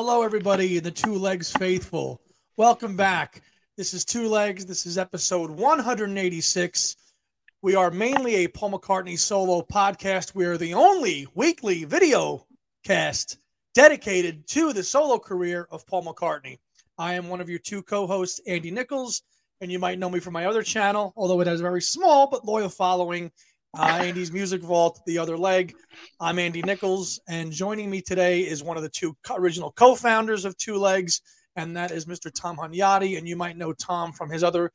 Hello, 0.00 0.22
everybody, 0.22 0.78
the 0.78 0.92
Two 0.92 1.14
Legs 1.14 1.50
Faithful. 1.58 2.22
Welcome 2.56 2.94
back. 2.94 3.42
This 3.76 3.92
is 3.92 4.04
Two 4.04 4.28
Legs. 4.28 4.64
This 4.64 4.86
is 4.86 4.96
episode 4.96 5.50
186. 5.50 6.96
We 7.62 7.74
are 7.74 7.90
mainly 7.90 8.36
a 8.36 8.46
Paul 8.46 8.78
McCartney 8.78 9.18
solo 9.18 9.60
podcast. 9.60 10.36
We 10.36 10.44
are 10.44 10.56
the 10.56 10.72
only 10.72 11.26
weekly 11.34 11.82
video 11.82 12.46
cast 12.84 13.38
dedicated 13.74 14.46
to 14.50 14.72
the 14.72 14.84
solo 14.84 15.18
career 15.18 15.66
of 15.72 15.84
Paul 15.88 16.04
McCartney. 16.04 16.60
I 16.96 17.14
am 17.14 17.28
one 17.28 17.40
of 17.40 17.50
your 17.50 17.58
two 17.58 17.82
co 17.82 18.06
hosts, 18.06 18.40
Andy 18.46 18.70
Nichols, 18.70 19.22
and 19.60 19.72
you 19.72 19.80
might 19.80 19.98
know 19.98 20.10
me 20.10 20.20
from 20.20 20.32
my 20.32 20.46
other 20.46 20.62
channel, 20.62 21.12
although 21.16 21.40
it 21.40 21.48
has 21.48 21.58
a 21.58 21.64
very 21.64 21.82
small 21.82 22.28
but 22.28 22.44
loyal 22.44 22.68
following. 22.68 23.32
Uh, 23.76 24.00
Andy's 24.00 24.32
Music 24.32 24.62
Vault, 24.62 25.00
The 25.06 25.18
Other 25.18 25.36
Leg. 25.36 25.74
I'm 26.20 26.38
Andy 26.38 26.62
Nichols, 26.62 27.20
and 27.28 27.52
joining 27.52 27.90
me 27.90 28.00
today 28.00 28.40
is 28.40 28.62
one 28.62 28.78
of 28.78 28.82
the 28.82 28.88
two 28.88 29.14
original 29.30 29.72
co 29.72 29.94
founders 29.94 30.46
of 30.46 30.56
Two 30.56 30.78
Legs, 30.78 31.20
and 31.54 31.76
that 31.76 31.90
is 31.90 32.06
Mr. 32.06 32.32
Tom 32.32 32.56
Hunyadi. 32.56 33.18
And 33.18 33.28
you 33.28 33.36
might 33.36 33.58
know 33.58 33.74
Tom 33.74 34.12
from 34.12 34.30
his 34.30 34.42
other 34.42 34.72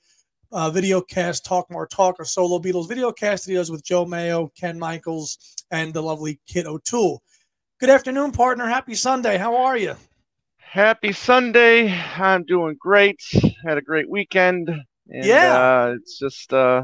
uh, 0.52 0.70
video 0.70 1.02
cast, 1.02 1.44
Talk 1.44 1.72
More 1.72 1.88
Talk, 1.88 2.18
or 2.20 2.26
Solo 2.26 2.60
Beatles 2.60 2.88
video 2.88 3.12
cast 3.12 3.46
that 3.46 3.52
he 3.52 3.58
does 3.58 3.72
with 3.72 3.84
Joe 3.84 4.06
Mayo, 4.06 4.52
Ken 4.56 4.78
Michaels, 4.78 5.40
and 5.72 5.92
the 5.92 6.04
lovely 6.04 6.40
Kit 6.46 6.68
O'Toole. 6.68 7.24
Good 7.80 7.90
afternoon, 7.90 8.32
partner. 8.32 8.68
Happy 8.68 8.94
Sunday. 8.94 9.38
How 9.40 9.56
are 9.56 9.76
you? 9.76 9.96
Happy 10.60 11.14
Sunday. 11.14 11.92
I'm 11.92 12.44
doing 12.44 12.78
great. 12.80 13.20
Had 13.66 13.80
a 13.80 13.82
great 13.82 14.08
weekend. 14.08 14.70
And, 14.70 15.26
Yeah. 15.26 15.56
Uh, 15.56 15.96
it's 15.98 16.20
just 16.20 16.54
uh, 16.54 16.84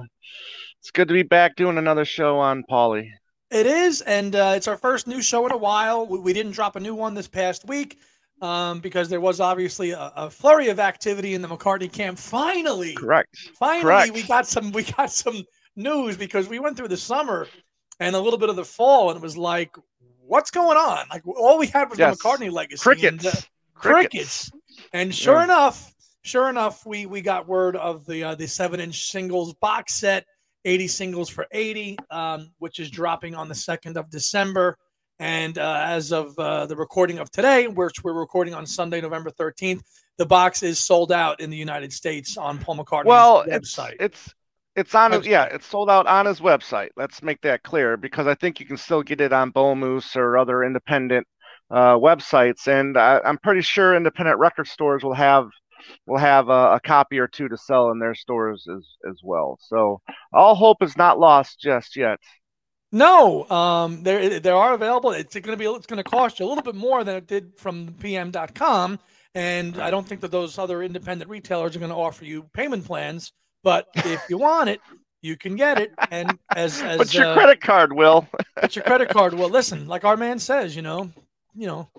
it's 0.82 0.92
good 0.92 1.08
to 1.08 1.14
be 1.14 1.24
back 1.24 1.56
doing 1.56 1.78
another 1.78 2.06
show 2.06 2.40
on 2.40 2.64
Polly. 2.64 3.12
It 3.52 3.66
is, 3.66 4.02
and 4.02 4.36
uh, 4.36 4.54
it's 4.56 4.68
our 4.68 4.78
first 4.78 5.08
new 5.08 5.22
show 5.22 5.46
in 5.46 5.52
a 5.52 5.58
while. 5.58 6.06
We, 6.06 6.20
we 6.20 6.34
didn't 6.34 6.52
drop 6.52 6.76
a 6.76 6.80
new 6.80 6.94
one 6.96 7.16
this 7.16 7.28
past 7.28 7.68
week 7.68 7.98
um, 8.42 8.80
because 8.80 9.10
there 9.10 9.20
was 9.22 9.40
obviously 9.40 9.92
a, 9.92 10.12
a 10.16 10.30
flurry 10.30 10.70
of 10.70 10.80
activity 10.80 11.34
in 11.34 11.42
the 11.42 11.48
McCartney 11.48 11.92
camp. 11.92 12.18
Finally, 12.20 12.94
Correct. 12.94 13.36
finally, 13.58 13.82
correct. 13.84 14.14
we 14.14 14.24
got 14.24 14.48
some 14.48 14.72
we 14.72 14.84
got 14.84 15.12
some 15.12 15.44
news 15.76 16.16
because 16.16 16.48
we 16.48 16.60
went 16.60 16.78
through 16.78 16.90
the 16.90 16.98
summer 16.98 17.48
and 18.00 18.16
a 18.16 18.20
little 18.20 18.40
bit 18.40 18.50
of 18.50 18.56
the 18.56 18.66
fall, 18.66 19.10
and 19.10 19.18
it 19.18 19.24
was 19.24 19.36
like, 19.36 19.76
what's 20.26 20.52
going 20.52 20.78
on? 20.78 21.06
Like 21.10 21.26
all 21.28 21.58
we 21.58 21.68
had 21.68 21.90
was 21.90 21.98
Yes. 22.00 22.18
the 22.18 22.24
McCartney 22.24 22.52
legacy. 22.52 22.82
Crickets. 22.84 23.08
And, 23.08 23.26
uh, 23.26 23.32
Crickets. 23.74 23.74
crickets. 23.74 24.52
And 24.94 25.14
sure 25.14 25.38
Yeah. 25.38 25.46
enough, 25.46 25.94
sure 26.22 26.50
enough, 26.50 26.86
we 26.86 27.08
we 27.08 27.22
got 27.22 27.48
word 27.48 27.76
of 27.76 28.06
the 28.06 28.24
uh, 28.24 28.36
the 28.36 28.48
seven 28.48 28.80
inch 28.80 29.10
singles 29.10 29.56
box 29.56 29.96
set, 29.96 30.26
eighty 30.66 30.88
singles 30.88 31.30
for 31.30 31.48
eighty, 31.52 31.98
um, 32.12 32.52
which 32.60 32.80
is 32.80 32.90
dropping 32.90 33.36
on 33.36 33.48
the 33.50 33.56
second 33.56 33.98
of 33.98 34.10
December. 34.10 34.78
And 35.22 35.58
uh, 35.58 35.84
as 35.86 36.14
of 36.14 36.38
uh, 36.40 36.66
the 36.66 36.78
recording 36.78 37.20
of 37.20 37.30
today, 37.30 37.68
which 37.68 38.04
we're 38.04 38.14
recording 38.14 38.54
on 38.54 38.66
Sunday, 38.66 39.02
November 39.02 39.30
thirteenth, 39.30 39.84
the 40.18 40.26
box 40.26 40.64
is 40.64 40.80
sold 40.80 41.12
out 41.12 41.42
in 41.42 41.50
the 41.50 41.58
United 41.58 41.92
States 41.92 42.38
on 42.38 42.58
Paul 42.58 42.78
McCartney's 42.78 43.08
Well, 43.08 43.42
it's 43.48 43.76
website. 43.76 43.96
it's 44.00 44.34
it's 44.76 44.96
on 44.96 45.12
his 45.12 45.22
Website. 45.22 45.26
yeah, 45.30 45.44
it's 45.46 45.66
sold 45.66 45.90
out 45.90 46.08
on 46.08 46.26
his 46.26 46.40
website. 46.40 46.90
Let's 46.96 47.22
make 47.22 47.42
that 47.42 47.64
clear 47.64 47.98
because 47.98 48.28
I 48.28 48.36
think 48.36 48.62
you 48.62 48.66
can 48.66 48.78
still 48.78 49.04
get 49.04 49.20
it 49.20 49.34
on 49.34 49.50
Bull 49.50 49.76
Moose 49.76 50.16
or 50.16 50.38
other 50.38 50.64
independent 50.64 51.28
uh, 51.70 51.96
websites, 51.96 52.68
and 52.68 52.98
I, 52.98 53.20
I'm 53.26 53.38
pretty 53.40 53.62
sure 53.62 53.96
independent 53.96 54.40
record 54.40 54.68
stores 54.68 55.04
will 55.04 55.14
have 55.16 55.50
will 56.06 56.18
have 56.18 56.50
a, 56.50 56.74
a 56.76 56.80
copy 56.84 57.20
or 57.20 57.28
two 57.28 57.48
to 57.50 57.58
sell 57.58 57.92
in 57.92 58.00
their 58.00 58.16
stores 58.16 58.68
as 58.76 58.86
as 59.10 59.20
well. 59.24 59.58
So 59.62 60.02
all 60.34 60.56
hope 60.56 60.82
is 60.84 60.98
not 60.98 61.20
lost 61.20 61.60
just 61.60 61.96
yet. 61.96 62.20
No, 62.92 63.48
um, 63.50 64.02
there 64.04 64.40
they 64.40 64.50
are 64.50 64.74
available. 64.74 65.12
It's 65.12 65.34
going 65.36 65.58
to 65.58 65.58
be 65.58 65.66
it's 65.66 65.86
going 65.86 66.04
to 66.04 66.10
cost 66.10 66.40
you 66.40 66.46
a 66.46 66.50
little 66.50 66.64
bit 66.64 66.76
more 66.76 67.04
than 67.04 67.16
it 67.18 67.28
did 67.28 67.54
from 67.58 67.94
PM.com, 68.00 69.00
and 69.36 69.80
I 69.80 69.92
don't 69.92 70.08
think 70.08 70.22
that 70.22 70.32
those 70.32 70.58
other 70.58 70.82
independent 70.82 71.30
retailers 71.30 71.76
are 71.76 71.80
going 71.80 71.92
to 71.92 71.96
offer 71.96 72.26
you 72.26 72.44
payment 72.54 72.86
plans. 72.86 73.32
But 73.64 73.88
if 73.96 74.24
you 74.30 74.38
want 74.40 74.70
it, 74.70 74.82
you 75.22 75.38
can 75.38 75.56
get 75.56 75.80
it. 75.80 75.92
And 76.10 76.40
as 76.56 76.82
as 76.82 76.98
But 76.98 77.14
your 77.14 77.28
uh, 77.28 77.34
credit 77.36 77.62
card 77.62 77.94
will. 77.94 78.28
but 78.56 78.76
your 78.76 78.84
credit 78.84 79.10
card. 79.10 79.36
Well, 79.36 79.50
listen, 79.50 79.88
like 79.88 80.04
our 80.04 80.18
man 80.18 80.40
says, 80.40 80.76
you 80.76 80.82
know, 80.82 81.12
you 81.56 81.68
know, 81.68 81.90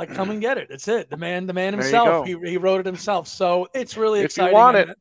like 0.00 0.14
come 0.14 0.30
and 0.30 0.40
get 0.40 0.56
it. 0.56 0.68
That's 0.70 0.88
it. 0.88 1.10
The 1.10 1.16
man, 1.18 1.46
the 1.46 1.52
man 1.52 1.74
himself. 1.74 2.26
He, 2.26 2.34
he 2.42 2.56
wrote 2.56 2.80
it 2.80 2.86
himself. 2.86 3.28
So 3.28 3.68
it's 3.74 3.96
really 3.98 4.20
If 4.20 4.36
you 4.36 4.44
exciting. 4.44 4.54
want 4.54 4.76
it. 4.78 4.96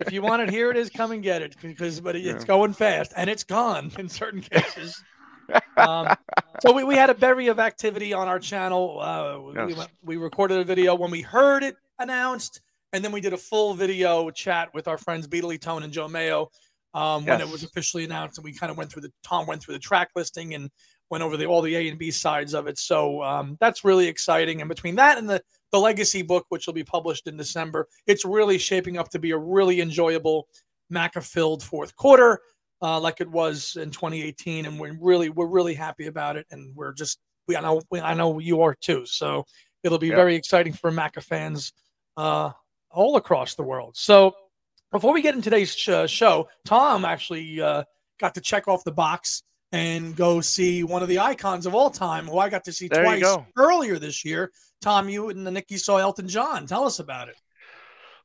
if 0.00 0.12
you 0.12 0.22
want 0.22 0.42
it, 0.42 0.50
here 0.50 0.70
it 0.70 0.76
is. 0.76 0.90
Come 0.90 1.10
and 1.10 1.22
get 1.22 1.42
it 1.42 1.56
because, 1.60 2.00
but 2.00 2.14
it's 2.14 2.44
Yeah. 2.44 2.46
going 2.46 2.72
fast 2.72 3.12
and 3.16 3.28
it's 3.28 3.42
gone 3.42 3.90
in 3.98 4.08
certain 4.08 4.40
cases. 4.40 5.02
um, 5.76 6.14
so 6.60 6.72
we, 6.72 6.84
we 6.84 6.94
had 6.94 7.10
a 7.10 7.14
bevy 7.14 7.48
of 7.48 7.58
activity 7.58 8.12
on 8.12 8.28
our 8.28 8.38
channel. 8.38 9.00
Uh, 9.00 9.38
we, 9.40 9.54
Yes. 9.70 9.76
went, 9.76 9.90
we 10.04 10.16
recorded 10.16 10.58
a 10.58 10.64
video 10.64 10.94
when 10.94 11.10
we 11.10 11.20
heard 11.20 11.64
it 11.64 11.74
announced, 11.98 12.60
and 12.92 13.04
then 13.04 13.10
we 13.10 13.20
did 13.20 13.32
a 13.32 13.36
full 13.36 13.74
video 13.74 14.30
chat 14.30 14.68
with 14.72 14.86
our 14.86 14.98
friends 14.98 15.26
Beatley 15.26 15.60
Tone 15.60 15.82
and 15.82 15.92
Joe 15.92 16.06
Mayo 16.06 16.48
um, 16.94 17.26
when 17.26 17.40
it 17.40 17.48
was 17.48 17.64
officially 17.64 18.04
announced. 18.04 18.38
And 18.38 18.44
we 18.44 18.54
kind 18.54 18.70
of 18.70 18.76
went 18.78 18.92
through 18.92 19.02
the 19.02 19.12
Tom 19.24 19.46
went 19.48 19.62
through 19.62 19.74
the 19.74 19.80
track 19.80 20.10
listing 20.14 20.54
and 20.54 20.70
went 21.10 21.22
over 21.22 21.36
the 21.36 21.46
all 21.46 21.62
the 21.62 21.74
A 21.76 21.88
and 21.88 21.98
B 21.98 22.10
sides 22.10 22.54
of 22.54 22.66
it. 22.66 22.78
So 22.78 23.22
um, 23.22 23.56
that's 23.60 23.84
really 23.84 24.06
exciting. 24.08 24.60
And 24.60 24.68
between 24.68 24.96
that 24.96 25.18
and 25.18 25.28
the 25.28 25.42
the 25.72 25.78
legacy 25.78 26.22
book, 26.22 26.46
which 26.50 26.66
will 26.66 26.74
be 26.74 26.84
published 26.84 27.26
in 27.26 27.36
December, 27.36 27.88
it's 28.06 28.24
really 28.24 28.58
shaping 28.58 28.96
up 28.96 29.08
to 29.10 29.18
be 29.18 29.32
a 29.32 29.38
really 29.38 29.80
enjoyable 29.80 30.46
Maca 30.92 31.22
filled 31.22 31.62
fourth 31.62 31.94
quarter. 31.96 32.40
Uh, 32.82 33.00
like 33.00 33.20
it 33.20 33.30
was 33.30 33.76
in 33.76 33.90
2018, 33.90 34.66
and 34.66 34.78
we're 34.78 34.96
really 35.00 35.30
we're 35.30 35.46
really 35.46 35.74
happy 35.74 36.06
about 36.06 36.36
it, 36.36 36.46
and 36.50 36.74
we're 36.76 36.92
just 36.92 37.18
we 37.48 37.56
I 37.56 37.60
know 37.60 37.80
we, 37.90 38.00
I 38.00 38.14
know 38.14 38.38
you 38.38 38.60
are 38.62 38.74
too. 38.74 39.06
So 39.06 39.44
it'll 39.82 39.98
be 39.98 40.08
Yeah. 40.08 40.16
very 40.16 40.34
exciting 40.34 40.72
for 40.72 40.90
Maca 40.90 41.22
fans 41.22 41.72
uh, 42.16 42.50
all 42.90 43.16
across 43.16 43.54
the 43.54 43.62
world. 43.62 43.96
So 43.96 44.34
before 44.92 45.12
we 45.12 45.22
get 45.22 45.34
into 45.34 45.50
today's 45.50 45.74
sh- 45.74 46.08
show, 46.10 46.48
Tom 46.64 47.04
actually 47.04 47.60
uh, 47.60 47.84
got 48.20 48.34
to 48.34 48.40
check 48.40 48.68
off 48.68 48.84
the 48.84 48.92
box 48.92 49.42
and 49.72 50.14
go 50.14 50.40
see 50.40 50.84
one 50.84 51.02
of 51.02 51.08
the 51.08 51.18
icons 51.18 51.66
of 51.66 51.74
all 51.74 51.90
time, 51.90 52.26
who 52.26 52.38
I 52.38 52.48
got 52.48 52.64
to 52.64 52.72
see 52.72 52.88
There 52.88 53.02
twice 53.02 53.36
earlier 53.56 53.98
this 53.98 54.24
year. 54.24 54.50
Tom, 54.80 55.08
you 55.08 55.30
and 55.30 55.46
the 55.46 55.50
Nikki 55.50 55.76
saw 55.76 55.96
Elton 55.96 56.28
John. 56.28 56.66
Tell 56.66 56.84
us 56.84 56.98
about 56.98 57.28
it. 57.28 57.36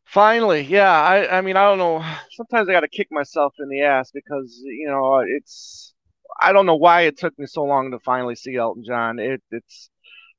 Finally, 0.06 0.62
yeah. 0.62 0.92
I, 0.92 1.38
I 1.38 1.42
mean, 1.42 1.56
I 1.56 1.64
don't 1.64 1.78
know. 1.78 2.04
Sometimes 2.32 2.68
I 2.68 2.72
got 2.72 2.82
to 2.82 2.88
kick 2.88 3.08
myself 3.12 3.54
in 3.60 3.70
the 3.70 3.82
ass 3.82 4.12
because 4.12 4.60
you 4.64 4.88
know 4.88 5.20
it's. 5.20 5.94
I 6.42 6.54
don't 6.54 6.66
know 6.66 6.76
why 6.76 7.02
it 7.02 7.18
took 7.18 7.38
me 7.38 7.48
so 7.48 7.64
long 7.64 7.92
to 7.92 8.00
finally 8.00 8.36
see 8.36 8.56
Elton 8.56 8.84
John. 8.86 9.20
It, 9.20 9.42
it's 9.52 9.90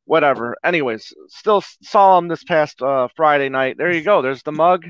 whatever. 0.04 0.56
Anyways, 0.64 1.12
still 1.28 1.62
saw 1.82 2.18
him 2.18 2.26
this 2.26 2.42
past 2.42 2.82
uh, 2.82 3.08
Friday 3.14 3.48
night. 3.48 3.76
There 3.78 3.92
you 3.92 4.02
go. 4.02 4.22
There's 4.22 4.42
the 4.42 4.52
mug. 4.52 4.84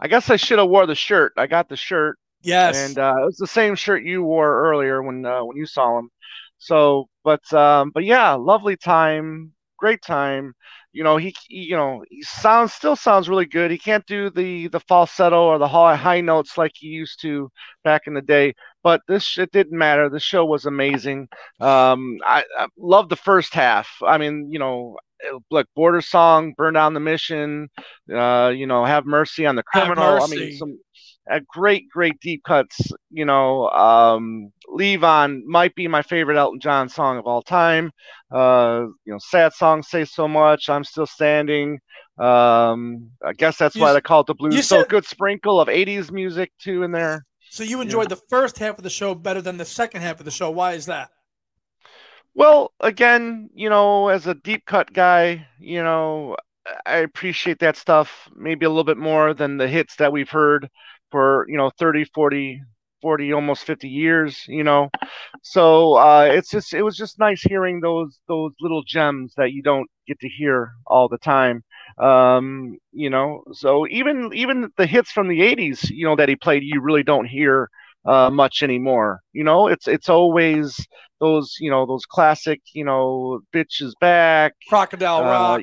I 0.00 0.08
guess 0.08 0.30
I 0.30 0.36
should 0.36 0.58
have 0.58 0.68
wore 0.68 0.86
the 0.86 0.94
shirt. 0.94 1.34
I 1.36 1.46
got 1.46 1.68
the 1.68 1.76
shirt, 1.76 2.18
Yes. 2.44 2.76
and 2.76 2.98
uh, 2.98 3.14
it 3.20 3.24
was 3.24 3.36
the 3.36 3.46
same 3.46 3.74
shirt 3.74 4.04
you 4.04 4.22
wore 4.22 4.70
earlier 4.70 5.02
when 5.02 5.24
uh, 5.24 5.44
when 5.44 5.56
you 5.56 5.66
saw 5.66 5.98
him. 5.98 6.10
So, 6.58 7.08
but 7.24 7.52
um, 7.52 7.90
but 7.92 8.04
yeah, 8.04 8.32
lovely 8.34 8.76
time, 8.76 9.52
great 9.78 10.02
time. 10.02 10.54
You 10.92 11.02
know, 11.04 11.16
he, 11.16 11.34
he 11.48 11.64
you 11.64 11.76
know 11.76 12.04
he 12.10 12.22
sounds 12.22 12.72
still 12.72 12.96
sounds 12.96 13.28
really 13.28 13.46
good. 13.46 13.70
He 13.70 13.78
can't 13.78 14.06
do 14.06 14.30
the 14.30 14.68
the 14.68 14.80
falsetto 14.80 15.44
or 15.44 15.58
the 15.58 15.68
high 15.68 15.96
high 15.96 16.20
notes 16.20 16.56
like 16.56 16.72
he 16.74 16.88
used 16.88 17.20
to 17.22 17.50
back 17.82 18.02
in 18.06 18.14
the 18.14 18.22
day. 18.22 18.54
But 18.82 19.00
this 19.08 19.38
it 19.38 19.50
didn't 19.52 19.76
matter. 19.78 20.08
The 20.08 20.20
show 20.20 20.44
was 20.44 20.66
amazing. 20.66 21.28
Um, 21.60 22.18
I, 22.24 22.44
I 22.58 22.66
love 22.78 23.08
the 23.08 23.16
first 23.16 23.54
half. 23.54 23.88
I 24.06 24.18
mean, 24.18 24.48
you 24.50 24.58
know, 24.58 24.96
like 25.50 25.66
Border 25.74 26.00
Song, 26.02 26.54
Burn 26.56 26.74
Down 26.74 26.94
the 26.94 27.00
Mission, 27.00 27.68
uh, 28.12 28.52
you 28.54 28.66
know, 28.66 28.84
Have 28.84 29.06
Mercy 29.06 29.46
on 29.46 29.56
the 29.56 29.62
Criminal. 29.62 30.22
I 30.22 30.26
mean, 30.26 30.50
some 30.50 30.78
uh, 31.30 31.40
great, 31.48 31.88
great 31.90 32.18
deep 32.20 32.42
cuts. 32.44 32.92
You 33.10 33.24
know, 33.24 33.68
um, 33.70 34.52
Leave 34.68 35.04
On 35.04 35.42
might 35.48 35.74
be 35.74 35.88
my 35.88 36.02
favorite 36.02 36.36
Elton 36.36 36.60
John 36.60 36.88
song 36.88 37.18
of 37.18 37.26
all 37.26 37.42
time. 37.42 37.90
Uh, 38.30 38.86
you 39.04 39.12
know, 39.12 39.18
sad 39.18 39.52
songs 39.52 39.88
Say 39.88 40.04
So 40.04 40.28
Much, 40.28 40.68
I'm 40.68 40.84
Still 40.84 41.06
Standing. 41.06 41.78
Um, 42.18 43.10
I 43.24 43.32
guess 43.36 43.56
that's 43.58 43.74
You 43.76 43.82
why 43.82 43.92
they 43.92 44.00
call 44.00 44.20
it 44.20 44.26
the 44.26 44.34
blues. 44.34 44.56
you 44.56 44.62
So 44.62 44.84
good 44.84 45.04
sprinkle 45.06 45.60
of 45.60 45.68
80s 45.68 46.10
music 46.10 46.52
too 46.60 46.82
in 46.82 46.92
there. 46.92 47.24
so 47.50 47.62
you 47.62 47.80
enjoyed 47.80 48.08
the 48.08 48.20
first 48.28 48.58
half 48.58 48.76
of 48.78 48.84
the 48.84 48.90
show 48.90 49.14
better 49.14 49.40
than 49.40 49.56
the 49.56 49.64
second 49.64 50.02
half 50.02 50.18
of 50.18 50.24
the 50.24 50.30
show. 50.30 50.50
Why 50.50 50.72
is 50.72 50.86
that? 50.86 51.10
Well, 52.34 52.72
again, 52.80 53.50
you 53.54 53.70
know, 53.70 54.08
as 54.08 54.26
a 54.26 54.34
deep 54.34 54.64
cut 54.66 54.92
guy, 54.92 55.46
you 55.58 55.82
know, 55.82 56.36
I 56.86 56.96
appreciate 56.98 57.58
that 57.60 57.76
stuff 57.76 58.28
maybe 58.34 58.66
a 58.66 58.68
little 58.68 58.84
bit 58.84 58.96
more 58.96 59.34
than 59.34 59.56
the 59.56 59.68
hits 59.68 59.96
that 59.96 60.12
we've 60.12 60.30
heard 60.30 60.68
for, 61.14 61.46
you 61.48 61.56
know, 61.56 61.70
30, 61.78 62.04
40, 62.14 62.62
40, 63.02 63.32
almost 63.32 63.64
50 63.64 63.88
years, 63.88 64.44
you 64.48 64.64
know. 64.64 64.90
So, 65.42 65.94
uh, 65.94 66.28
it's 66.30 66.50
just 66.50 66.74
it 66.74 66.82
was 66.82 66.96
just 66.96 67.18
nice 67.18 67.42
hearing 67.42 67.80
those 67.80 68.18
those 68.28 68.52
little 68.60 68.82
gems 68.84 69.34
that 69.36 69.52
you 69.52 69.62
don't 69.62 69.88
get 70.08 70.18
to 70.20 70.28
hear 70.28 70.72
all 70.86 71.08
the 71.08 71.18
time. 71.18 71.62
Um, 71.98 72.78
you 72.92 73.10
know, 73.10 73.44
so 73.52 73.86
even 73.90 74.30
even 74.34 74.70
the 74.76 74.86
hits 74.86 75.12
from 75.12 75.28
the 75.28 75.42
80s, 75.42 75.88
you 75.90 76.04
know, 76.06 76.16
that 76.16 76.28
he 76.28 76.36
played, 76.36 76.62
you 76.64 76.80
really 76.80 77.04
don't 77.04 77.26
hear 77.26 77.70
uh, 78.04 78.30
much 78.30 78.62
anymore. 78.62 79.20
You 79.32 79.44
know, 79.44 79.68
it's 79.68 79.88
it's 79.88 80.08
always 80.08 80.86
those 81.20 81.56
you 81.58 81.70
know 81.70 81.86
those 81.86 82.04
classic 82.04 82.60
you 82.72 82.84
know 82.84 83.40
bitches 83.54 83.92
back 84.00 84.54
crocodile 84.68 85.18
uh, 85.18 85.58
rock. 85.58 85.62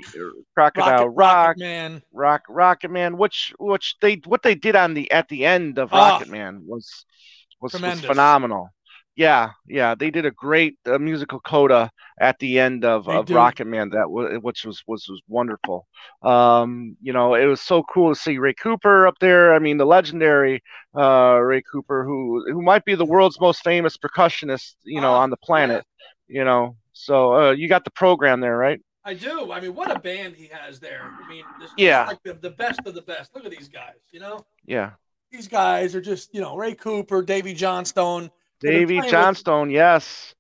Crocodile 0.56 1.10
rocket, 1.10 1.10
rock. 1.10 1.48
Rocket 1.48 1.60
man. 1.60 2.02
Rock 2.14 2.42
rocket 2.50 2.92
man 2.92 3.18
which 3.18 3.54
which 3.60 3.96
they 4.02 4.22
what 4.26 4.44
they 4.44 4.56
did 4.56 4.76
on 4.76 4.94
the 4.94 5.12
at 5.12 5.28
the 5.30 5.46
end 5.46 5.78
of 5.78 5.92
rocket 5.92 6.30
oh, 6.30 6.32
man 6.32 6.64
was 6.66 7.06
was, 7.62 7.74
was 7.74 8.02
phenomenal 8.02 8.70
yeah, 9.22 9.52
yeah, 9.68 9.94
they 9.94 10.10
did 10.10 10.26
a 10.26 10.32
great 10.32 10.80
uh, 10.88 10.98
musical 10.98 11.40
coda 11.40 11.92
at 12.20 12.40
the 12.40 12.58
end 12.58 12.84
of, 12.84 13.08
of 13.08 13.30
Rocket 13.30 13.68
Man 13.68 13.90
that 13.90 14.08
w- 14.14 14.40
which 14.40 14.66
was 14.66 14.82
was 14.88 15.06
was 15.08 15.22
wonderful. 15.28 15.86
Um, 16.24 16.98
you 17.02 17.14
know, 17.14 17.36
it 17.36 17.46
was 17.46 17.62
so 17.62 17.84
cool 17.84 18.16
to 18.16 18.20
see 18.20 18.40
Ray 18.40 18.56
Cooper 18.56 19.06
up 19.06 19.20
there. 19.20 19.54
I 19.54 19.60
mean, 19.60 19.78
the 19.78 19.86
legendary 19.86 20.64
uh, 20.98 21.38
Ray 21.40 21.62
Cooper, 21.72 22.04
who 22.04 22.44
who 22.52 22.64
might 22.64 22.84
be 22.84 22.96
the 22.96 23.06
world's 23.06 23.40
most 23.40 23.64
famous 23.64 23.96
percussionist, 23.96 24.74
you 24.84 25.00
know, 25.00 25.14
uh, 25.14 25.20
on 25.20 25.30
the 25.30 25.38
planet. 25.38 25.86
Yeah. 26.28 26.40
You 26.40 26.46
know, 26.46 26.76
so 26.94 27.36
uh, 27.36 27.52
you 27.52 27.68
got 27.70 27.84
the 27.84 27.92
program 27.92 28.40
there, 28.40 28.58
right? 28.58 28.82
I 29.06 29.14
do. 29.14 29.52
I 29.52 29.60
mean, 29.60 29.76
what 29.76 29.96
a 29.96 30.00
band 30.00 30.36
he 30.36 30.50
has 30.52 30.80
there. 30.80 31.12
I 31.24 31.30
mean, 31.30 31.44
this, 31.60 31.70
yeah, 31.78 32.08
like 32.08 32.24
the, 32.24 32.34
the 32.34 32.50
best 32.50 32.80
of 32.88 32.96
the 32.96 33.04
best. 33.04 33.36
Look 33.36 33.46
at 33.46 33.52
these 33.52 33.70
guys. 33.70 34.02
You 34.12 34.20
know. 34.20 34.46
Yeah. 34.66 34.92
These 35.32 35.48
guys 35.48 35.96
are 35.96 36.02
just, 36.02 36.36
you 36.36 36.42
know, 36.42 36.58
Ray 36.58 36.74
Cooper, 36.74 37.22
Davey 37.22 37.54
Johnstone 37.54 38.32
Davey 38.62 39.02
Johnstone, 39.10 39.68
with, 39.68 39.76
yes. 39.76 40.36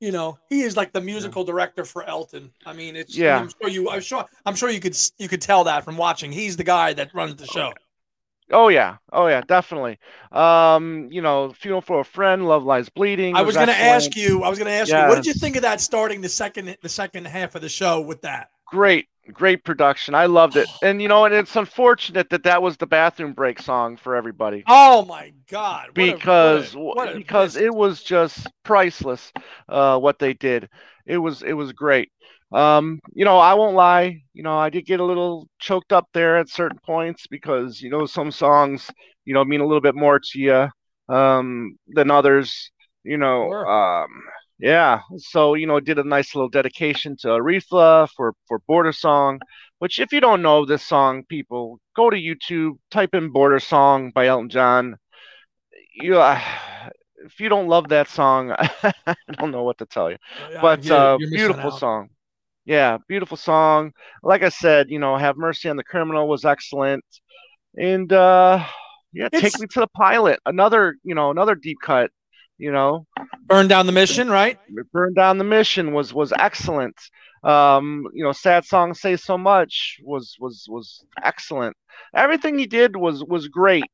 You 0.00 0.12
know, 0.12 0.38
he 0.48 0.62
is 0.62 0.76
like 0.76 0.92
the 0.92 1.00
musical 1.00 1.42
yeah. 1.42 1.52
director 1.52 1.84
for 1.84 2.04
Elton. 2.04 2.50
I 2.66 2.72
mean, 2.72 2.96
it's 2.96 3.16
yeah. 3.16 3.38
I'm 3.38 3.48
sure 3.48 3.70
you. 3.70 3.90
I'm 3.90 4.00
sure. 4.00 4.24
I'm 4.44 4.54
sure 4.54 4.68
you 4.70 4.80
could 4.80 4.96
you 5.18 5.28
could 5.28 5.40
tell 5.40 5.64
that 5.64 5.84
from 5.84 5.96
watching. 5.96 6.32
He's 6.32 6.56
the 6.56 6.64
guy 6.64 6.92
that 6.94 7.14
runs 7.14 7.36
the 7.36 7.46
show. 7.46 7.72
Oh 8.50 8.68
yeah, 8.68 8.96
oh 9.12 9.26
yeah, 9.26 9.40
definitely. 9.40 9.98
Um, 10.30 11.08
you 11.10 11.22
know, 11.22 11.52
funeral 11.52 11.80
for 11.80 12.00
a 12.00 12.04
friend, 12.04 12.46
love 12.46 12.64
lies 12.64 12.90
bleeding. 12.90 13.34
I 13.34 13.40
was, 13.40 13.56
was 13.56 13.56
going 13.56 13.68
to 13.68 13.82
ask 13.82 14.14
you. 14.14 14.42
I 14.42 14.50
was 14.50 14.58
going 14.58 14.66
to 14.66 14.74
ask 14.74 14.90
yes. 14.90 15.02
you, 15.02 15.08
what 15.08 15.16
did 15.16 15.26
you 15.26 15.32
think 15.32 15.56
of 15.56 15.62
that 15.62 15.80
starting 15.80 16.20
the 16.20 16.28
second 16.28 16.76
the 16.82 16.88
second 16.88 17.26
half 17.26 17.54
of 17.54 17.62
the 17.62 17.70
show 17.70 18.02
with 18.02 18.20
that? 18.22 18.48
Great, 18.74 19.06
great 19.32 19.62
production. 19.62 20.16
I 20.16 20.26
loved 20.26 20.56
it. 20.56 20.68
And 20.82 21.00
you 21.00 21.06
know, 21.06 21.24
and 21.26 21.32
it's 21.32 21.54
unfortunate 21.54 22.28
that 22.30 22.42
that 22.42 22.60
was 22.60 22.76
the 22.76 22.88
bathroom 22.88 23.32
break 23.32 23.62
song 23.62 23.96
for 23.96 24.16
everybody. 24.16 24.64
Oh 24.66 25.04
my 25.04 25.32
god. 25.48 25.90
What 25.90 25.94
because 25.94 26.74
a, 26.74 26.78
what 26.80 27.08
a, 27.08 27.14
because 27.14 27.54
it 27.54 27.72
was 27.72 28.02
just 28.02 28.48
priceless 28.64 29.30
uh 29.68 29.96
what 30.00 30.18
they 30.18 30.34
did. 30.34 30.68
It 31.06 31.18
was 31.18 31.42
it 31.42 31.52
was 31.52 31.72
great. 31.72 32.10
Um, 32.52 32.98
you 33.14 33.24
know, 33.24 33.38
I 33.38 33.54
won't 33.54 33.76
lie, 33.76 34.22
you 34.32 34.42
know, 34.42 34.58
I 34.58 34.70
did 34.70 34.86
get 34.86 34.98
a 34.98 35.04
little 35.04 35.48
choked 35.60 35.92
up 35.92 36.08
there 36.12 36.36
at 36.38 36.48
certain 36.48 36.78
points 36.84 37.28
because 37.28 37.80
you 37.80 37.90
know 37.90 38.06
some 38.06 38.32
songs, 38.32 38.90
you 39.24 39.34
know, 39.34 39.44
mean 39.44 39.60
a 39.60 39.66
little 39.66 39.80
bit 39.80 39.94
more 39.94 40.18
to 40.18 40.38
you 40.38 40.68
um 41.14 41.76
than 41.86 42.10
others, 42.10 42.72
you 43.04 43.18
know. 43.18 43.46
Sure. 43.50 43.68
Um 43.68 44.08
yeah, 44.64 45.02
so 45.18 45.52
you 45.52 45.66
know, 45.66 45.78
did 45.78 45.98
a 45.98 46.04
nice 46.04 46.34
little 46.34 46.48
dedication 46.48 47.18
to 47.18 47.28
Aretha 47.28 48.08
for 48.16 48.32
for 48.48 48.60
Border 48.60 48.92
Song. 48.92 49.38
Which, 49.78 49.98
if 49.98 50.10
you 50.10 50.20
don't 50.20 50.40
know 50.40 50.64
this 50.64 50.82
song, 50.82 51.24
people 51.28 51.80
go 51.94 52.08
to 52.08 52.16
YouTube, 52.16 52.78
type 52.90 53.14
in 53.14 53.28
Border 53.28 53.60
Song 53.60 54.10
by 54.14 54.28
Elton 54.28 54.48
John. 54.48 54.96
You, 56.00 56.18
uh, 56.18 56.40
if 57.26 57.38
you 57.40 57.50
don't 57.50 57.68
love 57.68 57.88
that 57.88 58.08
song, 58.08 58.52
I 58.58 59.14
don't 59.32 59.50
know 59.50 59.64
what 59.64 59.76
to 59.78 59.86
tell 59.86 60.10
you. 60.10 60.16
But 60.62 60.90
uh, 60.90 61.18
beautiful 61.18 61.70
song. 61.70 62.08
Yeah, 62.64 62.96
beautiful 63.06 63.36
song. 63.36 63.92
Like 64.22 64.42
I 64.42 64.48
said, 64.48 64.88
you 64.88 64.98
know, 64.98 65.18
Have 65.18 65.36
Mercy 65.36 65.68
on 65.68 65.76
the 65.76 65.84
Criminal 65.84 66.26
was 66.26 66.46
excellent, 66.46 67.04
and 67.76 68.10
uh, 68.10 68.64
yeah, 69.12 69.28
it's... 69.30 69.42
Take 69.42 69.60
Me 69.60 69.66
to 69.72 69.80
the 69.80 69.88
Pilot, 69.88 70.40
another 70.46 70.96
you 71.04 71.14
know 71.14 71.30
another 71.30 71.54
deep 71.54 71.76
cut 71.82 72.10
you 72.58 72.72
know? 72.72 73.06
Burn 73.46 73.68
down 73.68 73.86
the 73.86 73.92
mission 73.92 74.28
right? 74.28 74.58
Burn 74.92 75.14
down 75.14 75.38
the 75.38 75.44
mission 75.44 75.92
was 75.92 76.12
was 76.14 76.32
excellent. 76.38 76.96
Um 77.42 78.06
you 78.14 78.24
know 78.24 78.32
sad 78.32 78.64
song 78.64 78.94
say 78.94 79.16
so 79.16 79.36
much 79.36 79.98
was 80.02 80.36
was 80.40 80.66
was 80.68 81.04
excellent. 81.22 81.76
Everything 82.14 82.58
he 82.58 82.66
did 82.66 82.96
was 82.96 83.24
was 83.24 83.48
great 83.48 83.84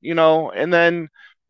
you 0.00 0.14
know? 0.14 0.50
And 0.50 0.72
then 0.72 1.08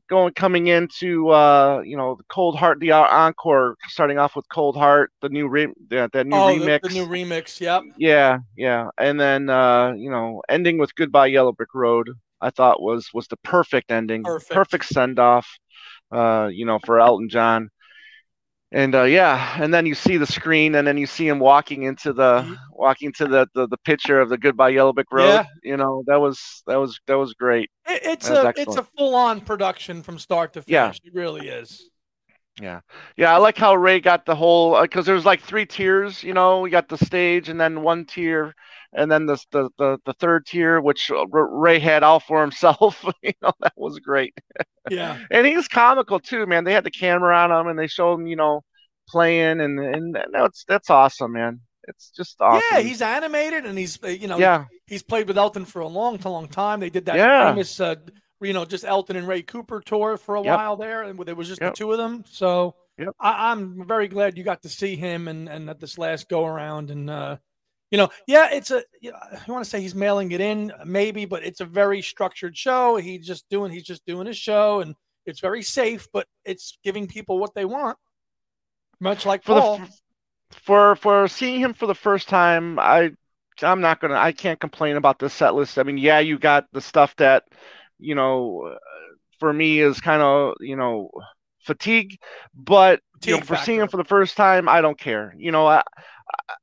going 0.09 0.33
coming 0.35 0.67
into 0.67 1.29
uh 1.29 1.83
you 1.85 1.97
know 1.97 2.17
the 2.17 2.25
cold 2.25 2.57
heart 2.57 2.81
the 2.81 2.91
encore 2.91 3.77
starting 3.87 4.19
off 4.19 4.35
with 4.35 4.45
cold 4.49 4.77
heart 4.77 5.13
the 5.23 5.29
new 5.29 5.49
re- 5.49 5.73
the, 5.89 6.11
the 6.13 6.25
new 6.25 6.37
oh, 6.37 6.49
remix. 6.49 6.83
the, 6.83 6.89
the, 6.89 6.95
new 6.95 7.07
remix 7.07 7.61
yep. 7.61 7.83
Yeah 7.97 8.39
yeah. 8.57 8.89
And 8.99 9.21
then 9.21 9.49
uh 9.49 9.93
you 9.97 10.11
know 10.11 10.43
ending 10.49 10.79
with 10.79 10.95
goodbye 10.97 11.29
yellow 11.29 11.53
brick 11.53 11.75
road 11.75 12.11
i 12.41 12.51
thought 12.51 12.83
was 12.83 13.11
was 13.15 13.29
the 13.29 13.37
perfect 13.39 13.93
ending 13.93 14.25
perfect, 14.25 14.51
perfect 14.51 14.85
send 14.87 15.19
off 15.21 15.60
uh, 16.11 16.49
you 16.53 16.67
know, 16.67 16.79
for 16.85 17.01
Elton 17.01 17.29
John. 17.29 17.71
And 18.73 18.95
uh, 18.95 19.03
yeah, 19.03 19.57
and 19.61 19.75
then 19.75 19.85
you 19.85 19.97
see 19.97 20.17
the 20.17 20.27
screen, 20.27 20.77
and 20.77 20.87
then 20.87 20.97
you 20.97 21.07
see 21.07 21.27
him 21.27 21.41
walking 21.41 21.83
into 21.83 22.13
the 22.13 22.43
mm-hmm. 22.43 22.55
walking 22.71 23.13
to 23.15 23.27
the, 23.27 23.49
the, 23.53 23.67
the 23.67 23.79
picture 23.79 24.21
of 24.21 24.29
the 24.29 24.39
Goodbye 24.39 24.69
Yellow 24.69 24.93
Brick 24.93 25.09
Road. 25.11 25.27
Yeah. 25.27 25.45
You 25.65 25.77
know, 25.77 26.05
that 26.07 26.21
was 26.21 26.63
that 26.69 26.77
was 26.77 27.01
that 27.09 27.19
was 27.19 27.35
great. 27.35 27.69
It, 27.89 28.03
it's 28.05 28.29
a 28.31 28.47
excellent. 28.47 28.59
it's 28.59 28.77
a 28.77 28.85
full 28.97 29.17
on 29.17 29.41
production 29.41 30.05
from 30.05 30.21
start 30.21 30.53
to 30.53 30.63
finish. 30.63 31.01
Yeah. 31.03 31.09
It 31.09 31.15
really 31.15 31.49
is. 31.49 31.91
Yeah, 32.61 32.81
yeah, 33.17 33.35
I 33.35 33.39
like 33.39 33.57
how 33.57 33.75
Ray 33.75 34.01
got 34.01 34.27
the 34.27 34.37
whole 34.37 34.81
because 34.83 35.09
uh, 35.09 35.13
there's 35.13 35.25
like 35.25 35.41
three 35.41 35.67
tiers. 35.67 36.23
You 36.23 36.35
know, 36.35 36.61
we 36.61 36.71
got 36.71 36.89
the 36.89 36.99
stage, 36.99 37.49
and 37.49 37.61
then 37.61 37.83
one 37.83 38.05
tier 38.05 38.55
and 38.93 39.11
then 39.11 39.27
the 39.27 39.39
the 39.51 39.71
the, 39.79 39.99
the 40.05 40.13
third 40.15 40.47
tier, 40.47 40.81
which 40.81 41.11
uh, 41.11 41.27
Ray 41.27 41.79
had 41.79 42.03
all 42.03 42.21
for 42.21 42.41
himself. 42.41 43.05
you 43.23 43.33
know, 43.43 43.53
that 43.61 43.75
was 43.77 43.99
great. 43.99 44.35
Yeah, 44.91 45.19
and 45.31 45.47
he's 45.47 45.69
comical 45.69 46.21
too, 46.21 46.47
man. 46.47 46.65
They 46.65 46.73
had 46.73 46.85
the 46.85 46.91
camera 46.91 47.37
on 47.37 47.53
him, 47.53 47.69
and 47.69 47.79
they 47.79 47.87
showed 47.87 48.15
him, 48.15 48.27
you 48.27 48.37
know, 48.37 48.63
playing, 49.09 49.61
and 49.61 49.79
and 49.79 50.17
that's 50.33 50.65
that's 50.67 50.91
awesome, 50.91 51.33
man. 51.33 51.61
It's 51.85 52.11
just 52.11 52.41
awesome. 52.41 52.63
Yeah, 52.71 52.81
he's 52.81 53.03
animated, 53.03 53.65
and 53.67 53.79
he's 53.79 53.99
uh, 54.03 54.09
you 54.09 54.29
know, 54.29 54.39
yeah, 54.39 54.67
he's 54.87 55.03
played 55.03 55.29
with 55.29 55.39
Elton 55.39 55.65
for 55.65 55.81
a 55.81 55.89
long, 55.89 56.19
long 56.25 56.49
time. 56.49 56.81
They 56.81 56.91
did 56.91 57.07
that 57.07 57.17
yeah. 57.17 57.51
famous. 57.51 57.81
Uh, 57.81 57.97
you 58.41 58.53
know, 58.53 58.65
just 58.65 58.85
Elton 58.85 59.17
and 59.17 59.29
Ray 59.29 59.43
Cooper 59.43 59.83
tour 59.85 60.17
for 60.17 60.37
a 60.37 60.43
yep. 60.43 60.57
while 60.57 60.77
there, 60.77 61.03
and 61.03 61.29
it 61.29 61.37
was 61.37 61.49
just 61.49 61.61
yep. 61.61 61.75
the 61.75 61.77
two 61.77 61.93
of 61.93 61.99
them. 61.99 62.25
So 62.27 62.75
yep. 62.99 63.15
I, 63.21 63.53
am 63.53 63.85
very 63.87 64.09
glad 64.09 64.39
you 64.39 64.45
got 64.45 64.63
to 64.63 64.69
see 64.69 64.97
him 64.97 65.29
and 65.29 65.49
and 65.49 65.69
at 65.69 65.79
this 65.79 65.99
last 65.99 66.29
go 66.29 66.47
around. 66.47 66.91
And 66.91 67.11
uh, 67.11 67.37
you 67.91 67.99
know, 67.99 68.09
yeah, 68.27 68.49
it's 68.53 68.71
a. 68.71 68.83
You, 69.01 69.13
know, 69.13 69.19
I 69.21 69.51
want 69.51 69.65
to 69.65 69.71
say 69.71 69.81
he's 69.81 69.95
mailing 69.95 70.33
it 70.33 70.41
in, 70.41 70.73
maybe, 70.85 71.25
but 71.25 71.45
it's 71.45 71.61
a 71.61 71.65
very 71.65 72.03
structured 72.03 72.57
show. 72.57 72.97
He's 72.97 73.27
just 73.27 73.49
doing. 73.49 73.73
He's 73.73 73.85
just 73.85 74.05
doing 74.07 74.27
his 74.27 74.37
show, 74.37 74.81
and 74.81 74.95
it's 75.27 75.41
very 75.41 75.63
safe, 75.63 76.09
but 76.13 76.27
it's 76.45 76.79
giving 76.85 77.07
people 77.07 77.39
what 77.39 77.55
they 77.55 77.65
want. 77.65 77.99
Much 79.01 79.27
like 79.27 79.43
for 79.43 79.61
Paul. 79.61 79.79
The, 79.79 79.89
for 80.63 80.97
for 80.97 81.29
seeing 81.29 81.61
him 81.61 81.75
for 81.75 81.87
the 81.87 81.95
first 81.95 82.29
time, 82.29 82.79
I 82.79 83.11
I'm 83.63 83.81
not 83.81 84.01
gonna. 84.01 84.15
I 84.15 84.33
can't 84.33 84.61
complain 84.61 84.97
about 84.97 85.19
the 85.19 85.31
set 85.31 85.55
list. 85.55 85.79
I 85.79 85.83
mean, 85.83 85.99
yeah, 85.99 86.21
you 86.21 86.39
got 86.39 86.67
the 86.73 86.81
stuff 86.81 87.15
that 87.17 87.45
you 87.99 88.15
know, 88.15 88.77
for 89.39 89.53
me 89.53 89.81
is 89.81 90.01
kind 90.01 90.23
of 90.23 90.55
you 90.61 90.77
know 90.77 91.11
fatigue, 91.65 92.19
but 92.55 93.01
fatigue 93.15 93.31
you 93.35 93.41
know, 93.41 93.47
for 93.47 93.57
seeing 93.57 93.81
him 93.81 93.89
for 93.89 93.97
the 93.97 94.05
first 94.05 94.37
time, 94.37 94.69
I 94.69 94.81
don't 94.81 94.99
care. 94.99 95.35
You 95.37 95.53
know, 95.53 95.67
I, 95.67 95.83
I 96.49 96.55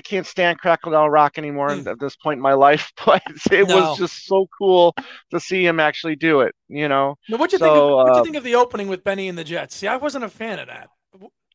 can't 0.00 0.26
stand 0.26 0.58
Crocodile 0.58 1.08
Rock 1.08 1.38
anymore 1.38 1.70
mm. 1.70 1.86
at 1.86 2.00
this 2.00 2.16
point 2.16 2.38
in 2.38 2.42
my 2.42 2.54
life, 2.54 2.92
but 3.06 3.22
it 3.50 3.68
no. 3.68 3.76
was 3.76 3.98
just 3.98 4.26
so 4.26 4.46
cool 4.56 4.94
to 5.30 5.40
see 5.40 5.64
him 5.64 5.80
actually 5.80 6.16
do 6.16 6.40
it. 6.40 6.54
You 6.68 6.88
know. 6.88 7.16
Now, 7.28 7.38
what 7.38 7.52
you 7.52 7.58
so, 7.58 7.64
think? 7.64 7.76
Of, 7.76 7.90
what 7.90 8.10
uh, 8.10 8.18
you 8.18 8.24
think 8.24 8.36
of 8.36 8.44
the 8.44 8.54
opening 8.54 8.88
with 8.88 9.04
Bennie 9.04 9.28
and 9.28 9.38
the 9.38 9.44
Jets? 9.44 9.76
See, 9.76 9.86
I 9.86 9.96
wasn't 9.96 10.24
a 10.24 10.28
fan 10.28 10.58
of 10.58 10.68
that. 10.68 10.88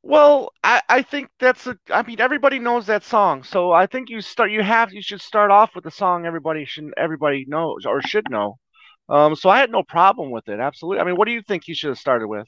Well, 0.02 0.54
I, 0.64 0.82
I 0.88 1.02
think 1.02 1.30
that's 1.40 1.68
a. 1.68 1.78
I 1.90 2.04
mean, 2.04 2.22
everybody 2.22 2.60
knows 2.60 2.86
that 2.86 3.04
song, 3.04 3.44
so 3.44 3.72
I 3.72 3.86
think 3.86 4.10
you 4.10 4.22
start. 4.22 4.52
You 4.52 4.64
have. 4.64 4.94
You 4.94 5.02
should 5.02 5.22
start 5.22 5.52
off 5.52 5.76
with 5.76 5.84
the 5.84 5.92
song 5.92 6.26
everybody 6.26 6.66
should 6.66 6.94
everybody 6.98 7.46
knows 7.48 7.86
or 7.86 8.02
should 8.02 8.30
know. 8.30 8.58
Um, 9.10 9.36
so 9.36 9.50
I 9.50 9.60
had 9.60 9.72
no 9.72 9.84
problem 9.84 10.32
with 10.32 10.48
it. 10.48 10.60
Absolutely. 10.60 11.02
I 11.02 11.04
mean, 11.04 11.16
what 11.16 11.26
do 11.26 11.34
you 11.34 11.42
think 11.42 11.68
you 11.68 11.76
should 11.76 11.90
have 11.90 11.98
started 11.98 12.28
with? 12.28 12.48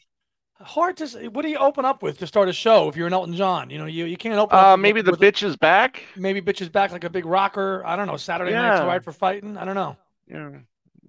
Hard 0.63 0.97
to 0.97 1.07
say. 1.07 1.27
What 1.27 1.41
do 1.43 1.49
you 1.49 1.57
open 1.57 1.85
up 1.85 2.03
with 2.03 2.17
to 2.19 2.27
start 2.27 2.49
a 2.49 2.53
show 2.53 2.87
if 2.89 2.95
you're 2.95 3.07
an 3.07 3.13
Elton 3.13 3.35
John? 3.35 3.69
You 3.69 3.77
know, 3.77 3.85
you, 3.85 4.05
you 4.05 4.17
can't 4.17 4.35
open. 4.35 4.57
Uh, 4.57 4.77
maybe 4.77 5.01
the 5.01 5.13
bitch 5.13 5.43
is 5.43 5.57
back. 5.57 6.03
Maybe 6.15 6.41
bitch 6.41 6.61
is 6.61 6.69
back 6.69 6.91
like 6.91 7.03
a 7.03 7.09
big 7.09 7.25
rocker. 7.25 7.85
I 7.85 7.95
don't 7.95 8.07
know. 8.07 8.17
Saturday 8.17 8.51
yeah. 8.51 8.61
night's 8.61 8.85
right 8.85 9.03
for 9.03 9.11
fighting. 9.11 9.57
I 9.57 9.65
don't 9.65 9.75
know. 9.75 9.97
Yeah, 10.27 10.49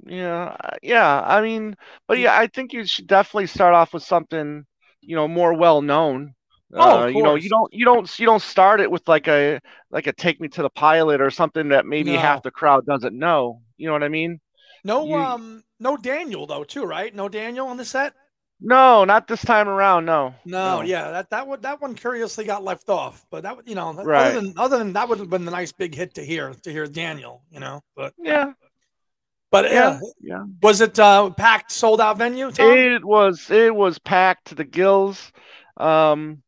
yeah, 0.06 0.56
uh, 0.58 0.76
yeah. 0.82 1.22
I 1.24 1.40
mean, 1.40 1.76
but 2.08 2.18
yeah, 2.18 2.36
I 2.36 2.46
think 2.48 2.72
you 2.72 2.84
should 2.84 3.06
definitely 3.06 3.46
start 3.46 3.74
off 3.74 3.94
with 3.94 4.02
something, 4.02 4.66
you 5.00 5.16
know, 5.16 5.28
more 5.28 5.54
well 5.54 5.82
known. 5.82 6.34
Oh, 6.74 7.02
uh, 7.02 7.06
you 7.06 7.22
know, 7.22 7.34
you 7.34 7.50
don't, 7.50 7.72
you 7.72 7.84
don't, 7.84 8.18
you 8.18 8.24
don't 8.24 8.40
start 8.40 8.80
it 8.80 8.90
with 8.90 9.06
like 9.06 9.28
a, 9.28 9.60
like 9.90 10.06
a 10.06 10.12
take 10.12 10.40
me 10.40 10.48
to 10.48 10.62
the 10.62 10.70
pilot 10.70 11.20
or 11.20 11.30
something 11.30 11.68
that 11.68 11.84
maybe 11.84 12.14
no. 12.14 12.18
half 12.18 12.42
the 12.42 12.50
crowd 12.50 12.86
doesn't 12.86 13.16
know. 13.16 13.60
You 13.76 13.88
know 13.88 13.92
what 13.92 14.02
I 14.02 14.08
mean? 14.08 14.40
No, 14.82 15.04
you, 15.04 15.14
um, 15.14 15.62
no 15.78 15.98
Daniel 15.98 16.46
though, 16.46 16.64
too, 16.64 16.84
right? 16.84 17.14
No 17.14 17.28
Daniel 17.28 17.68
on 17.68 17.76
the 17.76 17.84
set. 17.84 18.14
No, 18.64 19.04
not 19.04 19.26
this 19.26 19.42
time 19.42 19.68
around. 19.68 20.04
No. 20.04 20.34
No, 20.44 20.76
no. 20.76 20.82
yeah, 20.82 21.10
that 21.10 21.30
that 21.30 21.46
would 21.48 21.62
that 21.62 21.80
one 21.80 21.94
curiously 21.94 22.44
got 22.44 22.62
left 22.62 22.88
off, 22.88 23.26
but 23.30 23.42
that 23.42 23.66
you 23.66 23.74
know, 23.74 23.92
right. 23.92 24.28
other 24.28 24.40
than 24.40 24.54
other 24.56 24.78
than 24.78 24.92
that 24.92 25.08
would 25.08 25.18
have 25.18 25.30
been 25.30 25.44
the 25.44 25.50
nice 25.50 25.72
big 25.72 25.94
hit 25.94 26.14
to 26.14 26.24
hear 26.24 26.54
to 26.62 26.70
hear 26.70 26.86
Daniel, 26.86 27.42
you 27.50 27.60
know. 27.60 27.82
But 27.96 28.14
yeah, 28.18 28.52
But 29.52 29.70
yeah, 29.70 30.00
yeah. 30.22 30.44
Was 30.62 30.80
it 30.80 30.98
uh, 30.98 31.28
packed, 31.30 31.70
sold 31.72 32.00
out 32.00 32.16
venue? 32.16 32.50
Tom? 32.50 32.70
It 32.70 33.04
was. 33.04 33.50
It 33.50 33.74
was 33.74 33.98
packed 33.98 34.46
to 34.46 34.54
the 34.54 34.64
gills. 34.64 35.30
Um, 35.76 36.42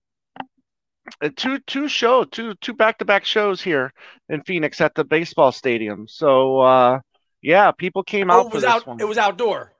two 1.36 1.58
two 1.66 1.86
show 1.86 2.24
two 2.24 2.54
two 2.62 2.72
back 2.72 2.98
to 2.98 3.04
back 3.04 3.26
shows 3.26 3.60
here 3.60 3.92
in 4.30 4.42
Phoenix 4.42 4.80
at 4.80 4.94
the 4.94 5.04
baseball 5.04 5.52
stadium. 5.52 6.08
So 6.08 6.60
uh, 6.60 7.00
yeah, 7.42 7.72
people 7.72 8.02
came 8.02 8.30
oh, 8.30 8.40
out. 8.40 8.46
It 8.46 8.54
was 8.54 8.64
out. 8.64 9.00
It 9.00 9.04
was 9.04 9.18
outdoor. 9.18 9.73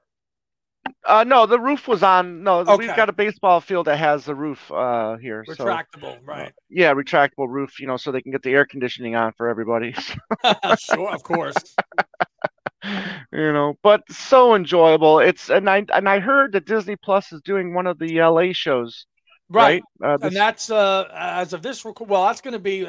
Uh, 1.05 1.23
no, 1.23 1.45
the 1.45 1.59
roof 1.59 1.87
was 1.87 2.03
on. 2.03 2.43
No, 2.43 2.59
okay. 2.59 2.75
we've 2.75 2.95
got 2.95 3.09
a 3.09 3.13
baseball 3.13 3.61
field 3.61 3.87
that 3.87 3.97
has 3.97 4.25
the 4.25 4.35
roof 4.35 4.71
uh, 4.71 5.17
here. 5.17 5.43
Retractable, 5.47 6.15
so, 6.15 6.17
right? 6.25 6.47
Uh, 6.47 6.51
yeah, 6.69 6.93
retractable 6.93 7.47
roof. 7.47 7.79
You 7.79 7.87
know, 7.87 7.97
so 7.97 8.11
they 8.11 8.21
can 8.21 8.31
get 8.31 8.43
the 8.43 8.51
air 8.51 8.65
conditioning 8.65 9.15
on 9.15 9.33
for 9.33 9.47
everybody. 9.47 9.93
sure, 10.79 11.13
of 11.13 11.23
course. 11.23 11.55
you 12.83 13.53
know, 13.53 13.77
but 13.83 14.01
so 14.09 14.55
enjoyable. 14.55 15.19
It's 15.19 15.49
and 15.49 15.69
I 15.69 15.85
and 15.93 16.09
I 16.09 16.19
heard 16.19 16.53
that 16.53 16.65
Disney 16.65 16.95
Plus 16.95 17.31
is 17.31 17.41
doing 17.41 17.73
one 17.73 17.87
of 17.87 17.99
the 17.99 18.19
LA 18.19 18.51
shows. 18.51 19.05
Right, 19.47 19.83
right? 19.99 20.13
Uh, 20.13 20.25
and 20.25 20.35
that's 20.35 20.71
uh, 20.71 21.07
as 21.13 21.53
of 21.53 21.61
this. 21.61 21.85
Well, 21.85 22.25
that's 22.25 22.41
going 22.41 22.53
to 22.53 22.59
be 22.59 22.87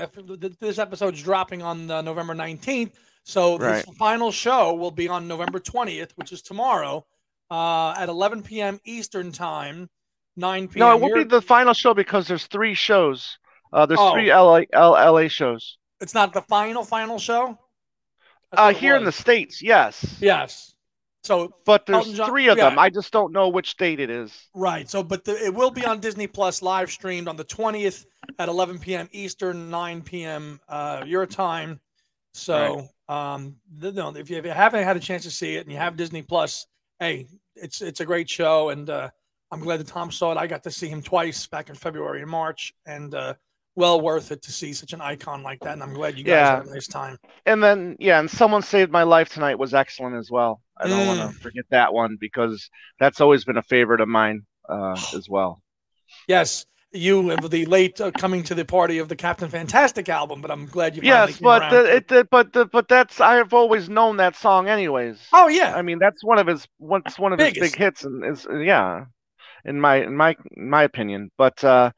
this 0.61 0.79
episode's 0.79 1.23
dropping 1.23 1.63
on 1.63 1.91
uh, 1.91 2.01
November 2.01 2.35
nineteenth. 2.35 2.99
So 3.25 3.59
right. 3.59 3.85
the 3.85 3.93
final 3.93 4.31
show 4.31 4.73
will 4.75 4.91
be 4.91 5.09
on 5.09 5.29
November 5.29 5.59
twentieth, 5.59 6.13
which 6.17 6.33
is 6.33 6.41
tomorrow 6.41 7.05
uh, 7.51 7.95
at 7.97 8.09
11 8.09 8.43
p.m. 8.43 8.81
Eastern 8.85 9.33
time, 9.33 9.89
9 10.37 10.69
p.m. 10.69 10.81
No, 10.81 10.97
it 10.97 11.01
won't 11.01 11.15
be 11.15 11.25
the 11.25 11.43
final 11.43 11.75
show 11.75 11.95
because 11.95 12.29
there's 12.29 12.47
three 12.47 12.75
shows. 12.75 13.39
Uh, 13.73 13.87
there's 13.87 14.01
oh. 14.01 14.13
three 14.13 14.33
LA, 14.33 14.63
LA 14.75 15.29
shows. 15.29 15.79
It's 16.01 16.15
not 16.15 16.33
the 16.33 16.43
final 16.43 16.85
final 16.85 17.19
show. 17.19 17.59
Uh, 18.53 18.73
here 18.73 18.97
in 18.97 19.05
the 19.05 19.13
states, 19.13 19.63
yes. 19.63 20.17
Yes. 20.21 20.75
So, 21.27 21.53
but 21.65 21.87
there's 21.87 22.13
John, 22.13 22.29
three 22.29 22.49
of 22.49 22.57
yeah. 22.57 22.71
them. 22.71 22.79
I 22.79 22.89
just 22.89 23.13
don't 23.13 23.33
know 23.33 23.49
which 23.49 23.77
date 23.77 23.99
it 23.99 24.11
is. 24.11 24.33
Right. 24.55 24.89
So, 24.89 25.03
but 25.03 25.25
the, 25.25 25.33
it 25.33 25.53
will 25.53 25.73
be 25.73 25.85
on 25.85 25.99
Disney 25.99 26.29
Plus 26.29 26.63
live 26.63 26.91
streamed 26.91 27.27
on 27.27 27.37
the 27.37 27.45
20th 27.45 28.07
at 28.39 28.49
11 28.49 28.79
p.m. 28.79 29.09
Eastern, 29.11 29.69
9 29.69 30.03
p.m. 30.03 30.61
Uh, 30.69 31.03
your 31.05 31.27
time. 31.27 31.81
So, 32.33 32.89
right. 33.09 33.35
um, 33.35 33.57
the, 33.77 33.91
no, 33.91 34.15
if 34.15 34.31
you, 34.31 34.37
if 34.37 34.45
you 34.45 34.53
haven't 34.53 34.85
had 34.85 34.97
a 34.97 35.01
chance 35.01 35.25
to 35.25 35.31
see 35.31 35.57
it 35.57 35.63
and 35.65 35.73
you 35.73 35.79
have 35.79 35.97
Disney 35.97 36.23
Plus, 36.23 36.67
hey, 37.01 37.27
it's 37.55 37.83
it's 37.83 38.01
a 38.01 38.07
great 38.07 38.29
show, 38.29 38.71
and 38.71 38.89
uh, 38.91 39.11
I'm 39.51 39.61
glad 39.61 39.81
that 39.81 39.89
Tom 39.89 40.11
saw 40.11 40.33
it. 40.33 40.39
I 40.39 40.47
got 40.47 40.63
to 40.65 40.71
see 40.71 40.89
him 40.89 41.03
twice 41.03 41.47
back 41.47 41.69
in 41.69 41.75
February 41.75 42.23
and 42.23 42.31
March, 42.31 42.75
and 42.87 43.15
uh, 43.15 43.35
well 43.77 44.01
worth 44.01 44.33
it 44.33 44.43
to 44.43 44.53
see 44.53 44.73
such 44.73 44.93
an 44.93 45.01
icon 45.01 45.43
like 45.43 45.61
that. 45.61 45.75
And 45.75 45.83
I'm 45.83 45.93
glad 45.93 46.19
you 46.19 46.25
guys 46.25 46.33
yeah. 46.33 46.57
had 46.57 46.67
a 46.67 46.71
nice 46.71 46.89
time. 46.89 47.19
And 47.45 47.63
then 47.63 47.97
yeah, 48.01 48.19
and 48.19 48.31
someone 48.31 48.63
saved 48.63 48.91
my 48.91 49.05
life 49.05 49.29
tonight 49.29 49.59
was 49.59 49.75
excellent 49.75 50.17
as 50.17 50.31
well. 50.31 50.61
I 50.79 50.89
don't 50.89 51.07
mm. 51.07 51.19
want 51.19 51.33
to 51.33 51.41
forget 51.41 51.65
that 51.71 51.93
one 51.95 52.17
because 52.21 52.69
that's 52.99 53.21
always 53.21 53.45
been 53.45 53.57
a 53.57 53.63
favorite 53.63 54.01
of 54.01 54.09
mine 54.09 54.43
uh, 54.69 54.99
as 55.15 55.29
well. 55.29 55.63
Yes, 56.29 56.67
you 56.93 57.31
of 57.31 57.51
the 57.51 57.67
late 57.67 58.01
uh, 58.01 58.11
coming 58.13 58.43
to 58.45 58.55
the 58.55 58.65
party 58.65 58.99
of 58.99 59.09
the 59.09 59.17
Captain 59.17 59.49
Fantastic 59.49 60.09
album, 60.09 60.41
but 60.41 60.51
I'm 60.51 60.67
glad 60.67 60.97
you. 60.97 61.03
Yes, 61.03 61.39
but 61.39 61.71
the, 61.71 61.97
it, 61.97 62.09
the, 62.09 62.29
but 62.31 62.53
the, 62.53 62.67
but 62.67 62.89
that's 62.89 63.21
I've 63.21 63.53
always 63.53 63.89
known 63.89 64.17
that 64.19 64.37
song 64.37 64.69
anyways. 64.69 65.19
Oh 65.33 65.49
yeah, 65.49 65.75
I 65.75 65.83
mean 65.83 65.99
that's 65.99 66.25
one 66.25 66.39
of 66.39 66.47
his 66.47 66.67
what's 66.79 67.19
one 67.19 67.33
of 67.33 67.39
Biggest. 67.39 67.63
his 67.63 67.73
big 67.73 67.79
hits, 67.79 68.05
and 68.05 68.25
is 68.25 68.47
yeah, 68.51 69.05
in 69.65 69.81
my 69.81 69.97
in 69.97 70.17
my 70.17 70.37
in 70.57 70.71
my 70.71 70.83
opinion. 70.85 71.31
But 71.37 71.63
uh, 71.63 71.91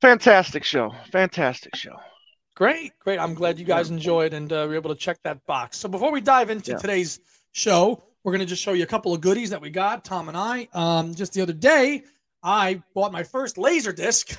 fantastic 0.00 0.64
show, 0.64 0.92
fantastic 1.10 1.76
show. 1.76 1.96
Great, 2.54 2.92
great. 2.98 3.18
I'm 3.18 3.34
glad 3.34 3.58
you 3.58 3.64
guys 3.64 3.90
enjoyed 3.90 4.34
and 4.34 4.52
uh, 4.52 4.66
were 4.68 4.74
able 4.74 4.90
to 4.90 5.00
check 5.00 5.18
that 5.24 5.44
box. 5.46 5.78
So 5.78 5.88
before 5.88 6.12
we 6.12 6.20
dive 6.20 6.50
into 6.50 6.72
yeah. 6.72 6.76
today's 6.76 7.18
show, 7.52 8.04
we're 8.22 8.32
going 8.32 8.40
to 8.40 8.46
just 8.46 8.62
show 8.62 8.72
you 8.72 8.82
a 8.82 8.86
couple 8.86 9.14
of 9.14 9.22
goodies 9.22 9.50
that 9.50 9.60
we 9.60 9.70
got, 9.70 10.04
Tom 10.04 10.28
and 10.28 10.36
I. 10.36 10.68
Um, 10.74 11.14
just 11.14 11.32
the 11.32 11.40
other 11.40 11.54
day, 11.54 12.02
I 12.42 12.82
bought 12.94 13.12
my 13.12 13.22
first 13.22 13.58
laser 13.58 13.92
disc 13.92 14.36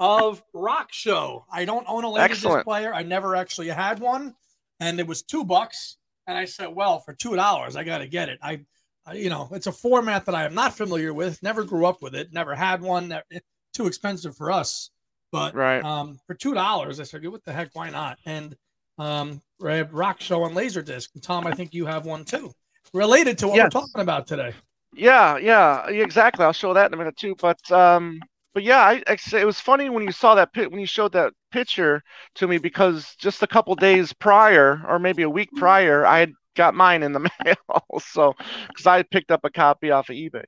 of 0.00 0.42
Rock 0.52 0.92
Show. 0.92 1.44
I 1.50 1.64
don't 1.64 1.86
own 1.88 2.04
a 2.04 2.10
laser 2.10 2.28
disc 2.28 2.64
player. 2.64 2.92
I 2.94 3.02
never 3.02 3.36
actually 3.36 3.68
had 3.68 3.98
one, 3.98 4.34
and 4.80 4.98
it 4.98 5.06
was 5.06 5.22
two 5.22 5.44
bucks. 5.44 5.96
And 6.26 6.38
I 6.38 6.46
said, 6.46 6.68
"Well, 6.74 7.00
for 7.00 7.12
two 7.12 7.36
dollars, 7.36 7.76
I 7.76 7.84
got 7.84 7.98
to 7.98 8.06
get 8.06 8.28
it." 8.28 8.38
I, 8.42 8.64
I, 9.06 9.14
you 9.14 9.28
know, 9.28 9.48
it's 9.52 9.66
a 9.66 9.72
format 9.72 10.24
that 10.26 10.34
I 10.34 10.44
am 10.44 10.54
not 10.54 10.76
familiar 10.76 11.12
with. 11.12 11.42
Never 11.42 11.64
grew 11.64 11.86
up 11.86 12.00
with 12.02 12.14
it. 12.14 12.32
Never 12.32 12.54
had 12.54 12.80
one. 12.80 13.08
That, 13.08 13.26
too 13.74 13.86
expensive 13.86 14.36
for 14.36 14.50
us. 14.50 14.90
But 15.32 15.54
right. 15.54 15.84
um, 15.84 16.18
for 16.26 16.34
two 16.34 16.54
dollars, 16.54 17.00
I 17.00 17.02
said, 17.02 17.26
"What 17.26 17.44
the 17.44 17.52
heck? 17.52 17.70
Why 17.74 17.90
not?" 17.90 18.18
And 18.24 18.56
um, 18.98 19.42
Rock 19.58 20.20
Show 20.20 20.44
on 20.44 20.54
Laserdisc. 20.54 21.08
And 21.14 21.22
Tom, 21.22 21.46
I 21.46 21.54
think 21.54 21.74
you 21.74 21.86
have 21.86 22.06
one 22.06 22.24
too, 22.24 22.52
related 22.92 23.38
to 23.38 23.48
what 23.48 23.56
yes. 23.56 23.64
we're 23.64 23.80
talking 23.80 24.00
about 24.00 24.26
today. 24.26 24.54
Yeah, 24.96 25.36
yeah, 25.38 25.88
exactly. 25.88 26.44
I'll 26.44 26.52
show 26.52 26.74
that 26.74 26.86
in 26.86 26.94
a 26.94 26.96
minute 26.96 27.16
too. 27.16 27.34
But 27.40 27.70
um, 27.70 28.20
but 28.52 28.62
yeah, 28.62 28.80
I, 28.80 29.02
I 29.06 29.16
it 29.36 29.44
was 29.44 29.60
funny 29.60 29.90
when 29.90 30.04
you 30.04 30.12
saw 30.12 30.34
that 30.36 30.52
pit 30.52 30.70
when 30.70 30.80
you 30.80 30.86
showed 30.86 31.12
that 31.12 31.32
picture 31.50 32.02
to 32.36 32.46
me 32.46 32.58
because 32.58 33.14
just 33.16 33.42
a 33.42 33.46
couple 33.46 33.74
days 33.74 34.12
prior, 34.12 34.82
or 34.88 34.98
maybe 34.98 35.22
a 35.22 35.30
week 35.30 35.50
prior, 35.56 36.06
I 36.06 36.20
had 36.20 36.32
got 36.54 36.74
mine 36.74 37.02
in 37.02 37.12
the 37.12 37.20
mail. 37.44 37.84
so 37.98 38.34
because 38.68 38.86
I 38.86 39.02
picked 39.02 39.30
up 39.30 39.44
a 39.44 39.50
copy 39.50 39.90
off 39.90 40.08
of 40.08 40.16
eBay. 40.16 40.44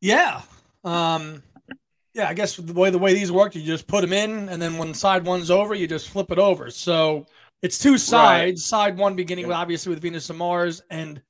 Yeah. 0.00 0.42
Um. 0.84 1.42
Yeah, 2.14 2.28
I 2.28 2.34
guess 2.34 2.54
the 2.54 2.72
way 2.72 2.90
the 2.90 2.98
way 2.98 3.12
these 3.12 3.32
work, 3.32 3.56
you 3.56 3.62
just 3.62 3.88
put 3.88 4.02
them 4.02 4.12
in, 4.12 4.48
and 4.48 4.62
then 4.62 4.78
when 4.78 4.94
side 4.94 5.24
one's 5.24 5.50
over, 5.50 5.74
you 5.74 5.88
just 5.88 6.10
flip 6.10 6.30
it 6.30 6.38
over. 6.38 6.70
So 6.70 7.26
it's 7.60 7.78
two 7.78 7.98
sides. 7.98 8.40
Right. 8.40 8.58
Side 8.58 8.96
one 8.96 9.16
beginning 9.16 9.44
yeah. 9.44 9.48
with 9.48 9.56
obviously 9.56 9.90
with 9.90 10.00
Venus 10.00 10.30
and 10.30 10.38
Mars, 10.38 10.80
and 10.90 11.20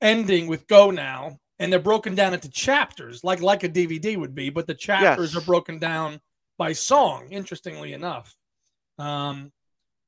ending 0.00 0.48
with 0.48 0.66
Go 0.66 0.90
Now 0.90 1.38
and 1.58 1.72
they're 1.72 1.80
broken 1.80 2.14
down 2.14 2.34
into 2.34 2.50
chapters, 2.50 3.22
like 3.24 3.40
like 3.40 3.64
a 3.64 3.68
DVD 3.68 4.16
would 4.16 4.34
be, 4.34 4.50
but 4.50 4.66
the 4.66 4.74
chapters 4.74 5.34
yes. 5.34 5.42
are 5.42 5.46
broken 5.46 5.78
down 5.78 6.20
by 6.58 6.72
song. 6.72 7.28
Interestingly 7.30 7.92
enough, 7.92 8.34
um, 8.98 9.52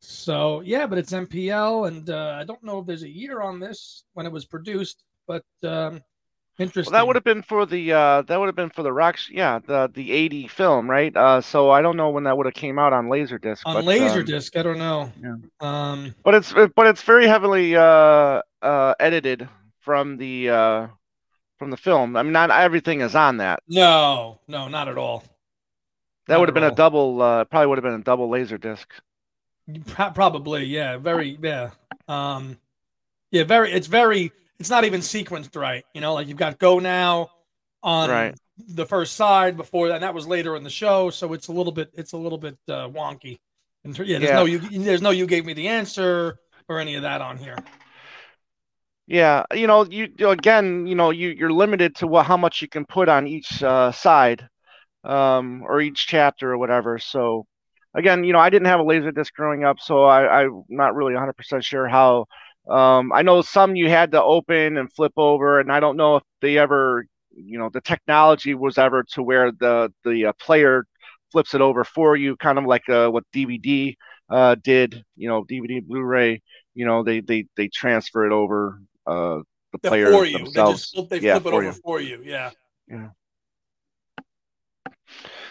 so 0.00 0.60
yeah, 0.60 0.86
but 0.86 0.98
it's 0.98 1.12
MPL, 1.12 1.88
and 1.88 2.10
uh, 2.10 2.36
I 2.38 2.44
don't 2.44 2.62
know 2.62 2.80
if 2.80 2.86
there's 2.86 3.02
a 3.02 3.10
year 3.10 3.40
on 3.40 3.60
this 3.60 4.04
when 4.14 4.26
it 4.26 4.32
was 4.32 4.44
produced, 4.44 5.04
but 5.26 5.44
um, 5.64 6.00
interesting. 6.58 6.92
Well, 6.92 7.00
that 7.00 7.06
would 7.06 7.16
have 7.16 7.24
been 7.24 7.42
for 7.42 7.66
the 7.66 7.92
uh, 7.92 8.22
that 8.22 8.38
would 8.38 8.46
have 8.46 8.56
been 8.56 8.70
for 8.70 8.82
the 8.82 8.92
rocks, 8.92 9.28
yeah, 9.30 9.58
the 9.58 9.90
the 9.92 10.12
eighty 10.12 10.48
film, 10.48 10.88
right? 10.88 11.16
Uh, 11.16 11.40
so 11.40 11.70
I 11.70 11.82
don't 11.82 11.96
know 11.96 12.10
when 12.10 12.24
that 12.24 12.36
would 12.36 12.46
have 12.46 12.54
came 12.54 12.78
out 12.78 12.92
on 12.92 13.06
Laserdisc. 13.06 13.62
On 13.64 13.74
but, 13.74 13.84
Laserdisc, 13.84 14.54
um, 14.54 14.60
I 14.60 14.62
don't 14.62 14.78
know. 14.78 15.12
Yeah. 15.22 15.36
Um, 15.60 16.14
but 16.22 16.34
it's 16.34 16.52
but 16.52 16.86
it's 16.86 17.02
very 17.02 17.26
heavily 17.26 17.76
uh, 17.76 18.42
uh, 18.62 18.94
edited 19.00 19.48
from 19.80 20.16
the 20.18 20.50
uh, 20.50 20.86
from 21.58 21.70
the 21.70 21.76
film. 21.76 22.16
I 22.16 22.22
mean, 22.22 22.32
not 22.32 22.50
everything 22.50 23.00
is 23.00 23.14
on 23.14 23.38
that. 23.38 23.62
No, 23.68 24.38
no, 24.48 24.68
not 24.68 24.88
at 24.88 24.98
all. 24.98 25.25
That 26.26 26.34
not 26.34 26.40
would 26.40 26.48
have 26.48 26.54
been 26.54 26.64
all. 26.64 26.72
a 26.72 26.75
double. 26.75 27.22
Uh, 27.22 27.44
probably 27.44 27.66
would 27.68 27.78
have 27.78 27.84
been 27.84 28.00
a 28.00 28.04
double 28.04 28.28
laser 28.28 28.58
disc. 28.58 28.88
Probably, 29.86 30.64
yeah. 30.64 30.96
Very, 30.96 31.38
yeah. 31.42 31.70
Um, 32.08 32.58
yeah, 33.30 33.44
very. 33.44 33.72
It's 33.72 33.86
very. 33.86 34.32
It's 34.58 34.70
not 34.70 34.84
even 34.84 35.00
sequenced 35.00 35.56
right. 35.56 35.84
You 35.94 36.00
know, 36.00 36.14
like 36.14 36.28
you've 36.28 36.36
got 36.36 36.58
go 36.58 36.78
now 36.78 37.30
on 37.82 38.10
right. 38.10 38.34
the 38.56 38.86
first 38.86 39.14
side 39.14 39.56
before 39.56 39.88
that. 39.88 39.94
And 39.94 40.02
that 40.02 40.14
was 40.14 40.26
later 40.26 40.56
in 40.56 40.64
the 40.64 40.70
show, 40.70 41.10
so 41.10 41.32
it's 41.32 41.48
a 41.48 41.52
little 41.52 41.72
bit. 41.72 41.90
It's 41.94 42.12
a 42.12 42.16
little 42.16 42.38
bit 42.38 42.56
uh, 42.68 42.88
wonky. 42.88 43.38
And 43.84 43.96
yeah, 43.98 44.18
there's 44.18 44.30
yeah. 44.30 44.36
no 44.36 44.44
you. 44.44 44.58
There's 44.58 45.02
no 45.02 45.10
you 45.10 45.26
gave 45.26 45.44
me 45.46 45.52
the 45.52 45.68
answer 45.68 46.38
or 46.68 46.80
any 46.80 46.96
of 46.96 47.02
that 47.02 47.20
on 47.20 47.38
here. 47.38 47.56
Yeah, 49.06 49.44
you 49.54 49.66
know, 49.68 49.84
you 49.84 50.08
again, 50.28 50.86
you 50.86 50.96
know, 50.96 51.10
you 51.10 51.28
you're 51.28 51.52
limited 51.52 51.94
to 51.96 52.06
what 52.08 52.26
how 52.26 52.36
much 52.36 52.60
you 52.62 52.68
can 52.68 52.84
put 52.84 53.08
on 53.08 53.26
each 53.28 53.62
uh, 53.62 53.92
side, 53.92 54.48
um, 55.04 55.62
or 55.64 55.80
each 55.80 56.06
chapter 56.08 56.52
or 56.52 56.58
whatever. 56.58 56.98
So, 56.98 57.46
again, 57.94 58.25
you 58.25 58.32
know, 58.32 58.40
I 58.40 58.50
didn't 58.50 58.68
have 58.68 58.80
a 58.80 58.84
laser 58.84 59.12
disc 59.12 59.34
growing 59.34 59.64
up, 59.64 59.78
so 59.80 60.04
I, 60.04 60.42
I'm 60.44 60.64
not 60.70 60.94
really 60.96 61.14
100% 61.14 61.64
sure 61.64 61.88
how. 61.88 62.26
Um, 62.68 63.12
I 63.12 63.22
know 63.22 63.42
some 63.42 63.76
you 63.76 63.88
had 63.90 64.12
to 64.12 64.22
open 64.22 64.76
and 64.78 64.92
flip 64.92 65.12
over, 65.16 65.60
and 65.60 65.72
I 65.72 65.80
don't 65.80 65.96
know 65.98 66.16
if 66.16 66.25
they 66.42 66.58
ever, 66.58 67.06
you 67.36 67.58
know, 67.58 67.70
the 67.70 67.80
technology 67.82 68.54
was 68.54 68.78
ever 68.78 69.04
to 69.14 69.22
where 69.22 69.52
the 69.52 69.92
the 70.04 70.26
uh, 70.26 70.32
player 70.40 70.86
flips 71.32 71.54
it 71.54 71.60
over 71.60 71.84
for 71.84 72.16
you, 72.16 72.36
kind 72.36 72.58
of 72.58 72.64
like 72.66 72.88
uh, 72.88 73.08
what 73.10 73.25
DVD 73.32 73.96
uh, 74.30 74.56
did. 74.62 75.04
You 75.16 75.28
know, 75.28 75.44
DVD, 75.44 75.80
Blu-ray. 75.80 76.42
You 76.75 76.86
know, 76.86 77.02
they 77.04 77.20
they 77.20 77.46
they 77.56 77.68
transfer 77.68 78.26
it 78.26 78.32
over 78.32 78.80
uh, 79.06 79.40
the 79.72 79.78
They're 79.82 79.90
players 79.90 80.14
for 80.14 80.25
you. 80.25 80.38
themselves. 80.38 80.90
They, 80.92 81.00
just, 81.00 81.10
they 81.10 81.20
yeah, 81.20 81.38
flip 81.38 81.52
it 81.52 81.56
over 81.56 81.64
you. 81.64 81.72
for 81.72 82.00
you. 82.00 82.20
Yeah. 82.25 82.50
Yeah. 82.88 83.08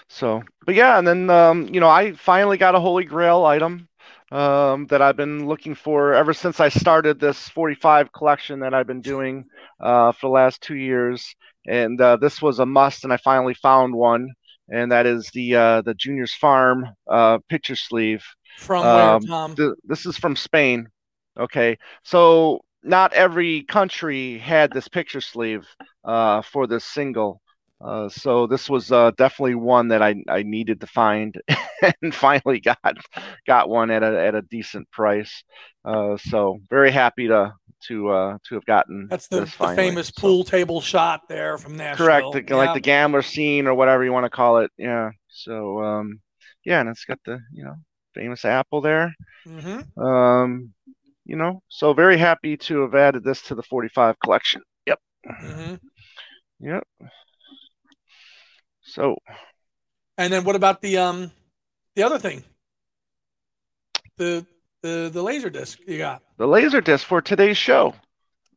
So, 0.08 0.44
but 0.66 0.76
yeah, 0.76 0.98
and 0.98 1.08
then 1.08 1.30
um, 1.30 1.68
you 1.74 1.80
know, 1.80 1.90
I 1.90 2.14
finally 2.14 2.58
got 2.58 2.76
a 2.76 2.80
Holy 2.80 3.04
Grail 3.04 3.46
item 3.46 3.88
um, 4.32 4.88
that 4.88 5.02
I've 5.02 5.18
been 5.18 5.48
looking 5.48 5.76
for 5.76 6.14
ever 6.14 6.34
since 6.34 6.60
I 6.60 6.70
started 6.70 7.20
this 7.20 7.50
45 7.50 8.12
collection 8.12 8.60
that 8.60 8.74
I've 8.74 8.88
been 8.88 9.02
doing 9.02 9.46
uh, 9.80 10.12
for 10.12 10.28
the 10.28 10.34
last 10.34 10.62
two 10.62 10.76
years, 10.76 11.36
and 11.68 12.00
uh, 12.00 12.18
this 12.18 12.42
was 12.42 12.60
a 12.60 12.66
must, 12.66 13.04
and 13.04 13.14
I 13.14 13.18
finally 13.18 13.56
found 13.56 13.94
one, 13.94 14.30
and 14.70 14.92
that 14.92 15.06
is 15.06 15.30
the 15.34 15.56
uh, 15.56 15.82
the 15.82 15.94
Junior's 15.94 16.34
Farm 16.36 16.86
uh, 17.10 17.40
picture 17.50 17.76
sleeve. 17.76 18.24
From 18.58 18.84
where, 18.84 18.94
um, 18.94 19.26
Tom? 19.26 19.56
Th- 19.56 19.76
this 19.84 20.06
is 20.06 20.18
from 20.18 20.36
Spain. 20.36 20.88
Okay, 21.38 21.78
so 22.04 22.62
not 22.86 23.14
every 23.14 23.64
country 23.64 24.38
had 24.38 24.72
this 24.72 24.88
picture 24.88 25.22
sleeve 25.22 25.68
uh, 26.04 26.42
for 26.42 26.68
this 26.68 26.86
single. 26.86 27.42
Uh, 27.84 28.08
so 28.08 28.48
this 28.48 28.70
was 28.70 28.92
uh, 28.92 29.12
definitely 29.18 29.56
one 29.56 29.90
that 29.90 30.02
I, 30.02 30.16
I 30.30 30.44
needed 30.44 30.80
to 30.82 30.88
find 30.88 31.36
and 32.02 32.16
finally 32.16 32.60
got 32.60 32.98
got 33.46 33.70
one 33.70 33.92
at 33.92 34.02
a 34.02 34.26
at 34.26 34.36
a 34.36 34.42
decent 34.44 34.90
price. 34.92 35.44
Uh, 35.84 36.16
so 36.18 36.60
very 36.70 36.92
happy 36.92 37.28
to 37.28 37.54
to 37.88 38.10
uh, 38.10 38.38
to 38.48 38.56
have 38.56 38.66
gotten 38.66 39.08
that's 39.10 39.28
the, 39.28 39.42
the 39.42 39.46
famous 39.76 40.10
pool 40.10 40.44
table 40.44 40.80
shot 40.80 41.22
there 41.28 41.58
from 41.58 41.76
Nashville. 41.76 42.06
Correct, 42.06 42.32
the, 42.32 42.44
yeah. 42.48 42.56
like 42.56 42.74
the 42.74 42.80
gambler 42.80 43.22
scene 43.22 43.68
or 43.68 43.74
whatever 43.74 44.06
you 44.06 44.14
want 44.14 44.26
to 44.26 44.30
call 44.30 44.60
it. 44.60 44.72
Yeah. 44.78 45.12
So 45.28 45.84
um, 45.84 46.22
yeah, 46.64 46.80
and 46.80 46.90
it's 46.90 47.06
got 47.06 47.20
the 47.26 47.40
you 47.54 47.66
know 47.66 47.76
famous 48.14 48.46
apple 48.46 48.82
there. 48.82 49.14
Mm-hmm. 49.46 50.02
Um, 50.02 50.74
you 51.26 51.36
know, 51.36 51.62
so 51.68 51.94
very 51.94 52.18
happy 52.18 52.58
to 52.58 52.82
have 52.82 52.96
added 52.96 53.24
this 53.24 53.42
to 53.44 53.56
the 53.56 53.64
45 53.64 54.20
collection. 54.20 54.62
Yep. 54.86 55.00
Mm-hmm. 55.28 55.76
Yep. 56.60 56.88
So. 58.84 59.18
And 60.18 60.32
then 60.32 60.44
what 60.44 60.56
about 60.56 60.82
the 60.82 60.98
um, 60.98 61.32
the 61.96 62.04
other 62.04 62.20
thing? 62.20 62.44
The 64.18 64.46
the 64.82 65.10
the 65.12 65.22
laser 65.22 65.50
disc 65.50 65.80
you 65.88 65.98
got. 65.98 66.22
The 66.38 66.48
laser 66.48 66.80
disc 66.80 67.06
for 67.06 67.22
today's 67.22 67.58
show. 67.58 67.94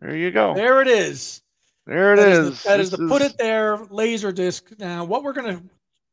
There 0.01 0.17
you 0.17 0.31
go. 0.31 0.55
There 0.55 0.81
it 0.83 0.89
is. 0.89 1.43
There 1.87 2.13
it 2.13 2.17
that 2.19 2.29
is. 2.29 2.39
is. 2.39 2.63
The, 2.63 2.69
that 2.69 2.81
is 2.81 2.91
the 2.91 3.09
put 3.09 3.23
it 3.23 3.37
there 3.39 3.79
laser 3.91 4.31
disc. 4.31 4.65
Now, 4.79 5.05
what 5.05 5.25
we're 5.25 5.33
gonna 5.33 5.63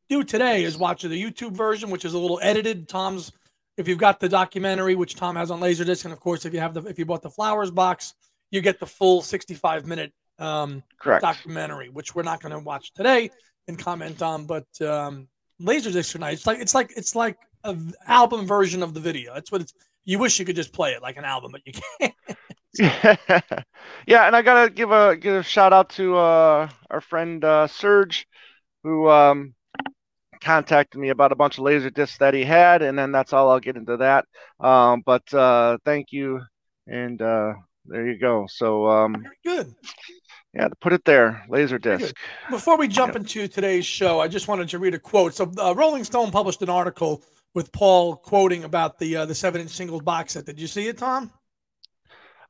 do 0.10 0.24
today 0.24 0.64
is 0.64 0.78
watch 0.78 1.04
the 1.04 1.10
YouTube 1.10 1.52
version, 1.52 1.90
which 1.90 2.06
is 2.06 2.14
a 2.14 2.18
little 2.18 2.40
edited. 2.42 2.88
Tom's, 2.88 3.32
if 3.77 3.88
you've 3.88 3.98
got 3.98 4.20
the 4.20 4.29
documentary, 4.29 4.96
which 4.96 5.15
Tom 5.15 5.36
has 5.36 5.51
on 5.51 5.60
Laserdisc, 5.60 6.05
and 6.05 6.13
of 6.13 6.20
course, 6.20 6.46
if 6.46 6.53
you 6.53 6.60
have 6.60 6.74
the 6.74 6.84
if 6.86 6.98
you 6.98 7.05
bought 7.05 7.22
the 7.22 7.29
Flowers 7.29 7.72
box, 7.72 8.13
you 8.51 8.62
get 8.62 8.79
the 8.79 8.86
full 8.86 9.22
65 9.22 9.86
minute 9.86 10.13
um, 10.39 10.84
Correct. 11.00 11.22
documentary, 11.22 11.89
which 11.89 12.15
we're 12.15 12.24
not 12.24 12.41
going 12.41 12.53
to 12.53 12.60
watch 12.60 12.94
today 12.94 13.29
and 13.67 13.77
comment 13.77 14.22
on. 14.22 14.46
But 14.46 14.65
um, 14.82 15.27
Laserdisc 15.62 16.12
tonight, 16.12 16.34
it's 16.34 16.48
like 16.48 16.60
it's 16.60 16.75
like 16.75 16.91
it's 16.96 17.15
like 17.15 17.38
an 17.63 17.94
album 18.08 18.46
version 18.46 18.84
of 18.84 18.94
the 18.94 19.00
video. 19.00 19.34
That's 19.34 19.51
what 19.51 19.62
it's. 19.62 19.74
You 20.08 20.20
wish 20.20 20.38
you 20.38 20.46
could 20.46 20.55
just 20.55 20.72
play 20.72 20.91
it 20.91 21.01
like 21.01 21.17
an 21.17 21.25
album, 21.25 21.51
but 21.51 21.62
you 21.65 21.74
can't. 21.74 22.13
yeah, 24.05 24.27
and 24.27 24.36
I 24.36 24.41
gotta 24.41 24.70
give 24.70 24.91
a 24.91 25.15
give 25.15 25.34
a 25.34 25.44
shout 25.44 25.74
out 25.74 25.89
to 25.91 26.15
uh, 26.17 26.70
our 26.91 27.01
friend 27.01 27.44
uh, 27.44 27.67
Serge, 27.67 28.27
who 28.84 29.10
um, 29.10 29.55
contacted 30.42 31.00
me 31.00 31.10
about 31.10 31.32
a 31.32 31.36
bunch 31.36 31.58
of 31.58 31.63
laser 31.63 31.89
discs 31.89 32.18
that 32.20 32.34
he 32.34 32.44
had, 32.44 32.82
and 32.82 32.98
then 32.98 33.12
that's 33.12 33.34
all 33.34 33.50
I'll 33.50 33.60
get 33.60 33.77
into 33.77 33.98
that. 33.98 34.25
Um, 34.60 35.04
but 35.06 35.34
uh, 35.34 35.77
thank 35.86 36.12
you, 36.12 36.42
and 36.88 37.22
uh, 37.22 37.54
there 37.86 38.08
you 38.08 38.20
go. 38.20 38.46
So 38.50 38.88
um, 38.88 39.24
good. 39.44 39.74
Yeah, 40.54 40.70
to 40.70 40.75
put 40.77 40.94
it 40.94 41.04
there, 41.04 41.46
laser 41.50 41.77
disc. 41.77 42.15
Before 42.50 42.77
we 42.77 42.88
jump 42.88 43.10
yep. 43.10 43.18
into 43.18 43.48
today's 43.50 43.86
show, 43.86 44.22
I 44.22 44.30
just 44.30 44.48
wanted 44.48 44.70
to 44.70 44.80
read 44.80 44.94
a 44.94 45.00
quote. 45.00 45.36
So, 45.36 45.51
uh, 45.58 45.75
Rolling 45.75 46.06
Stone 46.06 46.32
published 46.32 46.62
an 46.62 46.70
article 46.70 47.24
with 47.54 47.74
Paul 47.74 48.15
quoting 48.15 48.63
about 48.63 48.98
the 48.98 49.18
uh, 49.18 49.25
the 49.25 49.36
seven 49.36 49.62
inch 49.62 49.72
singles 49.72 50.01
box 50.01 50.34
set. 50.34 50.46
Did 50.46 50.60
you 50.60 50.68
see 50.68 50.88
it, 50.88 50.98
Tom? 50.98 51.32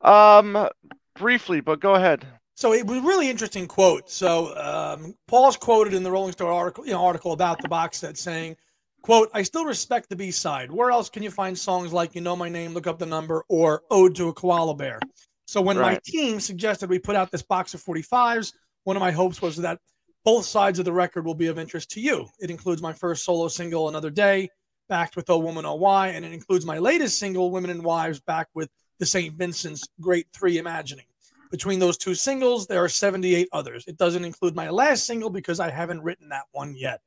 Um, 0.01 0.69
briefly, 1.17 1.61
but 1.61 1.79
go 1.79 1.95
ahead. 1.95 2.25
So 2.55 2.73
it 2.73 2.87
was 2.87 2.99
a 2.99 3.01
really 3.01 3.29
interesting 3.29 3.67
quote. 3.67 4.09
So 4.09 4.55
um, 4.57 5.13
Paul's 5.27 5.57
quoted 5.57 5.93
in 5.93 6.03
the 6.03 6.11
Rolling 6.11 6.31
Stone 6.31 6.51
article, 6.51 6.85
you 6.85 6.93
know, 6.93 7.03
article 7.03 7.33
about 7.33 7.61
the 7.61 7.67
box 7.67 7.97
set, 7.97 8.17
saying, 8.17 8.55
"quote 9.01 9.29
I 9.33 9.43
still 9.43 9.65
respect 9.65 10.09
the 10.09 10.15
B 10.15 10.31
side. 10.31 10.71
Where 10.71 10.89
else 10.89 11.09
can 11.09 11.21
you 11.21 11.31
find 11.31 11.57
songs 11.57 11.91
like 11.91 12.15
You 12.15 12.21
Know 12.21 12.35
My 12.35 12.47
Name, 12.47 12.73
Look 12.73 12.87
Up 12.87 12.97
the 12.97 13.05
Number, 13.05 13.43
or 13.49 13.83
Ode 13.91 14.15
to 14.15 14.29
a 14.29 14.33
Koala 14.33 14.73
Bear?" 14.73 14.99
So 15.47 15.61
when 15.61 15.77
right. 15.77 15.93
my 15.93 15.99
team 16.05 16.39
suggested 16.39 16.89
we 16.89 16.97
put 16.97 17.15
out 17.15 17.29
this 17.29 17.43
box 17.43 17.73
of 17.73 17.83
45s, 17.83 18.53
one 18.83 18.95
of 18.95 19.01
my 19.01 19.11
hopes 19.11 19.41
was 19.41 19.57
that 19.57 19.79
both 20.23 20.45
sides 20.45 20.79
of 20.79 20.85
the 20.85 20.93
record 20.93 21.25
will 21.25 21.35
be 21.35 21.47
of 21.47 21.59
interest 21.59 21.91
to 21.91 22.01
you. 22.01 22.27
It 22.39 22.49
includes 22.49 22.81
my 22.81 22.93
first 22.93 23.25
solo 23.25 23.47
single, 23.47 23.89
Another 23.89 24.09
Day, 24.09 24.49
backed 24.89 25.15
with 25.15 25.29
Oh 25.29 25.39
Woman 25.39 25.65
Oh 25.65 25.75
Why, 25.75 26.07
and 26.09 26.25
it 26.25 26.31
includes 26.31 26.65
my 26.65 26.79
latest 26.79 27.19
single, 27.19 27.51
Women 27.51 27.69
and 27.69 27.83
Wives, 27.83 28.21
backed 28.21 28.55
with 28.55 28.69
the 28.97 29.05
St. 29.05 29.35
Vincent's 29.35 29.87
Great 29.99 30.27
Three 30.33 30.57
Imagining. 30.57 31.05
Between 31.51 31.79
those 31.79 31.97
two 31.97 32.15
singles, 32.15 32.67
there 32.67 32.83
are 32.83 32.89
78 32.89 33.47
others. 33.51 33.85
It 33.87 33.97
doesn't 33.97 34.25
include 34.25 34.55
my 34.55 34.69
last 34.69 35.05
single 35.05 35.29
because 35.29 35.59
I 35.59 35.69
haven't 35.69 36.01
written 36.01 36.29
that 36.29 36.43
one 36.51 36.75
yet. 36.75 37.01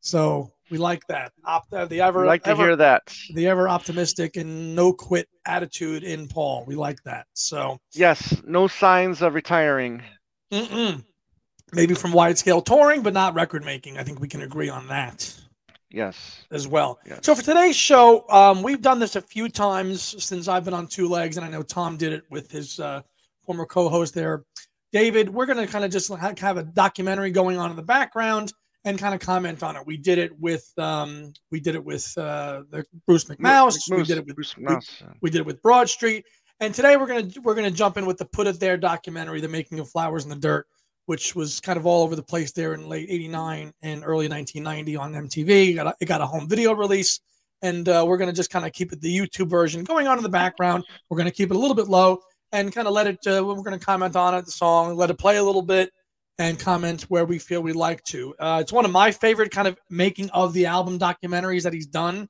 So 0.00 0.52
we 0.70 0.78
like 0.78 1.06
that. 1.08 1.32
Op- 1.44 1.66
uh, 1.72 1.84
the 1.86 2.00
ever 2.00 2.22
we 2.22 2.26
like 2.26 2.44
to 2.44 2.50
ever, 2.50 2.64
hear 2.64 2.76
that. 2.76 3.14
The 3.34 3.48
ever 3.48 3.68
optimistic 3.68 4.36
and 4.36 4.74
no 4.74 4.92
quit 4.92 5.28
attitude 5.44 6.04
in 6.04 6.28
Paul. 6.28 6.64
We 6.66 6.74
like 6.76 7.02
that. 7.04 7.26
So 7.34 7.78
yes, 7.92 8.40
no 8.44 8.68
signs 8.68 9.22
of 9.22 9.34
retiring. 9.34 10.02
Mm-mm. 10.52 11.04
Maybe 11.72 11.94
from 11.94 12.12
wide 12.12 12.38
scale 12.38 12.62
touring, 12.62 13.02
but 13.02 13.12
not 13.12 13.34
record 13.34 13.64
making. 13.64 13.98
I 13.98 14.04
think 14.04 14.20
we 14.20 14.28
can 14.28 14.42
agree 14.42 14.68
on 14.68 14.86
that. 14.88 15.34
Yes. 15.90 16.44
As 16.50 16.68
well. 16.68 16.98
Yes. 17.06 17.20
So 17.22 17.34
for 17.34 17.42
today's 17.42 17.76
show, 17.76 18.28
um, 18.28 18.62
we've 18.62 18.82
done 18.82 18.98
this 18.98 19.16
a 19.16 19.20
few 19.20 19.48
times 19.48 20.22
since 20.22 20.46
I've 20.46 20.64
been 20.64 20.74
on 20.74 20.86
two 20.86 21.08
legs, 21.08 21.36
and 21.36 21.46
I 21.46 21.48
know 21.48 21.62
Tom 21.62 21.96
did 21.96 22.12
it 22.12 22.24
with 22.30 22.50
his 22.50 22.78
uh, 22.78 23.02
former 23.46 23.66
co-host 23.66 24.14
there, 24.14 24.44
David. 24.92 25.28
We're 25.28 25.46
going 25.46 25.64
to 25.64 25.70
kind 25.70 25.84
of 25.84 25.90
just 25.90 26.10
have 26.12 26.56
a 26.56 26.62
documentary 26.62 27.30
going 27.30 27.58
on 27.58 27.70
in 27.70 27.76
the 27.76 27.82
background 27.82 28.52
and 28.86 28.98
kind 28.98 29.14
of 29.14 29.20
comment 29.20 29.62
on 29.62 29.76
it. 29.76 29.84
We 29.84 29.96
did 29.96 30.18
it 30.18 30.38
with 30.38 30.72
um, 30.78 31.32
we 31.50 31.60
did 31.60 31.74
it 31.74 31.84
with 31.84 32.16
uh, 32.16 32.62
the 32.70 32.84
Bruce 33.06 33.24
McMouse. 33.24 33.78
We 33.90 34.04
did 34.04 34.18
it 34.18 34.26
with 34.26 34.36
Bruce 34.36 34.56
we, 34.56 34.64
we, 35.20 35.30
did 35.30 35.38
it 35.38 35.46
with 35.46 35.60
Broad 35.60 35.90
Street. 35.90 36.24
And 36.60 36.72
today 36.72 36.96
we're 36.96 37.08
gonna 37.08 37.28
we're 37.42 37.56
gonna 37.56 37.70
jump 37.70 37.98
in 37.98 38.06
with 38.06 38.16
the 38.16 38.24
Put 38.24 38.46
It 38.46 38.60
There 38.60 38.76
documentary, 38.76 39.40
The 39.40 39.48
Making 39.48 39.80
of 39.80 39.90
Flowers 39.90 40.24
in 40.24 40.30
the 40.30 40.36
Dirt, 40.36 40.66
which 41.06 41.34
was 41.34 41.60
kind 41.60 41.76
of 41.76 41.84
all 41.84 42.04
over 42.04 42.16
the 42.16 42.22
place 42.22 42.52
there 42.52 42.74
in 42.74 42.88
late 42.88 43.08
'89 43.10 43.72
and 43.82 44.04
early 44.04 44.28
1990 44.28 44.96
on 44.96 45.12
MTV. 45.12 45.70
It 45.70 45.74
got 45.74 45.86
a, 45.88 45.94
it 46.00 46.06
got 46.06 46.20
a 46.20 46.26
home 46.26 46.48
video 46.48 46.72
release, 46.72 47.20
and 47.62 47.88
uh, 47.88 48.04
we're 48.06 48.16
gonna 48.18 48.32
just 48.32 48.50
kind 48.50 48.64
of 48.64 48.72
keep 48.72 48.92
it 48.92 49.00
the 49.00 49.14
YouTube 49.14 49.50
version 49.50 49.82
going 49.82 50.06
on 50.06 50.16
in 50.16 50.22
the 50.22 50.30
background. 50.30 50.84
We're 51.10 51.18
gonna 51.18 51.32
keep 51.32 51.50
it 51.50 51.56
a 51.56 51.58
little 51.58 51.76
bit 51.76 51.88
low 51.88 52.20
and 52.56 52.72
kind 52.72 52.88
of 52.88 52.94
let 52.94 53.06
it. 53.06 53.18
Uh, 53.26 53.44
we're 53.44 53.54
going 53.56 53.78
to 53.78 53.84
comment 53.84 54.16
on 54.16 54.34
it, 54.34 54.44
the 54.46 54.50
song, 54.50 54.96
let 54.96 55.10
it 55.10 55.18
play 55.18 55.36
a 55.36 55.44
little 55.44 55.62
bit, 55.62 55.92
and 56.38 56.58
comment 56.58 57.02
where 57.02 57.26
we 57.26 57.38
feel 57.38 57.62
we 57.62 57.72
like 57.72 58.02
to. 58.04 58.34
Uh, 58.38 58.58
it's 58.62 58.72
one 58.72 58.84
of 58.84 58.90
my 58.90 59.10
favorite 59.10 59.50
kind 59.50 59.68
of 59.68 59.78
making 59.90 60.30
of 60.30 60.52
the 60.54 60.66
album 60.66 60.98
documentaries 60.98 61.62
that 61.64 61.74
he's 61.74 61.86
done. 61.86 62.28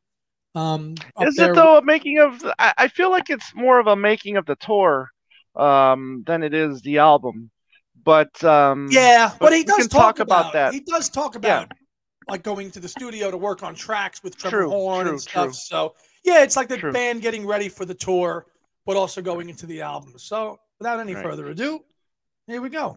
Um, 0.54 0.94
Is 1.20 1.38
it 1.38 1.54
though 1.54 1.78
a 1.78 1.82
making 1.82 2.18
of? 2.18 2.44
I, 2.58 2.72
I 2.78 2.88
feel 2.88 3.10
like 3.10 3.30
it's 3.30 3.54
more 3.54 3.78
of 3.78 3.86
a 3.86 3.94
making 3.94 4.36
of 4.36 4.46
the 4.46 4.56
tour 4.56 5.10
um, 5.54 6.24
than 6.26 6.42
it 6.42 6.54
is 6.54 6.80
the 6.80 6.98
album. 6.98 7.50
But 8.02 8.42
um, 8.42 8.88
yeah, 8.90 9.30
but, 9.38 9.46
but 9.46 9.52
he 9.52 9.64
does 9.64 9.86
talk, 9.86 10.16
talk 10.16 10.18
about, 10.20 10.40
about, 10.40 10.52
that. 10.54 10.72
He 10.72 10.80
does 10.80 11.08
talk 11.08 11.34
about 11.36 11.70
like 12.28 12.42
going 12.42 12.70
to 12.72 12.80
the 12.80 12.88
studio 12.88 13.30
to 13.30 13.36
work 13.36 13.62
on 13.62 13.74
tracks 13.74 14.22
with 14.24 14.36
Trevor 14.36 14.62
True, 14.62 14.70
Horn 14.70 15.04
true, 15.04 15.10
and 15.10 15.20
stuff. 15.20 15.44
true. 15.44 15.52
So 15.52 15.94
yeah, 16.24 16.42
it's 16.42 16.56
like 16.56 16.68
the 16.68 16.78
True. 16.78 16.92
band 16.92 17.22
getting 17.22 17.46
ready 17.46 17.68
for 17.68 17.84
the 17.84 17.94
tour, 17.94 18.46
but 18.86 18.96
also 18.96 19.20
going 19.20 19.48
into 19.50 19.66
the 19.66 19.82
album. 19.82 20.14
So 20.18 20.58
without 20.78 21.00
any 21.00 21.14
Right. 21.14 21.24
further 21.24 21.48
ado, 21.48 21.84
here 22.46 22.62
we 22.62 22.68
go. 22.70 22.96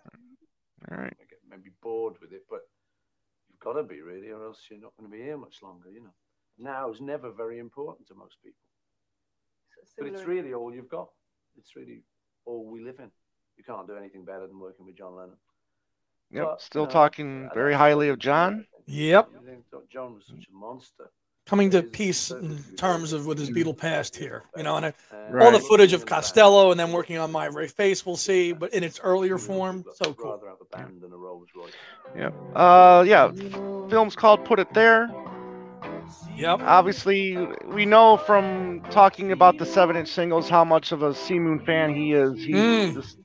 All 0.90 0.98
right. 0.98 1.18
I 1.20 1.26
get 1.26 1.40
maybe 1.50 1.72
bored 1.82 2.18
with 2.22 2.32
it, 2.32 2.46
but 2.50 2.62
you've 3.50 3.60
got 3.60 3.74
to 3.74 3.84
be 3.84 4.02
really, 4.02 4.30
or 4.30 4.46
else 4.46 4.60
you're 4.70 4.80
not 4.80 4.96
going 4.98 5.10
to 5.12 5.18
be 5.18 5.24
here 5.24 5.38
much 5.38 5.62
longer. 5.62 5.90
You 5.90 6.04
know, 6.04 6.14
now 6.58 6.90
is 6.92 7.02
never 7.02 7.32
very 7.32 7.60
important 7.60 8.08
to 8.08 8.16
most 8.16 8.38
people, 8.44 8.62
but 9.98 10.08
it's 10.08 10.24
really 10.24 10.54
all 10.54 10.74
you've 10.74 10.90
got. 10.90 11.10
It's 11.58 11.76
really 11.76 12.04
all 12.46 12.66
we 12.66 12.82
live 12.82 13.00
in. 13.00 13.12
You 13.58 13.64
can't 13.64 13.88
do 13.88 13.98
anything 13.98 14.24
better 14.24 14.48
than 14.48 14.60
working 14.60 14.86
with 14.86 14.96
John 14.96 15.16
Lennon. 15.16 15.38
Yep. 16.32 16.46
But, 16.46 16.62
Still 16.62 16.82
you 16.84 16.88
know, 16.88 16.94
talking 16.94 17.50
very 17.54 17.74
highly 17.74 18.10
of 18.10 18.20
John. 18.20 18.60
do, 18.60 18.60
I 18.62 18.84
think. 18.86 18.98
Yep. 18.98 19.30
I 19.36 19.46
think 19.46 19.70
that 19.72 19.90
John 19.90 20.14
was 20.14 20.26
such 20.28 20.48
a 20.48 20.56
monster. 20.56 21.12
Coming 21.50 21.72
to 21.72 21.82
peace 21.82 22.30
in 22.30 22.64
terms 22.78 23.12
of 23.12 23.26
with 23.26 23.40
his 23.40 23.50
Beatle 23.50 23.76
past 23.76 24.16
here, 24.16 24.44
you 24.56 24.62
know, 24.62 24.76
and 24.78 24.86
I, 24.86 24.94
And 25.12 25.34
Right. 25.34 25.46
all 25.46 25.52
the 25.52 25.60
footage 25.60 25.94
of 25.94 26.02
in 26.02 26.06
the 26.06 26.12
band. 26.12 26.22
Costello 26.24 26.70
and 26.70 26.80
then 26.80 26.92
working 26.92 27.18
on 27.18 27.32
My 27.32 27.46
Ray 27.48 27.66
Face, 27.68 28.06
we'll 28.06 28.18
see, 28.18 28.52
but 28.52 28.72
in 28.72 28.84
its 28.84 29.00
earlier 29.04 29.40
form, 29.40 29.84
so 29.96 30.14
cool. 30.14 30.34
Rather 30.34 30.48
have 30.50 30.58
a 30.62 30.78
band 30.78 31.02
than 31.02 31.12
a 31.12 31.18
Rolls 31.18 31.48
Royce. 31.58 31.72
Yep. 32.16 32.34
Uh, 32.56 33.04
yeah. 33.08 33.32
Film's 33.90 34.16
called 34.16 34.46
Put 34.46 34.60
It 34.60 34.72
There. 34.76 35.10
Yep. 36.38 36.60
Obviously, 36.62 37.36
we 37.66 37.84
know 37.84 38.18
from 38.18 38.82
talking 38.92 39.32
about 39.32 39.58
the 39.58 39.66
seven-inch 39.66 40.08
singles 40.08 40.50
how 40.50 40.64
much 40.64 40.92
of 40.92 41.02
a 41.02 41.16
C 41.16 41.40
Moon 41.40 41.60
fan 41.66 41.96
he 41.96 42.14
is. 42.14 42.34
He 42.44 42.54
Mm. 42.54 42.94
just 42.94 43.18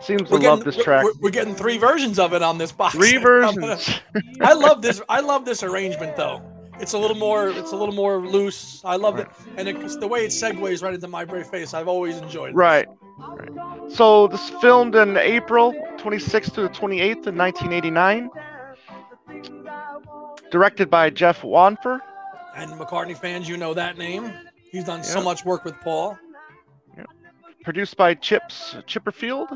seems 0.00 0.22
to 0.22 0.28
We're 0.30 0.38
love 0.38 0.58
getting, 0.60 0.64
this 0.64 0.76
track. 0.84 1.02
We're, 1.04 1.12
we're 1.22 1.30
getting 1.30 1.56
three 1.56 1.78
versions 1.78 2.20
of 2.20 2.34
it 2.34 2.42
on 2.42 2.56
this 2.58 2.70
box. 2.70 2.94
Three 2.94 3.16
I'm 3.16 3.22
gonna- 3.22 3.74
versions. 3.76 4.00
I 4.40 4.52
love 4.54 4.80
this. 4.80 5.02
I 5.08 5.20
love 5.20 5.44
this 5.44 5.62
arrangement 5.64 6.16
though. 6.16 6.40
It's 6.78 6.92
a 6.92 6.98
little 6.98 7.16
more. 7.16 7.48
It's 7.48 7.72
a 7.72 7.76
little 7.76 7.94
more 7.94 8.18
loose. 8.18 8.82
I 8.84 8.96
love 8.96 9.18
it, 9.18 9.28
and 9.56 9.68
it's 9.68 9.96
the 9.96 10.06
way 10.06 10.24
it 10.24 10.30
segues 10.30 10.82
right 10.82 10.94
into 10.94 11.08
my 11.08 11.24
brave 11.24 11.46
face. 11.46 11.72
I've 11.74 11.88
always 11.88 12.16
enjoyed. 12.18 12.50
it. 12.50 12.56
Right. 12.56 12.86
right. 13.18 13.92
So 13.92 14.28
this 14.28 14.50
filmed 14.60 14.94
in 14.94 15.16
April 15.16 15.72
26th 15.98 16.54
to 16.54 16.62
the 16.62 16.68
28th 16.68 17.26
in 17.26 17.36
1989. 17.36 18.30
Directed 20.50 20.90
by 20.90 21.10
Geoff 21.10 21.42
Wonfor. 21.42 22.00
And 22.54 22.70
McCartney 22.72 23.16
fans, 23.16 23.48
you 23.48 23.56
know 23.56 23.74
that 23.74 23.98
name. 23.98 24.32
He's 24.70 24.84
done 24.84 25.02
so 25.02 25.22
much 25.22 25.44
work 25.44 25.64
with 25.64 25.74
Paul. 25.80 26.18
produced 27.64 27.96
by 27.96 28.14
Chips 28.14 28.76
Chipperfield. 28.86 29.50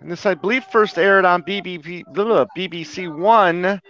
And 0.00 0.10
this, 0.10 0.24
I 0.26 0.34
believe, 0.34 0.64
first 0.64 0.98
aired 0.98 1.24
on 1.24 1.42
BBB, 1.42 2.04
BBC 2.56 3.14
One 3.14 3.80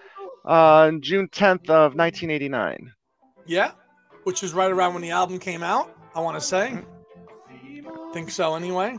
on 0.46 1.00
June 1.02 1.28
10th 1.28 1.68
of 1.68 1.94
1989. 1.94 2.92
Yeah, 3.46 3.72
which 4.24 4.42
is 4.42 4.52
right 4.54 4.70
around 4.70 4.94
when 4.94 5.02
the 5.02 5.10
album 5.10 5.38
came 5.38 5.62
out. 5.62 5.94
I 6.14 6.20
want 6.20 6.36
to 6.36 6.40
say. 6.40 6.78
Mm-hmm. 7.52 8.12
Think 8.12 8.30
so, 8.30 8.54
anyway. 8.54 8.96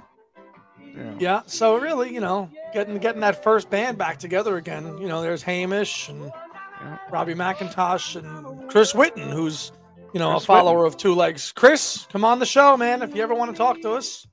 Yeah. 0.95 1.15
Yeah. 1.19 1.41
So 1.45 1.77
really, 1.77 2.13
you 2.13 2.19
know, 2.21 2.49
getting 2.73 2.97
getting 2.97 3.21
that 3.21 3.43
first 3.43 3.69
band 3.69 3.97
back 3.97 4.17
together 4.19 4.57
again. 4.57 4.97
You 4.97 5.07
know, 5.07 5.21
there's 5.21 5.43
Hamish 5.43 6.09
and 6.09 6.31
Yeah. 6.81 6.97
Robbie 7.09 7.33
McIntosh 7.33 8.15
and 8.15 8.69
Chris 8.69 8.93
Whitten, 8.93 9.31
who's 9.31 9.71
you 10.13 10.19
know 10.19 10.31
Chris 10.31 10.43
a 10.43 10.47
follower 10.47 10.85
of 10.85 10.97
Two 10.97 11.13
Legs. 11.15 11.51
Chris, 11.55 12.07
come 12.11 12.23
on 12.25 12.39
the 12.39 12.45
show, 12.45 12.77
man. 12.77 13.01
If 13.01 13.15
you 13.15 13.21
ever 13.23 13.33
want 13.35 13.51
to 13.51 13.57
talk 13.57 13.81
to 13.81 13.91
us. 13.93 14.25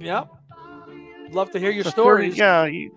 Yep. 0.00 0.28
Love 1.30 1.50
to 1.50 1.58
hear 1.58 1.70
your 1.70 1.84
The 1.84 1.90
30 1.90 1.92
stories. 1.92 2.38
yeah, 2.38 2.66
he, 2.68 2.90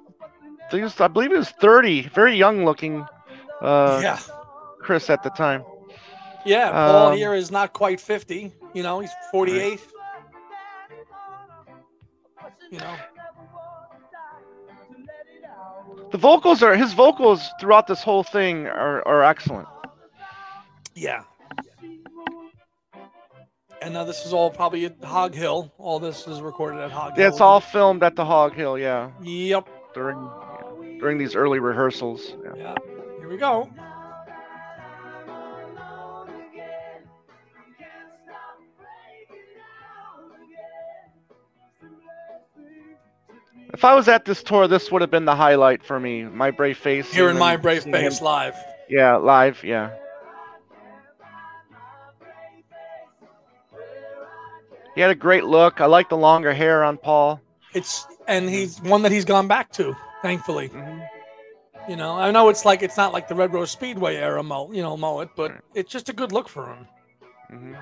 he 0.78 0.84
was, 0.84 1.00
I 1.00 1.08
believe 1.08 1.32
he 1.32 1.38
was 1.38 1.50
30, 1.50 2.10
very 2.10 2.36
young 2.36 2.66
looking. 2.66 3.06
Uh, 3.62 4.00
yeah. 4.04 4.20
Chris 4.80 5.10
at 5.10 5.22
the 5.24 5.30
time. 5.30 5.64
Yeah, 6.46 6.72
Paul 6.72 7.08
Um, 7.12 7.18
here 7.18 7.34
is 7.36 7.52
not 7.52 7.74
quite 7.74 8.00
50. 8.02 8.52
You 8.74 8.84
know, 8.84 9.00
he's 9.00 9.12
48. 9.32 9.80
You 12.72 12.80
know, 12.80 12.96
The 16.12 16.18
vocals 16.18 16.62
are 16.64 16.76
his 16.76 16.94
vocals 16.94 17.50
throughout 17.60 17.88
this 17.88 18.02
whole 18.04 18.24
thing 18.24 18.66
are, 18.68 19.06
are 19.08 19.24
excellent. 19.24 19.68
yeah. 20.96 21.24
And 23.84 23.96
now 23.96 24.04
this 24.04 24.26
is 24.28 24.32
all 24.34 24.52
probably 24.52 24.86
at 24.86 25.04
Hog 25.04 25.34
Hill. 25.34 25.74
All 25.80 26.00
this 26.00 26.28
is 26.28 26.40
recorded 26.40 26.80
at 26.82 26.92
Hog 26.92 27.16
Hill. 27.18 27.28
It's 27.28 27.42
all 27.42 27.60
filmed 27.60 28.04
at 28.04 28.16
the 28.16 28.24
Hog 28.24 28.54
Hill, 28.54 28.78
yeah, 28.78 29.10
Yep. 29.22 29.68
during 29.96 30.18
during 31.02 31.18
these 31.18 31.36
early 31.36 31.60
rehearsals. 31.60 32.36
Yeah. 32.44 32.52
Yeah. 32.56 32.76
Here 33.20 33.28
we 33.28 33.36
go. 33.38 33.68
If 43.74 43.86
I 43.86 43.96
was 43.96 44.08
at 44.08 44.26
this 44.26 44.44
tour, 44.44 44.68
this 44.68 44.92
would 44.92 45.02
have 45.02 45.12
been 45.12 45.26
the 45.26 45.36
highlight 45.36 45.84
for 45.84 46.00
me. 46.00 46.24
My 46.24 46.52
brave 46.52 46.78
face. 46.78 47.12
Here 47.12 47.30
in 47.30 47.38
my 47.38 47.56
brave 47.58 47.84
seeing 47.84 47.96
him- 47.96 48.02
face 48.12 48.22
live. 48.22 48.56
Yeah, 48.90 49.16
live. 49.16 49.64
Yeah. 49.64 49.92
He 54.94 55.00
had 55.00 55.10
a 55.10 55.16
great 55.16 55.46
look. 55.46 55.80
I 55.80 55.86
like 55.86 56.10
the 56.10 56.18
longer 56.18 56.54
hair 56.54 56.84
on 56.84 56.98
Paul. 56.98 57.40
It's 57.74 58.06
and 58.28 58.50
he's 58.50 58.82
one 58.82 59.04
that 59.04 59.12
he's 59.14 59.24
gone 59.24 59.48
back 59.48 59.72
to, 59.74 59.96
thankfully. 60.22 60.68
Mhm. 60.68 60.91
You 61.88 61.96
know, 61.96 62.18
I 62.18 62.32
know 62.32 62.50
it's 62.50 62.64
like 62.66 62.84
it's 62.84 62.96
not 62.98 63.12
like 63.12 63.28
the 63.28 63.36
Red 63.36 63.54
Rose 63.54 63.72
Speedway 63.72 64.16
era 64.16 64.44
mo, 64.44 64.72
you 64.72 64.82
know, 64.82 64.96
mow 64.96 65.20
it, 65.22 65.30
but 65.36 65.52
Right. 65.52 65.62
it's 65.74 65.92
just 65.92 66.10
a 66.10 66.14
good 66.14 66.32
look 66.32 66.48
for 66.48 66.66
him. 66.68 66.88
hmm 67.50 67.74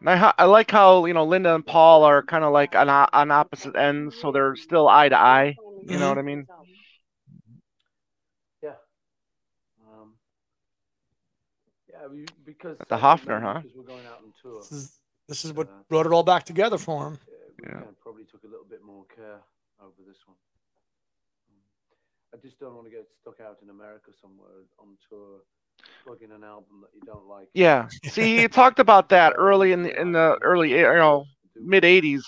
And 0.00 0.08
I, 0.10 0.32
I 0.38 0.44
like 0.46 0.70
how 0.70 1.04
you 1.06 1.14
know 1.14 1.24
Linda 1.24 1.54
and 1.54 1.64
Paul 1.66 2.04
are 2.04 2.22
kind 2.22 2.44
of 2.44 2.52
like 2.52 2.74
on, 2.74 2.88
on 2.88 3.30
opposite 3.30 3.76
ends, 3.76 4.16
so 4.16 4.32
they're 4.32 4.56
still 4.56 4.88
eye 4.88 5.08
to 5.08 5.16
eye. 5.18 5.58
You 5.86 5.98
know 5.98 6.06
Mhm. 6.06 6.08
what 6.08 6.18
I 6.18 6.22
mean? 6.22 6.46
Yeah. 8.62 8.76
Um, 9.80 10.14
yeah, 11.88 12.06
because 12.44 12.78
At 12.80 12.88
the 12.88 12.96
as 12.96 13.00
you 13.02 13.04
Hofner, 13.04 13.40
know, 13.40 13.46
huh? 13.52 13.60
Because 13.62 13.76
we're 13.76 13.84
going 13.84 14.06
out 14.06 14.20
on 14.24 14.32
tour. 14.42 14.66
This 15.30 15.38
is 15.38 15.42
this 15.42 15.50
is 15.52 15.56
what 15.56 15.88
brought 15.88 16.06
it 16.06 16.12
all 16.12 16.24
back 16.24 16.42
together 16.44 16.76
for 16.76 17.06
him. 17.06 17.14
uh, 17.14 17.18
we 17.56 17.64
Yeah. 17.68 17.74
kind 17.84 17.96
probably 18.00 18.24
took 18.24 18.42
a 18.42 18.48
little 18.48 18.64
bit 18.68 18.82
more 18.82 19.04
care 19.14 19.38
over 19.80 20.02
this 20.04 20.16
one. 20.26 20.36
I 22.34 22.36
just 22.42 22.58
don't 22.58 22.74
want 22.74 22.86
to 22.86 22.90
get 22.90 23.06
stuck 23.20 23.38
out 23.40 23.58
in 23.62 23.70
America 23.70 24.10
somewhere 24.20 24.64
on 24.80 24.96
tour, 25.08 25.42
plugging 26.04 26.32
an 26.32 26.42
album 26.42 26.80
that 26.82 26.90
you 26.94 27.02
don't 27.06 27.26
like. 27.28 27.48
Yeah. 27.54 27.86
See, 28.04 28.38
he 28.38 28.48
talked 28.48 28.80
about 28.80 29.08
that 29.10 29.34
early 29.36 29.70
in 29.70 29.84
the 29.84 30.00
in 30.00 30.10
the 30.12 30.36
early 30.42 30.70
you 30.70 30.82
know 30.82 31.26
mid 31.54 31.84
'80s, 31.84 32.22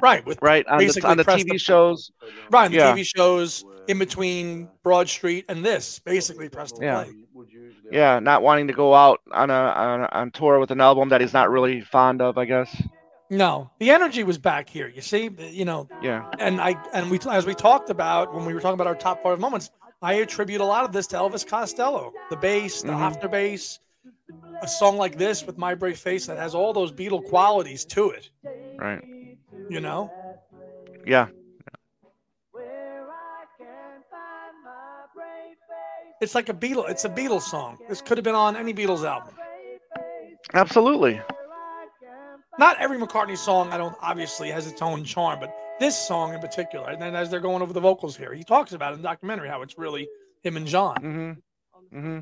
Right, 0.00 0.24
with 0.24 0.38
right 0.40 0.64
on 0.68 0.78
the 0.78 1.00
on 1.04 1.16
the 1.16 1.24
TV 1.24 1.52
the- 1.52 1.58
shows. 1.58 2.12
right, 2.50 2.66
on 2.66 2.70
the 2.70 2.76
Yeah. 2.78 2.92
TV 2.94 3.02
shows 3.04 3.64
in 3.88 3.98
between 3.98 4.68
Broad 4.84 5.08
Street 5.08 5.44
and 5.48 5.64
this, 5.64 5.98
basically 6.00 6.48
press 6.48 6.70
to 6.72 6.84
Yeah. 6.84 7.04
play. 7.04 7.14
Would 7.36 7.52
usually 7.52 7.90
Yeah, 7.92 8.18
not 8.18 8.42
wanting 8.42 8.66
to 8.68 8.72
go 8.72 8.94
out 8.94 9.20
on 9.30 9.50
a 9.50 9.52
on, 9.54 10.00
a, 10.00 10.08
on 10.12 10.30
tour 10.30 10.58
with 10.58 10.70
an 10.70 10.80
album 10.80 11.10
that 11.10 11.20
he's 11.20 11.34
not 11.34 11.50
really 11.50 11.82
fond 11.82 12.22
of, 12.22 12.38
I 12.38 12.46
guess. 12.46 12.82
No, 13.28 13.70
the 13.78 13.90
energy 13.90 14.22
was 14.24 14.38
back 14.38 14.68
here. 14.70 14.88
You 14.88 15.02
see, 15.02 15.28
you 15.50 15.64
know, 15.66 15.86
Yeah. 16.00 16.30
and 16.38 16.60
I 16.60 16.76
and 16.94 17.10
we 17.10 17.18
as 17.30 17.44
we 17.44 17.54
talked 17.54 17.90
about 17.90 18.32
when 18.34 18.46
we 18.46 18.54
were 18.54 18.60
talking 18.60 18.74
about 18.74 18.86
our 18.86 18.94
top 18.94 19.22
five 19.22 19.38
moments, 19.38 19.70
I 20.00 20.14
attribute 20.14 20.60
a 20.62 20.64
lot 20.64 20.84
of 20.84 20.92
this 20.92 21.06
to 21.08 21.16
Elvis 21.16 21.46
Costello, 21.46 22.12
the 22.30 22.36
bass, 22.36 22.80
the 22.82 22.88
Mhm. 22.92 22.98
Hofner 23.20 23.30
bass, 23.30 23.80
a 24.62 24.68
song 24.68 24.96
like 24.96 25.18
this 25.18 25.44
with 25.46 25.58
My 25.58 25.74
Brave 25.74 25.98
Face 25.98 26.26
that 26.26 26.38
has 26.38 26.54
all 26.54 26.72
those 26.72 26.90
Beatle 26.90 27.22
qualities 27.22 27.84
to 27.86 28.10
it. 28.10 28.30
Right. 28.78 29.02
You 29.68 29.80
know, 29.80 30.10
Yeah. 31.04 31.26
It's 36.20 36.34
like 36.34 36.48
a 36.48 36.54
Beatles. 36.54 36.90
It's 36.90 37.04
a 37.04 37.08
Beatles 37.08 37.42
song. 37.42 37.78
This 37.88 38.00
could 38.00 38.18
have 38.18 38.24
been 38.24 38.34
on 38.34 38.56
any 38.56 38.72
Beatles 38.72 39.04
album. 39.04 39.34
Absolutely. 40.54 41.20
Not 42.58 42.78
every 42.80 42.98
McCartney 42.98 43.36
song, 43.36 43.70
I 43.70 43.76
don't 43.76 43.96
obviously 44.00 44.50
has 44.50 44.66
its 44.66 44.80
own 44.80 45.04
charm, 45.04 45.40
but 45.40 45.54
this 45.78 45.96
song 45.96 46.32
in 46.32 46.40
particular. 46.40 46.88
And 46.88 47.02
then 47.02 47.14
as 47.14 47.30
they're 47.30 47.40
going 47.40 47.60
over 47.62 47.72
the 47.72 47.80
vocals 47.80 48.16
here, 48.16 48.32
he 48.32 48.44
talks 48.44 48.72
about 48.72 48.92
it 48.92 48.96
in 48.96 49.02
the 49.02 49.08
documentary 49.08 49.48
how 49.48 49.60
it's 49.60 49.76
really 49.76 50.08
him 50.42 50.56
and 50.56 50.66
John. 50.66 50.96
hmm 50.96 52.18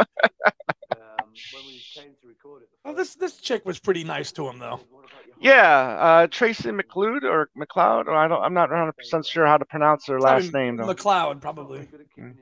Um, 0.90 1.29
when 1.53 1.64
we 1.66 1.83
came 1.94 2.14
to 2.21 2.27
record 2.29 2.62
it. 2.62 2.68
the 2.73 2.79
Well, 2.85 2.94
this 2.94 3.14
this 3.14 3.37
chick 3.38 3.66
was 3.66 3.79
pretty 3.79 4.05
nice 4.05 4.33
to 4.33 4.49
him 4.49 4.59
though. 4.59 4.77
time, 4.79 4.87
what 4.90 5.05
about 5.05 5.27
your 5.27 5.37
Yeah, 5.40 5.79
uh, 6.01 6.27
Tracy 6.27 6.71
McLeod 6.71 7.23
or 7.25 7.51
McLeod, 7.57 8.07
or 8.07 8.14
I 8.14 8.27
don't. 8.29 8.42
I'm 8.42 8.55
not 8.55 8.71
100 8.71 8.92
percent 8.92 9.27
sure 9.27 9.47
how 9.47 9.57
to 9.59 9.64
pronounce 9.64 10.07
her 10.07 10.21
last 10.21 10.51
Probably 10.51 10.61
name 10.61 10.77
though. 10.77 10.87
McLeod, 10.87 11.40
probably. 11.40 11.79
good 11.90 12.01
at 12.01 12.11
tune, 12.14 12.35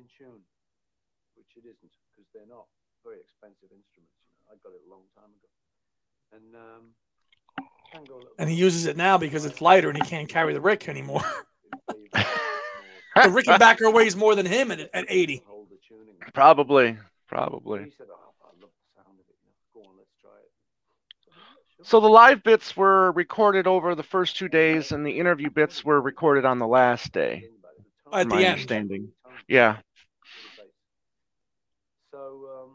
which 1.34 1.52
it 1.56 1.64
isn't 1.66 1.92
because 2.14 2.28
they're 2.32 2.46
not 2.48 2.66
very 3.04 3.18
expensive 3.20 3.68
instruments. 3.74 4.14
I 4.48 4.54
got 4.62 4.70
it 4.72 4.82
a 4.86 4.90
long 4.90 5.02
time 5.15 5.15
ago, 5.15 5.15
and 6.32 6.54
um, 6.54 6.82
can 7.92 8.04
go 8.04 8.14
a 8.14 8.16
little 8.16 8.30
And 8.38 8.48
he 8.50 8.56
uses 8.56 8.86
it 8.86 8.96
now 8.96 9.18
because 9.18 9.44
it's 9.44 9.60
lighter 9.60 9.88
and 9.88 9.96
he 9.96 10.08
can't 10.08 10.28
carry 10.28 10.52
the 10.52 10.60
Rick 10.60 10.88
anymore. 10.88 11.24
in 11.94 12.10
favor 12.10 12.26
the 13.16 13.22
Rickenbacker 13.42 13.92
weighs 13.92 14.14
more 14.16 14.34
than 14.34 14.46
him 14.46 14.70
at, 14.70 14.80
at 14.92 15.06
80. 15.08 15.38
of 15.38 15.44
hold 15.44 15.68
the 15.70 15.76
tuning. 15.88 16.14
Probably, 16.34 16.98
probably. 17.28 17.84
He 17.84 17.90
said, 17.96 18.06
"Oh, 18.10 18.32
I 18.44 18.48
love 18.60 18.70
the 18.70 19.02
sound 19.02 19.18
of 19.18 19.24
it. 19.28 19.36
You 19.42 19.48
know, 19.48 19.82
go 19.82 19.88
on, 19.88 19.96
let's 19.96 20.10
try 20.20 20.30
it." 20.30 20.50
So, 21.24 21.30
yeah, 21.34 21.42
sure. 21.76 21.84
So 21.84 22.00
the 22.00 22.08
live 22.08 22.42
bits 22.42 22.76
were 22.76 23.12
recorded 23.12 23.66
over 23.66 23.94
the 23.94 24.02
first 24.02 24.36
two 24.36 24.48
days, 24.48 24.92
and 24.92 25.06
the 25.06 25.18
interview 25.18 25.48
bits 25.50 25.84
were 25.84 26.00
recorded 26.00 26.44
on 26.44 26.58
the 26.58 26.66
last 26.66 27.12
day. 27.12 27.44
At 28.12 28.28
the 28.28 28.34
my 28.34 28.42
end. 28.42 28.46
understanding. 28.52 29.08
Yeah. 29.48 29.78
So 32.12 32.18
um, 32.18 32.70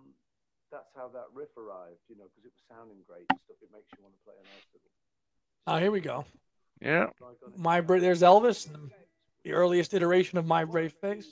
that's 0.71 0.89
how 0.95 1.07
that 1.09 1.25
riff 1.33 1.55
arrived, 1.57 1.99
you 2.09 2.15
know, 2.17 2.25
because 2.25 2.40
it 2.40 2.40
was 2.40 2.40
sounding 2.71 2.97
great 3.07 3.25
and 3.29 3.39
stuff. 3.45 3.57
It 3.61 3.69
makes 3.73 3.87
you 3.97 4.03
want 4.03 4.13
to 4.15 4.19
play 4.25 4.33
a 4.39 4.43
nice 4.43 4.65
little 4.73 4.89
Oh, 5.67 5.77
here 5.77 5.91
we 5.91 5.99
go. 6.01 6.25
Yeah. 6.81 7.07
strike 7.15 7.37
on 7.45 7.53
it. 7.53 7.59
My 7.59 7.81
Bra- 7.81 7.99
there's 7.99 8.21
Elvis, 8.21 8.67
the 9.43 9.51
earliest 9.53 9.93
iteration 9.93 10.37
of 10.37 10.45
My 10.45 10.65
Brave 10.65 10.93
Face. 10.93 11.31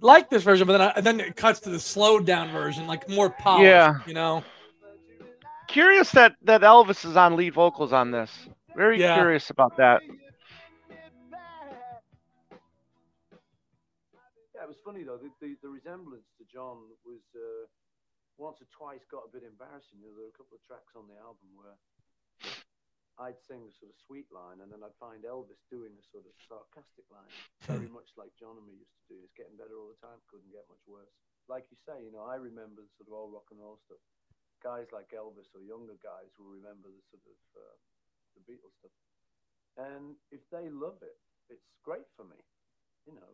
Like 0.00 0.30
this 0.30 0.44
version, 0.44 0.66
but 0.68 0.74
then 0.74 0.82
I, 0.82 0.92
and 0.94 1.04
then 1.04 1.18
it 1.18 1.34
cuts 1.34 1.58
to 1.60 1.70
the 1.70 1.80
slowed 1.80 2.24
down 2.24 2.52
version, 2.52 2.86
like 2.86 3.08
more 3.08 3.30
polished. 3.30 3.64
Yeah. 3.64 3.98
You 4.06 4.14
know. 4.14 4.44
Curious 5.66 6.12
that 6.12 6.36
that 6.44 6.60
Elvis 6.60 7.04
is 7.04 7.16
on 7.16 7.34
lead 7.34 7.54
vocals 7.54 7.92
on 7.92 8.12
this. 8.12 8.30
Very 8.76 9.00
Yeah. 9.00 9.16
curious 9.16 9.50
about 9.50 9.76
that. 9.78 10.02
Funny 14.88 15.04
though. 15.04 15.20
The, 15.20 15.28
the, 15.44 15.52
the 15.60 15.68
resemblance 15.68 16.32
to 16.40 16.48
John 16.48 16.80
was 17.04 17.20
uh, 17.36 17.68
once 18.40 18.56
or 18.64 18.68
twice 18.72 19.04
got 19.12 19.28
a 19.28 19.34
bit 19.36 19.44
embarrassing. 19.44 20.00
You 20.00 20.08
know, 20.08 20.16
there 20.16 20.24
were 20.24 20.32
a 20.32 20.40
couple 20.40 20.56
of 20.56 20.64
tracks 20.64 20.96
on 20.96 21.04
the 21.12 21.20
album 21.20 21.52
where 21.52 21.76
I'd 23.20 23.36
sing 23.44 23.68
a 23.68 23.74
sort 23.76 23.92
of 23.92 24.00
sweet 24.08 24.32
line, 24.32 24.64
and 24.64 24.72
then 24.72 24.80
I'd 24.80 24.96
find 24.96 25.28
Elvis 25.28 25.60
doing 25.68 25.92
a 25.92 26.04
sort 26.08 26.24
of 26.24 26.32
sarcastic 26.48 27.04
line, 27.12 27.28
very 27.68 27.90
much 27.98 28.08
like 28.16 28.32
John 28.40 28.56
and 28.56 28.64
me 28.64 28.80
used 28.80 28.96
to 29.04 29.12
do. 29.12 29.20
It's 29.20 29.36
getting 29.36 29.60
better 29.60 29.76
all 29.76 29.92
the 29.92 30.00
time. 30.00 30.24
Couldn't 30.32 30.56
get 30.56 30.64
much 30.72 30.80
worse. 30.88 31.12
Like 31.52 31.68
you 31.68 31.76
say, 31.84 32.08
you 32.08 32.14
know, 32.14 32.24
I 32.24 32.40
remember 32.40 32.80
the 32.80 32.94
sort 32.96 33.12
of 33.12 33.18
old 33.18 33.36
rock 33.36 33.52
and 33.52 33.60
roll 33.60 33.76
stuff. 33.84 34.00
Guys 34.64 34.88
like 34.88 35.12
Elvis 35.12 35.52
or 35.52 35.60
younger 35.60 36.00
guys 36.00 36.32
will 36.40 36.48
remember 36.48 36.88
the 36.88 37.04
sort 37.12 37.24
of 37.28 37.38
uh, 37.52 37.76
the 38.32 38.42
Beatles 38.48 38.72
stuff. 38.80 38.94
And 39.76 40.16
if 40.32 40.42
they 40.48 40.72
love 40.72 40.98
it, 41.04 41.20
it's 41.52 41.68
great 41.84 42.08
for 42.16 42.24
me. 42.24 42.40
You 43.06 43.14
know, 43.14 43.32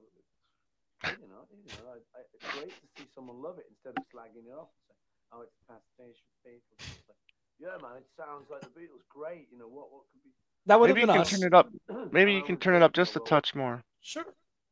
you 1.20 1.28
know, 1.28 1.44
you 1.50 1.72
know, 1.80 1.92
I, 1.92 1.98
I, 2.16 2.20
it's 2.32 2.46
great 2.56 2.72
to 2.72 2.86
see 2.96 3.06
someone 3.14 3.42
love 3.42 3.58
it 3.58 3.66
instead 3.70 3.94
of 3.96 4.04
slagging 4.12 4.46
it 4.48 4.54
off 4.56 4.70
and 4.72 4.82
saying, 4.88 5.04
"Oh, 5.32 5.40
it's 5.42 5.56
past 5.68 5.84
stage 5.94 6.16
for 6.24 6.34
Beatles." 6.48 6.78
It's 6.80 7.08
like, 7.08 7.20
yeah, 7.60 7.76
man, 7.82 7.98
it 8.02 8.08
sounds 8.16 8.48
like 8.50 8.62
the 8.62 8.72
Beatles. 8.74 9.04
Great. 9.08 9.48
You 9.52 9.58
know 9.58 9.68
what? 9.68 9.92
What 9.92 10.04
could 10.12 10.22
be? 10.24 10.30
That 10.66 10.80
would 10.80 10.88
Maybe 10.90 11.00
have 11.04 11.08
you 11.08 11.14
been 11.14 11.24
can 11.24 11.40
turn 11.40 11.46
it 11.46 11.54
up. 11.54 11.68
Maybe 12.12 12.32
you 12.34 12.42
can 12.42 12.56
turn 12.56 12.74
it 12.74 12.82
up 12.82 12.92
just 12.92 13.16
a 13.16 13.20
touch 13.20 13.54
more. 13.54 13.82
Sure. 14.00 14.24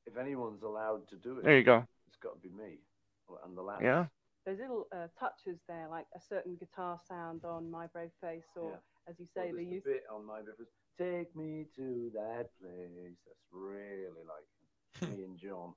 If 0.07 0.17
anyone's 0.17 0.63
allowed 0.63 1.07
to 1.11 1.17
do 1.17 1.39
it, 1.39 1.45
There 1.45 1.57
you 1.59 1.65
go. 1.65 1.85
it's 2.09 2.17
got 2.17 2.35
to 2.35 2.41
be 2.41 2.49
me 2.55 2.79
and 3.45 3.57
the 3.57 3.63
lads. 3.63 3.83
Yeah. 3.85 4.07
There's 4.45 4.59
little 4.59 4.89
uh, 4.91 5.07
touches 5.21 5.61
there, 5.69 5.87
like 5.89 6.07
a 6.17 6.21
certain 6.29 6.57
guitar 6.57 6.99
sound 7.09 7.45
on 7.45 7.71
My 7.71 7.87
Brave 7.87 8.11
Face, 8.21 8.43
or 8.57 8.71
Yeah. 8.73 9.11
as 9.11 9.15
you 9.21 9.27
say, 9.37 9.53
there's 9.53 9.57
the 9.57 9.65
the 9.65 9.75
use. 9.77 9.85
bit 9.85 10.03
on 10.13 10.27
my 10.27 10.41
difference. 10.41 10.71
Take 10.99 11.35
me 11.37 11.67
to 11.77 12.11
that 12.15 12.51
place. 12.61 13.17
That's 13.25 13.47
really 13.53 14.25
like 14.27 15.09
me 15.17 15.25
and 15.25 15.39
John. 15.39 15.75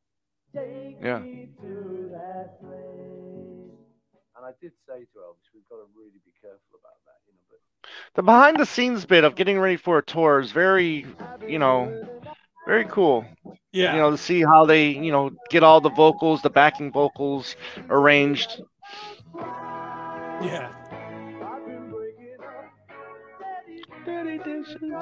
Take 0.55 0.97
Yeah. 1.01 1.19
me 1.19 1.49
to 1.61 2.09
that 2.13 2.59
place. 2.61 3.75
And 4.37 4.45
I 4.45 4.51
did 4.61 4.71
say 4.87 4.99
to 5.13 5.17
Elvis, 5.19 5.47
we've 5.53 5.67
got 5.69 5.77
to 5.77 5.87
really 5.95 6.19
be 6.25 6.31
careful 6.41 6.79
about 6.79 6.97
that, 7.05 7.19
you 7.27 7.33
know. 7.33 7.43
But 7.49 7.59
The 8.15 8.23
behind 8.23 8.57
the 8.59 8.65
scenes 8.65 9.05
bit 9.05 9.23
of 9.23 9.35
getting 9.35 9.59
ready 9.59 9.77
for 9.77 9.97
a 9.99 10.03
tour 10.03 10.39
is 10.39 10.51
very, 10.51 11.05
you 11.47 11.59
know, 11.59 11.91
very 12.65 12.85
cool. 12.85 13.25
Yeah. 13.71 13.93
You 13.95 14.01
know, 14.01 14.11
to 14.11 14.17
see 14.17 14.41
how 14.41 14.65
they, 14.65 14.87
you 14.89 15.11
know, 15.11 15.31
get 15.49 15.63
all 15.63 15.81
the 15.81 15.89
vocals, 15.89 16.41
the 16.41 16.49
backing 16.49 16.91
vocals 16.91 17.55
arranged. 17.89 18.61
yeah. 20.41 20.69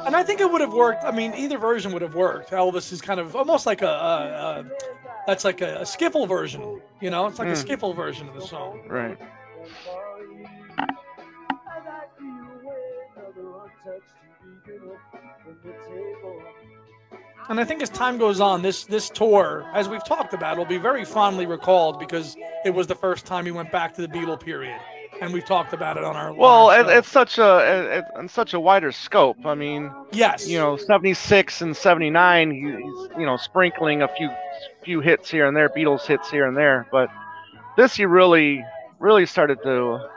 And 0.06 0.16
I 0.16 0.24
think 0.24 0.42
it 0.42 0.52
would 0.52 0.62
have 0.62 0.74
worked. 0.74 1.04
I 1.04 1.12
mean, 1.12 1.34
either 1.36 1.58
version 1.58 1.92
would 1.94 2.02
have 2.02 2.16
worked. 2.16 2.52
Elvis 2.52 2.92
is 2.92 3.02
kind 3.02 3.20
of 3.20 3.36
almost 3.36 3.66
like 3.66 3.82
a, 3.82 3.88
a, 3.88 4.60
a 4.60 4.66
that's 5.28 5.44
like 5.46 5.62
a, 5.62 5.78
a 5.78 5.82
skiffle 5.84 6.28
version. 6.28 6.82
You 7.02 7.10
know, 7.10 7.28
it's 7.28 7.40
like 7.40 7.48
a 7.48 7.52
Mm. 7.54 7.66
skiffle 7.66 7.96
version 7.96 8.28
of 8.28 8.36
the 8.36 8.42
song. 8.46 8.82
Right. 8.88 9.18
And 17.50 17.60
I 17.60 17.66
think 17.66 17.82
as 17.82 17.90
time 17.90 18.18
goes 18.18 18.40
on, 18.40 18.62
this 18.62 18.86
this 18.86 19.10
tour, 19.10 19.70
as 19.74 19.90
we've 19.90 20.04
talked 20.06 20.34
about, 20.34 20.58
will 20.58 20.66
be 20.66 20.78
very 20.78 21.04
fondly 21.04 21.46
recalled 21.46 22.00
because 22.00 22.38
it 22.64 22.70
was 22.74 22.88
the 22.88 22.96
first 22.96 23.26
time 23.26 23.46
he 23.46 23.52
went 23.52 23.72
back 23.72 23.94
to 23.96 24.02
the 24.02 24.08
Beatle 24.08 24.40
period, 24.40 24.80
and 25.24 25.34
we've 25.34 25.46
talked 25.46 25.74
about 25.74 25.98
it 25.98 26.04
on 26.04 26.16
our. 26.16 26.30
on 26.30 26.38
Well, 26.38 26.70
our 26.70 26.92
it's 26.98 27.10
such 27.10 27.38
a 27.38 28.06
in 28.20 28.28
such 28.28 28.54
a 28.54 28.60
wider 28.60 28.92
scope. 28.92 29.46
I 29.46 29.56
mean, 29.56 29.92
yes, 30.12 30.48
you 30.48 30.60
know, 30.60 30.76
76 30.76 31.62
and 31.62 31.76
79, 31.76 32.52
he's 32.52 33.18
you 33.18 33.26
know 33.26 33.38
sprinkling 33.38 34.02
a 34.02 34.08
few 34.08 34.30
few 34.84 35.00
hits 35.00 35.30
here 35.30 35.48
and 35.48 35.56
there, 35.56 35.70
Beatles 35.70 36.06
hits 36.06 36.30
here 36.30 36.46
and 36.46 36.58
there, 36.58 36.88
but 36.92 37.10
this 37.78 37.96
he 37.96 38.06
really 38.06 38.64
really 39.00 39.26
started 39.26 39.62
to 39.64 40.10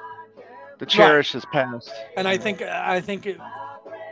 to 0.79 0.87
cherish 0.87 1.33
his 1.33 1.45
past. 1.47 1.91
and 2.17 2.27
I 2.27 2.37
think 2.37 2.61
I 2.63 3.01
think 3.01 3.27
it, 3.27 3.41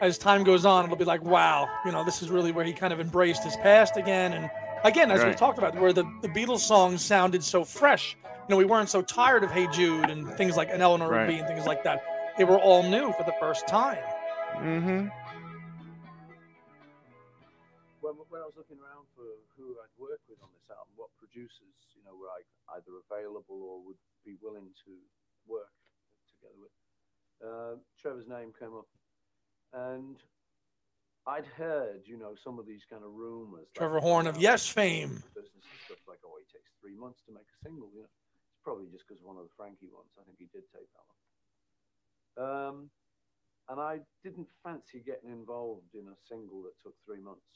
as 0.00 0.16
time 0.16 0.44
goes 0.44 0.64
on, 0.64 0.84
it'll 0.84 0.96
be 0.96 1.04
like, 1.04 1.22
wow, 1.22 1.68
you 1.84 1.92
know, 1.92 2.04
this 2.04 2.22
is 2.22 2.30
really 2.30 2.52
where 2.52 2.64
he 2.64 2.72
kind 2.72 2.92
of 2.92 3.00
embraced 3.00 3.42
his 3.42 3.56
past 3.56 3.96
again, 3.96 4.32
and 4.32 4.50
again, 4.84 5.10
as 5.10 5.24
we've 5.24 5.36
talked 5.36 5.58
about, 5.58 5.74
where 5.74 5.92
the 5.92 6.04
the 6.22 6.28
Beatles 6.28 6.60
songs 6.60 7.04
sounded 7.04 7.42
so 7.42 7.64
fresh. 7.64 8.16
You 8.24 8.30
know, 8.50 8.56
we 8.56 8.64
weren't 8.66 8.90
so 8.90 9.02
tired 9.02 9.42
of 9.42 9.50
Hey 9.50 9.66
Jude 9.68 10.10
and 10.10 10.28
things 10.34 10.56
like 10.56 10.70
an 10.70 10.80
Eleanor 10.82 11.08
Right. 11.08 11.26
Rigby 11.26 11.38
and 11.38 11.48
things 11.48 11.66
like 11.66 11.82
that. 11.84 12.04
They 12.36 12.44
were 12.44 12.58
all 12.58 12.82
new 12.82 13.12
for 13.12 13.24
the 13.24 13.34
first 13.40 13.66
time. 13.66 13.98
Mm-hmm. 14.56 15.08
when, 18.04 18.14
when 18.28 18.44
I 18.44 18.46
was 18.46 18.54
looking 18.54 18.76
around 18.76 19.08
for 19.16 19.24
who 19.56 19.80
I'd 19.80 19.96
work 19.96 20.20
with 20.28 20.36
on 20.44 20.52
this 20.52 20.68
album, 20.68 20.92
what 21.00 21.08
producers, 21.16 21.74
you 21.96 22.04
know, 22.04 22.12
were 22.12 22.28
I 22.28 22.44
either 22.76 23.00
available 23.08 23.64
or 23.64 23.80
would 23.80 23.98
be 24.28 24.36
willing 24.44 24.68
to 24.84 24.92
work 25.48 25.72
together 26.28 26.60
with, 26.60 26.74
uh, 27.40 27.74
Trevor's 27.96 28.28
name 28.28 28.52
came 28.52 28.76
up, 28.76 28.86
and 29.72 30.20
I'd 31.26 31.46
heard, 31.46 32.02
you 32.04 32.18
know, 32.18 32.34
some 32.42 32.58
of 32.58 32.66
these 32.66 32.84
kind 32.90 33.02
of 33.02 33.10
rumors. 33.12 33.66
like, 33.72 33.74
Trevor 33.74 34.00
Horn 34.00 34.26
of 34.26 34.36
Yes 34.36 34.68
fame. 34.68 35.22
business 35.34 35.64
and 35.72 35.80
stuff 35.86 35.98
like, 36.06 36.20
oh, 36.24 36.36
it 36.38 36.46
takes 36.52 36.70
three 36.80 36.94
months 36.94 37.22
to 37.26 37.32
make 37.32 37.48
a 37.48 37.58
single. 37.64 37.88
You 37.94 38.02
know, 38.04 38.12
it's 38.12 38.60
probably 38.62 38.86
just 38.92 39.08
because 39.08 39.22
one 39.22 39.36
of 39.36 39.44
the 39.44 39.54
Frankie 39.56 39.88
ones. 39.88 40.12
I 40.20 40.24
think 40.24 40.36
he 40.38 40.48
did 40.52 40.64
take 40.72 40.88
that 40.92 41.06
one. 41.08 41.16
Um, 42.36 42.90
and 43.70 43.80
I 43.80 44.00
didn't 44.22 44.48
fancy 44.62 45.00
getting 45.00 45.30
involved 45.30 45.94
in 45.94 46.08
a 46.08 46.16
single 46.28 46.62
that 46.68 46.76
took 46.82 46.94
three 47.06 47.20
months. 47.20 47.48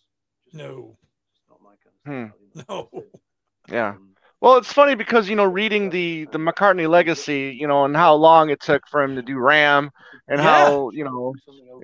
Just, 0.44 0.56
No. 0.56 0.96
just 1.28 1.44
not 1.50 1.60
my 1.60 1.76
kind 1.84 1.92
of 1.92 2.02
No. 2.08 2.26
style. 2.28 2.40
You 2.40 2.48
know, 2.68 2.88
that's 2.92 3.04
it. 3.14 3.20
Yeah. 3.68 3.90
Um, 3.90 4.16
Well, 4.40 4.56
it's 4.56 4.72
funny 4.72 4.94
because 4.94 5.28
you 5.28 5.34
know, 5.36 5.44
reading 5.44 5.90
the 5.90 6.26
the 6.30 6.38
McCartney 6.38 6.88
legacy, 6.88 7.56
you 7.58 7.66
know, 7.66 7.84
and 7.84 7.96
how 7.96 8.14
long 8.14 8.50
it 8.50 8.60
took 8.60 8.86
for 8.88 9.02
him 9.02 9.16
to 9.16 9.22
do 9.22 9.36
Ram, 9.38 9.90
and 10.28 10.38
Yeah. 10.40 10.44
how 10.44 10.90
you 10.90 11.04
know, 11.04 11.34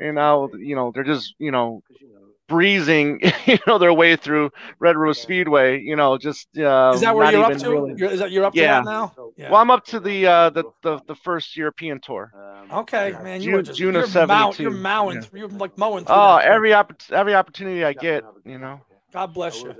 and 0.00 0.16
how 0.18 0.48
you 0.58 0.76
know 0.76 0.92
they're 0.94 1.02
just 1.04 1.34
you 1.38 1.50
know 1.50 1.82
'cause, 1.88 1.96
you 2.00 2.08
know, 2.14 2.20
breezing, 2.46 3.20
you 3.46 3.58
know, 3.66 3.78
their 3.78 3.92
way 3.92 4.14
through 4.14 4.50
Red 4.78 4.96
Rose 4.96 5.20
Speedway. 5.20 5.80
You 5.80 5.96
know, 5.96 6.16
just 6.16 6.46
uh, 6.56 6.92
Is 6.94 7.00
that 7.00 7.16
where 7.16 7.32
you're 7.32 7.42
up 7.44 7.56
to? 7.58 7.70
really- 7.70 7.94
You're, 7.96 8.10
is 8.10 8.20
that 8.20 8.30
you're 8.30 8.44
up 8.44 8.54
Yeah. 8.54 8.78
to 8.80 8.84
that 8.84 8.90
now? 8.90 9.12
Yeah. 9.36 9.50
Well, 9.50 9.60
I'm 9.60 9.70
up 9.72 9.84
to 9.86 9.98
the 9.98 10.26
uh, 10.28 10.50
the, 10.50 10.64
the 10.82 11.00
the 11.08 11.16
first 11.16 11.56
European 11.56 12.00
tour. 12.00 12.30
um, 12.36 12.78
Okay, 12.82 13.10
yeah, 13.10 13.22
man, 13.22 13.40
you 13.40 13.46
June- 13.46 13.54
were 13.56 13.62
just 13.62 13.78
June 13.78 13.96
of 13.96 14.14
you're, 14.14 14.26
mow, 14.26 14.52
72, 14.52 14.62
you're 14.62 14.70
mowing, 14.72 15.16
yeah. 15.22 15.28
you're 15.34 15.48
like 15.48 15.76
mowing 15.76 16.04
through. 16.04 16.14
Oh, 16.14 16.36
every 16.36 16.70
oppor- 16.70 17.10
every 17.12 17.34
opportunity 17.34 17.84
I 17.84 17.94
get, 17.94 18.22
you 18.44 18.58
know. 18.58 18.80
God 19.12 19.34
bless 19.34 19.60
you. 19.60 19.70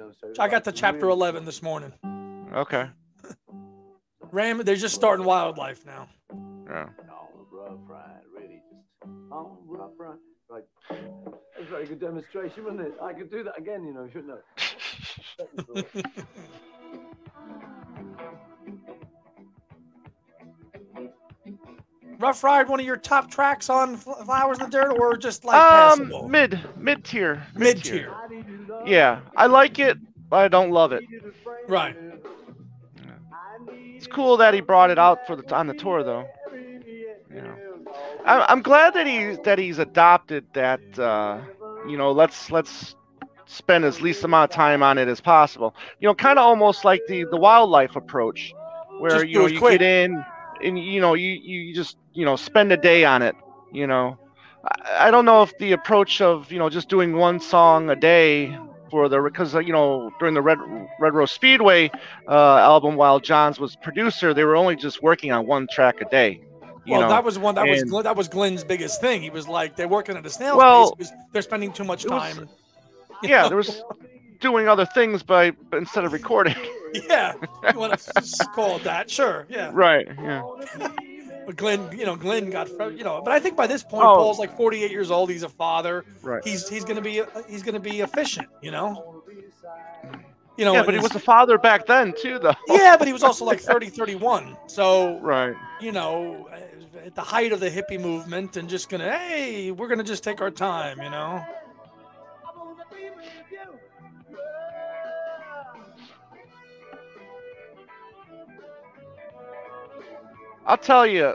I 0.41 0.49
got 0.49 0.53
like, 0.53 0.65
to 0.65 0.73
chapter 0.73 1.09
11 1.09 1.45
this 1.45 1.63
morning. 1.63 1.93
Okay. 2.55 2.89
Ram, 4.31 4.59
they're 4.65 4.77
just 4.77 4.95
starting 4.95 5.25
wildlife 5.27 5.85
now. 5.85 6.09
Yeah. 6.69 6.89
rough 7.51 7.79
ride, 7.89 8.21
really 8.35 8.61
just 8.71 9.11
on 9.33 9.57
the 9.67 9.77
rough 9.77 9.91
ride. 9.99 10.19
Like, 10.49 10.65
that's 10.89 11.67
a 11.67 11.71
very 11.71 11.87
good 11.87 12.01
demonstration, 12.01 12.65
wasn't 12.65 12.83
it? 12.83 12.95
I 13.03 13.13
could 13.13 13.31
do 13.31 13.43
that 13.45 13.59
again, 13.59 13.85
you 13.85 13.93
know, 13.95 14.09
shouldn't 14.13 14.33
I? 14.33 15.85
Rough 22.19 22.45
Ride, 22.45 22.69
one 22.69 22.79
of 22.81 22.87
your 22.87 22.97
top 22.97 23.31
tracks 23.31 23.69
on 23.69 23.97
Flowers 23.97 24.59
in 24.59 24.65
the 24.65 24.71
Dirt, 24.71 24.97
or 24.99 25.17
just 25.17 25.45
like 25.45 25.61
Um, 25.61 25.99
passable? 26.01 26.29
mid 26.29 26.61
mid 26.77 27.05
tier. 27.05 27.43
Mid 27.55 27.83
tier. 27.83 28.15
Yeah, 28.87 29.21
I 29.37 29.47
like 29.47 29.79
it, 29.79 29.99
but 30.29 30.37
I 30.37 30.49
don't 30.49 30.71
love 30.71 30.93
it. 30.93 31.03
Right. 31.69 31.97
It's 34.05 34.15
cool 34.15 34.39
that 34.39 34.55
he 34.55 34.61
brought 34.61 34.91
it 34.91 34.99
out 34.99 35.27
for 35.27 35.37
the 35.37 35.55
on 35.55 35.67
the 35.67 35.75
tour 35.75 36.03
though. 36.05 36.29
You 37.31 37.43
know. 37.43 37.59
I'm, 38.25 38.45
I'm 38.49 38.63
glad 38.63 38.95
that 38.95 39.07
he 39.07 39.37
that 39.45 39.59
he's 39.59 39.79
adopted 39.79 40.47
that. 40.55 40.83
Uh, 40.99 41.41
you 41.87 41.97
know, 41.97 42.13
let's 42.13 42.51
let's 42.51 42.95
spend 43.47 43.85
as 43.85 44.01
least 44.01 44.25
amount 44.25 44.51
of 44.53 44.57
time 44.57 44.83
on 44.83 44.99
it 44.99 45.09
as 45.09 45.21
possible. 45.21 45.75
You 46.01 46.09
know, 46.09 46.15
kind 46.15 46.39
of 46.39 46.45
almost 46.45 46.85
like 46.85 47.07
the 47.07 47.25
the 47.31 47.37
wildlife 47.37 47.97
approach, 47.97 48.55
where 48.97 49.23
Just 49.23 49.25
you 49.25 49.39
know 49.39 49.47
you 49.47 49.61
quick. 49.61 49.81
get 49.81 49.83
in 49.83 50.25
and 50.63 50.79
you 50.79 51.01
know 51.01 51.15
you 51.15 51.33
you 51.33 51.75
just 51.75 51.97
you 52.13 52.25
know 52.25 52.37
spend 52.37 52.73
a 52.73 52.77
day 52.77 53.05
on 53.05 53.23
it. 53.23 53.37
You 53.73 53.87
know, 53.87 54.19
I, 54.65 55.09
I 55.09 55.11
don't 55.11 55.25
know 55.25 55.43
if 55.43 55.57
the 55.59 55.73
approach 55.73 56.21
of 56.21 56.53
you 56.53 56.59
know 56.59 56.69
just 56.71 56.89
doing 56.89 57.17
one 57.17 57.41
song 57.41 57.91
a 57.91 57.97
day 57.97 58.57
for 58.95 59.09
the 59.09 59.21
because 59.21 59.57
uh, 59.57 59.59
you 59.59 59.73
know 59.73 60.13
during 60.21 60.35
the 60.35 60.41
Red 60.41 60.59
Red 61.01 61.15
Rose 61.15 61.33
Speedway 61.33 61.91
uh, 62.29 62.59
album 62.59 62.95
while 62.95 63.19
Johns 63.19 63.59
was 63.59 63.75
producer, 63.75 64.33
they 64.33 64.45
were 64.45 64.55
only 64.55 64.77
just 64.77 65.03
working 65.03 65.33
on 65.33 65.49
one 65.49 65.67
track 65.69 66.01
a 66.01 66.05
day. 66.05 66.41
You 66.87 66.93
Well, 66.93 67.01
know, 67.01 67.09
that 67.09 67.25
was 67.25 67.37
one 67.37 67.57
that 67.57 67.67
was 67.67 67.81
and- 67.83 67.91
Glyn, 67.91 68.05
that 68.05 68.15
was 68.15 68.29
Glyn's 68.29 68.63
biggest 68.63 69.01
thing. 69.01 69.21
He 69.21 69.31
was 69.31 69.49
like, 69.49 69.75
they're 69.75 69.89
working 69.89 70.17
at 70.17 70.25
a 70.25 70.31
snail's 70.31 70.59
Well, 70.59 70.93
pace 70.93 71.11
because 71.11 71.13
they're 71.33 71.43
spending 71.43 71.73
too 71.73 71.83
much 71.83 72.05
it 72.05 72.11
was- 72.13 72.37
time. 72.37 72.49
yeah, 73.25 73.49
there 73.49 73.57
was 73.57 73.83
doing 74.39 74.69
other 74.69 74.87
things 74.87 75.25
by 75.25 75.51
instead 75.73 76.05
of 76.05 76.13
recording. 76.13 76.55
yeah, 77.09 77.33
you 77.73 77.79
want 77.81 77.99
to 77.99 78.47
call 78.55 78.77
it 78.77 78.85
that? 78.85 79.11
Sure, 79.11 79.45
yeah. 79.49 79.71
right. 79.73 80.07
Yeah. 80.23 80.43
But 81.47 81.57
Glyn, 81.57 81.91
you 81.97 82.07
know, 82.07 82.17
Glyn 82.17 82.51
got, 82.51 82.69
you 82.97 83.05
know, 83.05 83.21
but 83.25 83.33
I 83.33 83.41
think 83.41 83.57
by 83.57 83.67
this 83.67 83.83
point, 83.83 84.05
Oh. 84.05 84.15
Paul's 84.17 84.39
like 84.39 84.57
48 84.57 84.91
years 84.91 85.11
old. 85.11 85.31
He's 85.31 85.43
a 85.43 85.49
father. 85.49 86.05
Right. 86.23 86.43
He's 86.45 86.69
he's 86.69 86.85
gonna 86.85 87.01
be 87.03 87.23
he's 87.49 87.63
gonna 87.63 87.81
be 87.81 88.01
efficient, 88.01 88.49
you 88.63 88.71
know. 88.71 89.23
You 90.57 90.65
know, 90.65 90.75
yeah, 90.75 90.85
but 90.85 90.95
he 90.95 91.01
was 91.01 91.13
a 91.17 91.19
father 91.21 91.59
back 91.59 91.85
then 91.87 92.15
too, 92.17 92.39
though. 92.39 92.55
yeah, 92.69 92.97
but 92.97 93.09
he 93.09 93.13
was 93.13 93.25
also 93.25 93.45
like 93.45 93.59
30, 93.61 93.89
31. 93.91 94.57
So 94.69 95.19
Right. 95.19 95.57
you 95.81 95.91
know, 95.91 96.49
at 97.05 97.15
the 97.17 97.23
height 97.23 97.53
of 97.53 97.59
the 97.61 97.69
hippie 97.71 98.01
movement, 98.01 98.57
and 98.57 98.69
just 98.69 98.89
gonna, 98.89 99.11
hey, 99.19 99.73
we're 99.73 99.89
gonna 99.89 100.05
just 100.05 100.23
take 100.23 100.41
our 100.41 100.53
time, 100.53 101.03
you 101.03 101.11
know. 101.11 101.45
I'll 110.67 110.79
tell 110.79 111.07
you, 111.07 111.35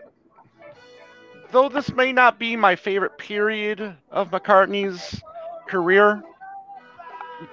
though 1.51 1.69
this 1.69 1.91
may 1.93 2.11
not 2.11 2.39
be 2.39 2.55
my 2.55 2.75
favorite 2.75 3.17
period 3.17 3.95
of 4.11 4.31
McCartney's 4.31 5.21
career, 5.67 6.23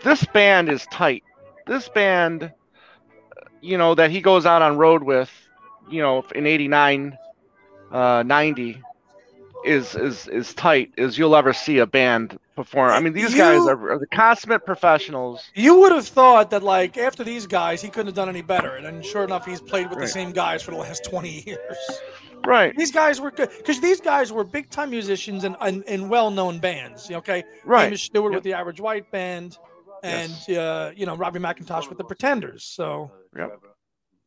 this 0.02 0.24
band 0.26 0.68
is 0.68 0.86
tight. 0.90 1.22
This 1.66 1.88
band, 1.88 2.52
you 3.60 3.76
know, 3.78 3.94
that 3.94 4.10
he 4.10 4.20
goes 4.20 4.46
out 4.46 4.62
on 4.62 4.76
road 4.76 5.02
with, 5.02 5.30
you 5.90 6.00
know, 6.02 6.24
in 6.34 6.46
89, 6.46 7.16
uh, 7.92 8.22
90, 8.26 8.82
is, 9.66 9.94
is, 9.94 10.26
is 10.28 10.54
tight 10.54 10.92
as 10.98 11.18
you'll 11.18 11.36
ever 11.36 11.52
see 11.52 11.78
a 11.78 11.86
band 11.86 12.38
perform. 12.54 12.90
I 12.90 13.00
mean, 13.00 13.12
these 13.12 13.34
guys 13.34 13.60
are, 13.66 13.90
are 13.92 13.98
the 13.98 14.06
consummate 14.06 14.64
professionals. 14.64 15.44
You 15.54 15.78
would 15.80 15.92
have 15.92 16.06
thought 16.06 16.50
that, 16.50 16.62
like, 16.62 16.96
after 16.96 17.22
these 17.24 17.46
guys, 17.46 17.82
he 17.82 17.88
couldn't 17.88 18.06
have 18.06 18.14
done 18.14 18.28
any 18.28 18.42
better. 18.42 18.76
And 18.76 18.86
then, 18.86 19.02
sure 19.02 19.24
enough, 19.24 19.44
he's 19.44 19.60
played 19.60 19.90
with 19.90 19.98
the 19.98 20.08
same 20.08 20.32
guys 20.32 20.62
for 20.62 20.70
the 20.70 20.76
last 20.78 21.04
20 21.04 21.42
years. 21.46 21.76
Right, 22.46 22.76
These 22.76 22.92
guys 22.92 23.20
were 23.20 23.32
good 23.32 23.50
because 23.56 23.80
these 23.80 24.00
guys 24.00 24.30
were 24.30 24.44
big 24.44 24.70
time 24.70 24.90
musicians 24.90 25.42
and, 25.42 25.56
and, 25.60 25.82
and 25.88 26.08
well 26.08 26.30
known 26.30 26.60
bands. 26.60 27.10
Okay. 27.10 27.42
right. 27.64 27.84
Hamish 27.84 28.04
Stewart 28.04 28.32
Yep. 28.32 28.36
with 28.36 28.44
the 28.44 28.52
Average 28.52 28.80
White 28.80 29.10
Band 29.10 29.58
and, 30.04 30.30
Yes. 30.46 30.56
uh, 30.56 30.92
you 30.94 31.06
know, 31.06 31.16
Robbie 31.16 31.40
McIntosh 31.40 31.88
with 31.88 31.98
the 31.98 32.04
Pretenders. 32.04 32.62
So 32.62 33.10
Yep. 33.36 33.58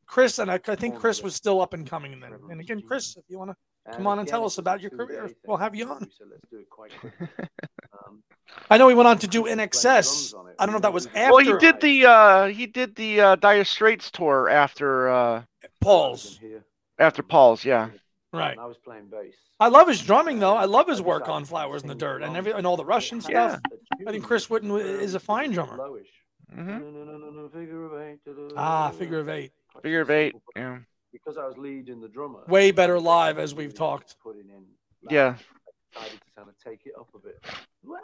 Chris, 0.05 0.39
and 0.39 0.51
I, 0.51 0.59
I 0.67 0.75
think 0.75 0.95
Chris 0.99 1.23
was 1.23 1.33
still 1.35 1.61
up 1.61 1.73
and 1.73 1.87
coming 1.89 2.19
then. 2.19 2.33
And 2.49 2.59
again, 2.59 2.81
Chris, 2.85 3.15
if 3.15 3.23
you 3.29 3.37
want 3.37 3.51
to 3.51 3.55
Come 3.93 4.07
on 4.07 4.19
and 4.19 4.27
tell 4.27 4.45
us 4.45 4.57
about 4.57 4.81
your 4.81 4.91
career. 4.91 5.31
We'll 5.45 5.57
have 5.57 5.75
you 5.75 5.89
on. 5.89 6.09
So 6.11 6.25
let's 6.29 6.47
do 6.49 6.57
it 6.59 6.69
quite 6.69 6.91
quickly. 6.99 7.27
Um, 8.07 8.23
I 8.69 8.77
know 8.77 8.87
he 8.87 8.95
went 8.95 9.07
on 9.07 9.19
to 9.19 9.27
do 9.27 9.43
INXS. 9.43 10.33
I 10.57 10.65
don't 10.65 10.71
know 10.73 10.77
if 10.77 10.81
that 10.83 10.93
was 10.93 11.05
after 11.07 11.31
Well, 11.33 11.37
he 11.45 11.53
did 11.59 11.79
the 11.81 12.05
uh, 12.05 12.45
he 12.47 12.65
did 12.65 12.95
the 12.95 13.21
uh, 13.21 13.35
Dire 13.35 13.63
Straits 13.63 14.09
tour 14.09 14.49
after 14.49 15.09
uh, 15.09 15.43
Paul's. 15.81 16.39
after 16.97 17.21
Paul's, 17.21 17.63
yeah. 17.65 17.89
Right. 18.33 18.51
and 18.51 18.59
I 18.59 18.65
was 18.65 18.77
playing 18.77 19.07
bass. 19.11 19.33
I 19.59 19.67
love 19.67 19.87
his 19.87 20.01
drumming 20.01 20.39
though. 20.39 20.55
I 20.55 20.65
love 20.65 20.87
his 20.87 21.01
work 21.01 21.27
on 21.29 21.45
Flowers 21.45 21.81
in 21.83 21.89
the 21.89 21.95
Dirt 21.95 22.23
and 22.23 22.35
every 22.37 22.51
and 22.53 22.65
all 22.65 22.77
the 22.77 22.85
Russian 22.85 23.21
Yeah. 23.29 23.49
stuff. 23.49 23.61
I 24.07 24.11
think 24.11 24.23
Chris 24.23 24.47
Whitten 24.47 24.79
is 24.79 25.13
a 25.15 25.19
fine 25.19 25.51
drummer. 25.51 25.77
Lowish. 25.77 26.07
hmm 26.53 27.47
Figure 27.53 27.85
of 27.85 28.01
eight. 28.01 28.19
Ah, 28.55 28.89
figure 28.91 29.19
of 29.19 29.29
eight. 29.29 29.51
Figure 29.83 30.01
of 30.01 30.09
eight. 30.09 30.35
Yeah. 30.55 30.79
Because 31.11 31.37
I 31.37 31.45
was 31.45 31.57
leading 31.57 32.01
the 32.01 32.07
drummer. 32.07 32.39
Way 32.47 32.71
better 32.71 32.99
live, 32.99 33.39
as 33.39 33.55
we've 33.55 33.73
talked. 33.73 34.15
Putting 34.21 34.49
in. 34.49 34.63
loud, 35.03 35.11
Yeah. 35.11 35.35
I 35.95 35.99
decided 36.03 36.19
to 36.21 36.31
kind 36.35 36.49
of 36.49 36.55
take 36.63 36.81
it 36.85 36.93
up 36.99 37.07
a 37.15 37.19
bit. 37.19 37.43
Wow, 37.83 37.97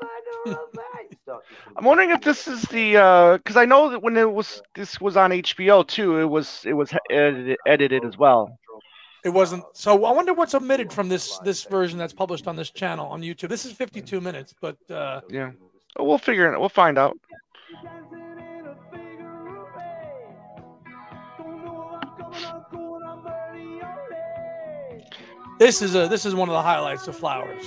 figure 0.00 0.58
of 0.58 0.68
eight. 1.00 1.18
Start 1.22 1.44
to 1.46 1.54
sort 1.54 1.66
of- 1.66 1.72
I'm 1.76 1.84
wondering 1.84 2.10
if 2.10 2.22
this 2.22 2.48
is 2.48 2.62
the 2.62 2.92
because 3.36 3.56
I 3.58 3.66
know 3.66 3.90
that 3.90 4.02
when 4.02 4.16
it 4.16 4.30
was 4.32 4.62
this 4.74 4.98
was 5.00 5.16
on 5.18 5.30
HBO 5.32 5.86
too, 5.86 6.18
it 6.18 6.24
was 6.24 6.64
it 6.64 6.72
was 6.72 6.90
edited, 7.10 7.58
edited 7.66 8.04
as 8.06 8.16
well. 8.16 8.58
It 9.24 9.30
wasn't. 9.30 9.64
So 9.74 10.04
I 10.06 10.12
wonder 10.12 10.32
what's 10.32 10.54
omitted 10.54 10.90
from 10.92 11.08
this 11.10 11.38
this 11.40 11.64
version 11.64 11.98
that's 11.98 12.14
published 12.14 12.46
on 12.46 12.56
this 12.56 12.70
channel 12.70 13.08
on 13.08 13.20
YouTube. 13.20 13.48
This 13.50 13.66
is 13.66 13.72
52 13.72 14.20
minutes, 14.22 14.54
but 14.60 14.78
uh, 14.90 15.20
Yeah. 15.28 15.50
Oh, 15.96 16.04
we'll 16.04 16.16
figure 16.18 16.50
it. 16.50 16.54
Out. 16.54 16.60
We'll 16.60 16.68
find 16.70 16.96
out. 16.96 17.18
This 25.58 25.82
is 25.82 25.94
a 25.94 26.08
this 26.08 26.24
is 26.24 26.34
one 26.34 26.48
of 26.48 26.52
the 26.54 26.62
highlights 26.62 27.06
of 27.08 27.16
Flowers. 27.16 27.64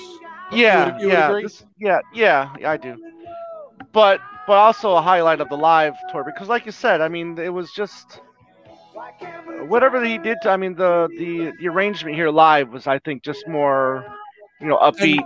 Yeah, 0.51 0.97
you 0.99 1.05
would 1.07 1.13
yeah, 1.13 1.31
this- 1.41 1.63
yeah, 1.79 1.99
yeah, 2.13 2.53
yeah, 2.59 2.71
I 2.71 2.77
do. 2.77 2.97
But 3.93 4.19
but 4.47 4.53
also 4.57 4.95
a 4.95 5.01
highlight 5.01 5.39
of 5.41 5.49
the 5.49 5.57
live 5.57 5.95
tour 6.11 6.23
because, 6.23 6.47
like 6.47 6.65
you 6.65 6.71
said, 6.71 7.01
I 7.01 7.07
mean, 7.07 7.37
it 7.37 7.49
was 7.49 7.71
just 7.71 8.21
whatever 9.67 10.03
he 10.03 10.17
did. 10.17 10.37
I 10.45 10.57
mean, 10.57 10.75
the 10.75 11.07
the 11.17 11.51
the 11.59 11.67
arrangement 11.67 12.15
here 12.15 12.29
live 12.29 12.69
was, 12.69 12.87
I 12.87 12.99
think, 12.99 13.23
just 13.23 13.47
more, 13.47 14.05
you 14.59 14.67
know, 14.67 14.77
upbeat. 14.77 15.23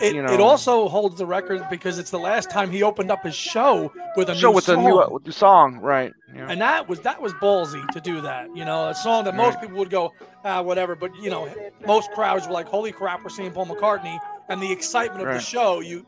It, 0.00 0.14
You 0.14 0.24
it 0.26 0.40
also 0.40 0.88
holds 0.88 1.16
the 1.16 1.24
record 1.24 1.64
because 1.70 1.98
it's 1.98 2.10
the 2.10 2.18
last 2.18 2.50
time 2.50 2.70
he 2.70 2.82
opened 2.82 3.10
up 3.10 3.24
his 3.24 3.34
show 3.34 3.90
with 4.16 4.28
a 4.28 4.34
show 4.34 4.48
new 4.48 4.54
with 4.56 4.64
song. 4.64 4.84
the 4.84 4.90
new 4.90 5.08
with 5.10 5.24
the 5.24 5.32
song, 5.32 5.78
right? 5.78 6.12
Yeah. 6.34 6.48
and 6.50 6.60
that 6.60 6.86
was 6.86 7.00
that 7.00 7.22
was 7.22 7.32
ballsy 7.34 7.86
to 7.92 8.00
do 8.00 8.20
that. 8.20 8.54
You 8.54 8.64
know, 8.66 8.88
a 8.88 8.94
song 8.94 9.24
that 9.24 9.34
most 9.34 9.54
Right. 9.54 9.62
people 9.62 9.78
would 9.78 9.88
go, 9.88 10.12
ah, 10.44 10.60
whatever. 10.60 10.96
But 10.96 11.16
you 11.16 11.30
know, 11.30 11.48
most 11.86 12.10
crowds 12.12 12.46
were 12.46 12.52
like, 12.52 12.68
"Holy 12.68 12.92
crap, 12.92 13.22
we're 13.24 13.30
seeing 13.30 13.52
Paul 13.52 13.66
McCartney!" 13.66 14.18
And 14.50 14.60
the 14.62 14.70
excitement 14.70 15.26
of 15.26 15.32
the 15.34 15.40
show, 15.40 15.80
you, 15.80 16.04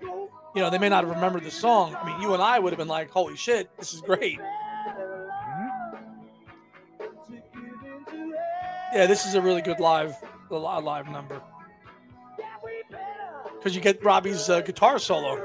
you 0.54 0.60
know, 0.60 0.68
they 0.68 0.78
may 0.78 0.90
not 0.90 1.04
have 1.04 1.14
remembered 1.14 1.44
the 1.44 1.50
song. 1.50 1.96
I 1.96 2.04
mean, 2.04 2.20
you 2.20 2.34
and 2.34 2.42
I 2.42 2.58
would 2.58 2.72
have 2.74 2.78
been 2.78 2.88
like, 2.88 3.10
"Holy 3.10 3.36
shit, 3.36 3.70
this 3.78 3.94
is 3.94 4.02
great!" 4.02 4.38
Yeah, 8.92 9.06
this 9.06 9.24
is 9.26 9.34
a 9.34 9.40
really 9.40 9.60
good 9.62 9.80
live, 9.80 10.14
a 10.50 10.54
live 10.56 11.08
number. 11.08 11.40
Because 13.58 13.74
you 13.74 13.80
get 13.80 14.02
Robbie's 14.04 14.48
uh, 14.48 14.60
guitar 14.60 14.98
solo, 14.98 15.42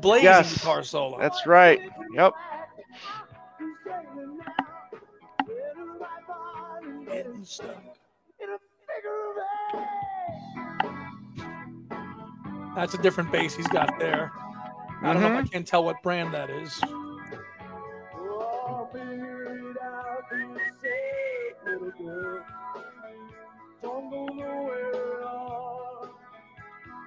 blazing 0.00 0.24
Yes. 0.24 0.54
guitar 0.54 0.82
solo. 0.82 1.18
That's 1.18 1.46
right. 1.46 1.80
Yep. 2.14 2.32
Getting 7.06 7.44
stuck. 7.44 7.76
That's 12.74 12.94
a 12.94 12.98
different 12.98 13.30
bass 13.30 13.54
he's 13.54 13.66
got 13.68 13.98
there. 13.98 14.32
I 15.02 15.12
don't 15.12 15.20
know 15.20 15.38
if 15.38 15.46
I 15.46 15.48
can't 15.48 15.66
tell 15.66 15.84
what 15.84 16.02
brand 16.02 16.32
that 16.32 16.48
is. 16.48 16.80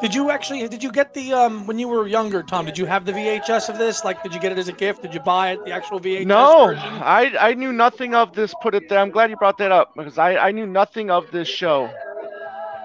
Did 0.00 0.14
you 0.14 0.30
actually? 0.30 0.66
Did 0.68 0.82
you 0.82 0.90
get 0.90 1.12
the 1.12 1.32
um 1.34 1.66
when 1.66 1.78
you 1.78 1.88
were 1.88 2.06
younger, 2.06 2.42
Tom? 2.42 2.64
Did 2.64 2.78
you 2.78 2.86
have 2.86 3.04
the 3.04 3.12
VHS 3.12 3.68
of 3.68 3.78
this? 3.78 4.04
Like, 4.04 4.22
did 4.22 4.32
you 4.34 4.40
get 4.40 4.52
it 4.52 4.58
as 4.58 4.68
a 4.68 4.72
gift? 4.72 5.02
Did 5.02 5.12
you 5.12 5.20
buy 5.20 5.52
it, 5.52 5.64
the 5.64 5.72
actual 5.72 6.00
VHS? 6.00 6.26
No, 6.26 6.68
version? 6.68 6.82
I 6.82 7.36
I 7.38 7.54
knew 7.54 7.72
nothing 7.72 8.14
of 8.14 8.34
this. 8.34 8.54
Put 8.62 8.74
it 8.74 8.88
there. 8.88 8.98
I'm 8.98 9.10
glad 9.10 9.30
you 9.30 9.36
brought 9.36 9.58
that 9.58 9.72
up 9.72 9.94
because 9.96 10.16
I 10.16 10.36
I 10.36 10.50
knew 10.52 10.66
nothing 10.66 11.10
of 11.10 11.30
this 11.30 11.48
show 11.48 11.90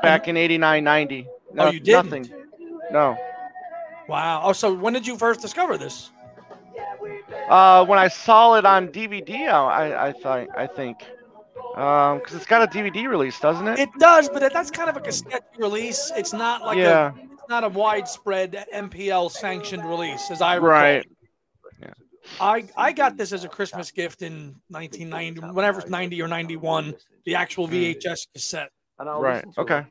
back 0.01 0.27
in 0.27 0.35
'89, 0.35 0.83
'90. 0.83 1.27
Oh, 1.57 1.69
you 1.69 1.79
didn't? 1.79 2.05
Nothing. 2.05 2.29
No. 2.91 3.17
Wow. 4.09 4.41
Oh, 4.43 4.53
so 4.53 4.73
when 4.73 4.93
did 4.93 5.07
you 5.07 5.17
first 5.17 5.39
discover 5.41 5.77
this? 5.77 6.11
Uh, 7.49 7.85
when 7.85 7.99
I 7.99 8.07
saw 8.07 8.55
it 8.55 8.65
on 8.65 8.89
DVD, 8.89 9.47
I 9.47 10.07
I 10.07 10.11
thought 10.11 10.47
I 10.55 10.67
think, 10.67 10.97
um, 11.75 12.19
because 12.19 12.35
it's 12.35 12.45
got 12.45 12.63
a 12.63 12.67
DVD 12.67 13.07
release, 13.07 13.39
doesn't 13.39 13.67
it? 13.67 13.79
It 13.79 13.89
does, 13.99 14.29
but 14.29 14.51
that's 14.53 14.71
kind 14.71 14.89
of 14.89 14.95
like 14.95 15.07
a 15.07 15.11
sketchy 15.11 15.45
release. 15.57 16.11
It's 16.15 16.33
not 16.33 16.61
like 16.63 16.77
yeah. 16.77 17.11
a 17.13 17.33
it's 17.33 17.49
not 17.49 17.63
a 17.63 17.69
widespread 17.69 18.65
MPL 18.73 19.29
sanctioned 19.31 19.85
release, 19.85 20.31
as 20.31 20.41
I 20.41 20.55
recall. 20.55 20.69
Right. 20.69 21.05
Yeah. 21.81 21.93
I 22.39 22.65
I 22.77 22.91
got 22.91 23.17
this 23.17 23.33
as 23.33 23.43
a 23.43 23.49
Christmas 23.49 23.91
gift 23.91 24.21
in 24.21 24.55
1990, 24.69 25.53
whenever 25.53 25.79
it's 25.81 25.89
90 25.89 26.21
or 26.21 26.27
91, 26.27 26.95
the 27.25 27.35
actual 27.35 27.67
VHS 27.67 28.27
cassette. 28.33 28.69
And 28.97 29.09
I'll 29.09 29.21
Right, 29.21 29.45
listen 29.45 29.49
it. 29.49 29.61
okay. 29.61 29.85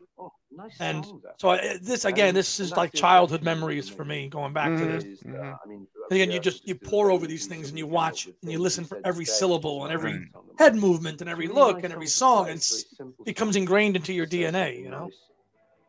Nice 0.56 0.76
And 0.78 1.04
songs, 1.04 1.24
actually. 1.24 1.38
So 1.38 1.50
I, 1.50 1.78
this 1.78 2.04
again, 2.04 2.34
this 2.34 2.60
is 2.60 2.76
like 2.76 2.92
childhood 2.92 3.42
memories 3.42 3.88
for 3.88 4.04
me 4.04 4.28
going 4.28 4.52
back 4.52 4.76
to 4.76 4.84
Mhm. 4.84 4.88
this. 4.88 5.04
Is, 5.04 5.20
uh, 5.26 5.30
Mhm. 5.30 5.58
I 5.64 5.68
mean, 5.68 5.86
Again, 6.10 6.30
you 6.30 6.38
just 6.38 6.66
you 6.66 6.74
do 6.74 6.80
pour 6.84 7.10
over 7.10 7.26
these 7.26 7.46
things 7.46 7.70
and 7.70 7.78
you 7.78 7.86
watch 7.86 8.28
and 8.42 8.52
you 8.52 8.58
listen 8.58 8.84
for 8.84 9.00
every 9.04 9.24
syllable 9.24 9.84
and 9.84 9.92
every 9.92 10.22
head 10.58 10.76
movement 10.76 11.20
and 11.20 11.30
every 11.30 11.48
look 11.48 11.82
and 11.82 11.92
every 11.92 12.06
song. 12.06 12.48
and 12.50 12.60
It 12.60 12.84
becomes 13.24 13.56
ingrained 13.56 13.96
into 13.96 14.12
your 14.12 14.26
DNA. 14.26 14.80
You 14.82 14.90
know. 14.90 15.12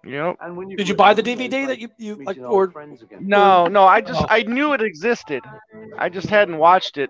Yep. 0.06 0.38
And 0.42 0.56
when 0.58 0.70
Did 0.70 0.88
you 0.88 0.96
buy 0.96 1.14
the 1.14 1.24
DVD 1.24 1.66
that 1.68 1.80
you 1.80 1.90
you 1.98 2.24
like 2.24 2.38
or 2.40 2.72
No, 3.20 3.68
no. 3.68 3.86
I 3.86 4.02
just 4.02 4.22
Oh. 4.22 4.28
I 4.30 4.44
knew 4.44 4.74
it 4.74 4.82
existed. 4.82 5.42
I 5.98 6.10
just 6.10 6.28
hadn't 6.28 6.58
watched 6.58 6.98
it. 6.98 7.10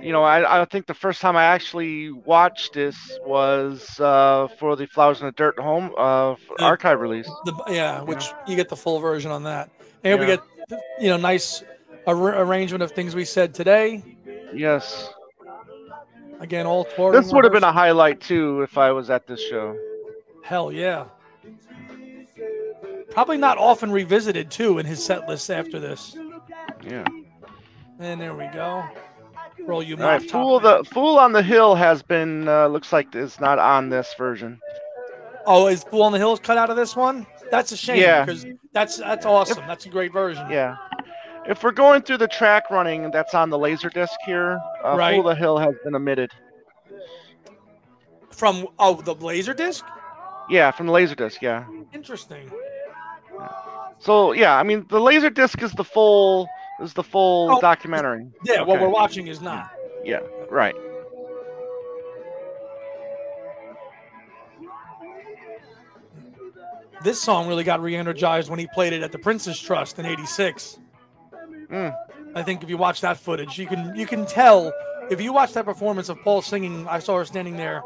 you 0.00 0.12
know, 0.12 0.22
I, 0.22 0.62
I 0.62 0.64
think 0.66 0.86
the 0.86 0.94
first 0.94 1.20
time 1.20 1.36
I 1.36 1.44
actually 1.44 2.10
watched 2.10 2.72
this 2.74 2.96
was 3.24 3.98
uh, 4.00 4.48
for 4.58 4.76
the 4.76 4.86
Flowers 4.86 5.20
in 5.20 5.26
the 5.26 5.32
Dirt 5.32 5.58
home 5.58 5.92
uh, 5.96 6.34
The- 6.58 6.64
archive 6.64 7.00
release. 7.00 7.26
The, 7.44 7.54
yeah, 7.68 8.02
which 8.02 8.24
you 8.46 8.56
get 8.56 8.68
the 8.68 8.76
full 8.76 8.98
version 9.00 9.30
on 9.30 9.44
that. 9.44 9.70
And 10.02 10.20
we 10.20 10.26
get, 10.26 10.40
you 11.00 11.08
know, 11.08 11.16
nice 11.16 11.62
ar- 12.06 12.40
arrangement 12.42 12.82
of 12.82 12.92
things 12.92 13.14
we 13.14 13.24
said 13.24 13.54
today. 13.54 14.02
Yes, 14.54 15.10
Again, 16.40 16.66
all 16.66 16.84
touring. 16.84 17.18
this 17.20 17.32
would 17.32 17.44
have 17.44 17.52
been 17.52 17.64
a 17.64 17.72
highlight 17.72 18.20
too 18.20 18.60
if 18.62 18.76
I 18.76 18.90
was 18.92 19.08
at 19.08 19.26
this 19.26 19.40
show. 19.40 19.76
hell 20.42 20.70
yeah. 20.70 21.06
Probably 23.14 23.38
not 23.38 23.58
often 23.58 23.90
revisited 23.90 24.50
too 24.50 24.78
in 24.78 24.86
his 24.86 25.04
set 25.04 25.28
list 25.28 25.50
after 25.50 25.78
this. 25.78 26.16
Yeah. 26.84 27.04
And 28.00 28.20
there 28.20 28.34
we 28.34 28.46
go. 28.48 28.84
Roll 29.60 29.82
you 29.82 29.96
All 29.96 30.02
right, 30.02 30.30
Fool 30.30 30.60
the 30.60 30.84
Fool 30.92 31.18
on 31.18 31.32
the 31.32 31.42
Hill 31.42 31.74
has 31.76 32.02
been 32.02 32.48
uh, 32.48 32.66
looks 32.66 32.92
like 32.92 33.14
it's 33.14 33.40
not 33.40 33.58
on 33.58 33.88
this 33.88 34.12
version. 34.18 34.60
Oh, 35.46 35.68
is 35.68 35.84
Fool 35.84 36.02
on 36.02 36.12
the 36.12 36.18
Hill 36.18 36.36
cut 36.38 36.58
out 36.58 36.70
of 36.70 36.76
this 36.76 36.96
one? 36.96 37.26
That's 37.50 37.70
a 37.72 37.76
shame 37.76 38.00
Yeah. 38.00 38.24
because 38.24 38.44
that's 38.72 38.96
that's 38.98 39.24
awesome. 39.24 39.64
That's 39.66 39.86
a 39.86 39.88
great 39.88 40.12
version. 40.12 40.50
Yeah. 40.50 40.76
If 41.46 41.62
we're 41.62 41.72
going 41.72 42.02
through 42.02 42.18
the 42.18 42.28
track 42.28 42.70
running 42.70 43.10
that's 43.10 43.34
on 43.34 43.50
the 43.50 43.58
laser 43.58 43.90
disc 43.90 44.14
here, 44.26 44.58
uh, 44.84 44.96
Right. 44.96 45.14
Fool 45.14 45.22
the 45.22 45.34
Hill 45.34 45.58
has 45.58 45.74
been 45.84 45.94
omitted. 45.94 46.32
From 48.30 48.66
oh 48.78 49.00
the 49.00 49.14
laser 49.14 49.54
disc? 49.54 49.84
Yeah, 50.50 50.72
from 50.72 50.86
the 50.86 50.92
laser 50.92 51.14
disc. 51.14 51.40
Yeah. 51.40 51.64
Interesting. 51.94 52.50
So 54.04 54.32
yeah, 54.32 54.54
I 54.56 54.62
mean 54.64 54.84
the 54.90 55.00
laser 55.00 55.30
disc 55.30 55.62
is 55.62 55.72
the 55.72 55.84
full 55.84 56.46
is 56.82 56.92
the 56.92 57.02
full 57.02 57.52
Oh, 57.52 57.60
documentary. 57.60 58.26
Yeah, 58.44 58.60
what 58.62 58.78
we're 58.80 58.88
watching 58.90 59.28
is 59.28 59.40
not. 59.40 59.70
Yeah. 60.04 60.20
Right. 60.50 60.74
This 67.02 67.20
song 67.20 67.48
really 67.48 67.64
got 67.64 67.82
re-energized 67.82 68.48
when 68.48 68.58
he 68.58 68.66
played 68.72 68.92
it 68.92 69.02
at 69.02 69.12
the 69.12 69.18
Prince's 69.18 69.60
Trust 69.60 69.98
in 69.98 70.06
'86. 70.06 70.78
Mm. 71.70 71.94
I 72.34 72.42
think 72.42 72.62
if 72.62 72.70
you 72.70 72.76
watch 72.76 73.00
that 73.02 73.18
footage, 73.18 73.58
you 73.58 73.66
can 73.66 73.94
you 73.94 74.06
can 74.06 74.26
tell 74.26 74.72
if 75.10 75.20
you 75.20 75.32
watch 75.32 75.52
that 75.52 75.64
performance 75.64 76.08
of 76.08 76.20
Paul 76.22 76.40
singing. 76.40 76.86
I 76.88 76.98
saw 77.00 77.18
her 77.18 77.24
standing 77.24 77.56
there, 77.56 77.82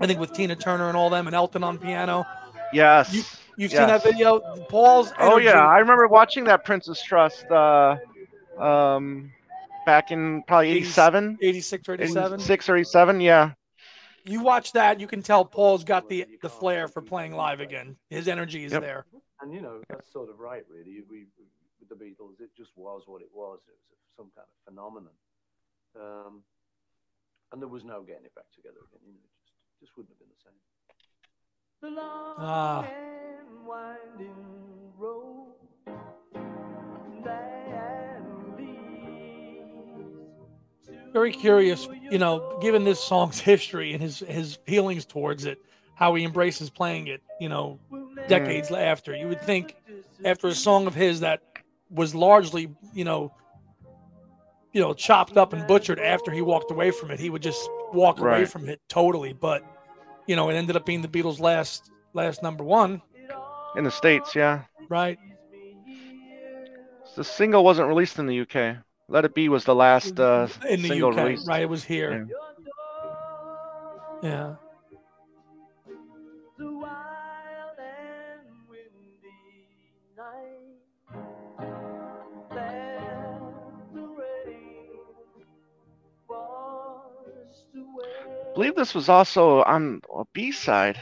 I 0.00 0.06
think 0.06 0.20
with 0.20 0.32
Tina 0.32 0.56
Turner 0.56 0.88
and 0.88 0.96
all 0.96 1.10
them, 1.10 1.26
and 1.26 1.36
Elton 1.36 1.62
on 1.64 1.78
piano. 1.78 2.26
Yes. 2.72 3.12
You- 3.12 3.22
You've 3.60 3.72
yes. 3.72 3.80
seen 3.80 3.88
that 3.88 4.02
video. 4.02 4.40
Paul's 4.70 5.12
Oh 5.20 5.36
yeah, 5.36 5.60
I 5.60 5.80
remember 5.80 6.08
watching 6.08 6.44
that 6.44 6.64
Prince's 6.64 7.02
Trust 7.02 7.44
uh, 7.52 7.96
um, 8.56 9.32
back 9.84 10.10
in 10.10 10.42
probably 10.48 10.70
87, 10.70 11.36
86 11.42 11.88
or 11.90 11.94
87. 12.00 12.32
86 12.40 12.68
or 12.70 12.76
87. 12.76 13.20
Yeah. 13.20 13.52
You 14.24 14.40
watch 14.40 14.72
that, 14.72 14.98
you 14.98 15.06
can 15.06 15.20
tell 15.20 15.44
Paul's 15.44 15.84
got 15.84 16.08
the 16.08 16.24
the 16.40 16.48
flair 16.48 16.88
for 16.88 17.02
playing 17.02 17.36
live 17.36 17.60
again. 17.60 17.96
His 18.08 18.28
energy 18.28 18.64
is 18.64 18.72
Yep. 18.72 18.80
there. 18.80 19.04
And 19.42 19.52
you 19.52 19.60
know, 19.60 19.82
that's 19.90 20.10
sort 20.10 20.30
of 20.30 20.40
right, 20.40 20.64
really. 20.70 21.02
We, 21.10 21.26
we 21.36 21.44
with 21.80 21.90
the 21.90 22.02
Beatles, 22.02 22.40
it 22.40 22.56
just 22.56 22.70
was 22.76 23.02
what 23.04 23.20
it 23.20 23.28
was. 23.34 23.60
It 23.68 23.76
was 23.90 23.98
some 24.16 24.30
kind 24.34 24.48
of 24.48 24.72
phenomenon, 24.72 25.12
um, 26.00 26.42
and 27.52 27.60
there 27.60 27.68
was 27.68 27.84
no 27.84 28.00
getting 28.00 28.24
it 28.24 28.34
back 28.34 28.48
together 28.56 28.80
again. 28.88 29.04
You 29.04 29.12
know, 29.12 29.20
it 29.20 29.36
just 29.44 29.52
just 29.84 29.96
wouldn't 29.98 30.16
have 30.16 30.18
been 30.18 30.32
the 30.32 30.42
same. 30.48 30.56
Ah. 31.82 32.86
Very 41.12 41.32
curious, 41.32 41.88
you 42.10 42.18
know, 42.18 42.58
given 42.60 42.84
this 42.84 43.00
song's 43.00 43.40
history 43.52 43.92
and 43.92 44.02
his 44.02 44.20
his 44.20 44.56
feelings 44.66 45.04
towards 45.04 45.44
it, 45.44 45.58
how 45.94 46.14
he 46.14 46.24
embraces 46.24 46.70
playing 46.70 47.08
it, 47.08 47.22
you 47.40 47.48
know, 47.48 47.78
decades 48.28 48.70
after. 48.70 49.16
You 49.16 49.28
would 49.28 49.40
think 49.40 49.74
after 50.24 50.48
a 50.48 50.54
song 50.54 50.86
of 50.86 50.94
his 50.94 51.20
that 51.20 51.40
was 51.90 52.14
largely, 52.14 52.70
you 52.94 53.04
know, 53.04 53.32
you 54.72 54.80
know, 54.80 54.94
chopped 54.94 55.36
up 55.36 55.52
and 55.52 55.66
butchered 55.66 55.98
after 55.98 56.30
he 56.30 56.42
walked 56.42 56.70
away 56.70 56.90
from 56.90 57.10
it, 57.10 57.18
he 57.18 57.28
would 57.30 57.42
just 57.42 57.68
walk 57.92 58.20
away 58.20 58.44
from 58.44 58.68
it 58.68 58.80
totally. 58.88 59.32
But 59.32 59.64
you 60.30 60.36
know, 60.36 60.48
it 60.48 60.54
ended 60.54 60.76
up 60.76 60.86
being 60.86 61.02
the 61.02 61.08
Beatles' 61.08 61.40
last 61.40 61.90
last 62.14 62.40
number 62.40 62.62
one, 62.62 63.02
In 63.76 63.82
the 63.82 63.90
states, 63.90 64.36
yeah. 64.36 64.62
right? 64.88 65.18
The 67.16 67.24
single 67.24 67.64
wasn't 67.64 67.88
released 67.88 68.20
in 68.20 68.26
the 68.26 68.40
UK. 68.42 68.76
Let 69.08 69.24
It 69.24 69.34
Be 69.34 69.48
was 69.48 69.64
the 69.64 69.74
last 69.74 70.20
uh, 70.20 70.46
In 70.68 70.82
the 70.82 70.88
single 70.88 71.10
UK, 71.10 71.16
released. 71.16 71.48
right? 71.48 71.62
It 71.62 71.68
was 71.68 71.82
here. 71.82 72.28
Yeah. 74.22 74.54
I 74.54 74.69
believe 88.54 88.74
this 88.74 88.94
was 88.94 89.08
also 89.08 89.62
on 89.62 90.00
a 90.16 90.24
B 90.32 90.52
side. 90.52 91.00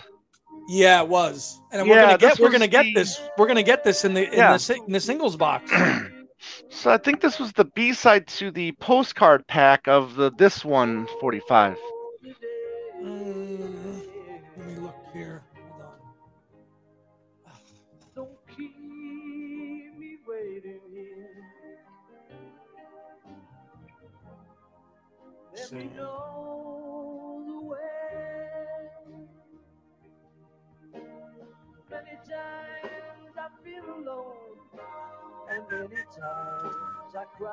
Yeah, 0.68 1.03
it 1.03 1.09
was. 1.09 1.61
And 1.72 1.88
we're 1.88 1.94
Yeah, 1.96 2.03
gonna 2.03 2.18
get 2.18 2.30
this 2.32 2.38
we're 2.40 2.51
gonna 2.51 2.66
get 2.66 2.86
this 2.94 3.20
we're 3.38 3.46
gonna 3.46 3.62
get 3.62 3.84
this 3.84 4.05
in 4.05 4.14
the 4.14 4.28
in 4.28 4.38
Yeah. 4.38 4.57
the 4.57 4.80
in 4.86 4.92
the 4.92 5.01
singles 5.01 5.36
box. 5.36 5.70
So 6.70 6.90
I 6.92 6.99
think 6.99 7.20
this 7.20 7.40
was 7.40 7.53
the 7.53 7.64
B 7.64 7.92
side 7.92 8.28
to 8.28 8.53
the 8.53 8.70
postcard 8.72 9.44
pack 9.49 9.88
of 9.88 10.14
the 10.14 10.30
this 10.30 10.64
one 10.64 11.09
45. 11.20 11.76
Mm, 13.03 14.03
let 14.57 14.66
me 14.66 14.74
look 14.76 14.94
here. 15.12 15.42
Hold 15.57 15.82
on. 15.82 15.99
Let's 25.53 25.70
see. 25.70 25.90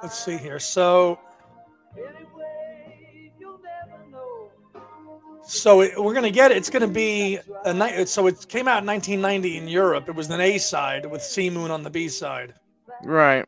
Let's 0.01 0.23
see 0.23 0.37
here. 0.37 0.59
So 0.59 1.19
So 5.47 5.81
it, 5.81 6.01
we're 6.01 6.13
gonna 6.13 6.31
get 6.31 6.51
it. 6.51 6.57
It's 6.57 6.71
gonna 6.71 6.87
be 6.87 7.39
a 7.65 7.73
night. 7.73 8.09
So 8.09 8.25
it 8.27 8.47
came 8.49 8.67
out 8.67 8.81
in 8.81 8.87
1990 8.87 9.57
in 9.57 9.67
Europe. 9.67 10.09
It 10.09 10.15
was 10.15 10.29
an 10.29 10.41
A 10.41 10.57
side 10.57 11.05
with 11.05 11.21
C 11.21 11.49
Moon 11.49 11.69
on 11.69 11.83
the 11.83 11.89
B 11.89 12.09
side. 12.09 12.55
Right. 13.03 13.45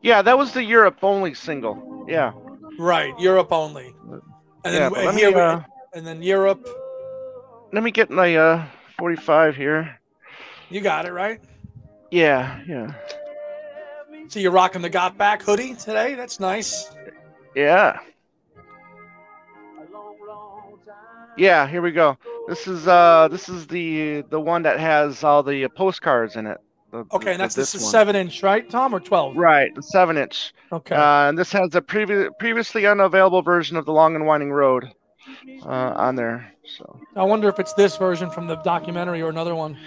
Yeah, 0.00 0.22
that 0.22 0.38
was 0.38 0.52
the 0.52 0.64
Europe 0.64 0.98
only 1.02 1.34
single. 1.34 2.06
Yeah. 2.08 2.32
Right, 2.78 3.18
Europe 3.18 3.52
only. 3.52 3.94
And 4.06 4.22
yeah, 4.64 4.70
then 4.70 4.90
but 4.90 4.98
and 4.98 5.06
let 5.06 5.14
me, 5.14 5.24
uh, 5.24 5.60
and 5.94 6.06
then 6.06 6.22
Europe. 6.22 6.66
let 7.72 7.82
me 7.82 7.90
get 7.90 8.10
my 8.10 8.34
uh 8.36 8.64
45 8.98 9.54
here. 9.56 10.00
You 10.70 10.80
got 10.80 11.04
it 11.04 11.12
right. 11.12 11.40
Yeah, 12.10 12.60
yeah. 12.66 12.94
So 14.34 14.40
you're 14.40 14.50
rocking 14.50 14.82
the 14.82 14.90
Got 14.90 15.16
Back 15.16 15.42
hoodie 15.42 15.74
today. 15.74 16.16
That's 16.16 16.40
nice. 16.40 16.90
Yeah. 17.54 18.00
Yeah, 21.36 21.68
here 21.68 21.80
we 21.80 21.92
go. 21.92 22.18
This 22.48 22.66
is 22.66 22.88
uh 22.88 23.28
this 23.30 23.48
is 23.48 23.68
the 23.68 24.22
the 24.30 24.40
one 24.40 24.62
that 24.62 24.80
has 24.80 25.22
all 25.22 25.44
the 25.44 25.66
uh, 25.66 25.68
postcards 25.76 26.34
in 26.34 26.48
it. 26.48 26.58
The- 26.90 27.04
Okay, 27.12 27.30
and 27.34 27.40
that's 27.40 27.54
this 27.54 27.70
this 27.74 27.80
is 27.82 27.84
one. 27.84 27.92
seven 27.92 28.16
inch, 28.16 28.42
right, 28.42 28.68
Tom, 28.68 28.92
or 28.92 28.98
twelve? 28.98 29.36
Right, 29.36 29.72
the 29.72 29.82
seven 29.84 30.16
inch. 30.18 30.52
Okay. 30.72 30.96
Uh, 30.96 31.28
and 31.28 31.38
this 31.38 31.52
has 31.52 31.72
a 31.76 31.80
previ- 31.80 32.28
previously 32.40 32.86
unavailable 32.88 33.42
version 33.42 33.76
of 33.76 33.84
the 33.86 33.92
Long 33.92 34.16
and 34.16 34.26
Winding 34.26 34.50
Road 34.50 34.90
uh, 35.64 35.68
on 35.68 36.16
there. 36.16 36.52
So 36.76 36.98
I 37.14 37.22
wonder 37.22 37.48
if 37.48 37.60
it's 37.60 37.74
this 37.74 37.96
version 37.98 38.30
from 38.30 38.48
the 38.48 38.56
documentary 38.56 39.22
or 39.22 39.28
another 39.30 39.54
one. 39.54 39.78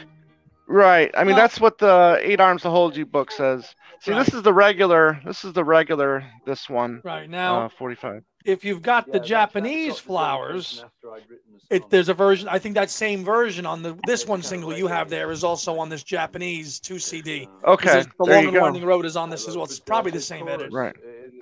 right, 0.69 1.11
I 1.17 1.25
mean 1.25 1.35
Well- 1.35 1.43
that's 1.43 1.59
what 1.59 1.79
the 1.79 2.17
Eight 2.21 2.39
Arms 2.39 2.61
to 2.61 2.69
Hold 2.69 2.95
You 2.95 3.05
book 3.05 3.29
says. 3.29 3.75
See, 3.99 4.11
Right. 4.11 4.23
this 4.25 4.33
is 4.33 4.43
the 4.43 4.53
regular. 4.53 5.19
This 5.25 5.43
is 5.43 5.53
the 5.53 5.63
regular. 5.63 6.23
This 6.45 6.69
one. 6.69 7.01
Right 7.03 7.29
now, 7.29 7.65
Uh, 7.65 7.69
Forty-five. 7.69 8.23
if 8.45 8.63
you've 8.63 8.81
got 8.81 9.07
Yeah, 9.07 9.13
the 9.13 9.19
that- 9.19 9.23
that 9.23 9.27
Japanese 9.27 9.97
flowers, 9.99 10.67
celebration 10.67 10.85
after 10.85 11.11
I'd 11.13 11.29
written 11.29 11.53
the 11.69 11.75
it 11.75 11.89
there's 11.89 12.09
a 12.09 12.13
version. 12.13 12.47
I 12.47 12.59
think 12.59 12.75
that 12.75 12.89
same 12.89 13.23
version 13.25 13.65
on 13.65 13.81
the 13.81 13.97
this 14.05 14.25
one 14.27 14.41
single 14.43 14.77
you 14.77 14.87
have 14.87 15.09
there 15.09 15.31
is 15.31 15.43
also 15.43 15.77
on 15.79 15.89
this 15.89 16.03
Japanese 16.03 16.79
two 16.79 16.99
CD. 16.99 17.49
Okay, 17.65 18.03
the 18.03 18.25
there 18.25 18.35
Long 18.35 18.43
you 18.43 18.49
and. 18.49 18.61
Winding 18.61 18.85
Road 18.85 19.05
is 19.05 19.17
on 19.17 19.29
this 19.29 19.47
as 19.47 19.55
well. 19.57 19.65
It's 19.65 19.79
probably 19.79 20.11
the 20.11 20.21
same 20.21 20.47
edit. 20.47 20.71
Right. 20.71 20.95
uh, 20.95 21.01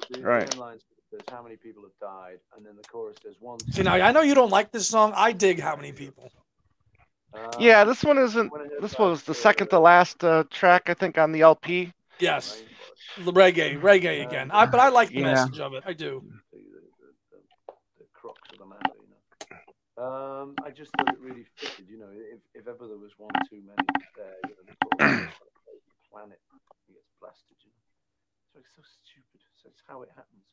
the- 0.10 0.20
the 0.20 0.22
Right. 0.26 0.49
main 0.53 0.60
line 0.60 0.80
says 1.12 1.22
how 1.30 1.41
many 1.43 1.58
people 1.58 1.84
have 1.84 1.97
died, 2.01 2.39
and 2.56 2.66
then 2.66 2.76
the 2.78 2.84
chorus 2.88 3.18
says 3.22 3.36
one. 3.39 3.60
See 3.72 3.84
now, 3.84 3.93
I 3.95 4.12
know 4.12 4.22
you 4.22 4.34
don't 4.36 4.49
like 4.49 4.72
this 4.72 4.88
song. 4.88 5.14
I 5.16 5.32
dig 5.34 5.60
how 5.60 5.76
many 5.76 5.91
people. 5.91 6.32
Um, 7.34 7.49
Yeah, 7.60 7.84
this 7.84 8.01
one 8.03 8.18
isn't. 8.18 8.49
when 8.51 8.62
I 8.62 8.64
heard 8.66 8.82
This 8.82 8.97
was 8.97 9.24
the 9.24 9.32
uh, 9.32 9.36
second 9.36 9.68
to 9.70 9.80
last 9.80 10.24
uh, 10.24 10.45
track, 10.49 10.89
I 10.89 10.93
think, 10.93 11.18
on 11.18 11.32
the 11.34 11.41
LP. 11.41 11.91
Yes, 12.20 12.61
the 13.18 13.32
reggae, 13.32 13.80
reggae 13.80 14.26
again. 14.26 14.51
I, 14.51 14.66
but 14.66 14.80
I 14.80 14.89
like 14.89 15.09
the 15.09 15.20
Yeah. 15.22 15.34
message 15.34 15.59
of 15.59 15.74
it. 15.74 15.84
I 15.86 15.93
do. 15.93 16.24
The, 16.51 16.57
the, 16.59 17.38
the, 17.99 18.05
Um, 19.95 20.55
I 20.59 20.72
just 20.76 20.91
thought 20.99 21.07
it 21.07 21.20
really 21.24 21.47
fitted. 21.59 21.88
You 21.88 21.99
know, 21.99 22.11
if, 22.11 22.39
if 22.53 22.68
ever 22.68 22.88
there 22.88 22.99
was 22.99 23.16
one 23.18 23.32
too 23.47 23.63
many 23.63 23.88
there, 24.16 24.36
you 24.43 24.51
know, 24.51 24.63
they 24.68 24.76
put 24.84 24.91
on 24.99 25.07
the 25.07 25.32
planet 26.11 26.39
gets 26.91 27.11
blasted. 27.20 27.55
You 27.63 27.72
know, 27.72 27.88
so 28.51 28.59
it's 28.59 28.76
so 28.76 28.84
stupid. 28.84 29.39
So 29.63 29.72
it's 29.72 29.84
how 29.88 30.03
it 30.03 30.11
happens. 30.11 30.43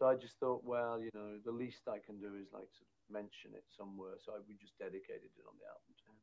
So 0.00 0.08
I 0.08 0.16
just 0.16 0.36
thought, 0.40 0.64
well, 0.64 1.00
you 1.00 1.12
know, 1.12 1.36
the 1.44 1.52
least 1.52 1.84
I 1.88 2.00
can 2.00 2.16
do 2.20 2.36
is 2.36 2.48
like 2.52 2.68
to 2.80 2.84
mention 3.12 3.52
it 3.56 3.64
somewhere. 3.76 4.16
So 4.24 4.36
I, 4.36 4.40
we 4.48 4.56
just 4.56 4.76
dedicated 4.80 5.32
it 5.32 5.44
on 5.48 5.56
the 5.60 5.68
album 5.68 5.92
to 5.96 6.04
him. 6.08 6.20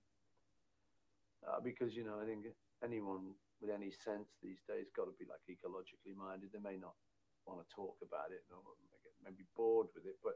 Uh, 1.43 1.60
because 1.62 1.93
you 1.93 2.06
know, 2.06 2.18
I 2.22 2.26
think 2.26 2.49
anyone 2.82 3.38
with 3.64 3.72
any 3.72 3.95
sense 4.03 4.28
these 4.43 4.59
days 4.68 4.91
got 4.91 5.07
to 5.07 5.16
be 5.16 5.24
like 5.24 5.39
ecologically 5.47 6.11
minded. 6.11 6.51
They 6.51 6.59
may 6.59 6.76
not 6.76 6.99
want 7.47 7.64
to 7.64 7.68
talk 7.72 7.95
about 8.03 8.36
it 8.36 8.43
or 8.51 8.59
maybe 9.24 9.47
bored 9.55 9.88
with 9.95 10.03
it, 10.03 10.20
but 10.20 10.36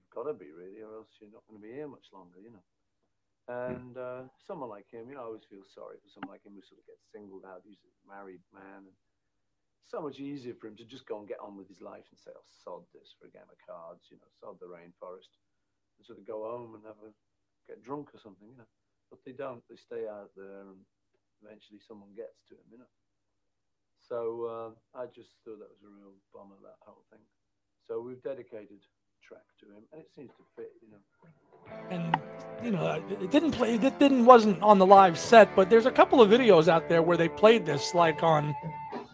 you've 0.00 0.08
got 0.08 0.24
to 0.24 0.32
be 0.32 0.48
really, 0.48 0.80
or 0.80 1.04
else 1.04 1.12
you're 1.20 1.28
not 1.28 1.44
going 1.44 1.60
to 1.60 1.66
be 1.68 1.76
here 1.76 1.84
much 1.84 2.08
longer, 2.16 2.40
you 2.40 2.56
know. 2.56 2.64
And 3.52 3.92
uh, 4.00 4.24
someone 4.40 4.72
like 4.72 4.88
him, 4.88 5.12
you 5.12 5.20
know, 5.20 5.28
I 5.28 5.28
always 5.28 5.44
feel 5.44 5.68
sorry 5.68 6.00
for 6.00 6.08
someone 6.08 6.32
like 6.32 6.46
him 6.48 6.56
who 6.56 6.64
sort 6.64 6.80
of 6.80 6.88
gets 6.88 7.04
singled 7.12 7.44
out. 7.44 7.60
He's 7.66 7.82
a 7.84 7.92
married 8.08 8.40
man, 8.56 8.88
and 8.88 8.96
so 9.84 10.00
much 10.00 10.22
easier 10.22 10.54
for 10.54 10.70
him 10.70 10.78
to 10.78 10.86
just 10.86 11.04
go 11.04 11.18
and 11.18 11.28
get 11.28 11.42
on 11.42 11.58
with 11.58 11.66
his 11.66 11.82
life 11.82 12.06
and 12.08 12.20
say, 12.20 12.30
"I'll 12.30 12.46
sod 12.62 12.86
this 12.94 13.12
for 13.18 13.26
a 13.26 13.34
game 13.34 13.48
of 13.50 13.58
cards," 13.66 14.06
you 14.08 14.16
know, 14.22 14.30
sod 14.38 14.62
the 14.62 14.70
rainforest, 14.70 15.34
and 15.98 16.06
sort 16.06 16.22
of 16.22 16.30
go 16.30 16.46
home 16.46 16.78
and 16.78 16.84
have 16.86 17.00
a 17.02 17.10
get 17.66 17.82
drunk 17.82 18.14
or 18.14 18.22
something, 18.22 18.48
you 18.48 18.56
know. 18.56 18.70
But 19.10 19.26
they 19.26 19.34
don't. 19.34 19.66
They 19.66 19.76
stay 19.76 20.06
out 20.06 20.30
there, 20.38 20.70
and 20.70 20.86
eventually 21.44 21.80
someone 21.86 22.10
gets 22.16 22.42
to 22.48 22.54
him, 22.54 22.66
you 22.70 22.78
know. 22.78 22.90
So 24.08 24.74
uh, 24.94 24.98
I 25.00 25.06
just 25.06 25.30
thought 25.44 25.58
that 25.60 25.70
was 25.70 25.82
a 25.84 25.88
real 25.90 26.12
bummer 26.34 26.56
that 26.62 26.76
whole 26.80 27.04
thing. 27.10 27.20
So 27.86 28.00
we've 28.00 28.22
dedicated 28.22 28.80
track 29.22 29.44
to 29.60 29.66
him, 29.66 29.82
and 29.92 30.00
it 30.00 30.08
seems 30.16 30.30
to 30.36 30.44
fit, 30.56 30.72
you 30.82 30.90
know. 30.90 31.02
And 31.90 32.16
you 32.64 32.70
know, 32.72 33.02
it 33.20 33.30
didn't 33.30 33.52
play. 33.52 33.74
It 33.74 33.98
didn't 33.98 34.24
wasn't 34.24 34.60
on 34.62 34.78
the 34.78 34.86
live 34.86 35.18
set, 35.18 35.54
but 35.54 35.70
there's 35.70 35.86
a 35.86 35.90
couple 35.90 36.20
of 36.20 36.28
videos 36.30 36.68
out 36.68 36.88
there 36.88 37.02
where 37.02 37.16
they 37.16 37.28
played 37.28 37.64
this, 37.64 37.94
like 37.94 38.22
on 38.22 38.54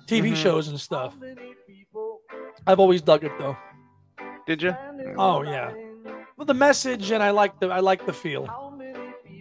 TV 0.06 0.32
Mhm. 0.32 0.36
shows 0.36 0.68
and 0.68 0.80
stuff. 0.80 1.16
I've 2.66 2.80
always 2.80 3.02
dug 3.02 3.24
it 3.24 3.32
though. 3.38 3.56
Did 4.46 4.62
you? 4.62 4.74
Oh 5.18 5.42
yeah. 5.42 5.72
Well, 6.36 6.46
the 6.46 6.54
message 6.54 7.10
and 7.10 7.22
I 7.22 7.30
like 7.30 7.60
the 7.60 7.68
I 7.68 7.80
like 7.80 8.06
the 8.06 8.12
feel. 8.12 8.46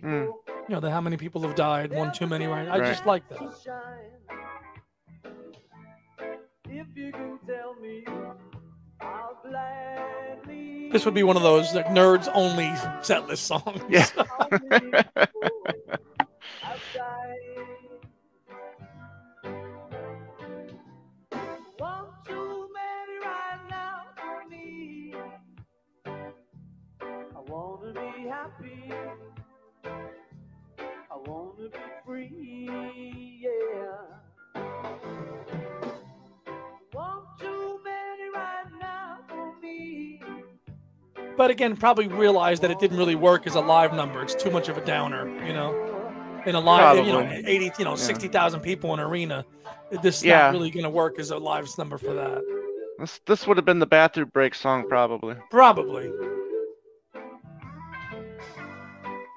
Mm. 0.03 0.29
You 0.67 0.73
know, 0.75 0.79
the 0.79 0.89
how 0.89 1.01
many 1.01 1.17
people 1.17 1.41
have 1.43 1.55
died, 1.55 1.93
one 1.93 2.11
too 2.11 2.25
many, 2.25 2.47
right? 2.47 2.67
I 2.67 2.79
Right. 2.79 2.87
just 2.87 3.05
like 3.05 3.27
that. 3.29 3.39
If 6.67 6.87
you 6.95 7.11
can 7.11 7.39
tell 7.47 7.75
me, 7.75 8.03
I'll 8.99 9.37
gladly 9.43 10.89
This 10.91 11.05
would 11.05 11.13
be 11.13 11.23
one 11.23 11.37
of 11.37 11.43
those 11.43 11.73
like, 11.75 11.85
nerds 11.87 12.27
only 12.33 12.71
set 13.03 13.27
list 13.27 13.45
songs. 13.45 13.81
Yeah. 13.87 14.07
How 14.15 14.49
many 14.49 14.69
people 14.69 15.67
wanna 31.25 31.69
be 31.69 31.77
free, 32.05 33.39
yeah. 33.41 34.61
One 36.91 37.23
too 37.39 37.79
many 37.83 38.29
right 38.33 38.65
now 38.79 39.17
for 39.27 39.53
me. 39.61 40.21
But 41.37 41.51
again, 41.51 41.75
probably 41.75 42.07
realized 42.07 42.61
that 42.61 42.71
it 42.71 42.79
didn't 42.79 42.97
really 42.97 43.15
work 43.15 43.45
as 43.47 43.55
a 43.55 43.59
live 43.61 43.93
number. 43.93 44.21
It's 44.23 44.35
too 44.35 44.49
much 44.51 44.69
of 44.69 44.77
a 44.77 44.85
downer, 44.85 45.27
you 45.45 45.53
know. 45.53 45.81
In 46.45 46.53
a 46.55 46.59
live, 46.59 46.97
you 47.05 47.11
know, 47.11 47.21
Probably. 47.25 47.43
eighty, 47.47 47.71
you 47.79 47.85
know, 47.85 47.95
sixty 47.95 48.27
thousand 48.27 48.61
people 48.61 48.93
in 48.93 48.99
arena. 48.99 49.43
This 50.03 50.17
is 50.17 50.25
Yeah. 50.25 50.43
not 50.43 50.53
really 50.53 50.69
going 50.69 50.83
to 50.83 50.89
work 50.91 51.17
as 51.19 51.31
a 51.31 51.37
live 51.37 51.67
number 51.77 51.97
for 51.97 52.13
that. 52.13 52.43
This 52.99 53.19
this 53.25 53.47
would 53.47 53.57
have 53.57 53.65
been 53.65 53.79
the 53.79 53.87
bathroom 53.87 54.29
break 54.31 54.53
song 54.53 54.87
probably. 54.87 55.35
Probably. 55.49 56.11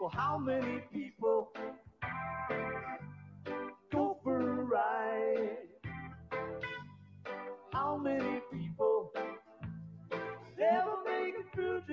Well, 0.00 0.10
how 0.12 0.38
many 0.38 0.80
people 0.92 1.47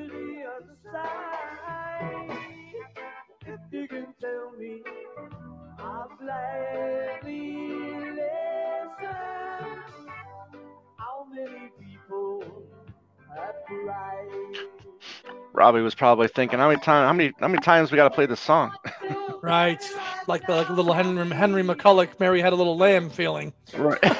to 0.10 0.14
the 0.14 0.44
other 0.56 0.78
side? 0.92 2.38
If 3.48 3.60
you 3.72 3.88
can 3.88 4.08
tell 4.20 4.52
me, 4.58 4.82
I'll 5.80 6.10
gladly 6.20 7.68
listen. 8.12 8.26
How 10.98 11.28
many 11.32 11.70
people 11.80 12.44
have 13.36 13.56
cried? 13.68 14.58
Robbie 15.54 15.82
was 15.82 15.96
probably 15.96 16.28
thinking, 16.28 16.60
how 16.60 16.68
many 16.68 16.82
times, 16.82 17.08
how 17.08 17.14
many, 17.14 17.32
how 17.40 17.48
many 17.48 17.62
times 17.62 17.92
we 17.92 17.96
got 17.96 18.10
to 18.10 18.16
play 18.16 18.26
this 18.26 18.40
song? 18.40 18.72
Right. 19.42 19.84
Like 20.28 20.48
the 20.48 20.56
like 20.56 20.70
little 20.72 20.92
Henry 20.92 21.30
Henry 21.30 21.62
McCullough, 21.62 22.20
Mary 22.20 22.42
had 22.42 22.52
a 22.52 22.56
little 22.56 22.78
lamb 22.78 23.12
feeling. 23.12 23.54
Right. 23.78 24.00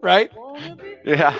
Right? 0.00 0.30
Yeah. 1.04 1.38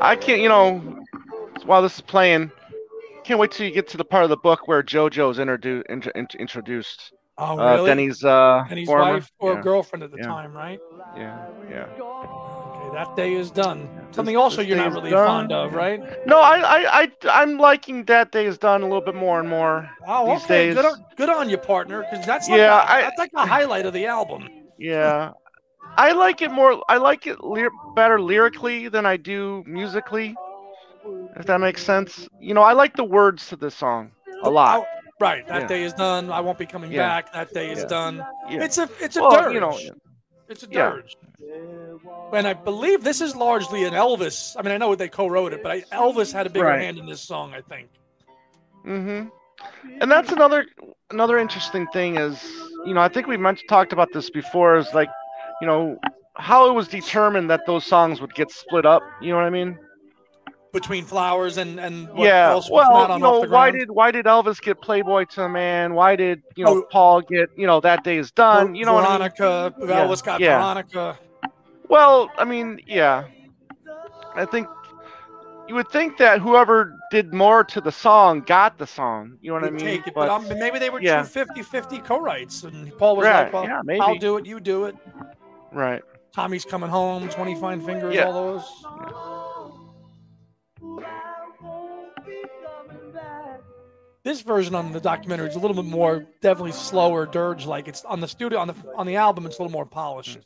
I 0.00 0.16
can't, 0.16 0.40
you 0.40 0.48
know, 0.48 0.78
while 1.64 1.82
this 1.82 1.96
is 1.96 2.00
playing, 2.00 2.50
can't 3.24 3.38
wait 3.38 3.50
till 3.50 3.66
you 3.66 3.72
get 3.72 3.88
to 3.88 3.96
the 3.96 4.04
part 4.04 4.24
of 4.24 4.30
the 4.30 4.36
book 4.36 4.66
where 4.66 4.82
JoJo's 4.82 5.38
introdu- 5.38 5.82
int- 5.88 6.06
int- 6.14 6.34
introduced. 6.36 7.12
Oh, 7.38 7.58
Uh, 7.58 7.74
really? 7.74 7.86
Denny's 7.90 8.22
uh, 8.24 8.64
Denny's 8.68 8.86
former. 8.86 9.12
wife 9.14 9.30
or 9.38 9.54
yeah. 9.54 9.60
girlfriend 9.62 10.02
at 10.02 10.10
the 10.10 10.18
Yeah. 10.18 10.26
time, 10.26 10.52
right? 10.54 10.78
Yeah, 11.16 11.38
yeah. 11.70 11.84
Okay, 11.98 12.94
that 12.94 13.14
day 13.16 13.32
is 13.34 13.50
done. 13.50 13.88
Something 14.10 14.34
This- 14.34 14.42
also 14.42 14.56
this 14.58 14.66
you're 14.68 14.76
not 14.76 14.92
really 14.92 15.10
done. 15.10 15.26
fond 15.26 15.52
of, 15.52 15.74
right? 15.74 16.02
No, 16.26 16.38
I, 16.40 16.58
I, 16.58 17.02
I, 17.02 17.10
I'm 17.42 17.56
liking 17.58 18.04
that 18.06 18.30
day 18.32 18.44
is 18.46 18.58
done 18.58 18.82
a 18.82 18.84
little 18.84 19.00
bit 19.00 19.14
more 19.14 19.40
and 19.40 19.48
more. 19.48 19.88
Oh, 20.06 20.34
These 20.34 20.44
okay. 20.44 20.66
days- 20.66 20.74
Good 20.74 20.84
on, 20.84 21.04
good 21.16 21.28
on 21.30 21.48
you, 21.48 21.56
partner. 21.56 22.02
Because 22.10 22.26
that's 22.26 22.48
like 22.48 22.58
Yeah, 22.58 22.82
a, 22.82 22.92
I- 22.92 23.02
that's 23.02 23.18
like 23.18 23.30
a 23.34 23.46
highlight 23.46 23.86
of 23.86 23.92
the 23.94 24.06
album. 24.06 24.48
Yeah, 24.82 25.32
I 25.96 26.12
like 26.12 26.40
it 26.42 26.50
more. 26.50 26.82
I 26.88 26.96
like 26.96 27.26
it 27.26 27.42
ly- 27.44 27.68
better 27.94 28.20
lyrically 28.20 28.88
than 28.88 29.06
I 29.06 29.16
do 29.16 29.62
musically. 29.66 30.34
If 31.36 31.46
that 31.46 31.60
makes 31.60 31.82
sense. 31.82 32.28
You 32.40 32.54
know, 32.54 32.62
I 32.62 32.72
like 32.72 32.96
the 32.96 33.04
words 33.04 33.48
to 33.48 33.56
this 33.56 33.74
song 33.74 34.10
a 34.42 34.50
lot. 34.50 34.80
Oh, 34.80 34.86
right. 35.20 35.46
That 35.48 35.62
Yeah. 35.62 35.66
day 35.66 35.82
is 35.82 35.92
done. 35.94 36.30
I 36.30 36.40
won't 36.40 36.58
be 36.58 36.66
coming 36.66 36.92
Yeah. 36.92 37.08
back. 37.08 37.32
That 37.32 37.52
day 37.52 37.70
is 37.70 37.80
Yeah. 37.80 37.86
done. 37.86 38.26
Yeah. 38.48 38.62
It's 38.64 38.78
a 38.78 38.88
it's 39.00 39.16
a 39.16 39.22
Well, 39.22 39.30
dirge. 39.42 39.54
you 39.54 39.60
know, 39.60 39.78
it's 40.48 40.62
a 40.62 40.68
yeah. 40.70 40.90
dirge. 40.90 41.16
And 42.32 42.46
I 42.46 42.52
believe 42.52 43.02
this 43.02 43.20
is 43.20 43.34
largely 43.34 43.84
an 43.84 43.92
Elvis. 43.94 44.54
I 44.58 44.62
mean, 44.62 44.72
I 44.72 44.76
know 44.78 44.94
they 44.94 45.08
co-wrote 45.08 45.52
it, 45.52 45.62
but 45.62 45.72
I, 45.72 45.80
Elvis 45.92 46.32
had 46.32 46.46
a 46.46 46.50
bigger 46.50 46.66
Right. 46.66 46.80
hand 46.80 46.98
in 46.98 47.06
this 47.06 47.20
song. 47.20 47.54
I 47.54 47.60
think. 47.62 47.88
Mm-hmm. 48.86 49.28
And 50.00 50.10
that's 50.10 50.32
another 50.32 50.66
another 51.10 51.38
interesting 51.38 51.86
thing 51.88 52.16
is, 52.16 52.42
you 52.86 52.94
know, 52.94 53.00
I 53.00 53.08
think 53.08 53.26
we 53.26 53.36
mentioned 53.36 53.68
talked 53.68 53.92
about 53.92 54.12
this 54.12 54.30
before. 54.30 54.76
Is 54.76 54.92
like, 54.94 55.08
you 55.60 55.66
know, 55.66 55.98
how 56.36 56.68
it 56.70 56.72
was 56.74 56.88
determined 56.88 57.50
that 57.50 57.66
those 57.66 57.84
songs 57.84 58.20
would 58.20 58.34
get 58.34 58.50
split 58.50 58.86
up. 58.86 59.02
You 59.20 59.30
know 59.30 59.36
what 59.36 59.44
I 59.44 59.50
mean? 59.50 59.78
Between 60.72 61.04
flowers 61.04 61.58
and 61.58 61.80
and 61.80 62.08
yeah. 62.16 62.50
else 62.50 62.70
was 62.70 62.86
not 62.88 63.08
Well, 63.08 63.18
you 63.18 63.22
know, 63.22 63.50
why 63.52 63.72
did 63.72 63.90
why 63.90 64.12
did 64.12 64.26
Elvis 64.26 64.62
get 64.62 64.80
Playboy 64.80 65.24
to 65.24 65.40
the 65.40 65.48
Man? 65.48 65.94
Why 65.94 66.14
did 66.14 66.42
you 66.56 66.64
know 66.64 66.78
Oh. 66.78 66.86
Paul 66.90 67.20
get 67.22 67.50
you 67.56 67.66
know 67.66 67.80
that 67.80 68.04
day 68.04 68.18
is 68.18 68.30
done? 68.30 68.76
You 68.76 68.84
know 68.84 68.94
what 68.94 69.04
I 69.04 69.18
mean? 69.18 69.30
Veronica, 69.36 69.74
Yeah, 69.80 70.06
Elvis 70.06 70.22
got 70.24 70.40
yeah. 70.40 70.58
Veronica. 70.58 71.18
Well, 71.88 72.30
I 72.38 72.44
mean, 72.44 72.80
yeah. 72.86 73.24
I 74.36 74.44
think 74.44 74.68
you 75.66 75.74
would 75.74 75.88
think 75.88 76.18
that 76.18 76.40
whoever 76.40 76.96
did 77.10 77.34
more 77.34 77.64
to 77.64 77.80
the 77.80 77.90
song 77.92 78.40
got 78.42 78.78
the 78.78 78.86
song. 78.86 79.38
You 79.40 79.50
know 79.50 79.54
what 79.54 79.64
I 79.64 79.70
mean? 79.70 79.80
take 79.84 80.06
it, 80.06 80.14
but, 80.14 80.28
um, 80.28 80.48
maybe 80.48 80.78
they 80.78 80.90
were 80.90 81.00
yeah. 81.00 81.22
true 81.24 81.44
50-50 81.44 82.04
co-writes, 82.04 82.62
and 82.62 82.96
Paul 82.96 83.16
was 83.16 83.26
Right, 83.26 83.44
like, 83.44 83.52
"Well, 83.52 83.64
yeah, 83.64 83.80
maybe. 83.84 84.00
I'll 84.00 84.16
do 84.16 84.36
it, 84.36 84.46
you 84.46 84.60
do 84.60 84.84
it." 84.84 84.96
Right. 85.72 86.02
Tommy's 86.34 86.64
coming 86.64 86.88
home, 86.90 87.28
Twenty 87.28 87.54
Fine 87.56 87.80
Fingers, 87.82 88.14
Yeah. 88.14 88.26
all 88.26 88.32
those. 88.32 88.84
This 94.22 94.42
version 94.42 94.74
on 94.74 94.92
the 94.92 95.00
documentary 95.00 95.48
is 95.48 95.56
a 95.56 95.58
little 95.58 95.74
bit 95.82 95.88
more, 95.90 96.26
definitely 96.42 96.72
slower, 96.72 97.24
dirge 97.24 97.64
like. 97.64 97.88
It's 97.88 98.04
on 98.04 98.20
the 98.20 98.28
studio 98.28 98.58
on 98.58 98.68
the 98.68 98.74
on 98.94 99.06
the 99.06 99.16
album. 99.16 99.46
It's 99.46 99.58
a 99.58 99.62
little 99.62 99.72
more 99.72 99.86
polished. 99.86 100.38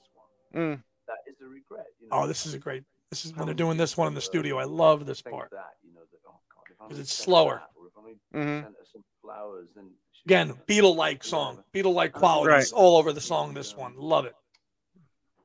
Mm. 0.55 0.81
That 1.09 1.17
is 1.27 1.35
the 1.41 1.47
regret. 1.47 1.87
You 2.01 2.09
know, 2.09 2.19
Oh, 2.23 2.27
this 2.29 2.47
is 2.47 2.55
a 2.55 2.59
great. 2.59 2.85
This 3.11 3.25
is 3.25 3.35
when 3.35 3.47
they're 3.47 3.55
doing 3.55 3.77
this 3.77 3.97
one 3.97 4.07
in 4.07 4.15
the 4.15 4.21
studio. 4.21 4.59
I 4.59 4.65
love 4.65 5.07
this 5.07 5.23
part. 5.23 5.51
that, 5.51 5.71
you 5.83 5.93
know, 5.93 6.01
that, 6.11 6.19
oh 6.27 6.39
God, 6.55 6.65
if 6.71 6.81
only 6.81 6.91
'Cause 6.95 6.99
it's 7.01 7.13
slower. 7.13 7.55
that, 7.57 7.71
or 7.81 7.89
if 7.89 7.93
only 7.97 8.15
Mhm. 8.33 8.63
sent 8.63 8.77
us 8.77 8.87
some 8.93 9.05
flowers, 9.21 9.69
then 9.75 9.91
she- 10.13 10.23
Again, 10.27 10.53
Beatle-like 10.69 11.25
song, 11.25 11.65
Beatle-like 11.75 12.13
qualities 12.13 12.73
Right. 12.73 12.79
all 12.81 12.97
over 12.97 13.13
the 13.13 13.21
song. 13.21 13.55
This 13.55 13.75
one, 13.77 13.97
love 13.97 14.25
it. 14.25 14.35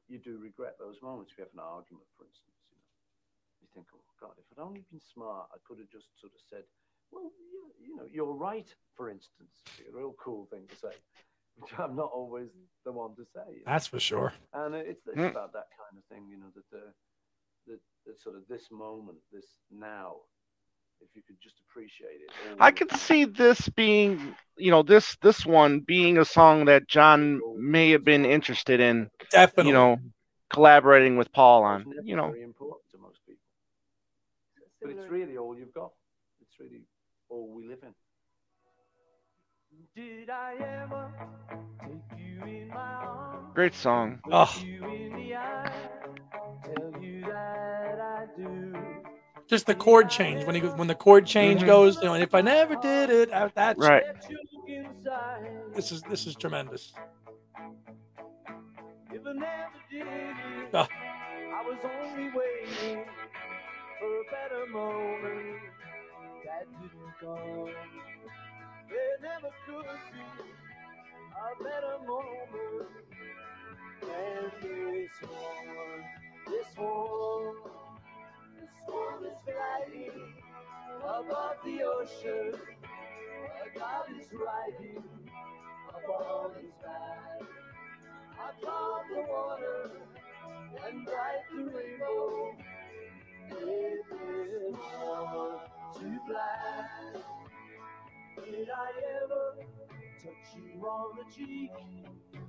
You 0.09 0.17
do 0.19 0.37
regret 0.41 0.75
those 0.79 0.97
moments. 1.01 1.33
We 1.37 1.41
have 1.45 1.53
an 1.53 1.61
argument, 1.63 2.07
for 2.17 2.25
instance. 2.25 2.57
You, 2.67 2.75
know. 2.75 2.89
you 3.61 3.67
think, 3.73 3.87
oh 3.93 4.01
God, 4.19 4.33
if 4.37 4.45
I'd 4.51 4.61
only 4.61 4.83
been 4.91 4.99
smart, 5.13 5.47
I 5.53 5.57
could 5.65 5.77
have 5.79 5.89
just 5.89 6.07
sort 6.19 6.33
of 6.33 6.41
said, 6.49 6.63
well, 7.11 7.31
you, 7.53 7.71
you 7.79 7.95
know, 7.95 8.07
you're 8.11 8.33
right. 8.33 8.67
For 8.97 9.09
instance, 9.09 9.53
a 9.79 9.95
real 9.95 10.15
cool 10.19 10.47
thing 10.51 10.65
to 10.69 10.75
say, 10.75 10.93
which 11.57 11.71
I'm 11.77 11.95
not 11.95 12.09
always 12.13 12.49
the 12.85 12.91
one 12.91 13.15
to 13.15 13.23
say. 13.33 13.45
you 13.49 13.63
know. 13.63 13.71
That's 13.71 13.87
for 13.87 13.99
sure. 13.99 14.33
And 14.53 14.75
it's, 14.75 15.05
it's 15.07 15.17
Mm. 15.17 15.31
about 15.31 15.53
that 15.53 15.69
kind 15.77 15.95
of 15.97 16.03
thing, 16.09 16.27
you 16.29 16.37
know, 16.37 16.51
that 16.55 16.69
the, 16.71 16.85
the, 17.67 17.79
the 18.05 18.13
sort 18.17 18.35
of 18.35 18.43
this 18.49 18.69
moment, 18.71 19.17
this 19.31 19.45
now, 19.71 20.17
if 21.01 21.15
you 21.15 21.21
could 21.25 21.37
just 21.41 21.55
appreciate 21.69 22.21
it. 22.21 22.31
all 22.51 22.57
I 22.59 22.71
the 22.71 22.77
could 22.77 22.91
see 22.93 23.25
this 23.25 23.67
being, 23.69 24.35
you 24.57 24.71
know, 24.71 24.83
this 24.83 25.17
this 25.21 25.45
one 25.45 25.79
being 25.81 26.17
a 26.17 26.25
song 26.25 26.65
that 26.65 26.87
John 26.87 27.41
may 27.57 27.91
have 27.91 28.03
been 28.03 28.25
interested 28.25 28.79
in, 28.79 29.09
Definitely. 29.31 29.69
you 29.69 29.73
know, 29.73 29.97
collaborating 30.49 31.17
with 31.17 31.31
Paul 31.31 31.63
on. 31.63 31.85
You 32.03 32.15
know, 32.15 32.29
very 32.29 32.43
important 32.43 32.89
to 32.91 32.97
most 32.97 33.19
people. 33.25 33.43
But 34.81 34.91
it's 34.91 35.09
really 35.09 35.37
all 35.37 35.57
you've 35.57 35.73
got. 35.73 35.91
It's 36.41 36.59
really 36.59 36.83
all 37.29 37.49
we 37.53 37.67
live 37.67 37.79
in. 37.83 37.93
Did 39.95 40.29
I 40.29 40.55
ever 40.83 41.11
take 41.81 42.19
you 42.19 42.43
in 42.43 42.69
my 42.69 42.75
arms? 42.75 43.53
great 43.53 43.73
song. 43.73 44.19
Oh, 44.31 44.53
Look 49.51 49.57
you 49.57 49.57
in 49.57 49.57
the 49.57 49.57
eye, 49.57 49.57
tell 49.57 49.57
you 49.57 49.57
that 49.57 49.57
I 49.57 49.57
do. 49.57 49.57
just 49.57 49.65
the 49.67 49.75
chord 49.75 50.09
change 50.09 50.45
when 50.45 50.55
he 50.55 50.61
when 50.61 50.87
the 50.87 50.95
chord 50.95 51.25
change 51.27 51.61
Mhm. 51.61 51.67
goes. 51.67 51.97
You 52.01 52.07
know, 52.09 52.13
and 52.15 52.23
if 52.23 52.35
I 52.35 52.41
never 52.41 52.75
did 52.75 53.09
it, 53.09 53.31
uh, 53.31 53.49
that's 53.55 53.79
Right. 53.79 54.03
Let 54.05 54.29
you 54.29 54.39
look 54.53 54.69
inside. 54.69 55.75
This 55.75 55.91
is 55.91 56.03
this 56.03 56.27
is 56.27 56.35
tremendous. 56.35 56.93
If 59.11 59.25
I 59.27 59.33
never 59.33 59.79
did 59.91 60.07
it, 60.07 60.69
Ah. 60.73 60.87
I 60.91 61.63
was 61.67 61.79
only 61.83 62.29
waiting 62.31 63.05
for 63.99 64.21
a 64.21 64.23
better 64.31 64.67
moment 64.71 65.59
that 66.45 66.65
didn't 66.81 67.13
come. 67.19 67.71
There 68.89 69.19
never 69.21 69.51
could 69.65 69.85
be 70.13 70.51
a 71.31 71.63
better 71.63 71.99
moment 72.07 72.89
than 74.01 74.51
this 74.61 75.11
one. 75.23 76.05
This 76.47 76.77
one, 76.77 77.55
one 78.85 79.25
is 79.25 79.37
flying 79.45 80.33
above 80.99 81.57
the 81.65 81.83
ocean. 81.83 82.59
A 83.65 83.79
God 83.79 84.05
is 84.19 84.27
riding 84.33 85.03
upon 85.89 86.51
his 86.55 86.71
back. 86.83 87.47
Found 88.65 89.03
the 89.09 89.21
water 89.21 89.91
and 90.85 91.05
bright 91.05 91.45
the 91.55 91.63
rainbow. 91.63 92.55
It 93.51 94.03
is 94.11 94.75
all 95.01 95.61
too 95.97 96.19
black. 96.27 96.89
Did 98.43 98.69
I 98.69 98.91
ever 99.23 99.55
touch 100.21 100.49
you 100.57 100.81
on 100.85 101.17
the 101.17 101.33
cheek? 101.33 101.71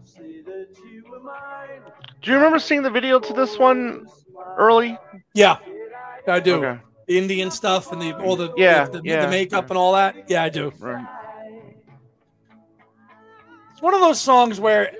Say 0.04 0.40
that 0.42 0.68
you 0.84 1.04
were 1.10 1.20
mine. 1.20 1.82
Do 2.22 2.30
you 2.30 2.36
remember 2.36 2.58
seeing 2.58 2.82
the 2.82 2.90
video 2.90 3.18
to 3.20 3.32
this 3.32 3.58
one 3.58 4.06
early? 4.56 4.98
Yeah, 5.34 5.58
I 6.26 6.40
do. 6.40 6.56
Okay. 6.56 6.80
The 7.06 7.18
Indian 7.18 7.50
stuff 7.50 7.92
and 7.92 8.00
the 8.00 8.14
all 8.16 8.36
the 8.36 8.52
Yeah, 8.56 8.84
the, 8.84 9.00
the, 9.00 9.08
yeah. 9.08 9.24
the 9.24 9.30
makeup 9.30 9.70
and 9.70 9.78
all 9.78 9.92
that. 9.94 10.28
Yeah, 10.28 10.42
I 10.42 10.48
do. 10.48 10.72
Right. 10.78 11.06
It's 13.72 13.82
one 13.82 13.94
of 13.94 14.00
those 14.00 14.20
songs 14.20 14.60
where 14.60 14.92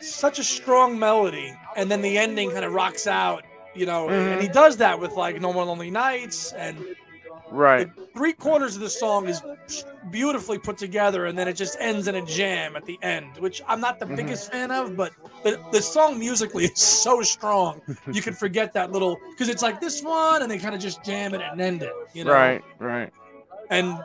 such 0.00 0.38
a 0.38 0.44
strong 0.44 0.98
melody, 0.98 1.54
and 1.76 1.90
then 1.90 2.02
the 2.02 2.18
ending 2.18 2.50
kind 2.50 2.64
of 2.64 2.72
rocks 2.72 3.06
out. 3.06 3.44
You 3.74 3.86
know, 3.86 4.08
and 4.08 4.40
he 4.40 4.48
mm-hmm. 4.48 4.52
does 4.52 4.78
that 4.78 4.98
with 4.98 5.12
like 5.12 5.40
No 5.40 5.52
More 5.52 5.64
Lonely 5.64 5.90
Nights, 5.90 6.52
and 6.52 6.76
Right. 7.50 7.90
three 8.14 8.32
quarters 8.32 8.76
of 8.76 8.82
the 8.82 8.90
song 8.90 9.28
is 9.28 9.42
beautifully 10.10 10.58
put 10.58 10.78
together, 10.78 11.26
and 11.26 11.36
then 11.38 11.48
it 11.48 11.54
just 11.54 11.76
ends 11.80 12.08
in 12.08 12.14
a 12.16 12.24
jam 12.24 12.76
at 12.76 12.84
the 12.84 12.98
end, 13.02 13.36
which 13.38 13.62
I'm 13.68 13.80
not 13.80 13.98
the 13.98 14.06
Mhm. 14.06 14.16
biggest 14.16 14.50
fan 14.52 14.70
of, 14.70 14.96
but 14.96 15.12
the, 15.42 15.60
the 15.72 15.82
song 15.82 16.18
musically 16.18 16.64
is 16.72 16.78
so 16.78 17.22
strong, 17.22 17.80
you 18.12 18.22
can 18.22 18.34
forget 18.34 18.72
that 18.74 18.92
little 18.92 19.18
because 19.30 19.48
it's 19.48 19.62
like 19.62 19.80
this 19.80 20.02
one, 20.02 20.42
and 20.42 20.50
they 20.50 20.58
kind 20.58 20.74
of 20.74 20.80
just 20.80 21.04
jam 21.04 21.34
it 21.34 21.40
and 21.40 21.60
end 21.60 21.82
it, 21.82 21.92
you 22.14 22.24
know. 22.24 22.32
Right. 22.32 22.62
Right. 22.78 23.12
And 23.70 23.98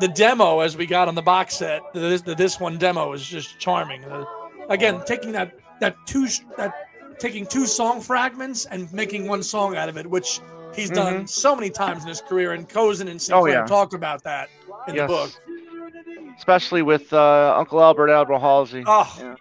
the 0.00 0.08
demo, 0.08 0.60
as 0.60 0.76
we 0.76 0.86
got 0.86 1.08
on 1.08 1.14
the 1.14 1.22
box 1.22 1.56
set, 1.56 1.82
the, 1.92 2.00
this, 2.00 2.22
the 2.22 2.34
this 2.34 2.60
one 2.60 2.78
demo 2.78 3.12
is 3.12 3.24
just 3.26 3.58
charming. 3.58 4.04
Uh, 4.04 4.24
again, 4.68 5.02
taking 5.06 5.32
that 5.32 5.52
that 5.80 5.96
two 6.06 6.28
that 6.56 6.72
taking 7.18 7.44
two 7.44 7.66
song 7.66 8.00
fragments 8.00 8.64
and 8.66 8.92
making 8.92 9.26
one 9.26 9.42
song 9.42 9.76
out 9.76 9.88
of 9.88 9.96
it, 9.96 10.06
which 10.08 10.40
he's 10.78 10.90
done 10.90 11.26
so 11.26 11.54
many 11.54 11.70
times 11.70 12.02
in 12.02 12.08
his 12.08 12.20
career. 12.20 12.52
And 12.52 12.68
Kozinn 12.68 13.08
and 13.08 13.20
Sinclair 13.20 13.42
Mm-hmm. 13.54 13.58
Oh, 13.58 13.62
yeah. 13.62 13.66
talk 13.66 13.92
about 13.94 14.22
that 14.24 14.48
in 14.86 14.94
Yes. 14.94 15.08
the 15.10 15.14
book. 15.14 15.30
Especially 16.36 16.82
with 16.82 17.12
uh, 17.12 17.54
Uncle 17.56 17.80
Albert 17.82 18.10
Albert 18.10 18.38
Halsey. 18.38 18.84
Oh, 18.86 19.16
Yeah. 19.18 19.34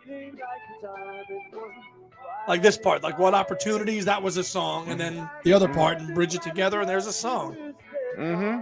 like 2.48 2.62
this 2.62 2.78
part, 2.78 3.04
like 3.04 3.20
what 3.20 3.34
opportunities? 3.34 4.06
That 4.06 4.22
was 4.24 4.38
a 4.38 4.44
song, 4.44 4.88
and 4.90 5.00
then 5.00 5.30
the 5.44 5.54
other 5.54 5.68
part, 5.68 6.00
and 6.00 6.16
bridge 6.16 6.34
it 6.34 6.42
together, 6.42 6.80
and 6.80 6.90
there's 6.90 7.06
a 7.08 7.14
song. 7.14 7.74
Mm-hmm. 8.18 8.62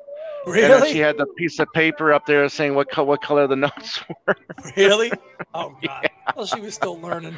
And 0.47 0.55
Really? 0.55 0.91
she 0.93 0.99
had 0.99 1.17
the 1.17 1.25
piece 1.37 1.59
of 1.59 1.67
paper 1.73 2.13
up 2.13 2.25
there 2.25 2.47
saying 2.49 2.73
what 2.75 2.89
co- 2.91 3.03
what 3.03 3.21
color 3.21 3.47
the 3.47 3.55
notes 3.67 3.99
were. 4.27 4.35
Really? 4.75 5.11
Oh 5.53 5.75
God. 5.85 6.07
Well, 6.35 6.45
she 6.45 6.59
was 6.61 6.73
still 6.73 6.99
learning. 6.99 7.35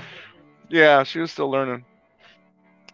yeah, 0.69 1.03
she 1.03 1.19
was 1.19 1.31
still 1.31 1.49
learning. 1.49 1.85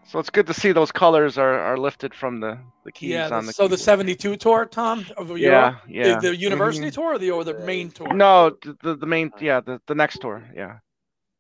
So 0.08 0.20
it's 0.20 0.30
good 0.30 0.46
to 0.48 0.54
see 0.54 0.72
those 0.72 0.92
colors 0.92 1.38
are, 1.38 1.60
are 1.60 1.78
lifted 1.78 2.14
from 2.14 2.40
the, 2.40 2.60
the 2.86 2.92
keys 2.92 3.10
Yeah. 3.10 3.30
on 3.30 3.46
the- 3.46 3.48
the 3.48 3.54
so 3.54 3.68
the 3.68 3.78
'72 3.78 4.38
tour, 4.38 4.66
Tom, 4.68 5.06
of 5.18 5.30
Europe? 5.30 5.40
Yeah, 5.40 5.76
The- 6.04 6.10
yeah. 6.10 6.20
The, 6.20 6.36
university 6.38 6.92
tour 6.92 7.16
or 7.16 7.18
the 7.18 7.32
or 7.32 7.44
the 7.44 7.56
main 7.60 7.90
tour? 7.92 8.14
No, 8.14 8.52
the, 8.62 8.78
the 8.84 8.96
the 8.96 9.06
main 9.08 9.32
yeah 9.42 9.60
the, 9.62 9.82
the 9.88 9.96
next 9.96 10.20
tour 10.22 10.44
yeah. 10.56 10.78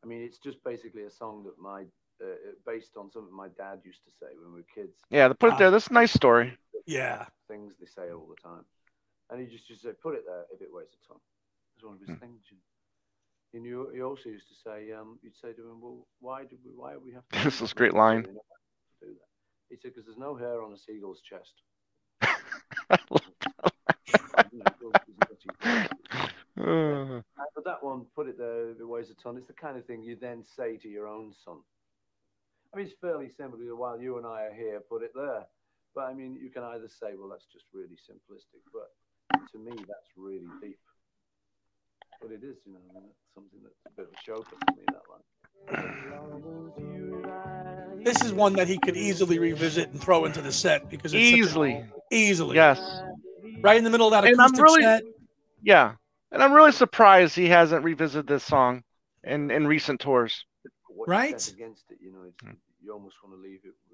I 0.03 0.07
mean, 0.07 0.21
it's 0.23 0.37
just 0.39 0.63
basically 0.63 1.03
a 1.03 1.09
song 1.09 1.43
that 1.45 1.57
my 1.59 1.83
uh, 2.21 2.25
based 2.65 2.95
on 2.97 3.11
something 3.11 3.33
my 3.35 3.49
dad 3.57 3.79
used 3.83 4.03
to 4.05 4.11
say 4.19 4.27
when 4.41 4.53
we 4.53 4.59
were 4.61 4.65
kids. 4.73 4.97
Yeah, 5.09 5.31
put 5.33 5.53
it 5.53 5.57
there. 5.59 5.71
This 5.71 5.83
is 5.83 5.89
a 5.89 5.93
nice 5.93 6.11
story. 6.13 6.57
Yeah. 6.85 7.25
Things 7.47 7.73
they 7.79 7.85
say 7.87 8.11
all 8.11 8.27
the 8.27 8.35
time, 8.41 8.65
and 9.29 9.39
he 9.39 9.47
just 9.47 9.69
used 9.69 9.81
to 9.83 9.89
say, 9.89 9.93
"Put 10.01 10.15
it 10.15 10.23
there 10.25 10.45
if 10.53 10.61
it 10.61 10.71
weighs 10.71 10.93
a 10.93 11.07
ton." 11.07 11.19
It's 11.75 11.83
one 11.83 11.95
of 11.95 11.99
his 12.01 12.09
Hmm. 12.09 12.15
things. 12.17 12.41
And 13.53 13.63
you, 13.65 13.89
he 13.93 14.01
also 14.01 14.29
used 14.29 14.49
to 14.49 14.55
say, 14.55 14.91
um, 14.91 15.17
you'd 15.23 15.35
say 15.37 15.53
to 15.53 15.69
him, 15.69 15.79
"Well, 15.81 16.05
why 16.19 16.43
did 16.45 16.59
we? 16.65 16.71
Why 16.75 16.93
do 16.93 16.99
we 16.99 17.13
have 17.13 17.27
to?" 17.29 17.31
This 17.43 17.61
is 17.61 17.71
a 17.71 17.75
great 17.75 17.93
line. 17.93 18.23
do 18.23 18.29
we 18.29 18.35
not 18.35 18.45
have 18.51 18.99
to 18.99 19.05
do 19.07 19.13
that?" 19.13 19.29
He 19.69 19.75
said, 19.77 19.93
"Because 19.93 20.05
there's 20.05 20.17
no 20.17 20.35
hair 20.35 20.61
on 20.61 20.73
a 20.73 20.77
seagull's 20.77 21.21
chest." 21.21 21.53
You 24.51 24.59
know, 24.59 24.73
well, 24.81 24.91
it's 24.93 25.19
not 25.19 25.39
too- 25.41 26.61
Uh, 26.61 27.21
But 27.55 27.65
that 27.65 27.83
one, 27.83 28.05
put 28.15 28.27
it 28.27 28.37
there, 28.37 28.69
if 28.69 28.79
it 28.79 28.85
weighs 28.85 29.09
a 29.09 29.15
ton. 29.15 29.37
It's 29.37 29.47
the 29.47 29.53
kind 29.53 29.77
of 29.77 29.85
thing 29.85 30.01
you 30.03 30.15
then 30.15 30.43
say 30.43 30.77
to 30.77 30.87
your 30.89 31.07
own 31.07 31.33
son. 31.33 31.57
I 32.73 32.77
mean, 32.77 32.85
it's 32.87 32.95
fairly 32.99 33.29
simple. 33.29 33.59
you 33.59 33.69
know, 33.69 33.75
While 33.75 33.99
you 33.99 34.17
and 34.17 34.25
I 34.25 34.43
are 34.43 34.53
here, 34.53 34.79
put 34.81 35.03
it 35.03 35.11
there. 35.15 35.45
But 35.95 36.05
I 36.09 36.13
mean, 36.13 36.37
you 36.41 36.49
can 36.49 36.63
either 36.63 36.89
say, 36.89 37.15
well, 37.17 37.29
that's 37.29 37.45
just 37.45 37.65
really 37.73 37.95
simplistic. 37.95 38.61
But 38.73 38.91
to 39.53 39.57
me, 39.57 39.71
that's 39.87 40.09
really 40.17 40.45
deep. 40.61 40.77
But 42.21 42.31
it 42.31 42.43
is, 42.43 42.57
you 42.65 42.73
know, 42.73 42.79
I 42.89 42.93
mean, 42.93 43.03
that's 43.05 43.33
something 43.33 43.59
that's 43.63 43.79
a 43.87 43.91
bit 43.95 44.07
of 44.07 44.11
a 44.11 44.17
choker 44.25 44.57
for 44.65 44.75
me, 44.75 44.83
that 44.91 45.03
line. 45.09 45.23
This 48.03 48.21
is 48.23 48.33
one 48.33 48.53
that 48.53 48.67
he 48.67 48.77
could 48.77 48.95
easily 48.97 49.39
revisit 49.39 49.89
and 49.89 49.99
throw 50.01 50.25
into 50.25 50.41
the 50.41 50.51
set 50.51 50.89
because 50.89 51.13
it's 51.13 51.23
such 51.29 51.33
a- 51.33 51.37
easily. 51.37 51.85
easily, 52.11 52.55
Yes. 52.55 52.79
right 53.61 53.77
in 53.77 53.83
the 53.83 53.89
middle 53.89 54.07
of 54.07 54.11
that 54.11 54.25
And 54.25 54.39
I'm 54.39 54.51
really- 54.53 54.83
set. 54.83 55.03
Yeah. 55.63 55.95
And 56.31 56.43
I'm 56.43 56.51
really 56.53 56.71
surprised 56.73 57.35
he 57.35 57.47
hasn't 57.47 57.83
revisited 57.85 58.27
this 58.27 58.43
song 58.43 58.83
in, 59.23 59.49
in 59.51 59.65
recent 59.67 60.01
tours. 60.01 60.45
Right? 61.07 61.29
against 61.51 61.91
it, 61.91 61.99
you 62.01 62.11
know, 62.11 62.23
it's, 62.23 62.39
Hmm. 62.41 62.51
you 62.81 62.91
almost 62.93 63.21
want 63.23 63.35
to 63.35 63.41
leave 63.41 63.59
it 63.63 63.67
with, 63.67 63.75
with 63.75 63.75
just 63.81 63.84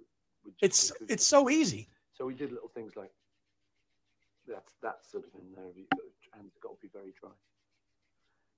It's 0.62 0.92
the 1.00 1.14
it's 1.14 1.26
so 1.26 1.50
easy. 1.50 1.89
So 2.14 2.26
we 2.26 2.34
did 2.34 2.52
little 2.52 2.70
things 2.70 2.96
like 2.96 3.12
that's 4.48 4.74
that's 4.82 5.12
sort 5.12 5.24
of 5.26 5.39
in 5.39 5.48
there. 5.56 5.72
You 5.76 5.86
got, 5.92 6.02
hands 6.36 6.54
got 6.62 6.72
to 6.74 6.82
be 6.82 6.89
very 6.94 7.14
dry. 7.20 7.32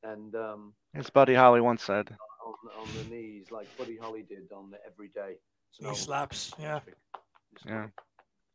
And 0.03 0.36
um, 0.36 0.73
As 0.93 1.09
Buddy 1.09 1.34
Holly 1.34 1.61
once 1.61 1.84
said. 1.84 2.09
on, 2.45 2.53
on 2.77 2.88
the 2.97 3.15
knees, 3.15 3.51
like 3.51 3.67
Buddy 3.77 3.97
Holly 3.97 4.25
did 4.27 4.51
on 4.51 4.69
the 4.69 4.77
Everyday. 4.86 5.38
Knee 5.79 5.95
slaps, 5.95 6.53
yeah. 6.59 6.81
Yeah. 7.65 7.88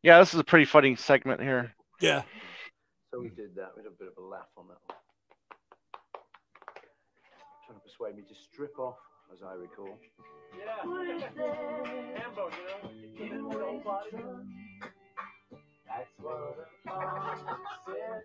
Yeah, 0.03 0.19
this 0.19 0.33
is 0.33 0.39
a 0.39 0.43
pretty 0.43 0.65
funny 0.65 0.95
segment 0.95 1.41
here. 1.41 1.73
Yeah. 1.99 2.21
So 3.11 3.19
we 3.19 3.29
did 3.29 3.55
that. 3.55 3.71
We 3.75 3.83
had 3.83 3.91
a 3.91 3.95
bit 3.97 4.07
of 4.15 4.23
a 4.23 4.25
laugh 4.25 4.47
on 4.55 4.67
that 4.67 4.77
one. 4.85 4.97
Trying 7.65 7.79
to 7.79 7.83
persuade 7.83 8.15
me 8.15 8.23
to 8.29 8.35
strip 8.35 8.77
off, 8.79 8.97
as 9.31 9.39
I 9.45 9.53
recall. 9.53 9.97
Yeah. 10.57 10.81
Hambo, 12.17 12.49
you 12.49 12.63
know. 12.65 13.49
That's 15.85 16.13
what 16.21 16.39
a 16.39 16.89
father 16.89 17.57
said. 17.85 18.23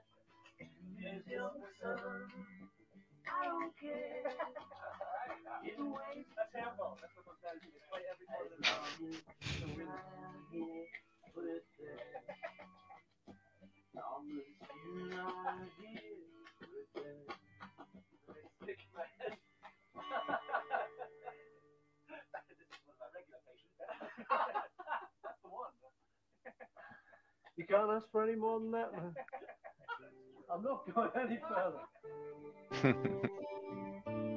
Is 1.05 1.22
your 1.28 1.50
son. 1.82 1.98
I 3.24 3.44
don't 3.44 3.72
care. 3.80 4.24
It 5.64 5.78
weighs 5.78 6.28
That's 6.36 6.52
tempo. 6.52 6.96
That's 7.00 7.12
what 7.16 7.26
I'm 7.28 7.38
saying. 7.40 7.72
Play 7.88 8.05
every 8.09 8.26
part 8.28 8.48
of 8.48 8.57
the 8.57 8.64
song. 8.64 8.88
Put 11.34 11.44
it 11.44 11.64
there. 11.78 11.98
Long 13.96 14.24
as 14.32 14.48
you 14.84 15.18
are 15.18 15.68
here, 15.80 16.16
put 16.61 16.68
it 16.72 16.88
there. 16.94 17.26
Stick 18.62 18.80
my 18.94 19.05
head. 19.18 19.36
That's 24.18 25.38
the 25.42 25.48
one. 25.50 25.70
You 27.56 27.64
can't 27.66 27.90
ask 27.90 28.04
for 28.12 28.22
any 28.22 28.36
more 28.36 28.60
than 28.60 28.70
that, 28.72 28.92
man. 28.92 29.14
I'm 30.52 30.62
not 30.62 30.94
going 30.94 31.10
any 31.20 31.38
further. 31.48 32.98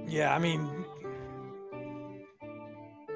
Yeah, 0.09 0.33
I 0.33 0.39
mean, 0.39 0.85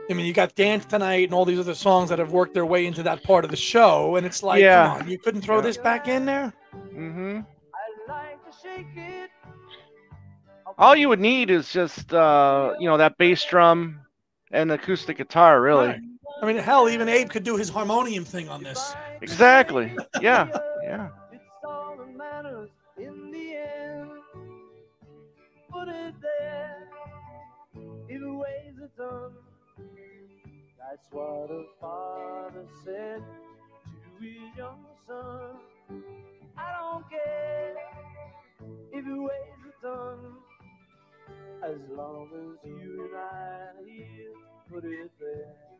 I 0.10 0.14
mean, 0.14 0.26
you 0.26 0.34
got 0.34 0.56
Dance 0.56 0.84
Tonight 0.84 1.24
and 1.30 1.34
all 1.34 1.46
these 1.46 1.58
other 1.60 1.74
songs 1.74 2.10
that 2.10 2.20
have 2.20 2.34
worked 2.34 2.54
their 2.54 2.66
way 2.66 2.86
into 2.86 3.02
that 3.04 3.24
part 3.24 3.46
of 3.46 3.52
the 3.52 3.56
show, 3.56 4.18
and 4.18 4.26
it's 4.26 4.44
like, 4.44 4.60
Yeah. 4.62 4.88
come 4.96 5.02
on, 5.04 5.10
you 5.10 5.18
couldn't 5.18 5.40
throw 5.42 5.58
Yeah. 5.58 5.62
this 5.62 5.78
back 5.78 6.10
in 6.10 6.26
there? 6.26 6.52
Mm-hmm. 6.94 7.40
I 7.74 8.12
like 8.12 8.44
to 8.44 8.52
shake 8.62 8.88
it. 8.98 9.30
All 10.78 10.96
you 10.98 11.08
would 11.08 11.22
need 11.22 11.50
is 11.50 11.72
just, 11.72 12.14
uh, 12.14 12.74
you 12.78 12.88
know, 12.90 12.98
that 12.98 13.18
bass 13.18 13.46
drum 13.46 14.02
and 14.52 14.70
acoustic 14.72 15.18
guitar, 15.18 15.62
really. 15.62 15.88
Right. 15.88 16.00
I 16.42 16.46
mean, 16.48 16.58
hell, 16.58 16.90
even 16.90 17.08
Abe 17.08 17.30
could 17.30 17.44
do 17.44 17.56
his 17.56 17.70
harmonium 17.70 18.26
thing 18.26 18.50
on 18.50 18.64
this. 18.64 18.94
Exactly. 19.22 19.96
Yeah. 20.20 20.48
Yeah. 20.84 21.10
It's 21.32 21.44
all 21.64 21.96
that 21.98 22.18
matters 22.18 22.70
in 22.98 23.30
the 23.32 23.56
end. 23.56 24.10
Put 25.72 25.88
it 25.88 26.16
there. 26.20 26.88
It 28.10 28.22
weighs 28.24 28.78
a 28.84 28.90
ton. 29.00 29.32
That's 30.80 31.08
what 31.12 31.52
a 31.52 31.64
father 31.80 32.66
said 32.84 33.22
to 33.22 34.24
his 34.26 34.58
young 34.58 34.84
son. 35.08 35.56
I 36.58 36.74
don't 36.80 37.06
care 37.10 37.76
if 38.92 39.06
it 39.06 39.22
weighs 39.22 39.64
a 39.70 39.86
ton. 39.86 40.18
As 41.64 41.78
long 41.96 42.30
as 42.34 42.68
you 42.68 43.06
and 43.06 43.16
I 43.16 43.20
are 43.20 43.86
here, 43.86 44.34
put 44.70 44.84
it 44.84 45.12
there. 45.20 45.71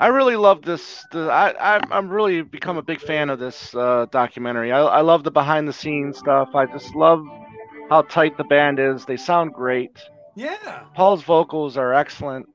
I 0.00 0.08
really 0.08 0.36
love 0.36 0.62
this. 0.62 1.04
The, 1.12 1.30
I, 1.30 1.76
I 1.76 1.80
I'm 1.90 2.08
really 2.08 2.42
become 2.42 2.76
a 2.78 2.82
big 2.82 3.00
fan 3.00 3.30
of 3.30 3.38
this 3.38 3.74
uh, 3.74 4.06
documentary. 4.10 4.72
I, 4.72 4.80
I 4.80 5.00
love 5.00 5.24
the 5.24 5.30
behind 5.30 5.66
the 5.68 5.72
scenes 5.72 6.18
stuff. 6.18 6.54
I 6.54 6.66
just 6.66 6.94
love 6.94 7.24
how 7.90 8.02
tight 8.02 8.36
the 8.36 8.44
band 8.44 8.78
is. 8.78 9.04
They 9.04 9.16
sound 9.16 9.52
great. 9.54 9.98
Yeah. 10.36 10.84
Paul's 10.94 11.22
vocals 11.22 11.76
are 11.76 11.94
excellent. 11.94 12.46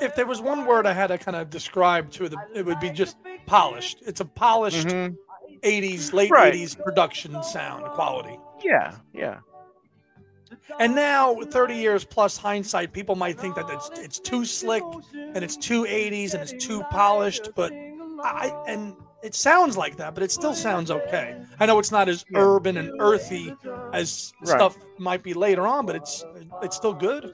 If 0.00 0.14
there 0.14 0.26
was 0.26 0.40
one 0.40 0.66
word 0.66 0.86
I 0.86 0.92
had 0.92 1.08
to 1.08 1.18
kind 1.18 1.36
of 1.36 1.50
describe 1.50 2.10
to 2.12 2.28
the, 2.28 2.36
it 2.54 2.64
would 2.64 2.78
be 2.80 2.90
just 2.90 3.16
polished. 3.46 3.98
It's 4.06 4.20
a 4.20 4.24
polished 4.24 4.86
Mhm. 4.88 5.16
80s, 5.62 6.12
late 6.12 6.30
Right. 6.30 6.54
80s 6.54 6.76
production 6.76 7.42
sound 7.42 7.84
quality. 7.86 8.38
Yeah. 8.62 8.96
Yeah. 9.12 9.40
And 10.78 10.94
now, 10.94 11.36
30 11.50 11.76
years 11.76 12.04
plus 12.04 12.36
hindsight, 12.38 12.92
people 12.92 13.14
might 13.16 13.38
think 13.38 13.54
that 13.56 13.68
it's 13.70 13.90
it's 13.96 14.20
too 14.20 14.44
slick 14.44 14.86
and 15.34 15.44
it's 15.44 15.56
too 15.56 15.84
80s 15.86 16.34
and 16.34 16.42
it's 16.42 16.52
too 16.54 16.84
polished, 16.84 17.50
but 17.54 17.74
I 18.22 18.52
and 18.66 18.96
it 19.22 19.34
sounds 19.34 19.76
like 19.76 19.96
that, 19.96 20.14
but 20.14 20.22
it 20.22 20.30
still 20.32 20.54
sounds 20.54 20.90
okay. 20.90 21.36
I 21.60 21.66
know 21.66 21.78
it's 21.78 21.92
not 21.92 22.08
as 22.08 22.24
urban 22.34 22.76
and 22.76 22.90
earthy 22.98 23.56
as 23.92 24.34
Right. 24.40 24.50
stuff 24.50 24.78
might 24.98 25.22
be 25.22 25.34
later 25.34 25.66
on, 25.66 25.86
but 25.86 25.96
it's 25.96 26.24
it's 26.60 26.76
still 26.76 26.94
good. 26.94 27.32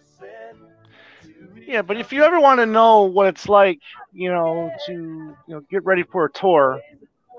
Yeah, 1.67 1.83
but 1.83 1.97
if 1.97 2.13
you 2.13 2.23
ever 2.25 2.41
want 2.41 2.61
to 2.61 2.67
know 2.67 3.03
what 3.03 3.27
it's 3.29 3.49
like, 3.49 3.81
you 4.13 4.31
know, 4.31 4.73
to 4.87 4.93
you 4.93 5.55
know 5.55 5.61
get 5.71 5.85
ready 5.85 6.03
for 6.03 6.25
a 6.25 6.33
tour, 6.33 6.83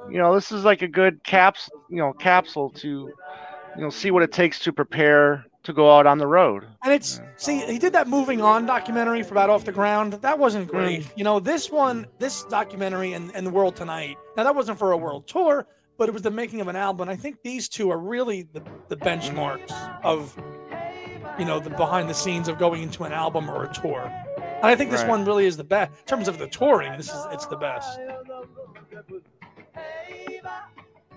you 0.06 0.18
know, 0.18 0.34
this 0.36 0.52
is 0.52 0.64
like 0.64 0.82
a 0.82 0.88
good 0.88 1.24
caps, 1.24 1.70
you 1.90 1.98
know, 1.98 2.14
capsule 2.14 2.72
to 2.78 3.14
you 3.76 3.82
know 3.82 3.90
see 3.90 4.12
what 4.12 4.24
it 4.24 4.32
takes 4.32 4.60
to 4.60 4.74
prepare 4.74 5.46
to 5.66 5.74
go 5.74 5.96
out 5.96 6.06
on 6.06 6.18
the 6.18 6.28
road. 6.28 6.66
And 6.84 6.94
it's 6.94 7.20
see, 7.38 7.60
he 7.66 7.80
did 7.80 7.94
that 7.94 8.08
moving 8.08 8.42
on 8.42 8.66
documentary 8.66 9.24
for 9.24 9.34
about 9.34 9.50
off 9.50 9.66
the 9.66 9.72
ground. 9.72 10.14
That 10.14 10.40
wasn't 10.40 10.68
mm. 10.68 10.72
great. 10.72 11.12
You 11.16 11.24
know, 11.24 11.40
this 11.40 11.72
one, 11.72 12.06
this 12.20 12.44
documentary 12.46 13.14
and, 13.14 13.32
and 13.36 13.46
the 13.46 13.52
world 13.52 13.76
tonight. 13.76 14.18
Now 14.38 14.44
that 14.44 14.56
wasn't 14.56 14.80
for 14.80 14.92
a 14.92 14.98
world 14.98 15.28
tour, 15.28 15.66
but 15.98 16.08
it 16.08 16.14
was 16.14 16.22
the 16.22 16.32
making 16.32 16.62
of 16.62 16.68
an 16.68 16.76
album. 16.76 17.10
I 17.10 17.16
think 17.16 17.42
these 17.44 17.68
two 17.68 17.90
are 17.90 17.98
really 17.98 18.44
the, 18.44 18.62
the 18.90 18.98
benchmarks 18.98 19.72
of 20.04 20.38
you 21.40 21.46
know 21.46 21.60
the 21.60 21.72
behind 21.72 22.10
the 22.10 22.14
scenes 22.14 22.48
of 22.48 22.58
going 22.58 22.84
into 22.84 23.04
an 23.04 23.12
album 23.12 23.50
or 23.50 23.66
a 23.66 23.74
tour. 23.74 24.12
And 24.38 24.66
I 24.66 24.76
think 24.76 24.92
this 24.92 25.02
Right. 25.02 25.10
one 25.10 25.26
really 25.26 25.46
is 25.46 25.58
the 25.58 25.64
best 25.64 25.92
in 26.00 26.06
terms 26.06 26.28
of 26.28 26.38
the 26.38 26.48
touring. 26.48 26.96
This 26.96 27.10
is 27.10 27.28
it's 27.32 27.48
the 27.48 27.58
best. 27.58 28.00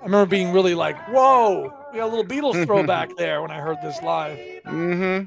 I 0.00 0.04
remember 0.04 0.26
being 0.26 0.52
really 0.52 0.74
like, 0.74 0.96
"Whoa, 1.08 1.72
we 1.92 1.98
got 1.98 2.06
a 2.06 2.14
little 2.14 2.24
Beatles 2.24 2.64
throwback 2.66 3.16
there" 3.16 3.42
when 3.42 3.50
I 3.50 3.60
heard 3.60 3.80
this 3.82 4.02
live. 4.02 4.38
Mm-hmm. 4.66 5.26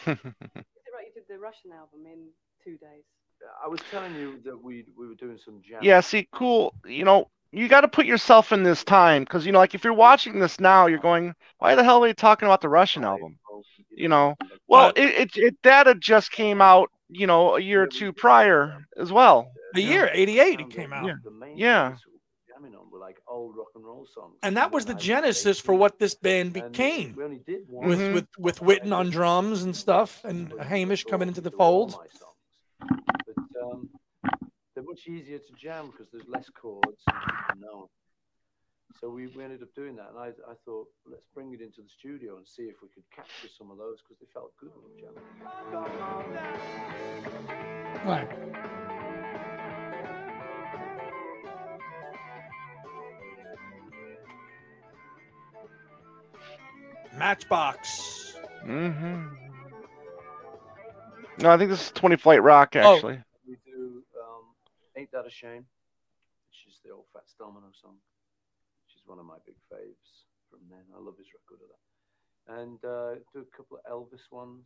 Is 0.08 0.14
it 0.14 0.24
right 0.94 1.06
you 1.06 1.12
did 1.14 1.24
the 1.28 1.38
Russian 1.38 1.72
album 1.72 2.06
in 2.06 2.28
two 2.64 2.78
days? 2.78 3.04
I 3.62 3.68
was 3.68 3.80
telling 3.90 4.14
you 4.14 4.40
that 4.44 4.62
we 4.62 4.84
we 4.96 5.06
were 5.06 5.14
doing 5.14 5.38
some 5.44 5.60
jam. 5.68 5.80
Yeah, 5.82 6.00
see, 6.00 6.26
cool. 6.32 6.74
You 6.86 7.04
know, 7.04 7.28
you 7.52 7.68
got 7.68 7.82
to 7.82 7.88
put 7.88 8.06
yourself 8.06 8.52
in 8.52 8.62
this 8.62 8.84
time 8.84 9.24
because 9.24 9.44
you 9.44 9.52
know, 9.52 9.58
like 9.58 9.74
if 9.74 9.84
you're 9.84 9.92
watching 9.92 10.38
this 10.38 10.58
now, 10.60 10.86
you're 10.86 10.98
going, 10.98 11.34
"Why 11.58 11.74
the 11.74 11.84
hell 11.84 12.02
are 12.02 12.08
they 12.08 12.14
talking 12.14 12.46
about 12.46 12.60
the 12.60 12.68
Russian 12.68 13.04
album?" 13.04 13.38
You 13.98 14.08
know, 14.08 14.36
Well, 14.68 14.92
But- 14.94 14.98
it, 14.98 15.08
it 15.22 15.36
it 15.36 15.56
that 15.64 15.86
had 15.86 16.00
just 16.00 16.30
came 16.30 16.60
out, 16.60 16.88
you 17.08 17.26
know, 17.26 17.56
a 17.56 17.60
year 17.60 17.82
or 17.82 17.86
two 17.88 18.12
prior 18.12 18.60
as 18.96 19.10
well. 19.10 19.50
A 19.74 19.80
year, 19.80 20.08
88 20.12 20.60
it 20.60 20.70
came 20.70 20.92
out. 20.92 21.04
Yeah. 21.06 21.14
Yeah. 21.56 21.88
things 21.90 22.00
we 22.06 22.12
were 22.12 22.20
jamming 22.48 22.74
on 22.78 22.90
were 22.90 23.00
like 23.00 23.18
old 23.26 23.56
rock 23.56 23.68
and 23.74 23.84
roll 23.84 24.06
songs. 24.14 24.36
And 24.42 24.56
that 24.56 24.70
was 24.72 24.84
the 24.86 24.94
genesis 24.94 25.58
for 25.60 25.74
what 25.74 25.98
this 25.98 26.14
band 26.14 26.52
became. 26.52 27.14
We 27.16 27.24
only 27.24 27.40
did 27.44 27.62
one. 27.68 27.88
With 27.88 27.98
Mhm. 28.00 28.14
with 28.14 28.28
with 28.38 28.58
Whitten 28.60 28.92
on 28.92 29.10
drums 29.10 29.62
and 29.64 29.74
stuff, 29.74 30.24
and 30.24 30.52
Hamish 30.62 31.04
coming 31.04 31.28
into 31.28 31.40
the 31.40 31.50
fold. 31.50 31.98
But 32.78 33.62
um, 33.62 33.90
they're 34.74 34.84
much 34.84 35.06
easier 35.08 35.38
to 35.38 35.52
jam 35.60 35.86
because 35.90 36.06
there's 36.12 36.28
less 36.28 36.48
chords. 36.50 37.02
And, 37.08 37.60
no. 37.60 37.90
So 39.00 39.08
we, 39.10 39.28
we 39.28 39.44
ended 39.44 39.62
up 39.62 39.72
doing 39.74 39.94
that, 39.96 40.08
and 40.10 40.18
I, 40.18 40.28
I 40.50 40.54
thought 40.64 40.88
let's 41.08 41.26
bring 41.34 41.52
it 41.52 41.60
into 41.60 41.82
the 41.82 41.88
studio 41.88 42.36
and 42.36 42.48
see 42.48 42.62
if 42.64 42.76
we 42.82 42.88
could 42.88 43.04
capture 43.14 43.48
some 43.56 43.70
of 43.70 43.78
those 43.78 43.98
because 44.02 44.18
they 44.18 44.26
felt 44.32 44.52
good 44.58 44.70
when 44.74 44.90
we 44.92 45.00
jammed. 45.00 45.18
Right. 48.04 48.28
Matchbox. 57.16 58.36
hmm 58.62 59.26
No, 61.38 61.50
I 61.50 61.56
think 61.58 61.70
this 61.70 61.86
is 61.86 61.90
20 61.92 62.16
Flight 62.16 62.42
Rock 62.42 62.76
actually. 62.76 62.88
Oh. 62.88 62.94
actually. 62.94 63.22
We 63.46 63.56
do 63.64 64.02
um, 64.20 64.44
"Ain't 64.96 65.10
That 65.12 65.26
a 65.26 65.30
Shame," 65.30 65.66
which 66.50 66.66
is 66.68 66.80
the 66.84 66.90
old 66.92 67.04
Fats 67.12 67.34
Domino 67.38 67.66
song, 67.80 67.92
which 67.94 68.12
is 68.12 68.17
one 69.08 69.18
of 69.18 69.26
my 69.26 69.38
big 69.46 69.56
faves 69.72 70.24
from 70.50 70.60
then. 70.70 70.84
I 70.94 70.98
love 71.00 71.14
his 71.18 71.26
record 71.34 71.60
of 71.64 71.68
that. 71.72 72.60
And 72.60 72.78
uh, 72.84 73.20
do 73.34 73.40
a 73.44 73.56
couple 73.56 73.78
of 73.78 73.84
Elvis 73.90 74.30
ones, 74.30 74.64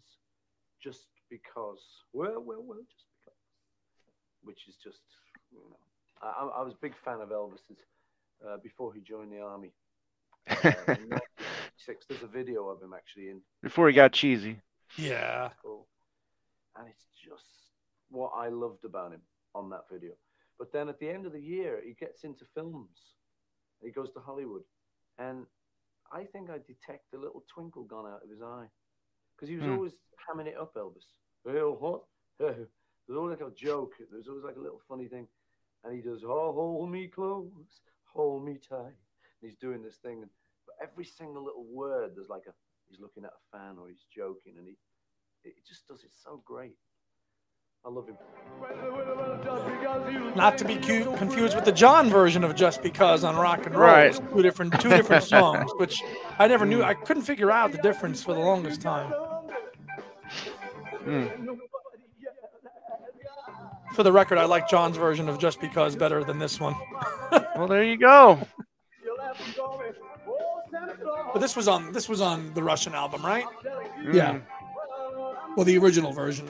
just 0.82 1.06
because. 1.30 1.80
Well, 2.12 2.42
well, 2.44 2.62
well, 2.62 2.78
just 2.90 3.06
because. 3.24 3.38
Which 4.44 4.68
is 4.68 4.76
just, 4.82 5.00
you 5.52 5.58
know, 5.58 5.76
I, 6.20 6.44
I- 6.44 6.60
I 6.60 6.62
was 6.62 6.74
a 6.74 6.82
big 6.82 6.94
fan 7.04 7.20
of 7.20 7.30
Elvis's 7.30 7.78
uh, 8.46 8.56
before 8.62 8.92
he 8.92 9.00
joined 9.00 9.32
the 9.32 9.40
army. 9.40 9.70
Uh, 10.50 10.68
in 10.98 11.08
1996. 11.10 12.06
There's 12.08 12.22
a 12.22 12.26
video 12.26 12.68
of 12.68 12.82
him 12.82 12.92
actually 12.94 13.28
in 13.30 13.40
Before 13.62 13.88
he 13.88 13.94
got 13.94 14.12
cheesy. 14.12 14.58
Yeah. 14.96 15.50
cool. 15.62 15.86
And 16.76 16.88
it's 16.88 17.04
just 17.24 17.44
what 18.10 18.32
I 18.36 18.48
loved 18.48 18.84
about 18.84 19.12
him 19.12 19.20
on 19.54 19.70
that 19.70 19.84
video. 19.90 20.12
But 20.58 20.72
then 20.72 20.88
at 20.88 20.98
the 20.98 21.08
end 21.08 21.26
of 21.26 21.32
the 21.32 21.40
year, 21.40 21.80
he 21.84 21.92
gets 21.94 22.24
into 22.24 22.44
films. 22.54 22.98
He 23.82 23.90
goes 23.90 24.10
to 24.12 24.20
Hollywood. 24.20 24.62
And 25.18 25.46
I 26.12 26.24
think 26.24 26.50
I 26.50 26.58
detect 26.58 27.14
a 27.14 27.18
little 27.18 27.44
twinkle 27.52 27.84
gone 27.84 28.06
out 28.06 28.22
of 28.22 28.30
his 28.30 28.42
eye. 28.42 28.66
Because 29.36 29.48
he 29.48 29.56
was 29.56 29.64
Hmm. 29.64 29.72
always 29.72 29.92
hamming 30.28 30.46
it 30.46 30.56
up, 30.56 30.74
Elvis. 30.74 31.06
Well, 31.44 31.76
what? 31.76 32.04
There's 32.38 32.68
always 33.16 33.38
like 33.38 33.48
a 33.48 33.54
joke. 33.54 33.94
There's 34.10 34.28
always 34.28 34.44
like 34.44 34.56
a 34.56 34.60
little 34.60 34.80
funny 34.88 35.08
thing. 35.08 35.26
And 35.84 35.92
he 35.94 36.00
does, 36.00 36.22
oh, 36.24 36.52
hold 36.52 36.90
me 36.90 37.08
close, 37.08 37.50
hold 38.04 38.44
me 38.44 38.58
tight. 38.58 38.94
And 38.94 39.42
he's 39.42 39.56
doing 39.56 39.82
this 39.82 39.96
thing. 39.96 40.22
And, 40.22 40.30
but 40.66 40.76
every 40.80 41.04
single 41.04 41.42
little 41.44 41.64
word, 41.64 42.14
there's 42.14 42.28
like 42.28 42.46
a, 42.46 42.54
he's 42.88 43.00
looking 43.00 43.24
at 43.24 43.32
a 43.32 43.56
fan 43.56 43.78
or 43.78 43.88
he's 43.88 44.04
joking. 44.14 44.54
And 44.58 44.66
he, 44.68 44.76
it 45.44 45.66
just 45.66 45.88
does 45.88 46.04
it 46.04 46.12
so 46.12 46.40
great. 46.44 46.76
I 47.84 47.88
love 47.88 48.06
him. 48.06 48.16
Not 50.36 50.56
to 50.58 50.64
be 50.64 50.76
cu- 50.76 51.16
confused 51.16 51.54
with 51.56 51.64
the 51.64 51.72
John 51.72 52.08
version 52.08 52.44
of 52.44 52.54
Just 52.54 52.82
Because 52.82 53.24
on 53.24 53.36
Rock 53.36 53.66
and 53.66 53.74
Roll. 53.74 53.90
Right. 53.90 54.14
Two 54.32 54.42
different 54.42 54.80
two 54.80 54.88
different 54.88 55.24
songs, 55.24 55.70
which 55.76 56.00
I 56.38 56.46
never 56.46 56.64
knew. 56.64 56.82
I 56.82 56.94
couldn't 56.94 57.24
figure 57.24 57.50
out 57.50 57.72
the 57.72 57.78
difference 57.78 58.22
for 58.22 58.34
the 58.34 58.40
longest 58.40 58.80
time. 58.80 59.12
Hmm. 61.04 61.26
For 63.94 64.02
the 64.04 64.12
record, 64.12 64.38
I 64.38 64.44
like 64.44 64.68
John's 64.68 64.96
version 64.96 65.28
of 65.28 65.38
Just 65.38 65.60
Because 65.60 65.96
better 65.96 66.24
than 66.24 66.38
this 66.38 66.58
one. 66.60 66.74
Well, 67.56 67.66
there 67.68 67.84
you 67.84 67.96
go. 67.98 68.38
But 71.32 71.40
this 71.40 71.54
was 71.56 71.68
on 71.68 71.92
this 71.92 72.08
was 72.08 72.20
on 72.20 72.52
the 72.54 72.62
Russian 72.62 72.94
album, 72.94 73.24
right? 73.24 73.44
Mm. 74.00 74.14
Yeah. 74.14 74.38
Well, 75.56 75.64
the 75.64 75.76
original 75.78 76.12
version. 76.12 76.48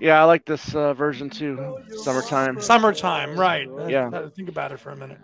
Yeah, 0.00 0.20
I 0.20 0.24
like 0.24 0.44
this 0.44 0.74
uh, 0.74 0.94
version 0.94 1.28
too. 1.28 1.78
Summertime. 1.96 2.60
Summertime, 2.60 3.38
right? 3.38 3.68
Yeah. 3.88 4.08
Uh, 4.08 4.28
Think 4.30 4.48
about 4.48 4.70
it 4.70 4.78
for 4.78 4.90
a 4.90 4.96
minute. 4.96 5.18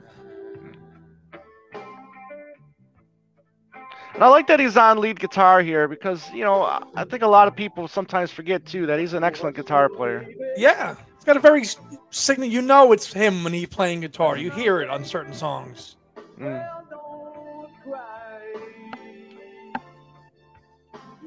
And 4.14 4.22
I 4.22 4.28
like 4.28 4.46
that 4.48 4.60
he's 4.60 4.76
on 4.76 4.98
lead 4.98 5.18
guitar 5.18 5.60
here 5.60 5.88
because, 5.88 6.30
you 6.32 6.44
know, 6.44 6.62
I- 6.62 6.82
I 6.96 7.04
think 7.04 7.22
a 7.22 7.26
lot 7.28 7.48
of 7.48 7.56
people 7.56 7.88
sometimes 7.88 8.30
forget 8.30 8.64
too 8.64 8.86
that 8.86 8.98
he's 9.00 9.12
an 9.12 9.24
excellent 9.24 9.56
guitar 9.56 9.88
player. 9.88 10.26
Yeah, 10.56 10.94
He's 11.16 11.24
got 11.24 11.36
a 11.36 11.40
very 11.40 11.62
s- 11.62 11.78
signal. 12.10 12.48
You 12.48 12.60
know, 12.62 12.92
it's 12.92 13.12
him 13.12 13.42
when 13.44 13.52
he's 13.52 13.66
playing 13.68 14.00
guitar. 14.00 14.36
You 14.36 14.50
hear 14.50 14.80
it 14.82 14.88
on 14.90 15.04
certain 15.04 15.32
songs. 15.32 15.96
Mm. 16.38 16.68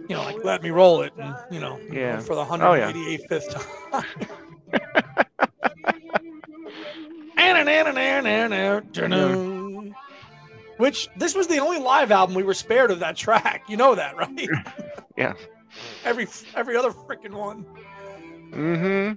You 0.09 0.15
know, 0.15 0.23
like 0.23 0.43
"Let 0.43 0.63
Me 0.63 0.69
Roll 0.69 1.01
It," 1.01 1.13
and 1.17 1.35
you 1.51 1.59
know, 1.59 1.79
Yeah. 1.91 2.19
for 2.19 2.35
the 2.35 2.45
Oh, 2.49 2.73
yeah. 2.73 2.91
188th 2.91 3.91
time. 3.91 4.03
Which 10.77 11.09
this 11.17 11.33
was 11.35 11.47
the 11.47 11.57
only 11.59 11.79
live 11.79 12.11
album 12.11 12.35
we 12.35 12.43
were 12.43 12.53
spared 12.53 12.91
of 12.91 12.99
that 12.99 13.15
track. 13.15 13.63
You 13.67 13.77
know 13.77 13.95
that, 13.95 14.15
right? 14.15 14.49
Yeah. 15.17 15.33
every 16.05 16.27
every 16.55 16.77
other 16.77 16.91
freaking 16.91 17.33
one. 17.33 17.65
Mm-hmm. 18.51 19.13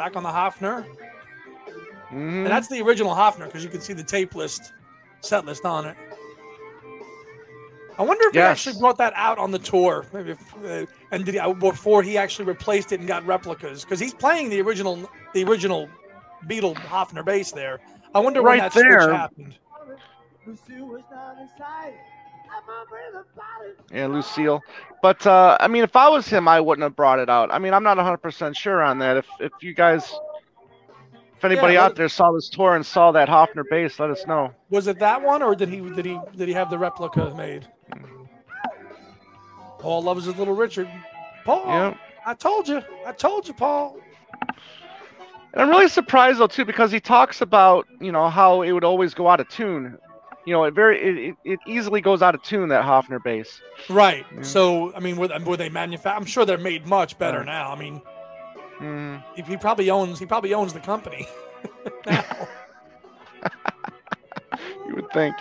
Back 0.00 0.16
on 0.16 0.22
the 0.22 0.30
Hofner, 0.30 0.86
hmm 2.08 2.16
and 2.44 2.46
that's 2.46 2.68
the 2.68 2.80
original 2.80 3.14
Hofner 3.14 3.44
because 3.44 3.62
you 3.62 3.68
can 3.68 3.82
see 3.82 3.92
the 3.92 4.02
tape 4.02 4.34
list, 4.34 4.72
set 5.20 5.44
list 5.44 5.66
on 5.66 5.84
it. 5.84 5.94
I 7.98 8.02
wonder 8.02 8.24
if 8.28 8.34
Yes. 8.34 8.64
he 8.64 8.70
actually 8.70 8.80
brought 8.80 8.96
that 8.96 9.12
out 9.14 9.36
on 9.36 9.50
the 9.50 9.58
tour, 9.58 10.06
maybe, 10.14 10.30
if, 10.30 10.54
uh, 10.64 10.86
and 11.10 11.26
did 11.26 11.34
he, 11.34 11.38
uh, 11.38 11.52
before 11.52 12.02
he 12.02 12.16
actually 12.16 12.46
replaced 12.46 12.92
it 12.92 13.00
and 13.00 13.06
got 13.06 13.26
replicas 13.26 13.84
because 13.84 14.00
he's 14.00 14.14
playing 14.14 14.48
the 14.48 14.62
original, 14.62 15.06
the 15.34 15.44
original 15.44 15.86
Beatle 16.48 16.74
Hofner 16.86 17.22
bass 17.22 17.52
there. 17.52 17.78
I 18.14 18.20
wonder 18.20 18.42
when 18.42 18.58
Right 18.58 18.72
that 18.72 18.72
there. 18.72 19.00
switch 19.02 19.12
happened. 19.12 19.54
Yeah, 23.92 24.06
Lucille. 24.06 24.64
But 25.02 25.26
uh, 25.26 25.56
I 25.60 25.68
mean, 25.68 25.82
if 25.84 25.96
I 25.96 26.08
was 26.08 26.28
him, 26.28 26.48
I 26.48 26.60
wouldn't 26.60 26.82
have 26.82 26.96
brought 26.96 27.18
it 27.18 27.28
out. 27.28 27.52
I 27.52 27.58
mean, 27.58 27.72
I'm 27.74 27.82
not 27.82 27.98
100% 27.98 28.56
sure 28.56 28.82
on 28.82 28.98
that. 28.98 29.16
If 29.16 29.26
if 29.40 29.52
you 29.60 29.74
guys, 29.74 30.20
if 31.36 31.44
anybody 31.44 31.76
Yeah, 31.76 31.84
out 31.84 31.94
there 31.96 32.08
saw 32.08 32.32
this 32.32 32.48
tour 32.48 32.74
and 32.74 32.84
saw 32.84 33.12
that 33.12 33.28
Hofner 33.28 33.64
bass, 33.68 33.98
let 33.98 34.10
us 34.10 34.26
know. 34.26 34.54
Was 34.70 34.86
it 34.86 34.98
that 34.98 35.22
one, 35.22 35.42
or 35.42 35.54
did 35.54 35.68
he 35.68 35.80
did 35.80 36.04
he 36.04 36.18
did 36.36 36.48
he 36.48 36.54
have 36.54 36.70
the 36.70 36.78
replica 36.78 37.32
made? 37.36 37.66
Paul 39.78 40.02
loves 40.02 40.24
his 40.26 40.36
little 40.36 40.54
Richard. 40.54 40.88
Paul, 41.44 41.66
Yeah. 41.66 41.94
I 42.24 42.34
told 42.34 42.68
you, 42.68 42.82
I 43.06 43.12
told 43.12 43.48
you, 43.48 43.54
Paul. 43.54 43.96
And 45.52 45.62
I'm 45.62 45.68
really 45.70 45.88
surprised 45.88 46.38
though 46.38 46.46
too 46.46 46.64
because 46.64 46.92
he 46.92 47.00
talks 47.00 47.40
about 47.40 47.86
you 48.00 48.12
know 48.12 48.28
how 48.28 48.62
it 48.62 48.72
would 48.72 48.84
always 48.84 49.14
go 49.14 49.28
out 49.28 49.40
of 49.40 49.48
tune. 49.48 49.98
You 50.46 50.54
know, 50.54 50.64
it 50.64 50.74
very 50.74 51.28
it, 51.28 51.36
it, 51.44 51.58
easily 51.66 52.00
goes 52.00 52.22
out 52.22 52.34
of 52.34 52.42
tune 52.42 52.68
that 52.70 52.84
Hofner 52.84 53.22
bass. 53.22 53.60
Right. 53.88 54.24
Yeah. 54.34 54.42
So, 54.42 54.94
I 54.94 55.00
mean, 55.00 55.16
were, 55.16 55.28
were 55.44 55.56
they 55.56 55.68
manufactured? 55.68 56.16
I'm 56.18 56.24
sure 56.24 56.44
they're 56.46 56.56
made 56.58 56.86
much 56.86 57.18
better 57.18 57.38
Yeah. 57.38 57.44
now. 57.44 57.72
I 57.72 57.78
mean, 57.78 58.00
Mm. 58.80 59.22
he, 59.36 59.42
he 59.42 59.56
probably 59.58 59.90
owns 59.90 60.18
he 60.18 60.24
probably 60.24 60.54
owns 60.54 60.72
the 60.72 60.80
company 60.80 61.28
now. 62.06 62.24
You 64.88 64.94
would 64.96 65.10
think. 65.12 65.36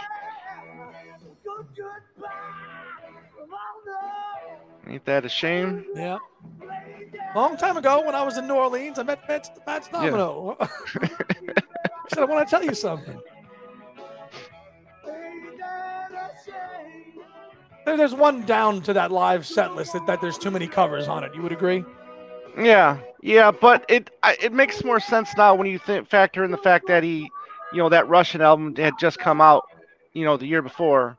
Ain't 4.87 5.05
that 5.05 5.25
a 5.25 5.29
shame? 5.29 5.85
Yeah. 5.95 6.17
Long 7.35 7.57
time 7.57 7.77
ago, 7.77 8.03
when 8.05 8.15
I 8.15 8.23
was 8.23 8.37
in 8.37 8.47
New 8.47 8.55
Orleans, 8.55 8.97
I 8.97 9.03
met 9.03 9.19
Matt, 9.27 9.49
Matt 9.67 9.89
Domino. 9.91 10.57
I 10.59 10.67
said, 12.09 12.19
I 12.19 12.25
want 12.25 12.47
to 12.47 12.49
tell 12.49 12.63
you 12.63 12.73
something. 12.73 13.19
There's 17.97 18.15
one 18.15 18.45
down 18.45 18.81
to 18.83 18.93
that 18.93 19.11
live 19.11 19.45
set 19.45 19.75
list 19.75 19.93
that, 19.93 20.05
that 20.07 20.21
there's 20.21 20.37
too 20.37 20.51
many 20.51 20.67
covers 20.67 21.07
on 21.07 21.23
it. 21.23 21.33
You 21.35 21.41
would 21.41 21.51
agree? 21.51 21.83
Yeah, 22.57 22.97
yeah, 23.21 23.51
but 23.51 23.85
it 23.89 24.09
I- 24.23 24.37
it 24.41 24.53
makes 24.53 24.83
more 24.83 24.99
sense 24.99 25.29
now 25.37 25.55
when 25.55 25.67
you 25.67 25.77
think 25.79 26.09
factor 26.09 26.43
in 26.43 26.51
the 26.51 26.57
fact 26.57 26.87
that 26.87 27.03
he, 27.03 27.29
you 27.71 27.77
know, 27.77 27.89
that 27.89 28.07
Russian 28.09 28.41
album 28.41 28.75
had 28.75 28.93
just 28.99 29.19
come 29.19 29.39
out, 29.39 29.63
you 30.13 30.25
know, 30.25 30.35
the 30.35 30.47
year 30.47 30.61
before, 30.61 31.15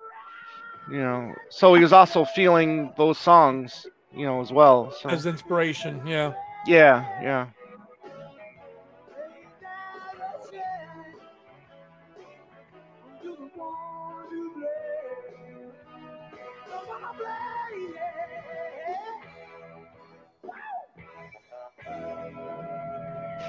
you 0.91 0.99
know, 0.99 1.35
so 1.49 1.75
he 1.75 1.83
was 1.83 1.93
also 1.93 2.25
feeling 2.25 2.93
those 2.97 3.17
songs, 3.17 3.87
you 4.13 4.27
know, 4.27 4.41
as 4.41 4.53
well. 4.53 4.93
So 5.01 5.09
As 5.09 5.25
inspiration, 5.27 6.03
yeah. 6.07 6.33
yeah, 6.67 7.07
yeah. 7.23 7.47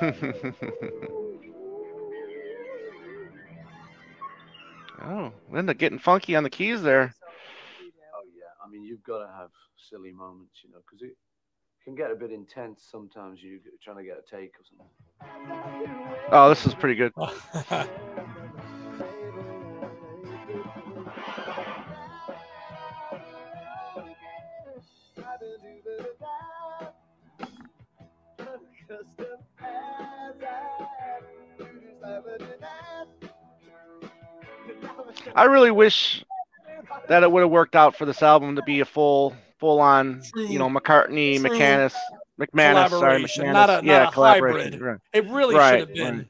oh, 5.03 5.31
Linda 5.51 5.75
getting 5.75 5.99
funky 5.99 6.35
on 6.35 6.41
the 6.41 6.49
keys 6.49 6.81
there. 6.81 7.13
Oh 8.15 8.23
yeah, 8.35 8.45
I 8.65 8.67
mean 8.67 8.83
you've 8.83 9.03
got 9.03 9.19
to 9.19 9.27
have 9.31 9.51
silly 9.89 10.11
moments, 10.11 10.63
you 10.63 10.71
know, 10.71 10.79
because 10.79 11.03
it 11.03 11.15
can 11.83 11.93
get 11.93 12.09
a 12.09 12.15
bit 12.15 12.31
intense 12.31 12.83
sometimes. 12.89 13.43
You're 13.43 13.59
trying 13.83 13.97
to 13.97 14.03
get 14.03 14.17
a 14.17 14.23
take 14.35 14.55
or 14.55 14.63
something. 14.67 14.87
Oh, 16.31 16.49
this 16.49 16.65
is 16.65 16.73
pretty 16.73 16.95
good. 16.95 17.13
I 35.35 35.45
really 35.45 35.71
wish 35.71 36.23
that 37.07 37.23
it 37.23 37.31
would 37.31 37.41
have 37.41 37.49
worked 37.51 37.75
out 37.75 37.95
for 37.95 38.05
this 38.05 38.21
album 38.21 38.55
to 38.55 38.61
be 38.63 38.79
a 38.79 38.85
full, 38.85 39.35
full 39.59 39.79
on, 39.79 40.21
you 40.35 40.59
know, 40.59 40.69
McCartney, 40.69 41.39
True 41.39 41.49
MacManus, 41.49 41.93
MacManus, 42.39 42.89
sorry, 42.89 42.89
Collaboration, 42.89 43.45
MacManus. 43.45 43.53
not 43.53 43.69
a- 43.69 43.73
not 43.73 43.85
yeah, 43.85 44.07
a 44.07 44.11
collaboration. 44.11 44.71
hybrid. 44.73 44.81
Right. 44.81 44.97
It 45.13 45.25
really 45.29 45.55
Right, 45.55 45.79
should 45.79 45.89
have 45.89 45.95
been. 45.95 46.17
right. 46.17 46.27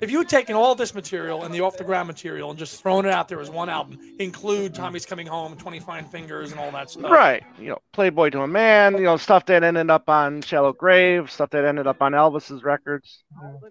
If 0.00 0.10
you 0.10 0.18
had 0.18 0.28
taken 0.28 0.54
all 0.54 0.74
this 0.74 0.94
material 0.94 1.42
and 1.44 1.52
the 1.54 1.60
off 1.62 1.76
the 1.76 1.84
ground 1.84 2.06
material 2.08 2.50
and 2.50 2.58
just 2.58 2.80
thrown 2.82 3.04
it 3.06 3.10
out 3.12 3.26
there 3.28 3.40
as 3.40 3.50
one 3.50 3.68
album, 3.68 3.98
include 4.20 4.74
Tommy's 4.74 5.06
Coming 5.06 5.26
Home, 5.26 5.56
20 5.56 5.80
Fine 5.80 6.04
Fingers, 6.04 6.50
and 6.52 6.60
all 6.60 6.70
that 6.72 6.90
stuff. 6.90 7.10
Right. 7.10 7.42
You 7.58 7.70
know, 7.70 7.78
Playboy 7.92 8.30
to 8.30 8.42
a 8.42 8.46
Man, 8.46 8.94
you 8.96 9.04
know, 9.04 9.16
stuff 9.16 9.46
that 9.46 9.64
ended 9.64 9.90
up 9.90 10.08
on 10.08 10.42
Shallow 10.42 10.72
Grave, 10.72 11.30
stuff 11.30 11.50
that 11.50 11.64
ended 11.64 11.86
up 11.86 12.00
on 12.02 12.12
Elvis's 12.12 12.62
records. 12.62 13.24
Mm-hmm. 13.42 13.66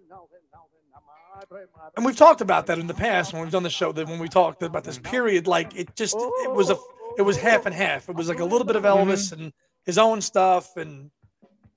And 1.95 2.05
we've 2.05 2.15
talked 2.15 2.41
about 2.41 2.67
that 2.67 2.77
in 2.77 2.87
the 2.87 2.93
past 2.93 3.33
when 3.33 3.41
we've 3.41 3.51
done 3.51 3.63
the 3.63 3.69
show. 3.69 3.91
That 3.91 4.07
when 4.07 4.19
we 4.19 4.27
talked 4.27 4.61
about 4.61 4.83
this 4.83 4.99
period, 4.99 5.47
like 5.47 5.75
it 5.75 5.95
just 5.95 6.15
it 6.15 6.51
was 6.51 6.69
a 6.69 6.77
it 7.17 7.21
was 7.21 7.37
half 7.37 7.65
and 7.65 7.73
half. 7.73 8.09
It 8.09 8.15
was 8.15 8.27
like 8.27 8.39
a 8.39 8.45
little 8.45 8.65
bit 8.65 8.75
of 8.75 8.83
mm-hmm. 8.83 9.09
Elvis 9.09 9.31
and 9.31 9.53
his 9.85 9.97
own 9.97 10.21
stuff 10.21 10.75
and 10.77 11.09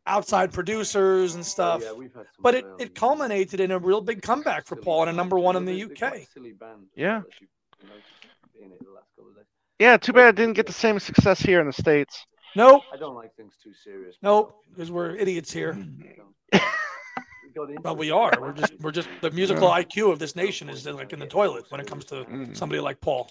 outside 0.07 0.53
producers 0.53 1.35
and 1.35 1.45
stuff. 1.45 1.83
Yeah, 1.83 1.93
we've 1.93 2.13
had 2.13 2.27
some 2.27 2.43
But 2.43 2.55
it, 2.57 2.67
it 2.79 2.95
culminated 2.95 3.61
in 3.61 3.71
a 3.71 3.79
real 3.79 4.01
big 4.01 4.23
comeback 4.23 4.67
for 4.67 4.77
Paul 4.77 5.03
and 5.03 5.11
a 5.11 5.13
number 5.13 5.39
one 5.39 5.57
in 5.57 5.65
the 5.65 5.73
They're- 5.73 5.87
they're 5.89 5.97
quite 5.97 6.13
UK. 6.13 6.23
a 6.23 6.27
Silly 6.27 6.53
band. 6.53 6.87
Yeah. 6.97 7.19
as 7.19 7.25
you've 7.41 7.89
noticed 7.89 8.07
being 8.53 8.73
it 8.73 8.85
the 8.85 8.91
last 8.91 9.07
couple 9.17 9.31
of 9.31 9.37
days. 9.37 9.47
Yeah, 9.79 9.97
too 9.97 10.13
bad 10.13 10.31
it 10.31 10.37
didn't 10.37 10.55
get 10.55 10.67
the 10.67 10.73
same 10.73 10.99
success 10.99 11.41
here 11.41 11.61
in 11.61 11.67
the 11.67 11.73
States. 11.73 12.27
Nope, 12.57 12.83
I 12.93 12.97
don't 12.97 13.15
like 13.15 13.35
things 13.37 13.55
too 13.63 13.73
serious. 13.73 14.17
nope, 14.23 14.53
because 14.71 14.91
we're 14.91 15.15
idiots 15.15 15.53
here. 15.53 15.79
I 17.51 17.53
don't. 17.53 17.69
We 17.69 17.77
got 17.77 17.77
into 17.77 17.83
Well, 17.83 17.97
we 17.97 18.09
it. 18.09 18.13
are. 18.13 18.41
We're 18.41 18.53
just 18.53 18.73
we're 18.81 18.91
just 18.93 19.09
the 19.21 19.31
musical 19.31 19.69
IQ 19.69 20.13
of 20.13 20.19
this 20.19 20.37
nation 20.37 20.69
is 20.69 20.87
like 20.87 21.13
in 21.13 21.19
the 21.19 21.27
toilet 21.27 21.67
when 21.71 21.81
it 21.81 21.87
comes 21.87 22.05
to 22.07 22.25
Mhm. 22.25 22.57
somebody 22.57 22.81
like 22.81 23.01
Paul. 23.01 23.31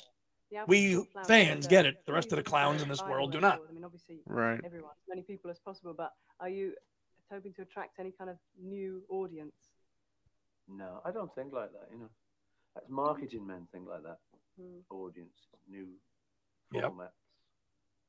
The 0.52 0.64
We 0.68 1.06
fans 1.28 1.68
get 1.68 1.86
it. 1.86 2.04
The 2.06 2.14
rest 2.14 2.32
of 2.32 2.38
the 2.38 2.44
clowns 2.44 2.82
in 2.82 2.90
this 2.90 3.02
world 3.04 3.32
do 3.32 3.40
not. 3.40 3.62
I 3.70 3.72
mean, 3.72 3.84
obviously, 3.84 4.22
Right. 4.26 4.60
everyone, 4.64 4.92
as 4.92 5.08
many 5.08 5.22
people 5.22 5.52
as 5.52 5.60
possible. 5.60 5.94
But 5.94 6.12
are 6.40 6.50
you 6.50 6.76
hoping 7.32 7.54
to 7.54 7.62
attract 7.62 8.00
any 8.00 8.12
kind 8.12 8.30
of 8.32 8.38
new 8.58 9.04
audience? 9.10 9.54
No, 10.68 11.02
I 11.06 11.12
don't 11.12 11.34
think 11.36 11.54
like 11.54 11.72
that. 11.72 11.88
You 11.92 12.00
know, 12.00 12.10
that's 12.74 12.90
marketing 12.90 13.46
men 13.46 13.68
think 13.72 13.88
like 13.88 14.04
that. 14.04 14.20
Hmm. 14.60 14.80
Audience, 14.90 15.48
new 15.68 15.88
Yep. 16.72 16.84
formats, 16.94 17.12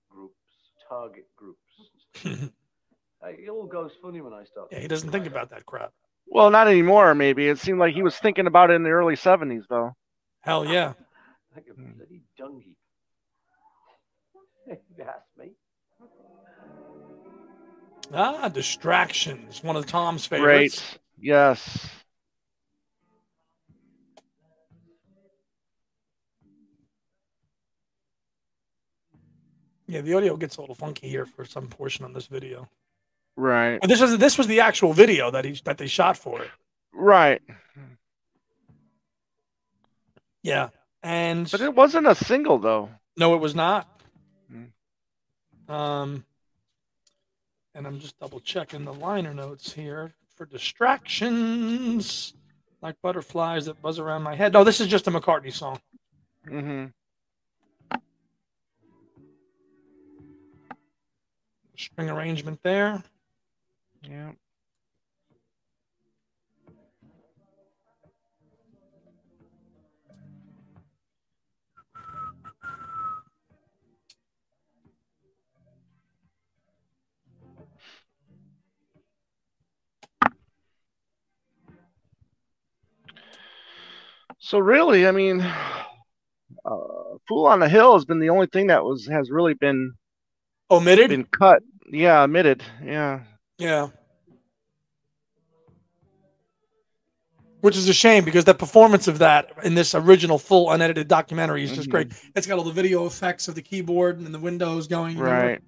groups, 0.08 0.72
target 0.88 1.28
groups. 1.36 1.90
It 3.22 3.48
all 3.48 3.66
goes 3.66 3.92
funny 4.02 4.20
when 4.20 4.32
I 4.32 4.44
start. 4.44 4.68
Yeah, 4.72 4.80
he 4.80 4.88
doesn't 4.88 5.10
think 5.10 5.26
about 5.26 5.50
that 5.50 5.66
crap. 5.66 5.92
Well, 6.26 6.50
not 6.50 6.68
anymore, 6.68 7.14
maybe. 7.14 7.48
It 7.48 7.58
seemed 7.58 7.78
like 7.78 7.94
he 7.94 8.02
was 8.02 8.16
thinking 8.16 8.46
about 8.46 8.70
it 8.70 8.74
in 8.74 8.82
the 8.82 8.90
early 8.90 9.16
70s, 9.16 9.64
though. 9.68 9.94
Hell 10.40 10.64
yeah. 10.64 10.94
Like 11.52 11.66
a 11.68 11.74
bloody 11.74 12.22
dung 12.38 12.62
heap. 12.64 12.78
That's 14.96 15.26
me. 15.36 15.50
Ah, 18.14 18.48
distractions. 18.48 19.64
One 19.64 19.74
of 19.74 19.86
Tom's 19.86 20.24
favorites. 20.26 20.80
Great. 20.80 20.98
Yes. 21.18 21.88
Yeah, 29.88 30.02
the 30.02 30.14
audio 30.14 30.36
gets 30.36 30.56
a 30.56 30.60
little 30.60 30.76
funky 30.76 31.08
here 31.08 31.26
for 31.26 31.44
some 31.44 31.66
portion 31.66 32.04
on 32.04 32.12
this 32.12 32.28
video. 32.28 32.68
Right. 33.36 33.80
But 33.80 33.88
this 33.88 34.00
was 34.00 34.18
this 34.18 34.36
was 34.36 34.46
the 34.46 34.60
actual 34.60 34.92
video 34.92 35.30
that 35.30 35.44
he 35.44 35.52
that 35.64 35.78
they 35.78 35.86
shot 35.86 36.16
for 36.16 36.42
it. 36.42 36.50
Right. 36.92 37.40
Yeah. 40.42 40.68
And 41.02 41.50
But 41.50 41.60
it 41.60 41.74
wasn't 41.74 42.06
a 42.06 42.14
single, 42.14 42.58
though. 42.58 42.90
no, 43.16 43.34
it 43.34 43.38
was 43.40 43.54
not. 43.54 44.02
Hmm. 44.50 45.72
Um 45.72 46.24
and 47.74 47.86
I'm 47.86 48.00
just 48.00 48.18
double 48.18 48.40
checking 48.40 48.84
the 48.84 48.92
liner 48.92 49.32
notes 49.32 49.72
here 49.72 50.12
for 50.36 50.44
distractions. 50.44 52.34
Like 52.82 52.96
butterflies 53.02 53.66
that 53.66 53.80
buzz 53.80 53.98
around 53.98 54.22
my 54.22 54.34
head. 54.34 54.52
No, 54.52 54.64
this 54.64 54.80
is 54.80 54.88
just 54.88 55.06
a 55.06 55.10
McCartney 55.10 55.52
song. 55.52 55.80
Mm-hmm. 56.46 56.86
String 61.76 62.10
arrangement 62.10 62.60
there. 62.62 63.02
Yeah. 64.02 64.32
So 84.42 84.58
really, 84.58 85.06
I 85.06 85.12
mean, 85.12 85.40
uh, 85.42 86.78
"Fool 87.28 87.46
on 87.46 87.60
the 87.60 87.68
Hill" 87.68 87.92
has 87.94 88.04
been 88.04 88.18
the 88.18 88.30
only 88.30 88.46
thing 88.46 88.68
that 88.68 88.84
was 88.84 89.06
has 89.06 89.30
really 89.30 89.54
been 89.54 89.92
Omitted? 90.70 91.10
been 91.10 91.24
cut. 91.24 91.62
Yeah, 91.90 92.22
omitted. 92.22 92.62
Yeah. 92.82 93.20
Yeah. 93.60 93.88
Which 97.60 97.76
is 97.76 97.88
a 97.88 97.92
shame 97.92 98.24
because 98.24 98.46
the 98.46 98.54
performance 98.54 99.06
of 99.06 99.18
that 99.18 99.50
in 99.62 99.74
this 99.74 99.94
original 99.94 100.38
full 100.38 100.70
unedited 100.70 101.08
documentary 101.08 101.62
is 101.62 101.72
just 101.72 101.88
Mhm. 101.88 101.92
great. 101.92 102.12
It's 102.34 102.46
got 102.46 102.58
all 102.58 102.64
the 102.64 102.72
video 102.72 103.04
effects 103.06 103.48
of 103.48 103.54
the 103.54 103.60
keyboard 103.62 104.18
and 104.18 104.34
the 104.34 104.38
windows 104.38 104.88
going. 104.88 105.18
Right. 105.18 105.60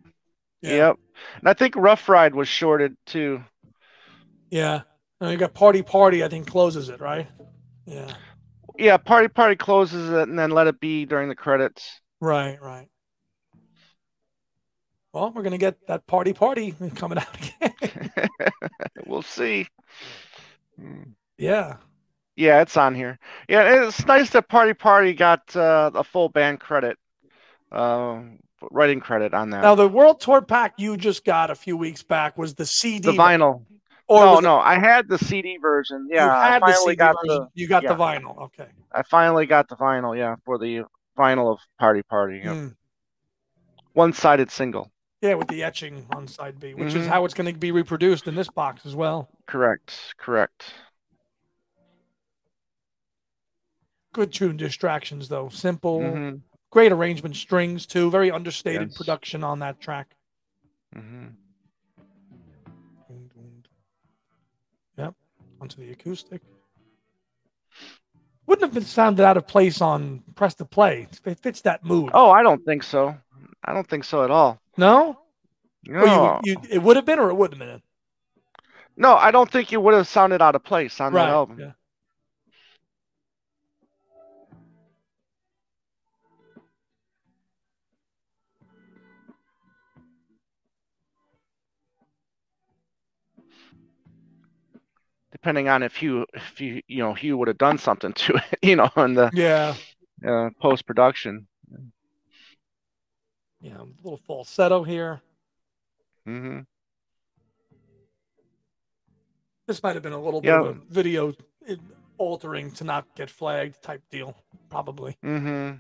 Yeah. 0.63 0.71
Yep. 0.71 0.97
And 1.41 1.49
I 1.49 1.53
think 1.53 1.77
Rough 1.77 2.09
Ride 2.09 2.35
was 2.35 2.49
shorted 2.49 2.97
too. 3.05 3.45
Yeah. 4.51 4.83
And 5.21 5.31
you 5.31 5.37
got 5.37 5.53
Party 5.55 5.83
Party, 5.83 6.25
I 6.25 6.29
think 6.29 6.47
closes 6.47 6.89
it, 6.89 7.01
right? 7.01 7.29
Yeah. 7.85 8.13
Yeah, 8.79 8.97
Party 8.97 9.29
Party 9.29 9.55
closes 9.55 10.11
it 10.11 10.29
and 10.29 10.39
then 10.39 10.51
let 10.51 10.67
it 10.67 10.81
be 10.81 11.05
during 11.05 11.29
the 11.29 11.35
credits. 11.35 12.01
Right, 12.21 12.61
right. 12.63 12.89
Well, 15.13 15.31
we're 15.35 15.43
gonna 15.43 15.59
get 15.59 15.87
that 15.89 16.07
Party 16.07 16.33
Party 16.33 16.75
coming 16.97 17.19
out 17.19 17.37
again. 17.37 18.31
we'll 19.07 19.23
see. 19.23 19.67
Yeah. 21.39 21.77
Yeah, 22.35 22.63
it's 22.63 22.77
on 22.79 22.95
here. 22.95 23.19
Yeah, 23.49 23.87
it's 23.87 24.07
nice 24.07 24.31
that 24.31 24.49
Party 24.49 24.73
Party 24.73 25.13
got 25.13 25.55
uh, 25.55 25.91
a 25.95 26.03
full 26.03 26.31
band 26.31 26.61
credit, 26.61 26.97
uh, 27.71 28.21
writing 28.71 29.01
credit 29.01 29.35
on 29.35 29.51
that. 29.51 29.63
Now 29.63 29.75
the 29.75 29.87
World 29.89 30.21
Tour 30.21 30.41
pack 30.41 30.75
you 30.79 30.97
just 30.97 31.27
got 31.27 31.51
a 31.51 31.55
few 31.55 31.77
weeks 31.77 32.03
back 32.03 32.39
was 32.39 32.55
the 32.55 32.65
CD. 32.65 33.01
the 33.01 33.13
vinyl. 33.13 33.65
Or 34.09 34.25
no, 34.25 34.33
was 34.33 34.45
it- 34.45 34.49
I 34.49 34.79
had 34.79 35.09
the 35.09 35.19
CD 35.19 35.59
version. 35.59 36.09
Yeah, 36.11 36.35
I 36.35 36.59
finally 36.59 36.79
CD 36.85 36.97
got 36.97 37.17
version, 37.23 37.43
the. 37.43 37.49
You 37.55 37.69
got 37.69 37.83
the 37.83 37.89
vinyl. 37.95 38.39
Okay. 38.45 38.67
I 38.93 39.03
finally 39.03 39.45
got 39.45 39.69
the 39.69 39.77
vinyl. 39.77 40.17
Yeah, 40.17 40.37
for 40.47 40.57
the 40.59 40.85
vinyl 41.19 41.53
of 41.53 41.59
Party 41.79 42.03
Party. 42.03 42.39
Yep. 42.45 42.55
Mm. 42.55 42.77
One-sided 43.93 44.51
single. 44.51 44.91
Yeah, 45.23 45.35
with 45.35 45.47
the 45.47 45.63
etching 45.63 46.05
on 46.11 46.27
side 46.27 46.59
B, 46.59 46.75
which 46.75 46.95
is 46.97 47.07
Mhm. 47.07 47.09
how 47.11 47.25
it's 47.25 47.33
going 47.33 47.53
to 47.53 47.57
be 47.59 47.71
reproduced 47.71 48.27
in 48.27 48.35
this 48.35 48.49
box 48.51 48.85
as 48.85 48.97
well. 48.97 49.29
Correct. 49.47 50.15
Correct. 50.19 50.75
Good 54.13 54.33
tune 54.33 54.57
distractions 54.57 55.29
though. 55.29 55.49
Simple, 55.49 56.01
hmm 56.01 56.37
great 56.71 56.91
arrangement, 56.91 57.37
strings 57.37 57.87
too. 57.87 58.11
Very 58.11 58.31
understated 58.31 58.89
Yes. 58.89 58.97
production 58.97 59.45
on 59.45 59.59
that 59.61 59.79
track. 59.81 60.17
Mm-hmm. 60.97 61.29
Yep, 64.97 65.15
onto 65.61 65.77
the 65.83 65.93
acoustic. 65.93 66.43
Wouldn't 68.47 68.63
have 68.65 68.75
been 68.75 68.85
sounded 68.85 69.25
out 69.25 69.37
of 69.37 69.47
place 69.47 69.81
on 69.81 70.21
press 70.35 70.55
to 70.57 70.65
play. 70.65 71.07
It 71.25 71.39
fits 71.39 71.61
that 71.63 71.85
mood. 71.85 72.11
Oh, 72.13 72.31
I 72.31 72.43
don't 72.43 72.65
think 72.65 72.83
so. 72.83 73.17
I 73.65 73.73
don't 73.73 73.87
think 73.89 74.05
so 74.05 74.25
at 74.25 74.31
all. 74.31 74.61
no? 74.77 75.19
No, 75.85 76.41
you, 76.45 76.53
you, 76.53 76.61
it 76.71 76.79
would 76.81 76.95
have 76.95 77.05
been, 77.05 77.19
or 77.19 77.29
it 77.31 77.35
wouldn't 77.35 77.61
have 77.61 77.69
been. 77.69 77.83
no, 78.97 79.17
I 79.17 79.33
don't 79.33 79.51
think 79.51 79.73
it 79.73 79.83
would 79.83 79.95
have 79.95 80.07
sounded 80.07 80.41
out 80.41 80.55
of 80.55 80.63
place 80.63 81.01
on 81.01 81.13
right. 81.13 81.25
that 81.25 81.31
album. 81.33 81.59
Yeah. 81.59 81.73
Depending 95.33 95.69
on 95.69 95.83
if 95.83 95.97
Hugh, 95.97 96.27
if 96.35 96.61
you, 96.61 96.83
you 96.87 97.03
know, 97.03 97.15
Hugh 97.15 97.37
would 97.39 97.49
have 97.49 97.59
done 97.59 97.79
something 97.79 98.13
to 98.13 98.35
it, 98.35 98.59
you 98.63 98.77
know, 98.77 98.91
in 98.97 99.15
the 99.15 99.31
Yeah. 99.33 99.75
uh, 100.27 100.51
post 100.61 100.87
production. 100.87 101.49
Yeah. 103.63 103.79
A 103.81 103.87
little 104.03 104.17
falsetto 104.19 104.83
here. 104.83 105.23
hmm 106.27 106.61
This 109.67 109.83
might 109.83 109.95
have 109.95 110.03
been 110.03 110.13
a 110.13 110.21
little 110.21 110.41
Yeah. 110.45 110.59
bit 110.63 110.71
of 110.71 110.77
a 110.77 110.81
video 110.93 111.33
altering 112.19 112.71
to 112.73 112.85
not 112.85 113.07
get 113.15 113.31
flagged 113.31 113.81
type 113.83 114.03
deal, 114.11 114.37
probably. 114.69 115.17
hmm 115.23 115.73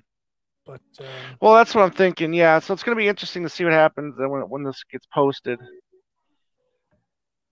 But 0.65 0.81
um, 1.01 1.07
Well, 1.41 1.55
that's 1.55 1.75
what 1.75 1.83
I'm 1.83 1.91
thinking. 1.91 2.33
Yeah, 2.33 2.61
so 2.61 2.73
it's 2.73 2.85
going 2.85 2.97
to 2.97 3.01
be 3.03 3.09
interesting 3.09 3.43
to 3.43 3.49
see 3.49 3.65
what 3.65 3.73
happens 3.73 4.15
when 4.17 4.49
when 4.49 4.63
this 4.63 4.83
gets 4.91 5.07
posted. 5.07 5.59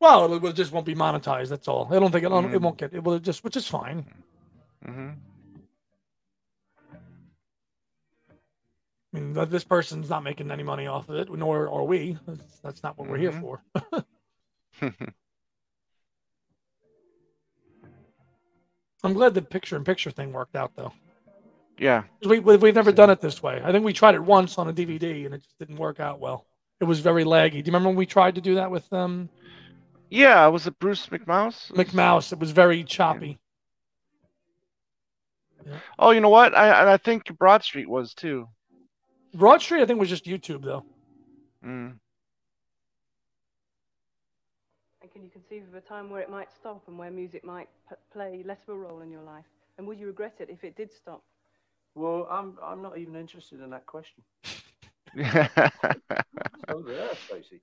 well, 0.00 0.32
it, 0.32 0.40
will- 0.40 0.52
just 0.52 0.72
won't 0.72 0.86
be 0.86 0.94
monetized. 0.94 1.48
That's 1.48 1.68
all. 1.68 1.86
I 1.92 1.98
don't 1.98 2.10
think 2.12 2.24
it, 2.24 2.28
it 2.28 2.30
Mhm. 2.32 2.60
won't 2.62 2.78
get. 2.78 2.94
It 2.94 3.02
will 3.04 3.18
just, 3.18 3.42
which 3.44 3.56
is 3.56 3.66
fine. 3.66 4.06
hmm 4.84 5.10
I 9.12 9.18
mean, 9.18 9.34
th- 9.34 9.48
this 9.48 9.64
person's 9.64 10.08
not 10.08 10.22
making 10.22 10.50
any 10.50 10.62
money 10.62 10.86
off 10.86 11.08
of 11.08 11.16
it, 11.16 11.30
nor 11.32 11.68
are 11.68 11.82
we. 11.84 12.16
That's, 12.26 12.58
that's 12.60 12.82
not 12.82 12.96
what 12.98 13.08
we're 13.08 13.18
here 13.18 13.32
Mhm. 13.32 13.40
for. 13.40 13.62
I'm 19.02 19.14
glad 19.14 19.34
the 19.34 19.42
picture-in-picture 19.42 20.10
thing 20.10 20.32
worked 20.32 20.56
out, 20.56 20.72
though. 20.76 20.92
Yeah. 21.78 22.02
We, 22.24 22.38
we, 22.38 22.56
we've 22.56 22.74
never 22.74 22.92
done 22.92 23.08
it 23.10 23.20
this 23.20 23.42
way. 23.42 23.60
I 23.64 23.72
think 23.72 23.84
we 23.84 23.92
tried 23.94 24.14
it 24.14 24.22
once 24.22 24.58
on 24.58 24.68
a 24.68 24.72
DVD, 24.72 25.24
and 25.24 25.34
it 25.34 25.42
just 25.42 25.58
didn't 25.58 25.76
work 25.78 25.98
out 26.00 26.20
well. 26.20 26.46
It 26.80 26.84
was 26.84 27.00
very 27.00 27.24
laggy. 27.24 27.52
Do 27.52 27.56
you 27.58 27.64
remember 27.66 27.88
when 27.88 27.96
we 27.96 28.06
tried 28.06 28.34
to 28.36 28.40
do 28.40 28.56
that 28.56 28.70
with 28.70 28.90
um, 28.92 29.28
Yeah, 30.10 30.46
was 30.48 30.66
it 30.66 30.78
Bruce 30.78 31.06
McMouse? 31.06 31.72
McMouse? 31.72 32.32
It 32.32 32.38
was 32.38 32.50
very 32.52 32.84
choppy. 32.84 33.38
Oh, 35.98 36.10
you 36.10 36.20
know 36.20 36.30
what? 36.30 36.54
I 36.56 36.94
I 36.94 36.96
think 36.96 37.36
Broad 37.38 37.62
Street 37.62 37.88
was 37.88 38.14
too. 38.14 38.48
Broad 39.34 39.62
Street, 39.62 39.82
I 39.82 39.86
think, 39.86 40.00
was 40.00 40.08
just 40.08 40.24
YouTube, 40.24 40.62
though. 40.62 40.84
Mm. 41.64 41.94
And 45.02 45.12
can 45.12 45.22
you 45.22 45.30
conceive 45.30 45.62
of 45.68 45.74
a 45.74 45.80
time 45.80 46.10
where 46.10 46.20
it 46.20 46.30
might 46.30 46.50
stop 46.52 46.82
and 46.88 46.98
where 46.98 47.10
music 47.10 47.44
might 47.44 47.68
p- 47.88 47.96
play 48.12 48.42
less 48.44 48.58
of 48.66 48.74
a 48.74 48.78
role 48.78 49.00
in 49.00 49.10
your 49.10 49.22
life? 49.22 49.44
And 49.78 49.86
would 49.86 49.98
you 49.98 50.06
regret 50.06 50.36
it 50.40 50.50
if 50.50 50.64
it 50.64 50.76
did 50.76 50.92
stop? 50.92 51.22
Well, 51.94 52.28
I'm 52.30 52.56
I'm 52.62 52.82
not 52.82 52.98
even 52.98 53.16
interested 53.16 53.60
in 53.60 53.70
that 53.70 53.86
question. 53.86 54.22
So 56.68 56.82
there, 56.82 57.10
Stacey. 57.26 57.60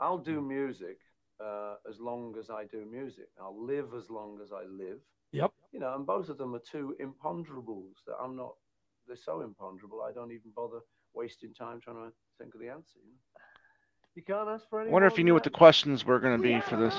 I'll 0.00 0.18
do 0.18 0.42
music 0.42 0.98
uh, 1.42 1.76
as 1.88 1.98
long 1.98 2.34
as 2.38 2.50
I 2.50 2.64
do 2.64 2.84
music. 2.84 3.28
I'll 3.40 3.64
live 3.64 3.94
as 3.96 4.10
long 4.10 4.38
as 4.42 4.52
I 4.52 4.64
live. 4.64 4.98
Yep. 5.32 5.52
You 5.72 5.80
know, 5.80 5.94
and 5.94 6.06
both 6.06 6.28
of 6.28 6.36
them 6.36 6.54
are 6.54 6.60
two 6.60 6.94
imponderables 7.00 7.94
that 8.06 8.16
I'm 8.22 8.36
not. 8.36 8.54
They're 9.06 9.16
so 9.16 9.40
imponderable. 9.40 10.02
I 10.02 10.12
don't 10.12 10.30
even 10.30 10.50
bother 10.54 10.80
wasting 11.14 11.52
time 11.54 11.80
trying 11.80 11.96
to 11.96 12.12
think 12.38 12.54
of 12.54 12.60
the 12.60 12.68
answer. 12.68 12.98
You, 13.04 13.10
know? 13.10 13.16
You 14.16 14.22
can't 14.22 14.48
ask 14.48 14.68
for 14.68 14.80
any 14.80 14.90
Wonder 14.90 15.06
if 15.08 15.16
you 15.18 15.24
knew 15.24 15.34
what 15.34 15.44
the 15.44 15.50
questions 15.50 16.04
were 16.04 16.18
going 16.18 16.36
to 16.36 16.42
be 16.42 16.60
for 16.60 16.76
this. 16.76 16.96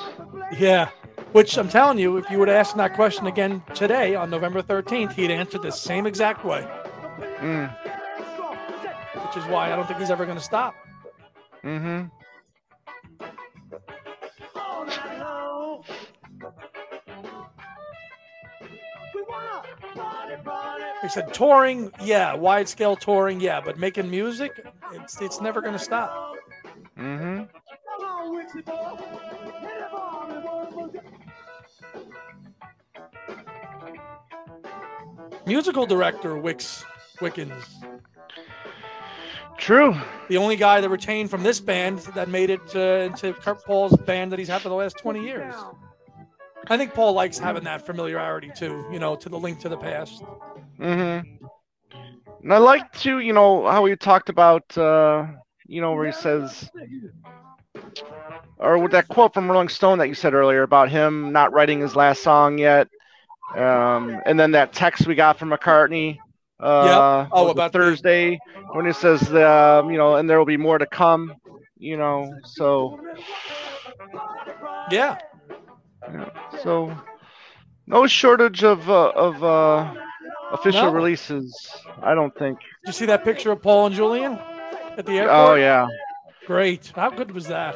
Yeah. 0.57 0.89
Which 1.33 1.57
I'm 1.57 1.69
telling 1.69 1.99
you, 1.99 2.17
if 2.17 2.29
you 2.29 2.39
would 2.39 2.49
ask 2.49 2.75
that 2.75 2.93
question 2.95 3.27
again 3.27 3.61
today 3.75 4.15
on 4.15 4.29
November 4.29 4.61
13th, 4.61 5.13
he'd 5.13 5.31
answer 5.31 5.57
the 5.59 5.71
same 5.71 6.05
exact 6.07 6.45
way, 6.45 6.65
Mm. 7.39 7.75
which 9.25 9.37
is 9.37 9.45
why 9.49 9.71
I 9.71 9.75
don't 9.75 9.87
think 9.87 9.99
he's 9.99 10.09
ever 10.11 10.25
going 10.25 10.37
to 10.37 10.43
stop. 10.43 10.75
hmm 11.61 12.03
He 21.01 21.09
said 21.09 21.33
touring, 21.33 21.91
yeah, 22.03 22.33
wide 22.35 22.69
scale 22.69 22.95
touring, 22.95 23.41
yeah, 23.41 23.59
but 23.59 23.79
making 23.79 24.09
music, 24.09 24.63
it's 24.93 25.19
it's 25.21 25.41
never 25.41 25.61
going 25.61 25.73
to 25.73 25.79
stop. 25.79 26.35
hmm 26.95 27.43
Musical 35.47 35.85
director 35.85 36.37
Wix 36.37 36.85
Wickens, 37.19 37.63
True. 39.57 39.95
the 40.29 40.37
only 40.37 40.55
guy 40.55 40.81
that 40.81 40.89
retained 40.89 41.29
from 41.29 41.43
this 41.43 41.59
band 41.59 41.99
that 42.15 42.29
made 42.29 42.49
it 42.49 42.61
uh, 42.75 42.79
into 43.09 43.33
Kurt 43.33 43.63
Paul's 43.65 43.95
band 44.05 44.31
that 44.31 44.39
he's 44.39 44.47
had 44.47 44.61
for 44.61 44.69
the 44.69 44.75
last 44.75 44.97
20 44.97 45.23
years. 45.23 45.53
I 46.67 46.77
think 46.77 46.93
Paul 46.93 47.13
likes 47.13 47.37
having 47.37 47.63
that 47.65 47.85
familiarity 47.85 48.51
too, 48.55 48.87
you 48.91 48.99
know, 48.99 49.15
to 49.15 49.29
the 49.29 49.37
link 49.37 49.59
to 49.61 49.69
the 49.69 49.77
past. 49.77 50.23
Hmm 50.81 51.21
And 52.43 52.53
I 52.53 52.57
like 52.57 52.91
to, 53.01 53.19
you 53.19 53.33
know, 53.33 53.65
how 53.67 53.85
he 53.85 53.95
talked 53.95 54.29
about, 54.29 54.77
uh, 54.77 55.27
you 55.67 55.81
know, 55.81 55.93
where 55.93 56.05
he 56.07 56.11
says, 56.13 56.69
or 58.57 58.77
with 58.79 58.91
that 58.91 59.07
quote 59.09 59.33
from 59.33 59.49
Rolling 59.51 59.69
Stone 59.69 59.99
that 59.99 60.07
you 60.09 60.15
said 60.15 60.33
earlier 60.33 60.63
about 60.63 60.89
him 60.89 61.33
not 61.33 61.53
writing 61.53 61.81
his 61.81 61.95
last 61.95 62.23
song 62.23 62.57
yet, 62.59 62.87
um, 63.55 64.21
and 64.25 64.39
then 64.39 64.51
that 64.51 64.73
text 64.73 65.07
we 65.07 65.15
got 65.15 65.37
from 65.39 65.49
McCartney. 65.51 66.19
Uh, 66.59 67.27
Oh, 67.31 67.45
was 67.45 67.55
it 67.55 67.63
about 67.63 67.73
the- 67.79 67.79
Thursday 67.79 68.39
when 68.73 68.85
he 68.85 68.93
says, 68.93 69.21
um, 69.33 69.91
you 69.91 69.97
know, 69.97 70.15
and 70.15 70.29
there 70.29 70.37
will 70.37 70.45
be 70.45 70.57
more 70.57 70.77
to 70.77 70.87
come. 70.87 71.35
You 71.77 71.97
know, 71.97 72.39
so 72.43 72.99
Yeah. 74.91 75.17
Yeah. 76.11 76.29
so 76.63 76.95
no 77.87 78.07
shortage 78.07 78.63
of 78.63 78.89
uh, 78.89 79.09
of 79.15 79.43
uh, 79.43 79.93
official 80.51 80.87
No. 80.87 80.93
releases. 80.93 81.53
I 82.01 82.13
don't 82.15 82.35
think. 82.37 82.57
Did 82.59 82.87
you 82.87 82.93
see 82.93 83.05
that 83.05 83.23
picture 83.23 83.51
of 83.51 83.61
Paul 83.61 83.87
and 83.87 83.95
Julian 83.95 84.33
at 84.97 85.05
the 85.05 85.17
airport? 85.19 85.31
Oh 85.37 85.53
yeah. 85.55 85.87
Great. 86.45 86.91
How 86.95 87.09
good 87.09 87.31
was 87.31 87.47
that? 87.47 87.75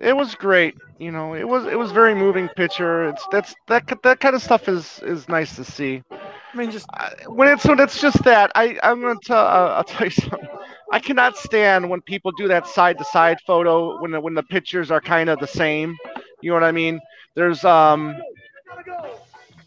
it 0.00 0.16
was 0.16 0.34
great. 0.34 0.74
You 0.98 1.10
know, 1.10 1.34
it 1.34 1.46
was 1.48 1.66
it 1.66 1.78
was 1.78 1.92
very 1.92 2.14
moving 2.14 2.48
picture. 2.56 3.08
It's 3.08 3.24
that's 3.30 3.54
that 3.68 3.86
ki- 3.86 3.96
that 4.02 4.20
kind 4.20 4.34
of 4.34 4.42
stuff 4.42 4.68
is 4.68 5.00
is 5.02 5.28
nice 5.28 5.56
to 5.56 5.64
see. 5.64 6.02
I 6.12 6.56
mean, 6.56 6.70
just 6.70 6.86
I, 6.94 7.12
when 7.26 7.48
it's 7.48 7.64
when 7.66 7.80
it's 7.80 8.00
just 8.00 8.22
that, 8.24 8.50
I 8.54 8.78
I'm 8.82 9.00
gonna 9.00 9.14
tell 9.24 9.38
uh, 9.38 9.74
I'll 9.76 9.84
tell 9.84 10.06
you 10.06 10.10
something. 10.10 10.48
I 10.92 10.98
cannot 10.98 11.36
stand 11.36 11.88
when 11.88 12.00
people 12.02 12.32
do 12.32 12.48
that 12.48 12.66
side 12.66 12.98
to 12.98 13.04
side 13.04 13.38
photo 13.46 14.00
when 14.00 14.10
the, 14.12 14.20
when 14.20 14.34
the 14.34 14.42
pictures 14.42 14.90
are 14.90 15.00
kind 15.00 15.28
of 15.28 15.38
the 15.38 15.46
same. 15.46 15.96
You 16.42 16.50
know 16.50 16.54
what 16.56 16.64
I 16.64 16.72
mean? 16.72 17.00
There's 17.34 17.64
um 17.64 18.16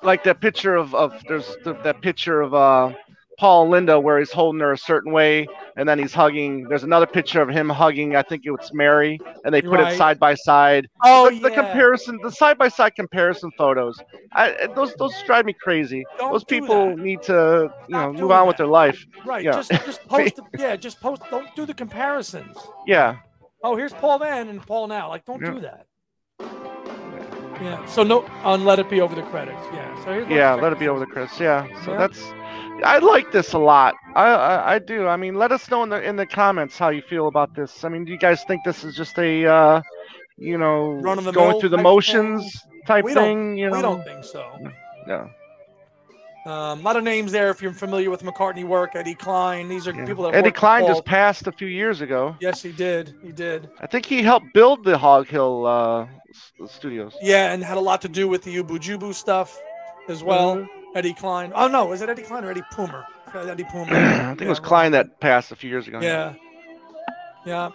like 0.04 0.24
that 0.24 0.42
picture 0.42 0.76
of 0.76 0.94
of 0.96 1.14
there's 1.28 1.56
th- 1.64 1.78
that 1.84 2.02
picture 2.02 2.42
of 2.42 2.54
uh 2.54 2.94
Paul 3.40 3.64
and 3.64 3.72
Linda 3.72 4.00
where 4.00 4.20
he's 4.20 4.32
holding 4.32 4.62
her 4.62 4.74
a 4.74 4.78
certain 4.78 5.12
way 5.12 5.48
and 5.76 5.90
then 5.90 5.98
he's 5.98 6.14
hugging. 6.14 6.66
There's 6.70 6.84
another 6.84 7.08
picture 7.08 7.42
of 7.42 7.50
him 7.50 7.68
hugging. 7.68 8.16
I 8.16 8.22
think 8.22 8.44
it's 8.46 8.72
Mary, 8.74 9.20
and 9.44 9.52
they 9.54 9.60
put 9.62 9.80
Right. 9.80 9.92
it 9.94 9.98
side 9.98 10.20
by 10.20 10.36
side. 10.36 10.88
Oh 11.04 11.32
the, 11.32 11.40
the 11.40 11.50
comparison, 11.52 12.20
the 12.22 12.30
side 12.32 12.60
by 12.60 12.68
side 12.68 12.94
comparison 12.96 13.50
photos, 13.58 14.00
I, 14.34 14.68
those 14.76 14.94
those 14.96 15.20
drive 15.24 15.46
me 15.46 15.54
crazy. 15.60 16.06
Don't 16.20 16.32
those 16.32 16.44
people 16.44 16.90
that. 16.90 17.00
need 17.00 17.24
to 17.24 17.74
you 17.88 17.96
know 17.98 18.14
move 18.14 18.30
on 18.32 18.48
with 18.48 18.58
their 18.58 18.68
life. 18.68 19.04
Right. 19.26 19.44
Yeah. 19.44 19.54
Just 19.54 19.72
just 19.72 20.04
post. 20.08 20.36
the- 20.36 20.44
yeah. 20.60 20.76
Just 20.76 21.02
post. 21.02 21.24
Don't 21.32 21.54
do 21.56 21.66
the 21.66 21.74
comparisons. 21.74 22.56
Yeah, 22.86 23.16
Oh, 23.66 23.76
here's 23.78 23.94
Paul 23.94 24.20
then 24.20 24.50
and 24.50 24.62
Paul 24.62 24.88
now. 24.88 25.08
Like, 25.10 25.24
don't 25.26 25.42
Yeah. 25.42 25.52
do 25.54 25.60
that. 25.62 25.88
Yeah. 27.62 27.86
So 27.86 28.04
no, 28.04 28.26
on 28.44 28.66
let 28.66 28.80
it 28.80 28.90
be 28.90 29.02
over 29.02 29.16
the 29.16 29.24
credits. 29.24 29.62
Yeah. 29.74 30.04
So 30.04 30.12
here's 30.14 30.28
yeah. 30.30 30.54
Let 30.54 30.74
it 30.74 30.80
be 30.80 30.88
over 30.88 31.00
the 31.00 31.06
Chris. 31.06 31.40
Yeah. 31.40 31.68
So 31.86 31.92
Yeah. 31.92 31.98
that's. 31.98 32.22
I 32.84 32.98
like 33.00 33.32
this 33.32 33.54
a 33.54 33.60
lot. 33.60 33.94
I, 34.16 34.26
I 34.30 34.74
I 34.76 34.80
do. 34.80 35.08
I 35.08 35.16
mean, 35.16 35.36
let 35.36 35.52
us 35.52 35.70
know 35.70 35.84
in 35.84 35.90
the 35.90 36.02
in 36.02 36.16
the 36.16 36.26
comments 36.26 36.78
how 36.78 36.90
you 36.90 37.02
feel 37.02 37.28
about 37.28 37.56
this. 37.56 37.84
I 37.84 37.90
mean, 37.90 38.04
do 38.06 38.12
you 38.12 38.18
guys 38.18 38.44
think 38.44 38.64
this 38.66 38.84
is 38.84 38.96
just 38.96 39.18
a 39.20 39.46
uh, 39.46 39.82
you 40.38 40.58
know 40.58 41.00
going 41.32 41.60
through 41.60 41.70
the 41.70 41.78
motions 41.78 42.44
type 42.88 43.06
We 43.06 43.14
thing? 43.14 43.58
You 43.58 43.70
know. 43.70 43.76
We 43.78 43.82
don't 43.82 44.04
think 44.04 44.24
so. 44.24 44.44
No. 45.08 45.30
Um, 46.46 46.80
a 46.80 46.84
lot 46.84 46.98
of 46.98 47.04
names 47.04 47.32
there. 47.32 47.50
If 47.50 47.62
you're 47.62 47.72
familiar 47.74 48.10
with 48.10 48.22
McCartney 48.24 48.66
work, 48.66 48.96
Eddie 48.96 49.16
Klein. 49.16 49.70
These 49.70 49.88
are 49.88 49.94
Yeah. 49.94 50.06
people 50.06 50.26
that 50.26 50.36
Eddie 50.36 50.52
Klein 50.52 50.86
just 50.86 51.06
passed 51.06 51.48
a 51.48 51.52
few 51.54 51.68
years 51.68 52.02
ago. 52.02 52.36
Yes, 52.42 52.62
he 52.62 52.72
did. 52.74 53.16
He 53.24 53.32
did. 53.32 53.70
I 53.80 53.88
think 53.88 54.06
he 54.06 54.22
helped 54.22 54.48
build 54.54 54.84
the 54.84 54.98
Hog 54.98 55.28
Hill 55.28 55.66
uh, 55.66 56.08
studios. 56.68 57.16
Yeah, 57.22 57.54
and 57.54 57.64
had 57.64 57.78
a 57.78 57.82
lot 57.82 58.02
to 58.02 58.10
do 58.10 58.28
with 58.28 58.44
the 58.44 58.56
Oobu 58.58 58.78
Joobu 58.80 59.14
stuff 59.14 59.58
as 60.10 60.22
well. 60.22 60.58
Mhm. 60.58 60.68
Eddie 60.96 61.14
Klein. 61.14 61.52
Oh 61.56 61.68
no, 61.68 61.92
is 61.94 62.02
it 62.02 62.10
Eddie 62.10 62.24
Klein 62.24 62.44
or 62.44 62.52
Eddie 62.52 62.62
Poomer? 62.74 63.06
Eddie 63.34 63.64
Poomer. 63.64 63.92
I 63.94 64.28
think 64.36 64.42
it 64.42 64.50
was 64.50 64.60
Klein 64.60 64.92
that 64.92 65.20
passed 65.22 65.52
a 65.52 65.56
few 65.56 65.70
years 65.70 65.88
ago. 65.88 66.00
Yeah. 66.02 66.34
Yeah. 67.46 67.70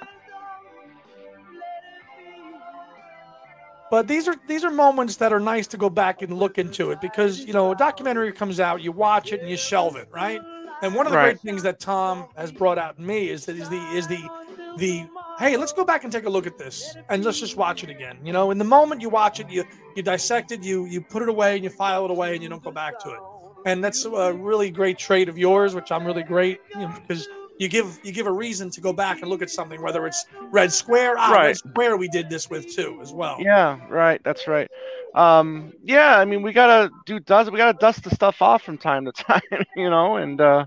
But 3.90 4.06
these 4.08 4.28
are 4.28 4.36
these 4.46 4.64
are 4.64 4.70
moments 4.70 5.16
that 5.16 5.32
are 5.32 5.40
nice 5.40 5.66
to 5.68 5.76
go 5.78 5.88
back 5.88 6.20
and 6.22 6.32
look 6.38 6.58
into 6.58 6.90
it 6.90 7.00
because 7.00 7.44
you 7.46 7.52
know 7.52 7.70
a 7.72 7.76
documentary 7.76 8.32
comes 8.32 8.60
out, 8.60 8.82
you 8.82 8.92
watch 8.92 9.32
it 9.32 9.40
and 9.40 9.48
you 9.48 9.56
shelve 9.56 9.96
it, 9.96 10.08
right? 10.12 10.44
And 10.82 10.94
one 10.94 11.06
of 11.06 11.10
the 11.10 11.16
Right. 11.16 11.18
great 11.18 11.40
things 11.40 11.62
that 11.62 11.80
Tom 11.80 12.28
has 12.36 12.52
brought 12.52 12.78
out 12.78 12.98
in 12.98 13.06
me 13.06 13.28
is 13.30 13.46
that 13.46 13.56
is 13.56 13.68
the 13.68 13.90
is 13.94 14.06
the 14.08 14.30
the 14.76 15.08
hey, 15.38 15.56
let's 15.56 15.72
go 15.72 15.84
back 15.84 16.04
and 16.04 16.12
take 16.12 16.24
a 16.24 16.30
look 16.30 16.46
at 16.46 16.58
this 16.58 16.96
and 17.08 17.24
let's 17.24 17.40
just 17.40 17.56
watch 17.56 17.82
it 17.82 17.90
again. 17.90 18.18
You 18.24 18.32
know, 18.32 18.50
in 18.50 18.58
the 18.58 18.64
moment 18.64 19.00
you 19.00 19.08
watch 19.08 19.40
it, 19.40 19.48
you 19.48 19.64
you 19.94 20.02
dissect 20.02 20.50
it, 20.52 20.62
you 20.62 20.84
you 20.86 21.00
put 21.02 21.22
it 21.22 21.28
away 21.28 21.54
and 21.54 21.64
you 21.64 21.70
file 21.70 22.04
it 22.04 22.10
away 22.10 22.34
and 22.34 22.42
you 22.42 22.48
don't 22.48 22.62
go 22.62 22.72
back 22.72 22.98
to 23.00 23.10
it. 23.12 23.22
And 23.64 23.82
that's 23.82 24.04
a 24.04 24.32
really 24.34 24.70
great 24.70 24.98
trait 24.98 25.28
of 25.28 25.38
yours, 25.38 25.74
which 25.74 25.90
I'm 25.90 26.04
really 26.06 26.22
great 26.22 26.60
you 26.74 26.86
know, 26.86 26.92
because 26.94 27.28
you 27.58 27.68
give 27.68 27.98
you 28.02 28.12
give 28.12 28.26
a 28.26 28.32
reason 28.32 28.70
to 28.70 28.80
go 28.80 28.92
back 28.92 29.20
and 29.20 29.28
look 29.28 29.42
at 29.42 29.50
something, 29.50 29.80
whether 29.82 30.06
it's 30.06 30.24
Red 30.50 30.72
Square, 30.72 31.16
ah, 31.18 31.30
Red 31.32 31.36
Right. 31.38 31.56
Square 31.56 31.96
we 31.96 32.08
did 32.08 32.28
this 32.30 32.48
with 32.48 32.74
too 32.74 32.98
as 33.02 33.12
well. 33.12 33.36
Yeah, 33.40 33.78
right. 33.88 34.20
That's 34.24 34.46
right. 34.46 34.70
Um, 35.14 35.72
yeah, 35.82 36.18
I 36.18 36.24
mean, 36.24 36.42
we 36.42 36.52
gotta 36.52 36.90
do 37.06 37.18
dust. 37.18 37.50
We 37.50 37.58
gotta 37.58 37.76
dust 37.78 38.04
the 38.04 38.10
stuff 38.10 38.40
off 38.42 38.62
from 38.62 38.78
time 38.78 39.04
to 39.06 39.12
time, 39.16 39.40
you 39.76 39.90
know, 39.90 40.16
and 40.16 40.40
uh, 40.40 40.66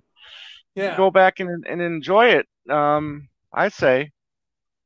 yeah, 0.75 0.97
go 0.97 1.11
back 1.11 1.39
and 1.39 1.65
and 1.67 1.81
enjoy 1.81 2.27
it. 2.29 2.47
Um, 2.69 3.29
I 3.53 3.69
say. 3.69 4.11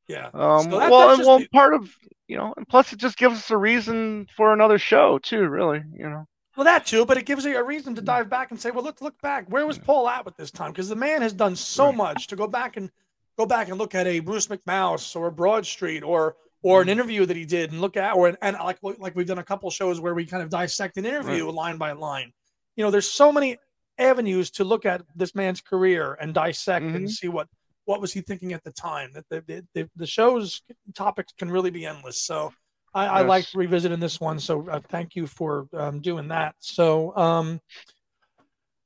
yeah. 0.08 0.30
Um, 0.34 0.64
So 0.64 0.80
that- 0.80 0.92
well, 0.92 1.10
and 1.16 1.26
well, 1.26 1.40
just 1.40 1.52
part 1.52 1.74
of 1.74 1.90
you 2.28 2.38
know, 2.38 2.54
and 2.58 2.68
plus 2.68 2.92
it 2.94 3.00
just 3.00 3.18
gives 3.18 3.36
us 3.38 3.52
a 3.52 3.58
reason 3.58 4.28
for 4.36 4.52
another 4.54 4.78
show 4.78 5.20
too. 5.20 5.48
Really, 5.48 5.82
you 5.94 6.10
know. 6.10 6.28
Well, 6.56 6.64
that 6.66 6.86
too, 6.86 7.06
but 7.06 7.18
it 7.18 7.26
gives 7.26 7.44
you 7.46 7.58
a 7.58 7.64
reason 7.64 7.96
to 7.96 8.02
dive 8.02 8.30
back 8.30 8.52
and 8.52 8.60
say, 8.60 8.72
well, 8.72 8.84
let's 8.84 9.02
look 9.02 9.20
back. 9.22 9.46
Where 9.50 9.66
was 9.68 9.78
Paul 9.78 10.08
at 10.08 10.24
with 10.26 10.38
this 10.38 10.52
time? 10.52 10.72
Because 10.72 10.88
the 10.90 10.96
man 10.96 11.22
has 11.22 11.34
done 11.34 11.56
so 11.56 11.88
Right. 11.88 11.96
much 11.98 12.28
to 12.28 12.36
go 12.36 12.48
back 12.48 12.78
and 12.78 12.90
go 13.38 13.46
back 13.46 13.68
and 13.68 13.78
look 13.78 13.94
at 13.94 14.08
a 14.08 14.20
Bruce 14.22 14.48
McMouse 14.48 15.16
or 15.16 15.28
a 15.28 15.32
Broad 15.32 15.66
Street 15.66 16.04
or 16.04 16.38
or 16.64 16.80
Mm-hmm. 16.80 16.90
an 16.90 16.90
interview 16.90 17.26
that 17.28 17.36
he 17.38 17.46
did 17.46 17.72
and 17.72 17.82
look 17.82 17.96
at 17.98 18.16
or 18.16 18.36
and 18.42 18.58
like 18.58 18.80
like 18.82 19.16
we've 19.16 19.28
done 19.28 19.38
a 19.40 19.44
couple 19.44 19.70
shows 19.70 20.00
where 20.00 20.16
we 20.16 20.26
kind 20.26 20.42
of 20.42 20.50
dissect 20.50 20.98
an 20.98 21.06
interview 21.06 21.50
line 21.50 21.78
by 21.78 21.92
line. 21.92 22.32
You 22.76 22.84
know, 22.84 22.90
there's 22.92 23.10
so 23.12 23.32
many 23.32 23.58
avenues 23.98 24.50
to 24.52 24.64
look 24.64 24.86
at 24.86 25.04
this 25.16 25.36
man's 25.36 25.62
career 25.62 26.18
and 26.20 26.34
dissect 26.34 26.86
and 26.86 27.06
Mhm. 27.08 27.12
see 27.12 27.28
what 27.28 27.48
what 27.84 28.02
was 28.02 28.14
he 28.14 28.22
thinking 28.22 28.52
at 28.54 28.64
the 28.64 28.72
time. 28.72 29.12
That 29.14 29.26
the 29.30 29.42
the, 29.46 29.66
the, 29.76 29.90
the 29.96 30.08
show's 30.08 30.62
topics 30.96 31.34
can 31.38 31.52
really 31.52 31.70
be 31.70 31.86
endless. 31.86 32.22
So 32.24 32.52
I, 32.96 33.08
I 33.08 33.20
Yes. 33.20 33.28
like 33.28 33.46
revisiting 33.54 34.00
this 34.00 34.20
one. 34.20 34.40
So 34.40 34.68
uh, 34.70 34.80
thank 34.90 35.16
you 35.16 35.28
for 35.28 35.68
um, 35.74 36.00
doing 36.02 36.30
that. 36.30 36.56
So 36.60 37.16
um, 37.18 37.60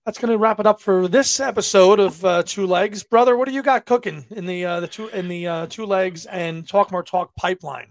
that's 0.06 0.18
going 0.18 0.32
to 0.32 0.38
wrap 0.38 0.60
it 0.60 0.66
up 0.66 0.82
for 0.82 1.08
this 1.08 1.40
episode 1.40 2.00
of 2.00 2.26
uh, 2.26 2.44
Two 2.44 2.66
Legs, 2.66 3.04
brother. 3.04 3.38
What 3.38 3.48
do 3.48 3.54
you 3.54 3.62
got 3.64 3.86
cooking 3.86 4.26
in 4.32 4.46
the 4.48 4.66
uh, 4.66 4.80
the 4.80 4.88
two 4.88 5.08
in 5.10 5.28
the 5.28 5.48
uh, 5.48 5.68
Two 5.68 5.86
Legs 5.86 6.26
and 6.26 6.68
Talk 6.68 6.92
More 6.92 7.04
Talk 7.04 7.36
pipeline? 7.36 7.88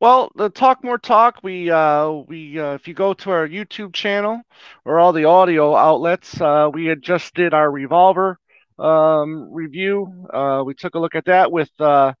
Well, 0.00 0.30
the 0.36 0.50
Talk 0.50 0.84
More 0.84 0.98
Talk, 0.98 1.40
we 1.42 1.70
uh, 1.70 2.10
we 2.10 2.60
uh, 2.60 2.74
if 2.74 2.86
you 2.86 2.94
go 2.94 3.14
to 3.14 3.30
our 3.30 3.48
YouTube 3.48 3.92
channel 3.92 4.42
or 4.84 5.00
all 5.00 5.12
the 5.12 5.24
audio 5.24 5.74
outlets, 5.74 6.40
uh, 6.40 6.70
we 6.72 6.86
had 6.86 7.02
just 7.02 7.34
did 7.34 7.54
our 7.54 7.70
Revolver 7.70 8.38
um, 8.78 9.52
review. 9.52 10.26
Uh, 10.32 10.62
we 10.64 10.74
took 10.74 10.94
a 10.94 10.98
look 10.98 11.14
at 11.14 11.24
that 11.24 11.50
with 11.50 11.70
uh, 11.80 12.12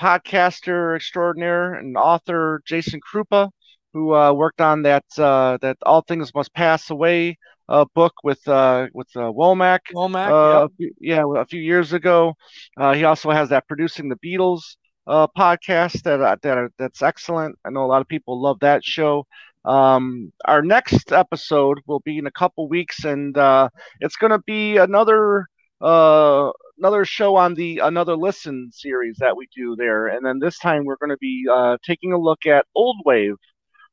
podcaster 0.00 0.96
extraordinaire 0.96 1.74
and 1.74 1.96
author 1.96 2.62
Jason 2.66 3.00
Kruppa, 3.00 3.50
who 3.92 4.14
uh, 4.14 4.32
worked 4.32 4.60
on 4.60 4.82
that 4.82 5.04
uh, 5.18 5.58
that 5.62 5.76
All 5.84 6.02
Things 6.02 6.32
Must 6.34 6.52
Pass 6.54 6.90
Away 6.90 7.36
uh, 7.68 7.84
book 7.94 8.14
with 8.24 8.46
uh, 8.48 8.86
with 8.94 9.08
uh, 9.16 9.30
Womack. 9.32 9.80
Womack, 9.94 10.30
Uh, 10.30 10.62
yep. 10.62 10.70
a 10.70 10.74
few- 10.76 10.94
yeah, 11.00 11.24
a 11.36 11.44
few 11.46 11.60
years 11.60 11.92
ago. 11.92 12.34
Uh, 12.78 12.94
he 12.94 13.04
also 13.04 13.30
has 13.30 13.48
that 13.50 13.66
producing 13.68 14.08
the 14.08 14.16
Beatles 14.24 14.62
uh, 15.06 15.26
podcast 15.36 16.02
that 16.02 16.20
uh, 16.20 16.36
that 16.42 16.70
that's 16.78 17.02
excellent. 17.02 17.56
I 17.64 17.70
know 17.70 17.84
a 17.84 17.90
lot 17.94 18.00
of 18.02 18.08
people 18.08 18.40
love 18.40 18.58
that 18.60 18.84
show. 18.84 19.26
Um, 19.64 20.32
our 20.46 20.62
next 20.62 21.12
episode 21.12 21.78
will 21.86 22.00
be 22.00 22.18
in 22.18 22.26
a 22.26 22.30
couple 22.30 22.68
weeks, 22.68 23.04
and 23.04 23.36
uh, 23.36 23.68
it's 24.00 24.16
going 24.16 24.30
to 24.32 24.42
be 24.46 24.76
another 24.78 25.46
uh, 25.80 26.50
another 26.80 27.04
show 27.04 27.36
on 27.36 27.54
the 27.54 27.78
another 27.78 28.16
listen 28.16 28.70
series 28.72 29.16
that 29.20 29.36
we 29.36 29.46
do 29.54 29.76
there. 29.76 30.08
And 30.08 30.24
then 30.26 30.38
this 30.40 30.58
time 30.58 30.84
we're 30.84 30.96
going 30.96 31.10
to 31.10 31.18
be 31.18 31.44
uh, 31.52 31.76
taking 31.86 32.12
a 32.12 32.18
look 32.18 32.46
at 32.46 32.66
Old 32.74 32.96
Wave. 33.04 33.34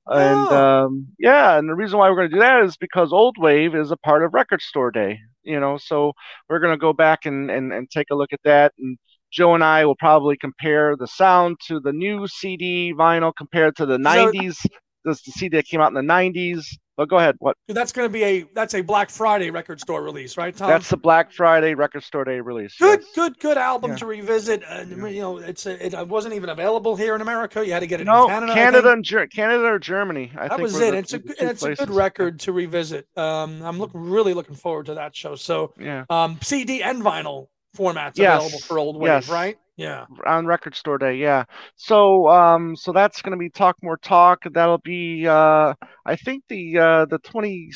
And 0.09 0.47
Oh. 0.49 0.85
um, 0.85 1.07
yeah, 1.19 1.57
and 1.59 1.67
the 1.69 1.75
reason 1.75 1.99
why 1.99 2.09
we're 2.09 2.15
going 2.15 2.29
to 2.29 2.35
do 2.37 2.39
that 2.39 2.63
is 2.63 2.77
because 2.77 3.11
Old 3.11 3.35
Wave 3.37 3.75
is 3.75 3.91
a 3.91 3.97
part 3.97 4.23
of 4.23 4.33
Record 4.33 4.61
Store 4.61 4.89
Day, 4.89 5.19
you 5.43 5.59
know. 5.59 5.77
So 5.77 6.13
we're 6.47 6.59
going 6.59 6.73
to 6.73 6.77
go 6.79 6.93
back 6.93 7.25
and, 7.25 7.51
and, 7.51 7.73
and 7.73 7.89
take 7.89 8.07
a 8.09 8.15
look 8.15 8.31
at 8.31 8.39
that. 8.45 8.71
And 8.79 8.97
Joe 9.33 9.53
and 9.53 9.63
I 9.65 9.85
will 9.85 9.97
probably 9.97 10.37
compare 10.37 10.95
the 10.95 11.07
sound 11.07 11.57
to 11.67 11.81
the 11.81 11.91
new 11.91 12.25
CD 12.25 12.93
vinyl 12.97 13.33
compared 13.37 13.75
to 13.77 13.85
the 13.85 13.97
that- 13.97 14.33
90s. 14.33 14.65
This 15.03 15.21
the 15.23 15.31
CD 15.33 15.57
that 15.57 15.65
came 15.67 15.81
out 15.81 15.89
in 15.89 15.93
the 15.93 16.13
90s. 16.13 16.65
But 16.97 17.09
go 17.09 17.17
ahead. 17.19 17.35
What? 17.37 17.55
That's 17.67 17.91
going 17.91 18.09
to 18.09 18.11
be 18.11 18.23
a 18.23 18.41
that's 18.55 18.73
a 18.73 18.81
Black 18.81 19.11
Friday 19.11 19.51
record 19.51 19.79
store 19.79 20.01
release, 20.01 20.35
right, 20.35 20.55
Tom? 20.55 20.67
That's 20.67 20.89
the 20.89 20.97
Black 20.97 21.31
Friday 21.31 21.75
Record 21.75 22.03
Store 22.03 22.23
Day 22.25 22.39
release. 22.41 22.75
good, 22.79 23.01
yes. 23.01 23.09
good, 23.13 23.39
good 23.39 23.57
album 23.57 23.91
Yeah. 23.91 23.97
to 23.97 24.05
revisit. 24.07 24.63
Uh, 24.67 24.83
You 25.07 25.21
know, 25.21 25.37
it's 25.37 25.67
a, 25.67 25.85
it 25.85 26.07
wasn't 26.07 26.33
even 26.33 26.49
available 26.49 26.95
here 26.95 27.13
in 27.13 27.21
America. 27.21 27.63
You 27.65 27.71
had 27.73 27.81
to 27.81 27.87
get 27.87 28.01
it 28.01 28.05
No, 28.05 28.23
in 28.23 28.29
Canada. 28.31 28.53
Canada, 28.55 28.91
and 28.93 29.05
Ger- 29.05 29.27
Canada 29.27 29.65
or 29.65 29.77
Germany. 29.79 30.31
I 30.35 30.47
that 30.47 30.57
think 30.57 30.61
was 30.63 30.79
it. 30.79 30.91
the- 30.91 30.97
It's 30.97 31.13
a 31.13 31.19
the 31.19 31.27
good- 31.27 31.37
two 31.37 31.45
it's 31.47 31.63
a 31.63 31.75
good 31.75 31.89
record 31.91 32.39
to 32.41 32.51
revisit. 32.51 33.07
Um, 33.15 33.61
I'm 33.61 33.77
looking 33.77 34.01
really 34.01 34.33
looking 34.33 34.55
forward 34.55 34.87
to 34.87 34.95
that 34.95 35.15
show. 35.15 35.35
So 35.35 35.73
Yeah, 35.79 36.05
um, 36.09 36.39
CD 36.41 36.81
and 36.81 37.03
vinyl 37.03 37.49
formats 37.77 38.13
Yes, 38.15 38.39
available 38.41 38.59
for 38.59 38.79
Old 38.79 38.97
Wave, 38.97 39.07
yes. 39.07 39.29
right? 39.29 39.57
Yeah. 39.77 40.05
on 40.25 40.45
Record 40.47 40.75
Store 40.75 40.97
Day. 40.97 41.15
Yeah. 41.17 41.43
So, 41.75 42.27
um, 42.27 42.75
so 42.75 42.91
that's 42.91 43.21
going 43.21 43.31
to 43.31 43.37
be 43.37 43.49
Talk 43.49 43.77
More 43.83 43.97
Talk. 43.97 44.39
That'll 44.51 44.79
be, 44.79 45.27
uh, 45.27 45.73
I 46.05 46.15
think 46.15 46.43
the 46.49 46.77
uh, 46.79 47.05
the 47.05 47.19
20, 47.19 47.71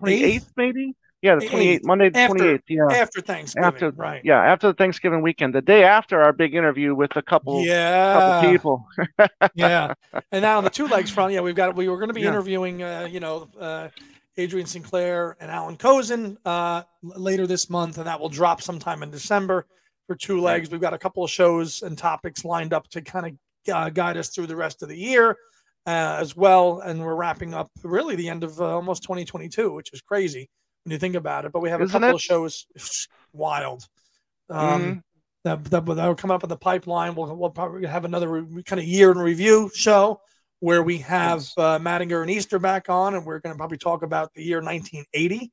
28th, 0.00 0.46
maybe. 0.56 0.94
Yeah, 1.22 1.36
the 1.36 1.40
The 1.40 1.46
28th, 1.48 1.84
Monday 1.84 2.10
the 2.10 2.18
after- 2.18 2.34
28th. 2.58 2.62
Yeah. 2.68 2.82
After 2.90 3.20
Thanksgiving, 3.20 3.64
After, 3.66 3.90
right? 3.90 4.20
yeah, 4.24 4.40
after 4.42 4.68
the 4.68 4.74
Thanksgiving 4.74 5.22
weekend, 5.22 5.54
the 5.54 5.62
day 5.62 5.82
after 5.82 6.22
our 6.22 6.32
big 6.32 6.54
interview 6.54 6.94
with 6.94 7.16
a 7.16 7.22
couple, 7.22 7.64
Yeah. 7.64 8.12
couple 8.12 8.50
people. 8.50 8.86
yeah. 9.54 9.94
And 10.30 10.42
now 10.42 10.58
on 10.58 10.64
the 10.64 10.70
two 10.70 10.86
legs 10.86 11.10
front, 11.10 11.32
yeah, 11.32 11.40
we've 11.40 11.54
got 11.54 11.74
we 11.74 11.88
were 11.88 11.96
going 11.96 12.08
to 12.08 12.14
be 12.14 12.20
Yeah. 12.20 12.28
interviewing, 12.28 12.82
uh, 12.82 13.08
you 13.10 13.20
know, 13.20 13.48
uh, 13.58 13.88
Adrian 14.36 14.66
Sinclair 14.66 15.36
and 15.40 15.50
Allan 15.50 15.76
Kozinn 15.78 16.36
uh, 16.44 16.82
later 17.02 17.46
this 17.46 17.70
month, 17.70 17.96
and 17.96 18.06
that 18.06 18.20
will 18.20 18.28
drop 18.28 18.60
sometime 18.60 19.02
in 19.02 19.10
December 19.10 19.66
for 20.06 20.14
two 20.14 20.40
legs. 20.40 20.70
We've 20.70 20.80
got 20.80 20.94
a 20.94 20.98
couple 20.98 21.24
of 21.24 21.30
shows 21.30 21.82
and 21.82 21.96
topics 21.96 22.44
lined 22.44 22.72
up 22.72 22.88
to 22.90 23.00
kind 23.02 23.26
of 23.66 23.74
uh, 23.74 23.90
guide 23.90 24.16
us 24.16 24.28
through 24.28 24.46
the 24.46 24.56
rest 24.56 24.82
of 24.82 24.88
the 24.88 24.96
year 24.96 25.30
uh, 25.86 26.18
as 26.20 26.36
well. 26.36 26.80
And 26.80 27.00
we're 27.00 27.14
wrapping 27.14 27.54
up 27.54 27.70
really 27.82 28.16
the 28.16 28.28
end 28.28 28.44
of 28.44 28.60
uh, 28.60 28.74
almost 28.76 29.02
2022, 29.02 29.72
which 29.72 29.92
is 29.92 30.00
crazy 30.00 30.48
when 30.84 30.92
you 30.92 30.98
think 30.98 31.14
about 31.16 31.44
it. 31.44 31.52
But 31.52 31.60
we 31.60 31.70
have 31.70 31.80
a 31.80 31.84
Isn't 31.84 31.92
couple 31.92 32.08
it? 32.10 32.14
of 32.16 32.22
shows, 32.22 32.66
wild. 33.32 33.84
Um, 34.48 34.80
Mhm. 34.82 35.02
that, 35.44 35.64
that 35.64 35.84
that'll 35.86 36.14
come 36.14 36.30
up 36.30 36.44
in 36.44 36.48
the 36.48 36.56
pipeline. 36.56 37.14
We'll 37.16 37.34
we'll 37.36 37.50
probably 37.50 37.86
have 37.86 38.04
another 38.04 38.28
re- 38.42 38.62
kind 38.62 38.78
of 38.80 38.86
year 38.86 39.10
in 39.10 39.18
review 39.18 39.70
show 39.74 40.20
where 40.60 40.82
we 40.82 40.98
have 40.98 41.40
uh, 41.58 41.78
Mattinger 41.80 42.22
and 42.22 42.30
Easter 42.30 42.58
back 42.58 42.88
on, 42.88 43.14
and 43.14 43.26
we're 43.26 43.40
going 43.40 43.52
to 43.54 43.58
probably 43.58 43.76
talk 43.78 44.02
about 44.02 44.32
the 44.34 44.42
year 44.44 44.58
1980 44.62 45.52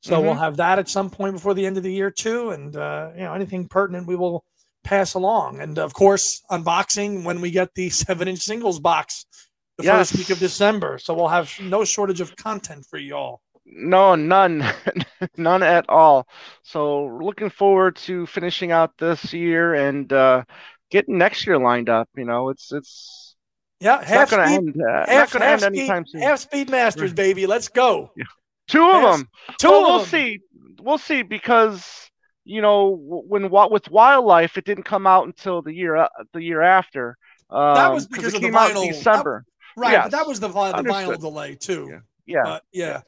So 0.00 0.20
we'll 0.20 0.34
Mhm. 0.34 0.38
have 0.38 0.56
that 0.58 0.78
at 0.78 0.88
some 0.88 1.10
point 1.10 1.34
before 1.34 1.54
the 1.54 1.66
end 1.66 1.76
of 1.76 1.82
the 1.82 1.92
year 1.92 2.10
too, 2.10 2.50
and 2.50 2.74
uh, 2.76 3.10
you 3.16 3.22
know 3.22 3.34
anything 3.34 3.68
pertinent 3.68 4.06
we 4.06 4.16
will 4.16 4.44
pass 4.84 5.14
along, 5.14 5.60
and 5.60 5.78
of 5.78 5.92
course 5.92 6.42
unboxing 6.50 7.24
when 7.24 7.40
we 7.40 7.50
get 7.50 7.74
the 7.74 7.90
seven-inch 8.06 8.38
singles 8.40 8.78
box 8.78 9.26
the 9.76 9.84
first 9.98 10.14
week 10.16 10.30
of 10.30 10.38
December. 10.38 10.98
So 10.98 11.14
we'll 11.14 11.28
have 11.28 11.52
no 11.60 11.84
shortage 11.84 12.20
of 12.20 12.34
content 12.36 12.86
for 12.88 12.98
you 12.98 13.14
all. 13.14 13.40
No, 13.66 14.14
none, 14.14 14.64
none 15.36 15.62
at 15.62 15.88
all. 15.90 16.26
So 16.62 17.04
we're 17.04 17.24
looking 17.24 17.50
forward 17.50 17.96
to 18.06 18.24
finishing 18.26 18.72
out 18.72 18.92
this 18.98 19.32
year 19.34 19.74
and 19.74 20.10
uh, 20.12 20.44
getting 20.90 21.18
next 21.18 21.46
year 21.46 21.58
lined 21.58 21.88
up. 21.90 22.08
You 22.16 22.24
know, 22.24 22.48
it's 22.48 22.72
it's, 22.72 23.36
Yeah, 23.80 24.02
half 24.02 24.30
not 24.32 24.38
going 24.38 24.42
to 24.48 24.54
speed, 24.54 24.68
end. 24.80 24.82
Uh, 24.82 25.06
half, 25.06 25.32
going 25.32 25.42
to 25.42 25.46
half 25.48 25.62
end 25.62 25.74
speed, 25.74 25.80
anytime 25.80 26.06
soon. 26.06 26.22
half 26.22 26.38
speed 26.38 26.70
masters, 26.70 27.12
baby. 27.12 27.46
Let's 27.46 27.68
go. 27.68 28.10
Two 28.68 28.84
of 28.88 29.02
half- 29.02 29.16
them. 29.18 29.28
Two 29.58 29.68
well, 29.70 29.80
of 29.80 29.86
we'll 29.86 29.98
them. 30.00 30.08
see. 30.08 30.38
We'll 30.80 30.98
see 30.98 31.22
because 31.22 32.10
you 32.44 32.62
know 32.62 32.96
when 33.00 33.50
what 33.50 33.70
with 33.70 33.90
Wild 33.90 34.24
Life, 34.24 34.56
it 34.56 34.64
didn't 34.64 34.84
come 34.84 35.06
out 35.06 35.26
until 35.26 35.60
the 35.62 35.72
year 35.74 35.96
uh, 35.96 36.08
the 36.32 36.42
year 36.42 36.62
after. 36.62 37.16
Um, 37.50 37.74
That 37.74 37.92
was 37.92 38.06
because 38.06 38.34
it 38.34 38.36
of 38.36 38.42
the 38.42 38.48
came 38.48 38.56
out 38.56 38.70
vinyl- 38.72 38.82
in 38.86 38.92
December. 38.92 39.44
Right, 39.76 40.02
but 40.02 40.10
that 40.10 40.26
was 40.26 40.40
the, 40.40 40.48
vi- 40.48 40.72
the 40.82 40.88
vinyl 40.88 41.18
delay 41.18 41.54
too. 41.54 41.88
Yeah. 41.90 41.98
Yeah. 42.26 42.42
But 42.44 42.62
yeah, 42.72 43.00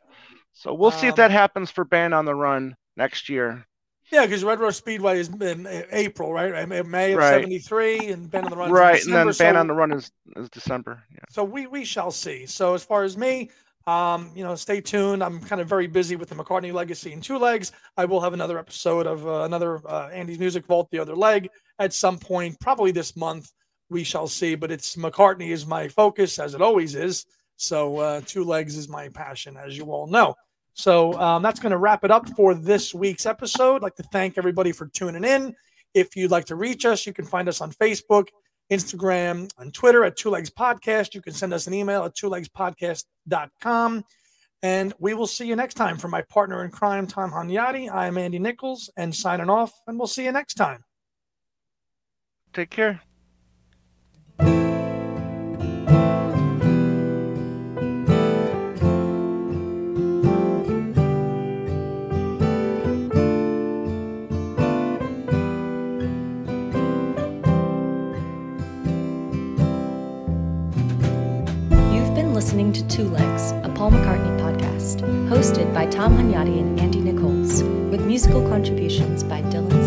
So 0.53 0.73
we'll 0.73 0.93
see 0.93 1.09
if 1.09 1.13
Um, 1.15 1.17
that 1.17 1.31
happens 1.31 1.71
for 1.71 1.85
Band 1.85 2.15
on 2.15 2.25
the 2.25 2.35
Run 2.35 2.75
next 2.97 3.29
year. 3.29 3.67
yeah, 4.13 4.25
because 4.25 4.43
Red 4.45 4.61
Rose 4.61 4.77
Speedway 4.77 5.19
is 5.19 5.29
in 5.29 5.67
April, 5.93 6.33
right? 6.33 6.55
I 6.55 6.65
May 6.67 7.13
of 7.13 7.19
Right. 7.19 7.43
'73, 7.43 7.99
and 8.13 8.31
Band 8.31 8.47
on 8.47 8.51
the 8.51 8.57
Run. 8.57 8.71
Right, 8.71 9.03
and 9.05 9.13
then 9.13 9.27
December, 9.27 9.45
Band 9.45 9.57
so- 9.57 9.61
on 9.61 9.67
the 9.67 9.75
Run 9.75 9.93
is 9.93 10.11
is 10.37 10.49
December. 10.51 11.03
Yeah. 11.13 11.19
So 11.31 11.45
we 11.45 11.67
we 11.67 11.85
shall 11.85 12.11
see. 12.11 12.47
So 12.47 12.75
as 12.75 12.83
far 12.85 13.03
as 13.05 13.17
me, 13.19 13.51
um, 13.91 14.31
you 14.37 14.45
know, 14.45 14.55
stay 14.55 14.81
tuned. 14.81 15.23
I'm 15.23 15.41
kind 15.41 15.61
of 15.61 15.69
very 15.69 15.89
busy 15.89 16.15
with 16.15 16.29
the 16.29 16.37
McCartney 16.37 16.73
legacy 16.73 17.13
in 17.13 17.21
two 17.21 17.39
legs. 17.39 17.73
I 17.97 18.05
will 18.05 18.21
have 18.21 18.35
another 18.35 18.57
episode 18.57 19.07
of 19.07 19.27
uh, 19.27 19.43
another 19.43 19.81
uh, 19.85 20.09
Andy's 20.13 20.39
Music 20.39 20.65
Vault, 20.67 20.89
the 20.93 21.01
other 21.01 21.17
leg, 21.17 21.49
at 21.81 21.93
some 21.93 22.17
point, 22.17 22.61
probably 22.61 22.93
this 22.93 23.17
month. 23.17 23.51
We 23.89 24.05
shall 24.05 24.29
see. 24.29 24.55
But 24.55 24.71
it's 24.71 24.95
McCartney 24.95 25.49
is 25.49 25.67
my 25.67 25.89
focus, 25.89 26.39
as 26.39 26.55
it 26.55 26.63
always 26.63 26.95
is. 26.95 27.27
So 27.57 27.99
uh, 27.99 28.21
two 28.25 28.45
legs 28.45 28.77
is 28.77 28.89
my 28.89 29.09
passion, 29.09 29.57
as 29.57 29.77
you 29.77 29.87
all 29.87 30.07
know. 30.07 30.37
So 30.75 31.13
um, 31.15 31.43
that's 31.43 31.59
going 31.59 31.73
to 31.73 31.79
wrap 31.79 32.05
it 32.05 32.13
up 32.13 32.29
for 32.37 32.55
this 32.55 32.95
week's 32.95 33.27
episode. 33.27 33.77
I'd 33.77 33.83
like 33.83 33.97
to 33.97 34.05
thank 34.13 34.39
everybody 34.39 34.71
for 34.71 34.87
tuning 34.87 35.25
in. 35.25 35.53
If 35.95 36.15
you'd 36.15 36.31
like 36.31 36.45
to 36.47 36.55
reach 36.55 36.85
us, 36.85 37.07
you 37.07 37.13
can 37.13 37.25
find 37.25 37.49
us 37.49 37.61
on 37.61 37.73
Facebook, 37.73 38.29
Instagram, 38.71 39.51
and 39.59 39.75
Twitter 39.75 40.05
at 40.05 40.17
Two 40.17 40.31
Legs 40.31 40.51
Podcast. 40.51 41.15
You 41.15 41.23
can 41.23 41.33
send 41.33 41.53
us 41.53 41.67
an 41.67 41.75
email 41.75 42.05
at 42.05 42.15
twolegspodcast.com. 42.15 44.05
And 44.63 44.93
we 44.99 45.15
will 45.15 45.27
see 45.27 45.47
you 45.47 45.57
next 45.57 45.75
time. 45.75 45.97
For 45.97 46.09
my 46.09 46.23
partner 46.23 46.65
in 46.65 46.71
crime, 46.71 47.07
Tom 47.07 47.31
Hunyadi, 47.31 47.91
I'm 47.93 48.19
Andy 48.19 48.39
Nichols 48.39 48.91
and 48.97 49.15
signing 49.15 49.49
off, 49.49 49.73
and 49.87 49.99
we'll 49.99 50.07
see 50.07 50.25
you 50.25 50.33
next 50.33 50.55
time. 50.55 50.85
Take 52.53 52.71
care. 52.71 53.01
Listening 72.71 72.89
to 72.89 72.97
Two 72.97 73.09
Legs, 73.11 73.51
a 73.65 73.73
Paul 73.75 73.91
McCartney 73.91 74.39
podcast, 74.41 75.01
hosted 75.29 75.73
by 75.75 75.87
Tom 75.87 76.17
Hunyadi 76.17 76.61
and 76.61 76.79
Andy 76.79 77.01
Nichols, 77.01 77.63
with 77.91 78.07
musical 78.07 78.47
contributions 78.49 79.25
by 79.25 79.43
Dylan 79.43 79.80